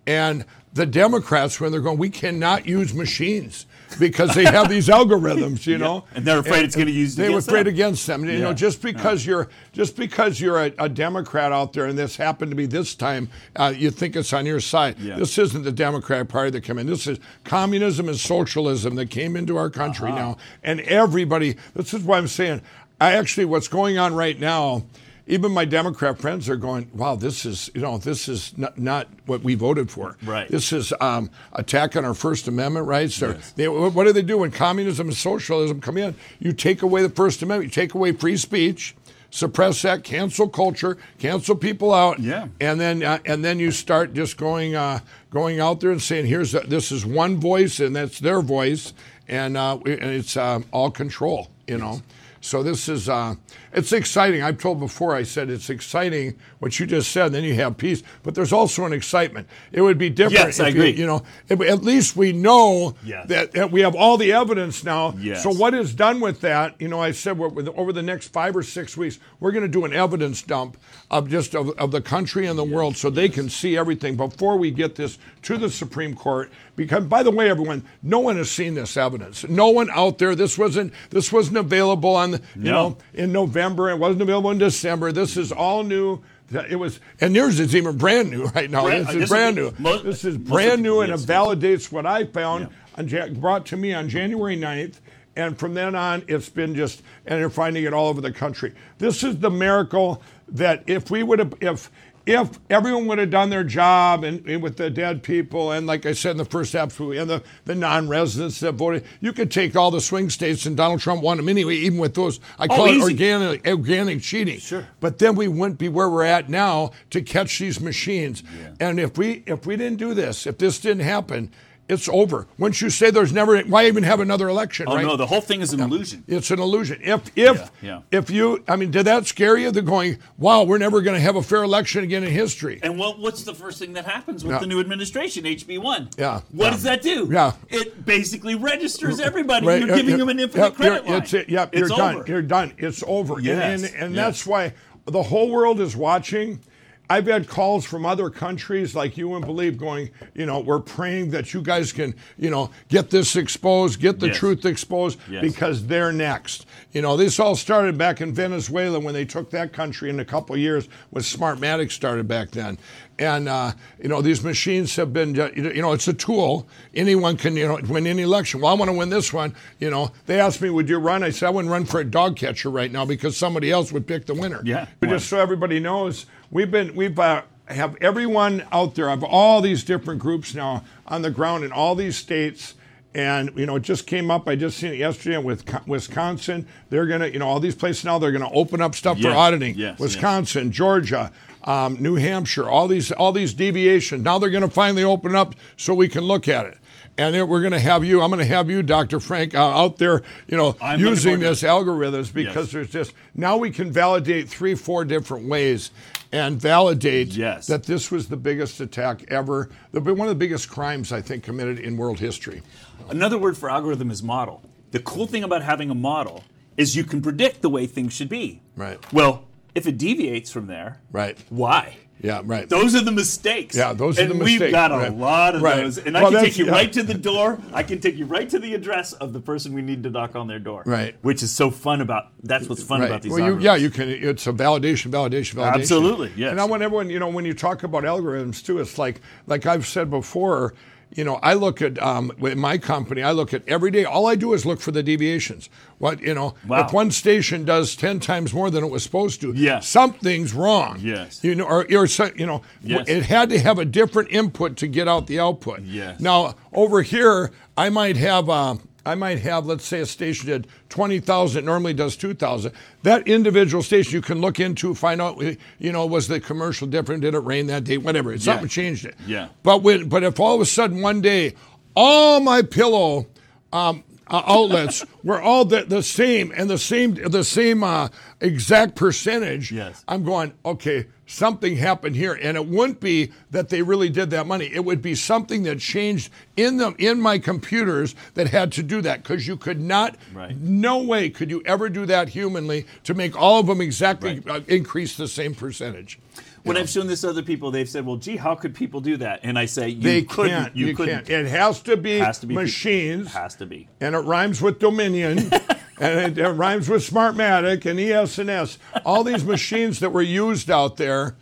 and 0.07 0.43
the 0.74 0.88
Democrats 0.88 1.61
when 1.61 1.71
they're 1.71 1.82
going, 1.82 1.99
we 1.99 2.09
cannot 2.09 2.65
use 2.65 2.95
machines. 2.95 3.67
Because 3.99 4.33
they 4.35 4.45
have 4.45 4.69
these 4.69 4.87
algorithms, 4.87 5.65
you 5.65 5.73
Yeah. 5.77 5.77
know, 5.77 6.05
And 6.15 6.25
they're 6.25 6.39
afraid 6.39 6.65
it's 6.65 6.75
gonna 6.75 6.89
use. 6.91 6.97
used 7.15 7.17
They 7.17 7.29
were 7.29 7.39
afraid 7.39 7.67
them. 7.67 7.73
against 7.73 8.07
them. 8.07 8.25
You 8.25 8.39
know, 8.39 8.53
just 8.53 8.81
because 8.81 9.25
you're 9.25 9.49
just 9.71 9.95
because 9.95 10.39
you're 10.41 10.59
a, 10.65 10.73
a 10.79 10.89
Democrat 10.89 11.51
out 11.51 11.73
there, 11.73 11.85
and 11.85 11.97
this 11.97 12.15
happened 12.15 12.51
to 12.51 12.55
be 12.55 12.65
this 12.65 12.95
time, 12.95 13.29
uh, 13.55 13.73
you 13.75 13.91
think 13.91 14.15
it's 14.15 14.33
on 14.33 14.45
your 14.45 14.59
side. 14.59 14.99
Yeah. 14.99 15.17
This 15.17 15.37
isn't 15.37 15.63
the 15.63 15.71
Democratic 15.71 16.29
Party 16.29 16.51
that 16.51 16.61
came 16.61 16.77
in. 16.79 16.87
This 16.87 17.07
is 17.07 17.19
communism 17.43 18.07
and 18.09 18.17
socialism 18.17 18.95
that 18.95 19.09
came 19.09 19.35
into 19.35 19.57
our 19.57 19.69
country 19.69 20.09
Uh-huh. 20.09 20.17
now, 20.19 20.37
and 20.63 20.79
everybody. 20.81 21.55
This 21.75 21.93
is 21.93 22.03
why 22.03 22.17
I'm 22.17 22.27
saying. 22.27 22.61
I 23.01 23.13
actually, 23.13 23.45
what's 23.45 23.67
going 23.67 23.97
on 23.97 24.13
right 24.15 24.39
now. 24.39 24.83
Even 25.26 25.53
my 25.53 25.63
Democrat 25.63 26.17
friends 26.17 26.49
are 26.49 26.57
going, 26.57 26.89
"Wow, 26.93 27.15
this 27.15 27.45
is 27.45 27.69
you 27.74 27.82
know 27.82 27.97
this 27.97 28.28
is 28.28 28.57
not, 28.57 28.78
not 28.78 29.07
what 29.26 29.41
we 29.41 29.55
voted 29.55 29.89
for. 29.89 30.17
Right. 30.24 30.49
This 30.49 30.74
is 30.74 30.93
um, 30.99 31.30
attack 31.53 31.95
on 31.95 32.03
our 32.03 32.13
First 32.13 32.47
Amendment 32.47 32.88
rights. 32.88 33.21
Or 33.21 33.39
they, 33.55 33.67
what 33.69 34.03
do 34.03 34.11
they 34.11 34.21
do 34.21 34.39
when 34.39 34.51
communism 34.51 35.07
and 35.07 35.15
socialism 35.15 35.80
come 35.80 35.97
in? 35.97 36.15
You 36.39 36.51
take 36.51 36.82
away 36.82 37.03
the 37.03 37.09
First 37.09 37.41
Amendment. 37.41 37.74
You 37.74 37.82
take 37.82 37.93
away 37.93 38.11
free 38.11 38.36
speech, 38.36 38.95
suppress 39.30 39.82
that, 39.84 40.03
cancel 40.03 40.49
culture, 40.49 40.97
cancel 41.19 41.55
people 41.55 41.93
out. 41.93 42.19
Yeah. 42.19 42.47
And 42.59 42.80
then 42.80 43.01
uh, 43.01 43.19
and 43.26 43.45
then 43.45 43.59
you 43.59 43.71
start 43.71 44.13
just 44.13 44.36
going 44.36 44.76
uh, 44.76 44.99
going 45.30 45.61
out 45.61 45.80
there 45.80 45.91
and 45.91 46.01
saying, 46.01 46.26
"Here's 46.26 46.53
a, 46.53 46.61
this 46.61 46.91
is 46.91 47.05
one 47.05 47.39
voice, 47.39 47.80
and 47.80 47.95
that's 47.95 48.19
their 48.19 48.41
voice, 48.41 48.93
and 49.30 49.55
uh, 49.55 49.78
and 49.86 50.03
it's 50.03 50.36
um, 50.36 50.65
all 50.71 50.91
control." 50.91 51.49
You 51.67 51.78
know. 51.78 51.93
Yes. 51.93 52.03
So 52.41 52.61
this 52.61 52.89
is 52.89 53.07
uh, 53.07 53.36
it's 53.74 53.91
exciting. 53.91 54.41
I've 54.43 54.57
told 54.57 54.80
before. 54.80 55.15
I 55.15 55.24
said 55.24 55.49
it's 55.49 55.69
exciting 55.69 56.38
what 56.59 56.80
you 56.80 56.86
just 56.86 57.11
said. 57.11 57.32
Then 57.32 57.43
you 57.43 57.55
have 57.55 57.78
peace, 57.78 58.03
but 58.21 58.36
there's 58.36 58.53
also 58.53 58.86
an 58.86 58.93
excitement. 58.93 59.47
It 59.71 59.82
would 59.82 59.97
be 59.97 60.09
different. 60.09 60.34
Yes, 60.47 60.59
I 60.59 60.67
if 60.69 60.76
you- 60.76 60.82
agree. 60.82 60.99
You, 60.99 61.07
know, 61.07 61.24
if- 61.49 61.61
at 61.61 61.84
least 61.84 62.15
we 62.15 62.32
know 62.34 62.95
Yes. 63.03 63.28
that, 63.30 63.51
that 63.53 63.71
we 63.71 63.82
have 63.82 63.95
all 63.95 64.17
the 64.17 64.32
evidence 64.32 64.84
now. 64.84 65.15
Yes. 65.17 65.41
So 65.43 65.49
what 65.51 65.74
is 65.74 65.93
done 65.93 66.19
with 66.19 66.41
that? 66.41 66.76
You 66.80 66.88
know, 66.88 66.99
I 67.01 67.11
said 67.11 67.39
over 67.39 67.91
the 67.91 68.03
next 68.03 68.28
five 68.28 68.55
or 68.55 68.63
six 68.63 68.95
weeks, 68.95 69.19
we're 69.39 69.51
going 69.51 69.63
to 69.63 69.67
do 69.67 69.86
an 69.86 69.93
evidence 69.93 70.41
dump 70.41 70.78
of 71.09 71.30
just 71.30 71.55
of, 71.55 71.69
of 71.80 71.91
the 71.91 72.01
country 72.01 72.45
and 72.47 72.57
the 72.59 72.63
world, 72.63 72.95
so 72.97 73.09
they 73.09 73.30
can 73.30 73.49
see 73.49 73.78
everything 73.78 74.15
before 74.15 74.57
we 74.57 74.69
get 74.71 74.95
this 74.95 75.17
to 75.43 75.57
the 75.57 75.69
Supreme 75.69 76.15
Court. 76.15 76.51
Because, 76.76 77.05
by 77.05 77.21
the 77.24 77.30
way, 77.32 77.49
everyone, 77.49 77.84
no 78.01 78.19
one 78.19 78.36
has 78.38 78.49
seen 78.49 78.74
this 78.74 78.97
evidence. 78.97 79.47
No 79.47 79.69
one 79.69 79.89
out 79.91 80.17
there. 80.17 80.36
This 80.36 80.57
wasn't. 80.57 80.91
This 81.11 81.32
wasn't 81.32 81.57
available 81.57 82.15
on. 82.15 82.32
You 82.34 82.39
No. 82.55 82.71
know, 82.71 82.97
in 83.13 83.32
November. 83.32 83.62
It 83.72 83.99
wasn't 83.99 84.22
available 84.22 84.51
in 84.51 84.57
December. 84.57 85.11
This 85.11 85.38
is 85.38 85.51
all 85.51 85.84
new. 85.84 86.20
It 86.51 86.76
was, 86.76 86.99
and 87.22 87.34
yours 87.36 87.59
is 87.59 87.76
even 87.76 87.97
brand 87.97 88.30
new 88.30 88.45
right 88.55 88.70
now. 88.70 88.84
Brand- 88.84 89.07
this 89.07 89.14
this 89.16 89.24
is 89.24 89.30
brand 89.30 89.57
is- 89.57 89.72
new. 89.80 89.84
most- 89.84 90.03
this 90.03 90.26
is 90.26 90.38
brand 90.38 90.82
new, 90.84 91.01
and 91.01 91.11
it 91.11 91.20
validates 91.22 91.91
what 91.91 92.05
I 92.05 92.26
found 92.26 92.70
on 92.97 93.07
Jan- 93.07 93.39
brought 93.39 93.66
to 93.68 93.78
me 93.78 93.93
on 93.93 94.09
January 94.09 94.57
9th. 94.57 94.95
And 95.36 95.57
from 95.57 95.74
then 95.74 95.95
on, 95.95 96.24
it's 96.28 96.49
been 96.49 96.76
just, 96.76 97.01
and 97.26 97.39
you're 97.39 97.49
finding 97.49 97.86
it 97.86 97.93
all 97.93 98.07
over 98.07 98.22
the 98.22 98.32
country. 98.32 98.72
This 98.99 99.24
is 99.24 99.39
the 99.39 99.49
miracle 99.49 100.22
that 100.49 100.84
if 100.86 101.09
we 101.09 101.24
would 101.24 101.39
have, 101.39 101.55
if 101.59 101.89
if 102.26 102.57
everyone 102.69 103.05
would 103.07 103.17
have 103.17 103.30
done 103.30 103.49
their 103.49 103.63
job 103.65 104.24
and, 104.24 104.45
and 104.47 104.63
with 104.63 104.78
the 104.78 104.89
dead 104.89 105.24
people 105.24 105.71
and 105.71 105.86
like 105.86 106.05
I 106.05 106.13
said 106.13 106.32
in 106.32 106.38
the 106.38 106.45
first 106.45 106.74
absolutely 106.74 107.17
and 107.17 107.30
the, 107.30 107.43
the 107.65 107.76
non-residents 107.76 108.61
that 108.61 108.74
voted, 108.74 109.03
you 109.19 109.34
could 109.34 109.51
take 109.51 109.76
all 109.76 109.91
the 109.91 109.99
swing 109.99 110.30
states 110.30 110.65
and 110.65 110.78
Donald 110.78 111.01
Trump 111.01 111.21
won 111.21 111.38
them 111.38 111.49
anyway, 111.49 111.76
even 111.76 111.99
with 111.99 112.13
those 112.13 112.39
I 112.57 112.65
Oh, 112.65 112.67
call 112.67 112.86
it 112.86 112.91
easy. 112.93 113.01
organic 113.03 113.67
organic 113.67 114.21
cheating. 114.21 114.59
Sure. 114.59 114.88
But 115.01 115.19
then 115.19 115.36
we 115.36 115.47
wouldn't 115.49 115.80
be 115.80 115.89
where 115.89 116.09
we're 116.09 116.24
at 116.24 116.49
now 116.49 116.91
to 117.09 117.21
catch 117.21 117.59
these 117.59 117.82
machines. 117.82 118.41
Yeah. 118.57 118.88
And 118.88 118.99
if 118.99 119.17
we 119.17 119.43
if 119.45 119.65
we 119.65 119.76
didn't 119.76 119.97
do 119.99 120.13
this, 120.13 120.47
if 120.47 120.57
this 120.57 120.80
didn't 120.80 121.03
happen, 121.03 121.51
it's 121.89 122.07
over. 122.07 122.47
Once 122.57 122.81
you 122.81 122.89
say 122.89 123.11
there's 123.11 123.34
never 123.34 123.59
why 123.63 123.88
even 123.88 124.03
have 124.03 124.19
another 124.21 124.47
election, 124.47 124.86
Oh 124.88 124.95
right? 124.95 125.05
no, 125.05 125.17
the 125.17 125.25
whole 125.25 125.41
thing 125.41 125.59
is 125.61 125.73
an 125.73 125.81
illusion. 125.81 126.23
It's 126.27 126.49
an 126.49 126.59
illusion. 126.59 126.99
If 127.01 127.29
if 127.38 127.71
Yeah, 127.81 128.01
if 128.11 128.29
you, 128.29 128.63
I 128.67 128.77
mean, 128.77 128.89
did 128.91 129.05
that 129.05 129.25
scare 129.27 129.57
you? 129.57 129.69
They're 129.69 129.84
going, 129.84 130.19
wow, 130.38 130.63
we're 130.63 130.77
never 130.77 131.01
going 131.01 131.15
to 131.15 131.19
have 131.21 131.36
a 131.36 131.43
fair 131.43 131.63
election 131.63 132.03
again 132.03 132.23
in 132.23 132.31
history. 132.31 132.79
And 132.81 132.97
what, 132.97 133.19
what's 133.19 133.43
the 133.43 133.53
first 133.53 133.79
thing 133.79 133.93
that 133.93 134.05
happens 134.05 134.43
with 134.43 134.53
Yeah. 134.53 134.59
the 134.59 134.67
new 134.67 134.79
administration, 134.79 135.43
HB 135.43 135.79
one? 135.79 136.09
Yeah. 136.17 136.41
What 136.51 136.65
Yeah. 136.65 136.71
does 136.71 136.84
that 136.84 137.01
do? 137.01 137.29
Yeah. 137.31 137.51
It 137.69 138.05
basically 138.05 138.55
registers 138.55 139.19
everybody. 139.19 139.67
Right, 139.67 139.81
You're 139.81 139.91
uh, 139.91 139.95
giving 139.97 140.13
uh, 140.15 140.17
them 140.17 140.29
an 140.29 140.39
infinite 140.39 140.63
yep, 140.63 140.75
credit 140.75 141.05
line. 141.05 141.21
It's, 141.21 141.34
it, 141.34 141.49
yep, 141.49 141.69
It's 141.73 141.89
you're 141.89 141.97
done. 141.97 142.23
You're 142.27 142.41
done. 142.41 142.73
It's 142.77 143.03
over. 143.05 143.36
And- 143.36 143.43
Yes, 143.45 143.84
And, 143.84 143.95
and 144.03 144.15
yes. 144.15 144.25
that's 144.25 144.45
why 144.47 144.73
the 145.05 145.23
whole 145.23 145.49
world 145.51 145.81
is 145.81 145.97
watching. 145.97 146.61
I've 147.09 147.27
had 147.27 147.47
calls 147.47 147.83
from 147.85 148.05
other 148.05 148.29
countries 148.29 148.95
like 148.95 149.17
you 149.17 149.27
wouldn't 149.27 149.45
believe 149.45 149.77
going, 149.77 150.09
you 150.33 150.45
know, 150.45 150.59
we're 150.61 150.79
praying 150.79 151.31
that 151.31 151.53
you 151.53 151.61
guys 151.61 151.91
can, 151.91 152.15
you 152.37 152.49
know, 152.49 152.71
get 152.87 153.09
this 153.09 153.35
exposed, 153.35 153.99
get 153.99 154.19
the 154.19 154.27
Yes. 154.27 154.37
truth 154.37 154.65
exposed 154.65 155.19
Yes. 155.29 155.41
because 155.41 155.85
they're 155.85 156.13
next. 156.13 156.65
You 156.93 157.01
know, 157.01 157.17
this 157.17 157.39
all 157.39 157.55
started 157.55 157.97
back 157.97 158.21
in 158.21 158.33
Venezuela 158.33 158.99
when 158.99 159.13
they 159.13 159.25
took 159.25 159.49
that 159.51 159.73
country 159.73 160.09
in 160.09 160.19
a 160.21 160.25
couple 160.25 160.55
of 160.55 160.61
years 160.61 160.87
when 161.09 161.23
Smartmatic 161.23 161.91
started 161.91 162.27
back 162.27 162.51
then. 162.51 162.77
And, 163.19 163.47
uh, 163.47 163.73
you 164.01 164.09
know, 164.09 164.21
these 164.21 164.43
machines 164.43 164.95
have 164.95 165.13
been, 165.13 165.39
uh, 165.39 165.49
you 165.55 165.81
know, 165.81 165.91
it's 165.91 166.07
a 166.07 166.13
tool. 166.13 166.67
Anyone 166.95 167.37
can, 167.37 167.55
you 167.55 167.67
know, 167.67 167.79
win 167.87 168.07
any 168.07 168.23
election. 168.23 168.59
Well, 168.61 168.71
I 168.71 168.75
want 168.75 168.89
to 168.89 168.97
win 168.97 169.09
this 169.09 169.31
one. 169.31 169.53
You 169.79 169.91
know, 169.91 170.11
they 170.25 170.39
asked 170.39 170.61
me, 170.61 170.69
would 170.71 170.89
you 170.89 170.97
run? 170.97 171.21
I 171.21 171.29
said, 171.29 171.47
I 171.47 171.49
wouldn't 171.51 171.71
run 171.71 171.85
for 171.85 171.99
a 171.99 172.05
dog 172.05 172.37
catcher 172.37 172.71
right 172.71 172.91
now 172.91 173.05
because 173.05 173.37
somebody 173.37 173.71
else 173.71 173.91
would 173.91 174.07
pick 174.07 174.25
the 174.25 174.33
winner. 174.33 174.61
Yeah. 174.63 174.87
But 174.99 175.09
just 175.09 175.27
so 175.27 175.37
everybody 175.39 175.79
knows, 175.79 176.25
we've 176.53 176.71
been, 176.71 176.95
we've, 176.95 177.17
uh, 177.19 177.41
have 177.67 177.95
everyone 178.01 178.63
out 178.71 178.93
there 178.95 179.09
of 179.09 179.23
all 179.23 179.61
these 179.61 179.83
different 179.83 180.19
groups 180.21 180.53
now 180.53 180.83
on 181.07 181.21
the 181.21 181.31
ground 181.31 181.63
in 181.63 181.71
all 181.71 181.95
these 181.95 182.15
states. 182.17 182.75
And 183.15 183.51
you 183.55 183.65
know, 183.65 183.75
it 183.77 183.83
just 183.83 184.07
came 184.07 184.29
up. 184.31 184.47
I 184.49 184.55
just 184.55 184.77
seen 184.77 184.91
it 184.93 184.97
yesterday 184.97 185.37
with 185.37 185.63
Wisconsin. 185.87 186.67
They're 186.89 187.05
gonna, 187.05 187.27
you 187.27 187.39
know, 187.39 187.47
all 187.47 187.59
these 187.59 187.75
places 187.75 188.03
now. 188.05 188.17
They're 188.17 188.31
gonna 188.31 188.51
open 188.51 188.81
up 188.81 188.95
stuff 188.95 189.19
for 189.19 189.29
auditing. 189.29 189.75
yes, 189.77 189.99
Wisconsin, 189.99 190.71
Georgia, 190.71 191.31
um, 191.63 191.95
New 192.01 192.15
Hampshire, 192.15 192.67
all 192.67 192.87
these, 192.87 193.11
all 193.11 193.31
these 193.31 193.53
deviations. 193.53 194.23
Now 194.23 194.39
they're 194.39 194.49
gonna 194.49 194.67
finally 194.69 195.03
open 195.03 195.35
up 195.35 195.53
so 195.77 195.93
we 195.93 196.07
can 196.07 196.23
look 196.23 196.47
at 196.47 196.65
it. 196.65 196.77
And 197.15 197.35
then 197.35 197.47
we're 197.47 197.61
going 197.61 197.73
to 197.73 197.79
have 197.79 198.03
you. 198.03 198.23
I'm 198.23 198.31
going 198.31 198.39
to 198.39 198.45
have 198.51 198.71
you, 198.71 198.81
Dr. 198.81 199.19
Frank, 199.19 199.53
uh, 199.53 199.59
out 199.59 199.97
there, 199.97 200.23
you 200.47 200.57
know, 200.57 200.75
I'm 200.81 200.99
using 200.99 201.39
this 201.39 201.61
algorithms 201.61 202.33
because 202.33 202.55
Yes. 202.55 202.71
there's 202.71 202.89
just 202.89 203.13
now 203.35 203.55
we 203.55 203.69
can 203.69 203.91
validate 203.91 204.49
three, 204.49 204.73
four 204.73 205.05
different 205.05 205.47
ways 205.47 205.91
and 206.34 206.59
validate 206.59 207.27
Yes. 207.36 207.67
that 207.67 207.84
this 207.84 208.09
was 208.11 208.27
the 208.27 208.36
biggest 208.36 208.81
attack 208.81 209.23
ever, 209.29 209.69
one 209.91 210.21
of 210.21 210.27
the 210.27 210.36
biggest 210.36 210.67
crimes 210.67 211.11
I 211.13 211.21
think 211.21 211.43
committed 211.43 211.77
in 211.79 211.95
world 211.95 212.19
history. 212.19 212.63
Another 213.07 213.38
word 213.38 213.55
for 213.55 213.69
algorithm 213.69 214.09
is 214.09 214.23
model. 214.23 214.63
The 214.91 214.99
cool 214.99 215.27
thing 215.27 215.43
about 215.43 215.61
having 215.63 215.91
a 215.91 215.95
model 215.95 216.43
is 216.75 216.95
you 216.95 217.03
can 217.03 217.21
predict 217.21 217.61
the 217.61 217.69
way 217.69 217.86
things 217.86 218.13
should 218.13 218.29
be. 218.29 218.61
Right. 218.75 218.99
Well, 219.13 219.43
if 219.75 219.86
it 219.86 219.97
deviates 219.99 220.51
from 220.51 220.65
there, 220.65 220.99
Right. 221.11 221.38
why? 221.49 221.97
Yeah. 222.24 222.41
Right. 222.43 222.67
Those 222.67 222.95
are 222.95 223.01
the 223.01 223.11
mistakes. 223.11 223.76
Yeah, 223.76 223.93
those 223.93 224.17
are 224.17 224.26
the 224.26 224.34
mistakes. 224.34 224.51
and 224.53 224.61
we've 224.63 224.71
got 224.71 224.91
a 224.91 224.95
right. 224.95 225.15
lot 225.15 225.55
of 225.55 225.61
Right. 225.61 225.76
those. 225.84 225.97
And 225.99 226.15
Well, 226.15 226.28
I 226.28 226.32
can 226.32 226.43
take 226.43 226.57
you 226.57 226.65
yeah. 226.65 226.71
Uh, 226.71 226.76
right 226.76 226.93
to 226.93 227.03
the 227.03 227.13
door. 227.13 227.59
I 227.74 227.84
can 227.84 227.99
take 227.99 228.15
you 228.15 228.26
right 228.26 228.49
to 228.49 228.57
the 228.59 228.74
address 228.74 229.11
of 229.13 229.34
the 229.34 229.41
person 229.41 229.74
we 229.74 229.82
need 229.82 230.01
to 230.03 230.09
knock 230.09 230.36
on 230.36 230.47
their 230.47 230.57
door. 230.59 230.84
Right. 230.86 231.15
Which 231.21 231.43
is 231.43 231.51
so 231.51 231.69
fun 231.69 231.99
about. 232.01 232.28
That's 232.41 232.67
what's 232.69 232.82
fun 232.82 233.01
Right. 233.01 233.07
about 233.09 233.21
these. 233.24 233.32
Well, 233.34 233.41
you, 233.45 233.59
yeah, 233.59 233.76
you 233.76 233.89
can. 233.89 234.07
It's 234.09 234.47
a 234.47 234.53
validation, 234.53 235.11
validation, 235.11 235.55
validation. 235.55 235.74
Absolutely, 235.76 236.32
yes. 236.38 236.51
And 236.51 236.61
I 236.61 236.65
want 236.65 236.82
everyone, 236.82 237.09
you 237.09 237.19
know, 237.19 237.28
when 237.28 237.45
you 237.45 237.53
talk 237.53 237.84
about 237.84 238.03
algorithms 238.03 238.65
too, 238.65 238.80
it's 238.80 238.97
like, 238.97 239.19
like 239.45 239.65
I've 239.65 239.86
said 239.86 240.09
before, 240.09 240.74
you 241.16 241.24
know, 241.24 241.36
I 241.43 241.53
look 241.53 241.82
at 241.82 242.01
um, 242.01 242.32
with 242.39 242.57
my 242.57 242.78
company. 242.78 243.22
I 243.24 243.32
look 243.32 243.53
at 243.53 243.68
every 243.68 243.91
day. 243.91 244.03
All 244.05 244.26
I 244.28 244.36
do 244.36 244.53
is 244.53 244.66
look 244.66 244.80
for 244.82 244.91
the 244.91 245.03
deviations. 245.03 245.70
What 245.99 246.22
you 246.22 246.34
know, 246.34 246.55
Wow. 246.68 246.86
if 246.88 246.93
one 246.93 247.11
station 247.11 247.66
does 247.66 247.95
ten 247.95 248.20
times 248.20 248.53
more 248.53 248.70
than 248.70 248.84
it 248.84 248.89
was 248.91 249.03
supposed 249.03 249.41
to, 249.41 249.53
Yeah. 249.53 249.80
something's 249.80 250.53
wrong. 250.53 250.97
Yes. 251.01 251.43
You 251.43 251.55
know, 251.55 251.66
or, 251.66 251.86
or 251.95 252.07
you 252.36 252.45
know, 252.45 252.61
Yes. 252.84 253.07
it 253.07 253.24
had 253.24 253.49
to 253.49 253.59
have 253.59 253.80
a 253.80 253.86
different 253.86 254.32
input 254.32 254.76
to 254.78 254.88
get 254.88 255.07
out 255.07 255.28
the 255.28 255.39
output. 255.39 255.82
Yes. 255.82 256.20
Now 256.20 256.55
over 256.74 257.01
here, 257.01 257.51
I 257.78 257.89
might 257.89 258.18
have. 258.18 258.49
Uh, 258.49 258.76
I 259.05 259.15
might 259.15 259.39
have, 259.39 259.65
let's 259.65 259.85
say, 259.85 259.99
a 259.99 260.05
station 260.05 260.47
did 260.47 260.67
20,000, 260.89 261.59
it 261.59 261.65
normally 261.65 261.93
does 261.93 262.15
2,000. 262.15 262.71
That 263.03 263.27
individual 263.27 263.83
station 263.83 264.13
you 264.13 264.21
can 264.21 264.39
look 264.39 264.59
into, 264.59 264.95
find 264.95 265.21
out, 265.21 265.41
you 265.77 265.91
know, 265.91 266.05
was 266.05 266.27
the 266.27 266.39
commercial 266.39 266.87
different? 266.87 267.21
Did 267.21 267.33
it 267.35 267.39
rain 267.39 267.67
that 267.67 267.83
day? 267.83 267.97
Whatever. 267.97 268.31
It's 268.33 268.45
something 268.45 268.69
changed 268.69 269.05
it. 269.05 269.15
Yeah. 269.27 269.49
But 269.61 269.83
when, 269.83 270.07
but 270.07 270.23
if 270.23 270.39
all 270.39 270.55
of 270.55 270.61
a 270.61 270.65
sudden 270.65 271.01
one 271.01 271.21
day, 271.21 271.55
all 271.95 272.39
my 272.39 272.61
pillow 272.61 273.27
um, 273.73 274.03
uh, 274.27 274.41
outlets 274.45 275.05
were 275.23 275.41
all 275.41 275.65
the, 275.65 275.83
the 275.83 276.03
same 276.03 276.53
and 276.55 276.69
the 276.69 276.77
same 276.77 277.15
the 277.15 277.43
same 277.43 277.83
uh, 277.83 278.07
exact 278.39 278.95
percentage. 278.95 279.71
Yes. 279.71 280.03
I'm 280.07 280.23
going 280.23 280.53
okay. 280.65 281.07
Something 281.34 281.77
happened 281.77 282.15
here, 282.15 282.38
and 282.39 282.55
it 282.55 282.67
wouldn't 282.67 282.99
be 282.99 283.31
that 283.49 283.69
they 283.69 283.81
really 283.81 284.07
did 284.07 284.29
that 284.29 284.45
money. 284.45 284.69
It 284.71 284.86
would 284.86 285.01
be 285.01 285.15
something 285.15 285.63
that 285.63 285.79
changed 285.79 286.31
in 286.55 286.77
them 286.77 286.95
in 286.99 287.19
my 287.19 287.39
computers 287.39 288.13
that 288.36 288.49
had 288.49 288.71
to 288.73 288.84
do 288.84 289.01
that 289.01 289.23
because 289.23 289.47
you 289.47 289.57
could 289.57 289.81
not. 289.81 290.15
Right. 290.31 290.55
No 290.55 291.01
way 291.01 291.31
could 291.31 291.49
you 291.49 291.63
ever 291.65 291.89
do 291.89 292.05
that 292.05 292.29
humanly 292.29 292.86
to 293.05 293.15
make 293.15 293.36
all 293.36 293.59
of 293.59 293.65
them 293.65 293.81
exactly 293.81 294.43
uh, 294.47 294.59
increase 294.67 295.17
the 295.17 295.27
same 295.27 295.55
percentage. 295.55 296.19
When 296.64 296.78
I've 296.78 296.89
shown 296.89 297.07
this 297.07 297.22
to 297.22 297.30
other 297.30 297.43
people, 297.43 297.72
they've 297.72 297.89
said, 297.89 298.05
"Well, 298.05 298.16
gee, 298.16 298.38
how 298.38 298.55
could 298.55 298.74
people 298.74 299.01
do 299.01 299.18
that?" 299.18 299.41
And 299.43 299.59
I 299.59 299.66
say, 299.66 299.89
"You 299.89 300.01
They 300.01 300.22
couldn't. 300.22 300.51
can't. 300.51 300.76
You, 300.78 300.88
You 300.88 300.95
couldn't. 300.95 301.26
can't. 301.26 301.30
It 301.45 301.49
has 301.49 301.82
to 301.82 301.97
be 301.97 302.20
Has 302.20 302.39
to 302.39 302.47
be 302.47 302.55
machines. 302.55 303.34
Has 303.34 303.55
to 303.55 303.66
be. 303.66 303.89
and 303.99 304.16
it 304.16 304.20
rhymes 304.20 304.61
with 304.61 304.80
Dominion, 304.80 305.39
and 305.99 306.38
it, 306.38 306.38
it 306.38 306.49
rhymes 306.49 306.88
with 306.88 307.07
Smartmatic 307.07 307.86
and 307.86 307.99
ES&S. 307.99 308.78
All 309.05 309.24
these 309.26 309.43
machines 309.43 309.99
that 309.99 310.11
were 310.11 310.22
used 310.22 310.72
out 310.72 310.95
there, 310.95 311.36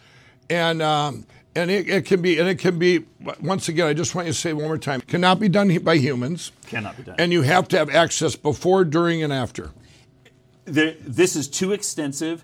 and 0.50 0.82
um, 0.82 1.28
and 1.56 1.70
it, 1.70 1.88
it 1.88 2.06
can 2.06 2.22
be 2.24 2.40
and 2.40 2.50
it 2.50 2.58
can 2.58 2.80
be. 2.80 3.06
Once 3.40 3.70
again, 3.70 3.86
I 3.86 3.94
just 3.94 4.16
want 4.16 4.26
you 4.26 4.34
to 4.34 4.40
say 4.40 4.54
one 4.54 4.66
more 4.66 4.78
time: 4.80 5.02
cannot 5.02 5.40
be 5.40 5.50
done 5.50 5.78
by 5.84 5.98
humans, 5.98 6.52
Cannot 6.66 6.98
be 6.98 7.04
done. 7.04 7.16
and 7.20 7.32
you 7.32 7.44
have 7.44 7.68
to 7.68 7.78
have 7.78 7.92
access 7.92 8.36
before, 8.36 8.84
during, 8.86 9.22
and 9.22 9.32
after. 9.32 9.70
there, 10.66 10.96
this 11.06 11.36
is 11.36 11.48
too 11.48 11.72
extensive. 11.74 12.44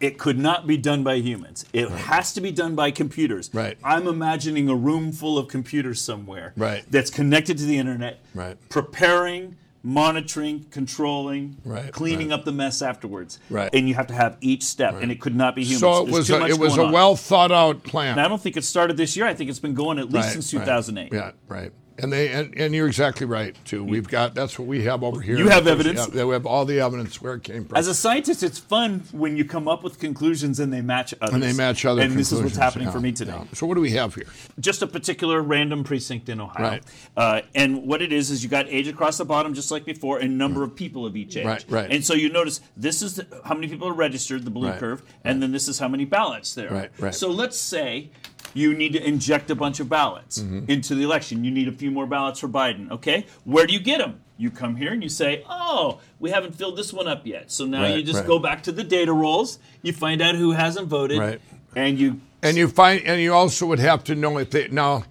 It 0.00 0.18
could 0.18 0.38
not 0.38 0.66
be 0.66 0.76
done 0.76 1.02
by 1.02 1.16
humans. 1.16 1.64
It 1.72 1.88
has 1.88 2.34
to 2.34 2.40
be 2.40 2.50
done 2.52 2.74
by 2.74 2.90
computers. 2.90 3.50
Right. 3.52 3.78
I'm 3.82 4.06
imagining 4.06 4.68
a 4.68 4.74
room 4.74 5.10
full 5.10 5.38
of 5.38 5.48
computers 5.48 6.00
somewhere. 6.00 6.52
Right. 6.56 6.84
That's 6.90 7.10
connected 7.10 7.56
to 7.58 7.64
the 7.64 7.78
internet. 7.78 8.20
Right. 8.34 8.56
Preparing, 8.68 9.56
monitoring, 9.82 10.66
controlling, 10.70 11.56
Right, 11.64 11.92
cleaning 11.92 12.28
right. 12.30 12.40
up 12.40 12.44
the 12.44 12.52
mess 12.52 12.82
afterwards. 12.82 13.38
Right. 13.48 13.70
And 13.72 13.88
you 13.88 13.94
have 13.94 14.08
to 14.08 14.14
have 14.14 14.36
each 14.40 14.64
step, 14.64 14.96
and 15.00 15.10
it 15.10 15.20
could 15.20 15.36
not 15.36 15.54
be 15.54 15.62
humans. 15.62 15.80
So 15.80 16.02
it 16.02 16.10
There's 16.10 16.30
was 16.30 16.30
a, 16.30 16.46
it 16.46 16.58
was 16.58 16.76
a 16.76 16.86
well 16.88 17.16
thought 17.16 17.52
out 17.52 17.82
plan. 17.84 18.12
And 18.12 18.20
I 18.20 18.28
don't 18.28 18.40
think 18.40 18.56
it 18.56 18.64
started 18.64 18.96
this 18.96 19.16
year. 19.16 19.26
I 19.26 19.34
think 19.34 19.48
it's 19.48 19.60
been 19.60 19.74
going 19.74 19.98
at 19.98 20.06
least 20.06 20.26
Right, 20.26 20.32
since 20.32 20.52
right. 20.52 20.64
2008. 20.64 21.12
Yeah, 21.12 21.30
right. 21.48 21.72
And 21.98 22.12
they 22.12 22.28
and, 22.28 22.54
and 22.58 22.74
you're 22.74 22.86
exactly 22.86 23.26
right 23.26 23.56
too. 23.64 23.82
We've 23.82 24.06
got 24.06 24.34
that's 24.34 24.58
what 24.58 24.68
we 24.68 24.82
have 24.84 25.02
over 25.02 25.20
here. 25.20 25.36
You 25.38 25.48
have 25.48 25.66
evidence? 25.66 26.06
Yeah, 26.12 26.24
we 26.24 26.34
have 26.34 26.44
all 26.46 26.64
the 26.64 26.80
evidence 26.80 27.22
where 27.22 27.34
it 27.34 27.42
came 27.42 27.64
from. 27.64 27.76
As 27.76 27.88
a 27.88 27.94
scientist, 27.94 28.42
it's 28.42 28.58
fun 28.58 29.02
when 29.12 29.36
you 29.36 29.44
come 29.44 29.66
up 29.66 29.82
with 29.82 29.98
conclusions 29.98 30.60
and 30.60 30.72
they 30.72 30.82
match 30.82 31.14
others. 31.20 31.34
and 31.34 31.42
they 31.42 31.52
match 31.54 31.84
other 31.86 32.02
And 32.02 32.12
this 32.12 32.32
is 32.32 32.42
what's 32.42 32.56
happening 32.56 32.86
Yeah, 32.86 32.92
for 32.92 33.00
me 33.00 33.12
today. 33.12 33.32
yeah. 33.32 33.44
So 33.54 33.66
what 33.66 33.74
do 33.76 33.80
we 33.80 33.92
have 33.92 34.14
here? 34.14 34.26
just 34.60 34.82
a 34.82 34.86
particular 34.86 35.42
random 35.42 35.84
precinct 35.84 36.28
in 36.28 36.40
Ohio. 36.40 36.62
Right. 36.70 36.82
Uh, 37.16 37.40
and 37.54 37.86
what 37.86 38.02
it 38.02 38.12
is 38.12 38.30
is 38.30 38.42
you 38.42 38.48
got 38.48 38.66
age 38.68 38.88
across 38.88 39.16
the 39.18 39.24
bottom, 39.24 39.54
just 39.54 39.70
like 39.70 39.84
before, 39.84 40.18
and 40.18 40.36
number 40.38 40.62
of 40.62 40.74
people 40.74 41.06
of 41.06 41.16
each 41.16 41.36
age. 41.36 41.44
Right, 41.46 41.64
right. 41.68 41.90
And 41.92 42.04
so 42.04 42.14
you 42.14 42.28
notice 42.30 42.60
this 42.76 43.02
is 43.02 43.16
the, 43.16 43.26
how 43.44 43.54
many 43.54 43.68
people 43.68 43.88
are 43.88 43.92
registered, 43.94 44.44
the 44.44 44.50
blue 44.50 44.68
Right, 44.68 44.78
curve, 44.78 45.02
and 45.24 45.42
then 45.42 45.52
this 45.52 45.68
is 45.68 45.78
how 45.78 45.88
many 45.88 46.04
ballots 46.04 46.54
there 46.54 46.70
are. 46.70 46.74
Right, 46.74 46.90
right. 46.98 47.14
So 47.14 47.30
let's 47.30 47.56
say 47.56 48.10
you 48.56 48.74
need 48.74 48.92
to 48.94 49.06
inject 49.06 49.50
a 49.50 49.54
bunch 49.54 49.80
of 49.80 49.88
ballots 49.88 50.38
Mm-hmm. 50.38 50.70
into 50.70 50.94
the 50.94 51.02
election. 51.02 51.44
You 51.44 51.50
need 51.50 51.68
a 51.68 51.72
few 51.72 51.90
more 51.90 52.06
ballots 52.06 52.40
for 52.40 52.48
Biden. 52.48 52.90
Okay, 52.90 53.26
where 53.44 53.66
do 53.66 53.72
you 53.72 53.80
get 53.80 53.98
them? 53.98 54.20
You 54.38 54.50
come 54.50 54.76
here 54.76 54.92
and 54.92 55.02
you 55.02 55.08
say, 55.08 55.44
"Oh, 55.48 56.00
we 56.18 56.30
haven't 56.30 56.54
filled 56.54 56.76
this 56.76 56.92
one 56.92 57.08
up 57.08 57.26
yet." 57.26 57.50
So 57.50 57.64
now 57.66 57.82
Right, 57.82 57.96
you 57.96 58.02
just 58.02 58.18
right. 58.20 58.26
go 58.26 58.38
back 58.38 58.62
to 58.64 58.72
the 58.72 58.84
data 58.84 59.12
rolls. 59.12 59.58
You 59.82 59.92
find 59.92 60.20
out 60.20 60.34
who 60.34 60.52
hasn't 60.52 60.88
voted, 60.88 61.18
Right. 61.18 61.40
and 61.74 61.98
you 61.98 62.20
And 62.42 62.56
you 62.56 62.68
find 62.68 63.02
and 63.06 63.20
you 63.20 63.32
also 63.32 63.66
would 63.66 63.78
have 63.78 64.04
to 64.04 64.14
know 64.14 64.38
if 64.38 64.50
they 64.50 64.68
now 64.68 65.04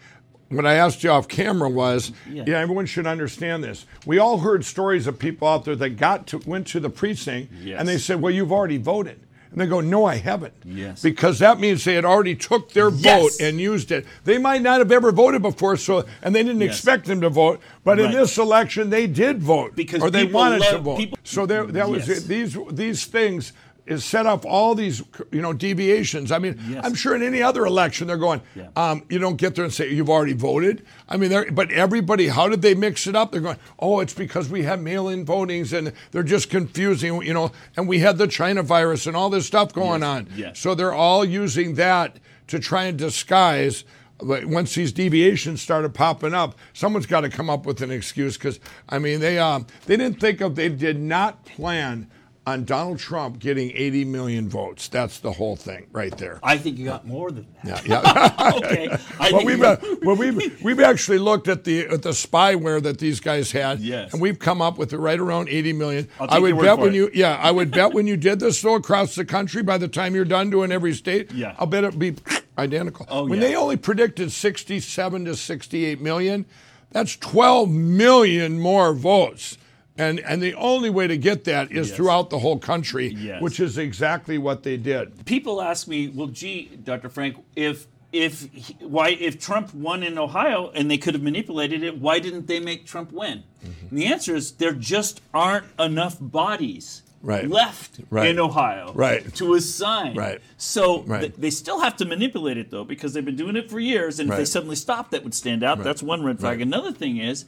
what 0.49 0.65
I 0.65 0.75
asked 0.75 1.03
you 1.03 1.09
off 1.09 1.27
camera 1.27 1.67
was, 1.69 2.11
Yeah. 2.31 2.43
yeah. 2.45 2.59
everyone 2.59 2.85
should 2.85 3.07
understand 3.07 3.63
this. 3.63 3.87
We 4.05 4.19
all 4.19 4.37
heard 4.37 4.63
stories 4.63 5.07
of 5.07 5.17
people 5.17 5.47
out 5.47 5.65
there 5.65 5.75
that 5.75 5.97
got 5.97 6.27
to 6.27 6.37
went 6.45 6.67
to 6.67 6.79
the 6.79 6.89
precinct 6.91 7.51
Yes. 7.63 7.79
and 7.79 7.87
they 7.89 7.97
said, 7.97 8.21
"Well, 8.21 8.31
you've 8.31 8.51
already 8.51 8.77
voted." 8.77 9.19
And 9.55 9.61
they 9.61 9.67
go, 9.67 9.79
no, 9.79 10.03
I 10.03 10.15
haven't. 10.17 10.53
Yes. 10.65 11.01
Because 11.01 11.39
that 11.39 11.61
means 11.61 11.85
they 11.85 11.93
had 11.93 12.03
already 12.03 12.35
took 12.35 12.73
their 12.73 12.89
Yes. 12.89 13.21
vote 13.21 13.31
and 13.39 13.57
used 13.57 13.89
it. 13.89 14.05
They 14.25 14.37
might 14.37 14.61
not 14.61 14.79
have 14.79 14.91
ever 14.91 15.13
voted 15.13 15.41
before, 15.43 15.77
so 15.77 16.03
and 16.21 16.35
they 16.35 16.43
didn't 16.43 16.59
Yes. 16.59 16.75
expect 16.75 17.05
them 17.05 17.21
to 17.21 17.29
vote. 17.29 17.61
But 17.85 17.97
in 18.01 18.11
this 18.11 18.37
election, 18.37 18.89
they 18.89 19.07
did 19.07 19.41
vote 19.41 19.73
Because 19.73 20.01
or 20.01 20.11
they 20.11 20.25
wanted 20.25 20.61
to 20.63 20.79
vote. 20.79 20.97
people- 20.97 21.17
so 21.23 21.45
there, 21.45 21.63
that 21.67 21.89
was 21.89 22.09
it. 22.09 22.27
these 22.27 22.57
these 22.69 23.05
things 23.05 23.53
is 23.85 24.03
set 24.03 24.25
up 24.25 24.45
all 24.45 24.73
these 24.73 25.03
you 25.31 25.41
know 25.41 25.53
deviations. 25.53 26.31
I 26.31 26.39
mean, 26.39 26.59
Yes. 26.67 26.83
I'm 26.85 26.95
sure 26.95 27.15
in 27.15 27.21
any 27.21 27.41
other 27.41 27.65
election 27.65 28.07
they're 28.07 28.17
going. 28.17 28.41
Yeah. 28.55 28.69
Um, 28.75 29.03
you 29.09 29.19
don't 29.19 29.35
get 29.37 29.53
there 29.55 29.63
and 29.63 29.73
say 29.73 29.89
you've 29.91 30.09
already 30.09 30.33
voted. 30.33 30.83
I 31.07 31.17
mean, 31.17 31.53
but 31.53 31.71
everybody, 31.71 32.27
how 32.27 32.49
did 32.49 32.61
they 32.63 32.73
mix 32.73 33.05
it 33.05 33.15
up? 33.15 33.31
They're 33.31 33.41
going, 33.41 33.59
oh, 33.79 33.99
it's 33.99 34.13
because 34.13 34.49
we 34.49 34.63
have 34.63 34.81
mail-in 34.81 35.25
votings 35.25 35.71
and 35.77 35.93
they're 36.11 36.23
just 36.23 36.49
confusing, 36.49 37.21
you 37.21 37.33
know. 37.33 37.51
And 37.77 37.87
we 37.87 37.99
had 37.99 38.17
the 38.17 38.27
China 38.27 38.63
virus 38.63 39.05
and 39.05 39.15
all 39.15 39.29
this 39.29 39.45
stuff 39.45 39.71
going 39.73 40.01
Yes. 40.01 40.09
on. 40.09 40.27
Yes. 40.35 40.59
So 40.59 40.73
they're 40.73 40.93
all 40.93 41.23
using 41.23 41.75
that 41.75 42.17
to 42.47 42.57
try 42.59 42.85
and 42.85 42.97
disguise. 42.97 43.83
But 44.17 44.45
once 44.45 44.73
these 44.73 44.93
deviations 44.93 45.61
started 45.61 45.93
popping 45.93 46.33
up, 46.33 46.57
someone's 46.73 47.05
got 47.05 47.21
to 47.21 47.29
come 47.29 47.49
up 47.49 47.65
with 47.65 47.81
an 47.81 47.91
excuse 47.91 48.37
because 48.37 48.59
I 48.87 48.97
mean 48.97 49.19
they 49.19 49.37
um, 49.37 49.67
they 49.87 49.97
didn't 49.97 50.21
think 50.21 50.39
of 50.41 50.55
they 50.55 50.69
did 50.69 50.99
not 50.99 51.43
plan 51.45 52.09
on 52.47 52.63
Donald 52.63 52.99
Trump 52.99 53.39
getting 53.39 53.71
80 53.75 54.05
million 54.05 54.47
votes. 54.49 54.87
That's 54.87 55.19
the 55.19 55.31
whole 55.31 55.55
thing 55.55 55.87
right 55.91 56.15
there. 56.17 56.39
I 56.43 56.57
think 56.57 56.77
you 56.77 56.85
got 56.85 57.07
more 57.07 57.31
than 57.31 57.47
that. 57.63 57.87
Yeah, 57.87 58.01
yeah. 58.03 58.51
okay. 58.57 58.87
I 59.19 59.31
well, 59.31 59.45
we've 59.45 59.59
well 60.03 60.15
we've 60.15 60.61
we've 60.63 60.79
actually 60.79 61.17
looked 61.17 61.47
at 61.47 61.63
the 61.63 61.87
at 61.87 62.03
the 62.03 62.11
spyware 62.11 62.81
that 62.83 62.99
these 62.99 63.19
guys 63.19 63.51
had, 63.51 63.79
Yes. 63.79 64.13
and 64.13 64.21
we've 64.21 64.37
come 64.39 64.61
up 64.61 64.77
with 64.77 64.93
it 64.93 64.97
right 64.97 65.19
around 65.19 65.49
80 65.49 65.73
million. 65.73 66.07
I'll 66.19 66.29
I 66.31 66.39
would 66.39 66.59
bet 66.59 66.77
when 66.77 66.89
it. 66.93 66.95
you 66.95 67.09
yeah 67.13 67.35
I 67.41 67.49
would 67.51 67.71
bet 67.71 67.93
when 67.93 68.05
you 68.07 68.17
did 68.17 68.39
this 68.39 68.61
though 68.61 68.75
across 68.75 69.15
the 69.15 69.25
country 69.25 69.63
by 69.63 69.77
the 69.77 69.87
time 69.87 70.13
you're 70.13 70.25
done 70.25 70.49
doing 70.49 70.71
every 70.71 70.93
state, 70.93 71.31
Yeah. 71.31 71.55
I'll 71.57 71.65
bet 71.67 71.83
it'd 71.83 71.99
be 71.99 72.15
identical. 72.57 73.05
Oh, 73.09 73.25
when 73.27 73.41
yeah. 73.41 73.47
they 73.47 73.55
only 73.55 73.77
predicted 73.77 74.31
67 74.31 75.25
to 75.25 75.35
68 75.35 75.99
million, 75.99 76.45
that's 76.91 77.15
12 77.17 77.69
million 77.71 78.59
more 78.59 78.93
votes. 78.93 79.57
And, 79.97 80.19
and 80.19 80.41
the 80.41 80.53
only 80.55 80.89
way 80.89 81.07
to 81.07 81.17
get 81.17 81.45
that 81.45 81.71
is 81.71 81.87
Yes. 81.87 81.95
throughout 81.97 82.29
the 82.29 82.39
whole 82.39 82.59
country, 82.59 83.15
Yes. 83.17 83.41
which 83.41 83.59
is 83.59 83.77
exactly 83.77 84.37
what 84.37 84.63
they 84.63 84.75
did. 84.77 85.25
people 85.25 85.61
ask 85.61 85.87
me, 85.87 86.09
well, 86.09 86.27
gee, 86.27 86.69
Dr. 86.83 87.09
Frank, 87.09 87.37
if 87.55 87.87
if 88.11 88.47
he- 88.53 88.75
why 88.79 89.09
if 89.09 89.37
Trump 89.39 89.73
won 89.73 90.01
in 90.01 90.17
Ohio 90.17 90.71
and 90.73 90.89
they 90.89 90.97
could 90.97 91.13
have 91.15 91.23
manipulated 91.23 91.83
it, 91.83 91.97
why 91.99 92.17
didn't 92.19 92.47
they 92.47 92.61
make 92.61 92.85
Trump 92.85 93.11
win? 93.11 93.43
Mm-hmm. 93.61 93.87
And 93.89 93.99
the 93.99 94.05
answer 94.05 94.33
is 94.35 94.51
there 94.53 94.71
just 94.71 95.19
aren't 95.33 95.65
enough 95.77 96.15
bodies 96.21 97.03
Right. 97.21 97.49
left 97.49 97.99
Right. 98.09 98.29
in 98.29 98.39
Ohio 98.39 98.93
Right. 98.95 99.33
to 99.35 99.53
assign. 99.55 100.15
Right. 100.15 100.39
So 100.55 101.01
Right. 101.01 101.21
th- 101.21 101.33
they 101.37 101.49
still 101.49 101.81
have 101.81 101.97
to 101.97 102.05
manipulate 102.05 102.57
it 102.57 102.69
though 102.71 102.85
because 102.85 103.11
they've 103.13 103.25
been 103.25 103.35
doing 103.35 103.57
it 103.57 103.69
for 103.69 103.79
years, 103.81 104.17
and 104.19 104.29
if 104.29 104.37
they 104.37 104.45
suddenly 104.45 104.75
stop, 104.77 105.11
that 105.11 105.23
would 105.25 105.33
stand 105.33 105.61
out. 105.63 105.83
That's 105.83 106.01
one 106.03 106.23
red 106.23 106.39
flag. 106.39 106.59
Right. 106.59 106.67
Another 106.67 106.93
thing 106.93 107.17
is, 107.17 107.43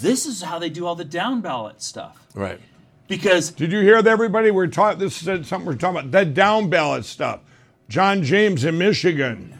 this 0.00 0.26
is 0.26 0.42
how 0.42 0.58
they 0.58 0.68
do 0.70 0.86
all 0.86 0.94
the 0.94 1.04
down 1.04 1.40
ballot 1.40 1.80
stuff 1.82 2.26
Right. 2.34 2.60
because 3.08 3.50
Did 3.50 3.70
you 3.72 3.80
hear 3.80 4.02
that, 4.02 4.10
everybody? 4.10 4.50
We're 4.50 4.66
talking. 4.66 4.98
This 4.98 5.26
is 5.26 5.46
something 5.48 5.66
we're 5.66 5.76
talking 5.76 5.98
about. 6.00 6.10
That 6.10 6.34
down 6.34 6.68
ballot 6.70 7.04
stuff. 7.04 7.40
John 7.88 8.22
James 8.22 8.64
in 8.64 8.78
Michigan, 8.78 9.58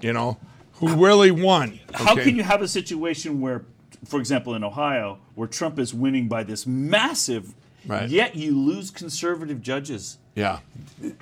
you 0.00 0.12
know, 0.12 0.38
who 0.74 0.94
really 1.04 1.30
won. 1.30 1.78
How 1.94 2.14
can 2.14 2.36
you 2.36 2.42
have 2.42 2.62
a 2.62 2.68
situation 2.68 3.40
where, 3.40 3.64
for 4.04 4.18
example, 4.20 4.54
in 4.54 4.64
Ohio, 4.64 5.18
where 5.34 5.48
Trump 5.48 5.78
is 5.78 5.94
winning 5.94 6.28
by 6.28 6.42
this 6.42 6.66
massive, 6.66 7.54
Right. 7.88 8.08
yet 8.08 8.36
you 8.36 8.56
lose 8.56 8.90
conservative 8.90 9.62
judges? 9.62 10.18
Yeah. 10.34 10.60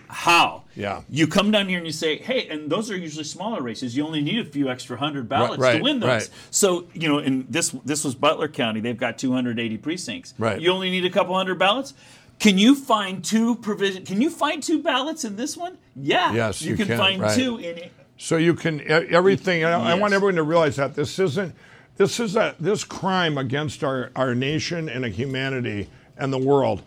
How? 0.08 0.64
Yeah. 0.74 1.02
You 1.08 1.26
come 1.26 1.50
down 1.50 1.68
here 1.68 1.78
and 1.78 1.86
you 1.86 1.92
say, 1.92 2.18
hey, 2.18 2.48
and 2.48 2.68
those 2.68 2.90
are 2.90 2.96
usually 2.96 3.24
smaller 3.24 3.62
races. 3.62 3.96
You 3.96 4.04
only 4.04 4.20
need 4.20 4.40
a 4.40 4.44
few 4.44 4.68
extra 4.68 4.98
hundred 4.98 5.26
ballots 5.26 5.58
right, 5.58 5.78
to 5.78 5.82
win 5.82 6.00
those. 6.00 6.08
right. 6.08 6.30
So, 6.50 6.86
you 6.92 7.08
know, 7.08 7.18
in 7.18 7.46
this 7.48 7.70
this 7.84 8.04
was 8.04 8.14
Butler 8.14 8.48
County. 8.48 8.80
They've 8.80 8.96
got 8.96 9.16
280 9.16 9.78
precincts. 9.78 10.34
Right. 10.38 10.60
You 10.60 10.70
only 10.70 10.90
need 10.90 11.06
a 11.06 11.10
couple 11.10 11.34
hundred 11.34 11.58
ballots. 11.58 11.94
Can 12.38 12.58
you 12.58 12.74
find 12.74 13.24
two 13.24 13.56
provision? 13.56 14.04
Can 14.04 14.20
you 14.20 14.28
find 14.28 14.62
two 14.62 14.82
ballots 14.82 15.24
in 15.24 15.36
this 15.36 15.56
one? 15.56 15.78
Yeah. 15.94 16.34
Yes, 16.34 16.60
you 16.60 16.76
can, 16.76 16.86
can, 16.86 16.98
find 16.98 17.22
right. 17.22 17.34
two 17.34 17.56
in 17.56 17.78
it. 17.78 17.92
So 18.18 18.36
you 18.36 18.52
can 18.52 18.82
everything. 18.82 19.64
and 19.64 19.72
I, 19.72 19.92
I 19.92 19.94
want 19.94 20.12
everyone 20.12 20.34
to 20.34 20.42
realize 20.42 20.76
that 20.76 20.94
this 20.94 21.18
isn't. 21.18 21.54
This 21.96 22.20
is 22.20 22.36
a 22.36 22.54
this 22.60 22.84
crime 22.84 23.38
against 23.38 23.82
our 23.82 24.10
our 24.14 24.34
nation 24.34 24.90
and 24.90 25.06
humanity 25.06 25.88
and 26.16 26.32
the 26.32 26.38
world. 26.38 26.82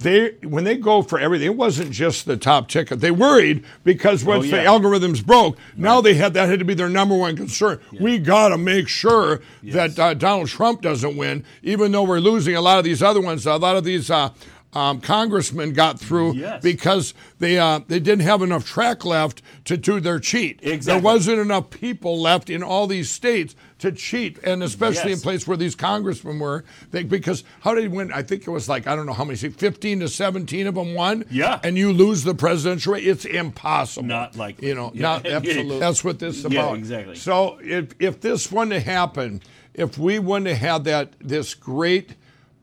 They 0.00 0.30
when 0.42 0.64
they 0.64 0.76
go 0.76 1.02
for 1.02 1.18
everything, 1.18 1.46
it 1.46 1.56
wasn't 1.56 1.92
just 1.92 2.26
the 2.26 2.36
top 2.36 2.68
ticket. 2.68 3.00
They 3.00 3.12
worried 3.12 3.64
because 3.84 4.24
once 4.24 4.50
the 4.50 4.56
yeah. 4.56 4.64
algorithms 4.66 5.24
broke, 5.24 5.56
now 5.76 6.00
they 6.00 6.14
had 6.14 6.34
that 6.34 6.48
had 6.48 6.58
to 6.58 6.64
be 6.64 6.74
their 6.74 6.88
number 6.88 7.16
one 7.16 7.36
concern. 7.36 7.80
We 8.00 8.18
got 8.18 8.48
to 8.48 8.58
make 8.58 8.88
sure 8.88 9.40
that 9.62 9.98
uh, 9.98 10.14
Donald 10.14 10.48
Trump 10.48 10.82
doesn't 10.82 11.16
win, 11.16 11.44
even 11.62 11.92
though 11.92 12.02
we're 12.02 12.18
losing 12.18 12.56
a 12.56 12.60
lot 12.60 12.78
of 12.78 12.84
these 12.84 13.02
other 13.02 13.20
ones. 13.20 13.46
A 13.46 13.56
lot 13.56 13.76
of 13.76 13.84
these. 13.84 14.10
Uh, 14.10 14.30
um, 14.74 15.00
congressmen 15.00 15.72
got 15.72 15.98
through 16.00 16.34
Yes. 16.34 16.62
because 16.62 17.14
they 17.38 17.58
uh, 17.58 17.80
they 17.88 18.00
didn't 18.00 18.24
have 18.24 18.42
enough 18.42 18.66
track 18.66 19.04
left 19.04 19.40
to 19.66 19.76
do 19.76 20.00
their 20.00 20.18
cheat. 20.18 20.60
Exactly. 20.62 20.92
There 20.92 21.02
wasn't 21.02 21.38
enough 21.38 21.70
people 21.70 22.20
left 22.20 22.50
in 22.50 22.62
all 22.62 22.86
these 22.86 23.10
states 23.10 23.54
to 23.78 23.92
cheat, 23.92 24.38
and 24.44 24.62
especially 24.62 25.12
in 25.12 25.18
Yes. 25.18 25.22
places 25.22 25.46
where 25.48 25.56
these 25.56 25.74
congressmen 25.74 26.38
were. 26.38 26.64
They, 26.90 27.02
because 27.02 27.44
how 27.60 27.74
did 27.74 27.82
he 27.82 27.88
win? 27.88 28.12
I 28.12 28.22
think 28.22 28.42
it 28.46 28.50
was 28.50 28.68
like 28.68 28.86
I 28.86 28.96
don't 28.96 29.06
know 29.06 29.12
how 29.12 29.24
many, 29.24 29.36
fifteen 29.36 30.00
to 30.00 30.08
seventeen 30.08 30.66
of 30.66 30.74
them 30.74 30.94
won. 30.94 31.24
Yeah. 31.30 31.60
and 31.62 31.76
you 31.76 31.92
lose 31.92 32.24
the 32.24 32.34
presidential 32.34 32.94
race. 32.94 33.06
It's 33.06 33.24
impossible. 33.24 34.06
Not 34.08 34.36
like 34.36 34.60
You 34.62 34.74
know, 34.74 34.90
Yeah. 34.94 35.02
not 35.02 35.26
absolutely. 35.38 35.78
That's 35.78 36.02
what 36.02 36.18
this 36.18 36.38
is 36.44 36.52
Yeah, 36.52 36.64
about. 36.64 36.78
exactly. 36.78 37.14
So 37.16 37.58
if 37.62 37.88
if 37.98 38.20
this 38.20 38.50
wouldn't 38.50 38.72
have 38.72 38.82
happened, 38.84 39.42
if 39.74 39.98
we 39.98 40.18
wouldn't 40.18 40.48
have 40.48 40.58
had 40.58 40.84
that 40.84 41.12
this 41.20 41.54
great 41.54 42.14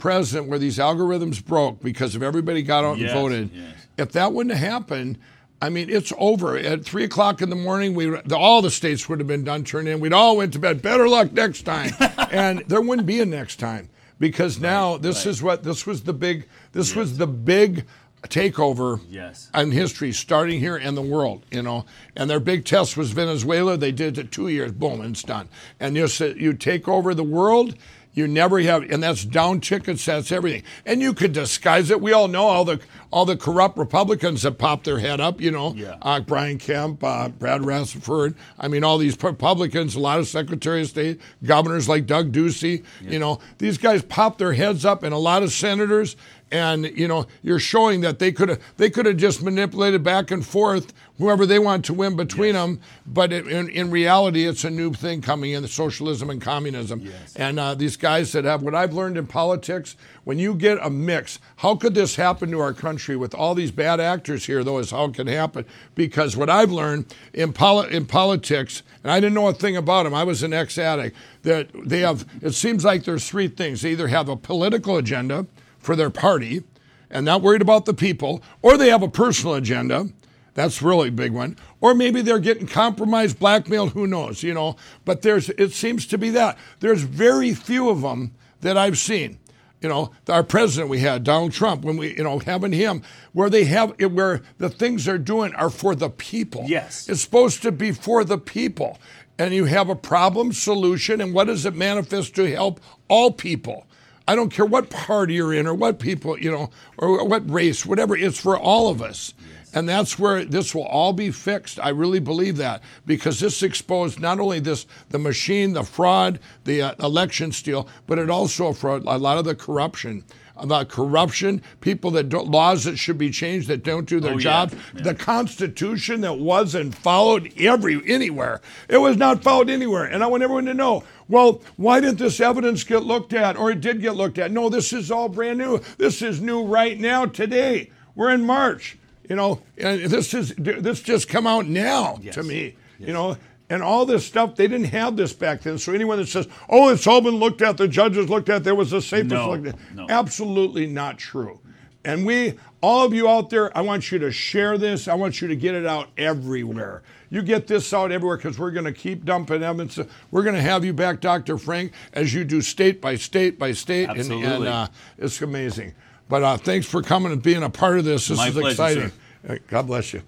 president 0.01 0.47
where 0.47 0.59
these 0.59 0.79
algorithms 0.79 1.43
broke 1.45 1.81
because 1.81 2.15
if 2.15 2.21
everybody 2.21 2.63
got 2.63 2.83
out 2.83 2.97
Yes, 2.97 3.11
and 3.11 3.19
voted, 3.19 3.49
yes. 3.53 3.73
if 3.97 4.11
that 4.13 4.33
wouldn't 4.33 4.55
have 4.57 4.67
happened, 4.71 5.19
I 5.61 5.69
mean, 5.69 5.89
it's 5.91 6.11
over. 6.17 6.57
At 6.57 6.83
three 6.83 7.03
o'clock 7.03 7.41
in 7.41 7.51
the 7.51 7.55
morning, 7.55 7.93
we 7.93 8.07
the, 8.07 8.35
all 8.35 8.63
the 8.63 8.71
states 8.71 9.07
would 9.07 9.19
have 9.19 9.27
been 9.27 9.43
done 9.43 9.63
turned 9.63 9.87
in. 9.87 9.99
We'd 9.99 10.11
all 10.11 10.35
went 10.35 10.53
to 10.53 10.59
bed. 10.59 10.81
Better 10.81 11.07
luck 11.07 11.31
next 11.31 11.61
time, 11.61 11.91
and 12.31 12.63
there 12.67 12.81
wouldn't 12.81 13.05
be 13.05 13.19
a 13.21 13.25
next 13.25 13.57
time 13.57 13.89
because 14.19 14.59
now 14.59 14.97
this 14.97 15.17
right. 15.25 15.31
is 15.31 15.43
what 15.43 15.63
this 15.63 15.85
was 15.85 16.01
the 16.01 16.13
big. 16.13 16.47
This 16.71 16.95
was 16.95 17.17
the 17.19 17.27
big 17.27 17.85
takeover 18.23 19.01
Yes. 19.09 19.49
in 19.55 19.71
history, 19.71 20.11
starting 20.11 20.59
here 20.59 20.77
in 20.77 20.95
the 20.95 21.01
world, 21.01 21.43
you 21.51 21.61
know. 21.61 21.85
And 22.15 22.29
their 22.29 22.39
big 22.39 22.65
test 22.65 22.97
was 22.97 23.11
Venezuela. 23.11 23.77
They 23.77 23.91
did 23.91 24.17
it 24.17 24.31
two 24.31 24.47
years, 24.47 24.71
boom, 24.71 25.01
and 25.01 25.11
it's 25.15 25.23
done. 25.23 25.47
And 25.79 25.95
you 25.95 26.07
you 26.37 26.53
take 26.53 26.87
over 26.87 27.13
the 27.13 27.23
world. 27.23 27.75
You 28.13 28.27
never 28.27 28.59
have, 28.59 28.83
and 28.91 29.01
that's 29.01 29.23
down 29.23 29.61
tickets. 29.61 30.03
That's 30.05 30.31
everything, 30.33 30.63
and 30.85 31.01
you 31.01 31.13
could 31.13 31.31
disguise 31.31 31.89
it. 31.89 32.01
We 32.01 32.11
all 32.11 32.27
know 32.27 32.43
all 32.43 32.65
the 32.65 32.79
all 33.09 33.25
the 33.25 33.37
corrupt 33.37 33.77
Republicans 33.77 34.41
that 34.41 34.57
pop 34.57 34.83
their 34.83 34.99
head 34.99 35.21
up. 35.21 35.39
You 35.39 35.51
know, 35.51 35.73
Yeah. 35.75 35.95
uh, 36.01 36.19
Brian 36.19 36.57
Kemp, 36.57 37.03
uh, 37.03 37.29
Brad 37.29 37.61
Raffensperger. 37.61 38.35
I 38.59 38.67
mean, 38.67 38.83
all 38.83 38.97
these 38.97 39.21
Republicans, 39.21 39.95
a 39.95 39.99
lot 39.99 40.19
of 40.19 40.27
Secretary 40.27 40.81
of 40.81 40.87
State, 40.89 41.21
governors 41.43 41.87
like 41.87 42.05
Doug 42.05 42.33
Ducey. 42.33 42.83
You 43.01 43.19
know, 43.19 43.39
these 43.59 43.77
guys 43.77 44.01
pop 44.01 44.37
their 44.37 44.53
heads 44.53 44.83
up, 44.83 45.03
and 45.03 45.13
a 45.13 45.17
lot 45.17 45.41
of 45.43 45.51
senators. 45.53 46.17
And 46.51 46.85
you 46.97 47.07
know, 47.07 47.27
you're 47.41 47.59
showing 47.59 48.01
that 48.01 48.19
they 48.19 48.31
could 48.31 48.49
have 48.49 48.61
they 48.77 48.89
could 48.89 49.05
have 49.05 49.17
just 49.17 49.41
manipulated 49.41 50.03
back 50.03 50.31
and 50.31 50.45
forth 50.45 50.93
whoever 51.17 51.45
they 51.45 51.59
want 51.59 51.85
to 51.85 51.93
win 51.93 52.15
between 52.15 52.53
them. 52.53 52.81
But 53.05 53.31
it, 53.31 53.47
in, 53.47 53.69
in 53.69 53.89
reality, 53.91 54.45
it's 54.45 54.63
a 54.65 54.69
new 54.69 54.91
thing 54.93 55.21
coming 55.21 55.51
in: 55.51 55.65
socialism 55.67 56.29
and 56.29 56.41
communism. 56.41 56.99
yes. 57.01 57.35
And 57.37 57.59
uh, 57.59 57.75
these 57.75 57.95
guys 57.95 58.33
that 58.33 58.43
have 58.43 58.63
what 58.63 58.75
I've 58.75 58.93
learned 58.93 59.17
in 59.17 59.27
politics, 59.27 59.95
when 60.25 60.39
you 60.39 60.53
get 60.53 60.77
a 60.81 60.89
mix, 60.89 61.39
how 61.57 61.75
could 61.75 61.93
this 61.93 62.15
happen 62.17 62.51
to 62.51 62.59
our 62.59 62.73
country 62.73 63.15
with 63.15 63.33
all 63.33 63.55
these 63.55 63.71
bad 63.71 64.01
actors 64.01 64.45
here? 64.45 64.63
Though 64.63 64.79
is 64.79 64.91
how 64.91 65.05
it 65.05 65.13
can 65.13 65.27
happen 65.27 65.65
because 65.95 66.35
what 66.35 66.49
I've 66.49 66.71
learned 66.71 67.15
in 67.33 67.53
poli- 67.53 67.93
in 67.93 68.05
politics, 68.05 68.83
and 69.03 69.11
I 69.11 69.21
didn't 69.21 69.35
know 69.35 69.47
a 69.47 69.53
thing 69.53 69.77
about 69.77 70.03
them. 70.03 70.13
I 70.13 70.25
was 70.25 70.43
an 70.43 70.51
ex-addict. 70.51 71.15
That 71.43 71.69
they 71.85 72.01
have. 72.01 72.25
It 72.41 72.51
seems 72.51 72.83
like 72.83 73.03
there's 73.03 73.27
three 73.27 73.47
things. 73.47 73.81
They 73.81 73.91
either 73.91 74.09
have 74.09 74.27
a 74.29 74.35
political 74.35 74.97
agenda 74.97 75.47
for 75.81 75.95
their 75.95 76.09
party 76.09 76.63
and 77.09 77.25
not 77.25 77.41
worried 77.41 77.61
about 77.61 77.85
the 77.85 77.93
people, 77.93 78.41
or 78.61 78.77
they 78.77 78.89
have 78.89 79.03
a 79.03 79.09
personal 79.09 79.55
agenda. 79.55 80.09
That's 80.53 80.81
really 80.81 81.09
a 81.09 81.13
big 81.13 81.31
one. 81.31 81.57
Or 81.79 81.93
maybe 81.93 82.21
they're 82.21 82.39
getting 82.39 82.67
compromised, 82.67 83.39
blackmailed, 83.39 83.93
who 83.93 84.05
knows, 84.05 84.43
you 84.43 84.53
know. 84.53 84.75
But 85.05 85.21
there's 85.21 85.49
it 85.49 85.71
seems 85.71 86.05
to 86.07 86.17
be 86.17 86.29
that. 86.31 86.57
There's 86.79 87.03
very 87.03 87.53
few 87.53 87.89
of 87.89 88.01
them 88.01 88.33
that 88.61 88.77
I've 88.77 88.97
seen. 88.97 89.39
You 89.81 89.89
know, 89.89 90.11
our 90.29 90.43
president 90.43 90.91
we 90.91 90.99
had, 90.99 91.23
Donald 91.23 91.53
Trump, 91.53 91.83
when 91.83 91.97
we, 91.97 92.15
you 92.15 92.23
know, 92.23 92.37
having 92.37 92.71
him, 92.71 93.01
where 93.33 93.49
they 93.49 93.63
have 93.63 93.99
where 93.99 94.41
the 94.59 94.69
things 94.69 95.05
they're 95.05 95.17
doing 95.17 95.55
are 95.55 95.71
for 95.71 95.95
the 95.95 96.09
people. 96.09 96.65
Yes. 96.67 97.09
It's 97.09 97.21
supposed 97.21 97.63
to 97.63 97.71
be 97.71 97.91
for 97.91 98.23
the 98.23 98.37
people. 98.37 98.99
And 99.39 99.55
you 99.55 99.65
have 99.65 99.89
a 99.89 99.95
problem 99.95 100.53
solution, 100.53 101.19
and 101.19 101.33
what 101.33 101.47
does 101.47 101.65
it 101.65 101.73
manifest 101.73 102.35
to 102.35 102.53
help 102.53 102.79
all 103.07 103.31
people? 103.31 103.87
I 104.27 104.35
don't 104.35 104.49
care 104.49 104.65
what 104.65 104.89
party 104.89 105.35
you're 105.35 105.53
in 105.53 105.67
or 105.67 105.73
what 105.73 105.99
people, 105.99 106.37
you 106.39 106.51
know, 106.51 106.69
or 106.97 107.25
what 107.25 107.49
race, 107.49 107.85
whatever. 107.85 108.15
It's 108.15 108.39
for 108.39 108.57
all 108.57 108.89
of 108.89 109.01
us. 109.01 109.33
And 109.73 109.87
that's 109.87 110.19
where 110.19 110.43
this 110.43 110.75
will 110.75 110.85
all 110.85 111.13
be 111.13 111.31
fixed. 111.31 111.79
I 111.79 111.89
really 111.89 112.19
believe 112.19 112.57
that 112.57 112.83
because 113.05 113.39
this 113.39 113.63
exposed 113.63 114.19
not 114.19 114.39
only 114.39 114.59
this 114.59 114.85
the 115.09 115.19
machine, 115.19 115.73
the 115.73 115.83
fraud, 115.83 116.39
the 116.65 116.81
uh, 116.81 116.95
election 116.99 117.51
steal, 117.51 117.87
but 118.05 118.19
it 118.19 118.29
also 118.29 118.73
for 118.73 118.97
a 118.97 119.17
lot 119.17 119.37
of 119.37 119.45
the 119.45 119.55
corruption. 119.55 120.25
About 120.61 120.89
corruption, 120.89 121.61
people 121.81 122.11
that 122.11 122.29
don't, 122.29 122.47
laws 122.49 122.83
that 122.83 122.97
should 122.97 123.17
be 123.17 123.31
changed 123.31 123.67
that 123.67 123.83
don't 123.83 124.07
do 124.07 124.19
their 124.19 124.33
Oh, 124.33 124.37
yeah. 124.37 124.43
job, 124.43 124.73
Yeah. 124.95 125.01
the 125.01 125.15
Constitution 125.15 126.21
that 126.21 126.37
wasn't 126.37 126.93
followed 126.95 127.51
every 127.57 128.01
anywhere. 128.07 128.61
It 128.87 128.97
was 128.97 129.17
not 129.17 129.43
followed 129.43 129.69
anywhere, 129.69 130.05
and 130.05 130.23
I 130.23 130.27
want 130.27 130.43
everyone 130.43 130.65
to 130.65 130.73
know. 130.73 131.03
Well, 131.27 131.61
why 131.77 131.99
didn't 131.99 132.19
this 132.19 132.39
evidence 132.39 132.83
get 132.83 133.03
looked 133.03 133.33
at, 133.33 133.57
or 133.57 133.71
it 133.71 133.81
did 133.81 134.01
get 134.01 134.15
looked 134.15 134.37
at? 134.37 134.51
No, 134.51 134.69
this 134.69 134.93
is 134.93 135.09
all 135.09 135.29
brand 135.29 135.57
new. 135.57 135.79
This 135.97 136.21
is 136.21 136.41
new 136.41 136.63
right 136.63 136.99
now, 136.99 137.25
today. 137.25 137.89
We're 138.15 138.29
in 138.31 138.45
March. 138.45 138.97
You 139.29 139.35
know, 139.37 139.61
and 139.77 140.01
this 140.05 140.33
is 140.33 140.53
this 140.57 140.99
just 141.01 141.29
come 141.29 141.47
out 141.47 141.65
now 141.65 142.19
to 142.33 142.43
me. 142.43 142.75
You 142.99 143.13
know, 143.13 143.37
and 143.71 143.81
all 143.81 144.05
this 144.05 144.25
stuff 144.25 144.55
they 144.55 144.67
didn't 144.67 144.87
have 144.87 145.15
this 145.15 145.31
back 145.33 145.61
then. 145.61 145.77
So 145.77 145.93
anyone 145.93 146.17
that 146.19 146.27
says, 146.27 146.47
"Oh, 146.69 146.89
it's 146.89 147.07
all 147.07 147.21
been 147.21 147.35
looked 147.35 147.61
at," 147.61 147.77
the 147.77 147.87
judges 147.87 148.29
looked 148.29 148.49
at, 148.49 148.63
there 148.63 148.75
was 148.75 148.91
a 148.93 149.01
safest 149.01 149.31
No, 149.33 149.49
looked 149.51 149.67
at, 149.67 149.75
no. 149.95 150.05
absolutely 150.09 150.85
not 150.87 151.17
true. 151.17 151.59
And 152.03 152.25
we, 152.25 152.55
all 152.81 153.05
of 153.05 153.13
you 153.13 153.29
out 153.29 153.51
there, 153.51 153.75
I 153.77 153.81
want 153.81 154.11
you 154.11 154.17
to 154.19 154.31
share 154.31 154.77
this. 154.77 155.07
I 155.07 155.13
want 155.13 155.39
you 155.39 155.47
to 155.47 155.55
get 155.55 155.75
it 155.75 155.85
out 155.85 156.09
everywhere. 156.17 157.03
You 157.29 157.43
get 157.43 157.67
this 157.67 157.93
out 157.93 158.11
everywhere 158.11 158.37
because 158.37 158.57
we're 158.57 158.71
going 158.71 158.85
to 158.85 158.91
keep 158.91 159.23
dumping 159.23 159.61
evidence. 159.63 159.99
We're 160.31 160.41
going 160.43 160.55
to 160.55 160.61
have 160.63 160.83
you 160.83 160.93
back, 160.93 161.21
Dr. 161.21 161.57
Frank, 161.59 161.93
as 162.13 162.33
you 162.33 162.43
do 162.43 162.59
state 162.61 163.01
by 163.01 163.15
state 163.15 163.57
by 163.59 163.71
state. 163.73 164.09
And, 164.09 164.19
and 164.19 164.31
Absolutely. 164.31 164.67
uh, 164.67 164.87
it's 165.19 165.41
amazing. 165.43 165.93
But 166.27 166.43
uh, 166.43 166.57
thanks 166.57 166.87
for 166.87 167.01
coming 167.03 167.31
and 167.31 167.41
being 167.41 167.61
a 167.61 167.69
part 167.69 167.99
of 167.99 168.03
this. 168.05 168.27
This 168.27 168.37
My 168.37 168.47
is 168.47 168.53
pleasure, 168.55 168.69
exciting. 168.71 169.11
sir. 169.47 169.59
God 169.67 169.85
bless 169.87 170.11
you. 170.13 170.23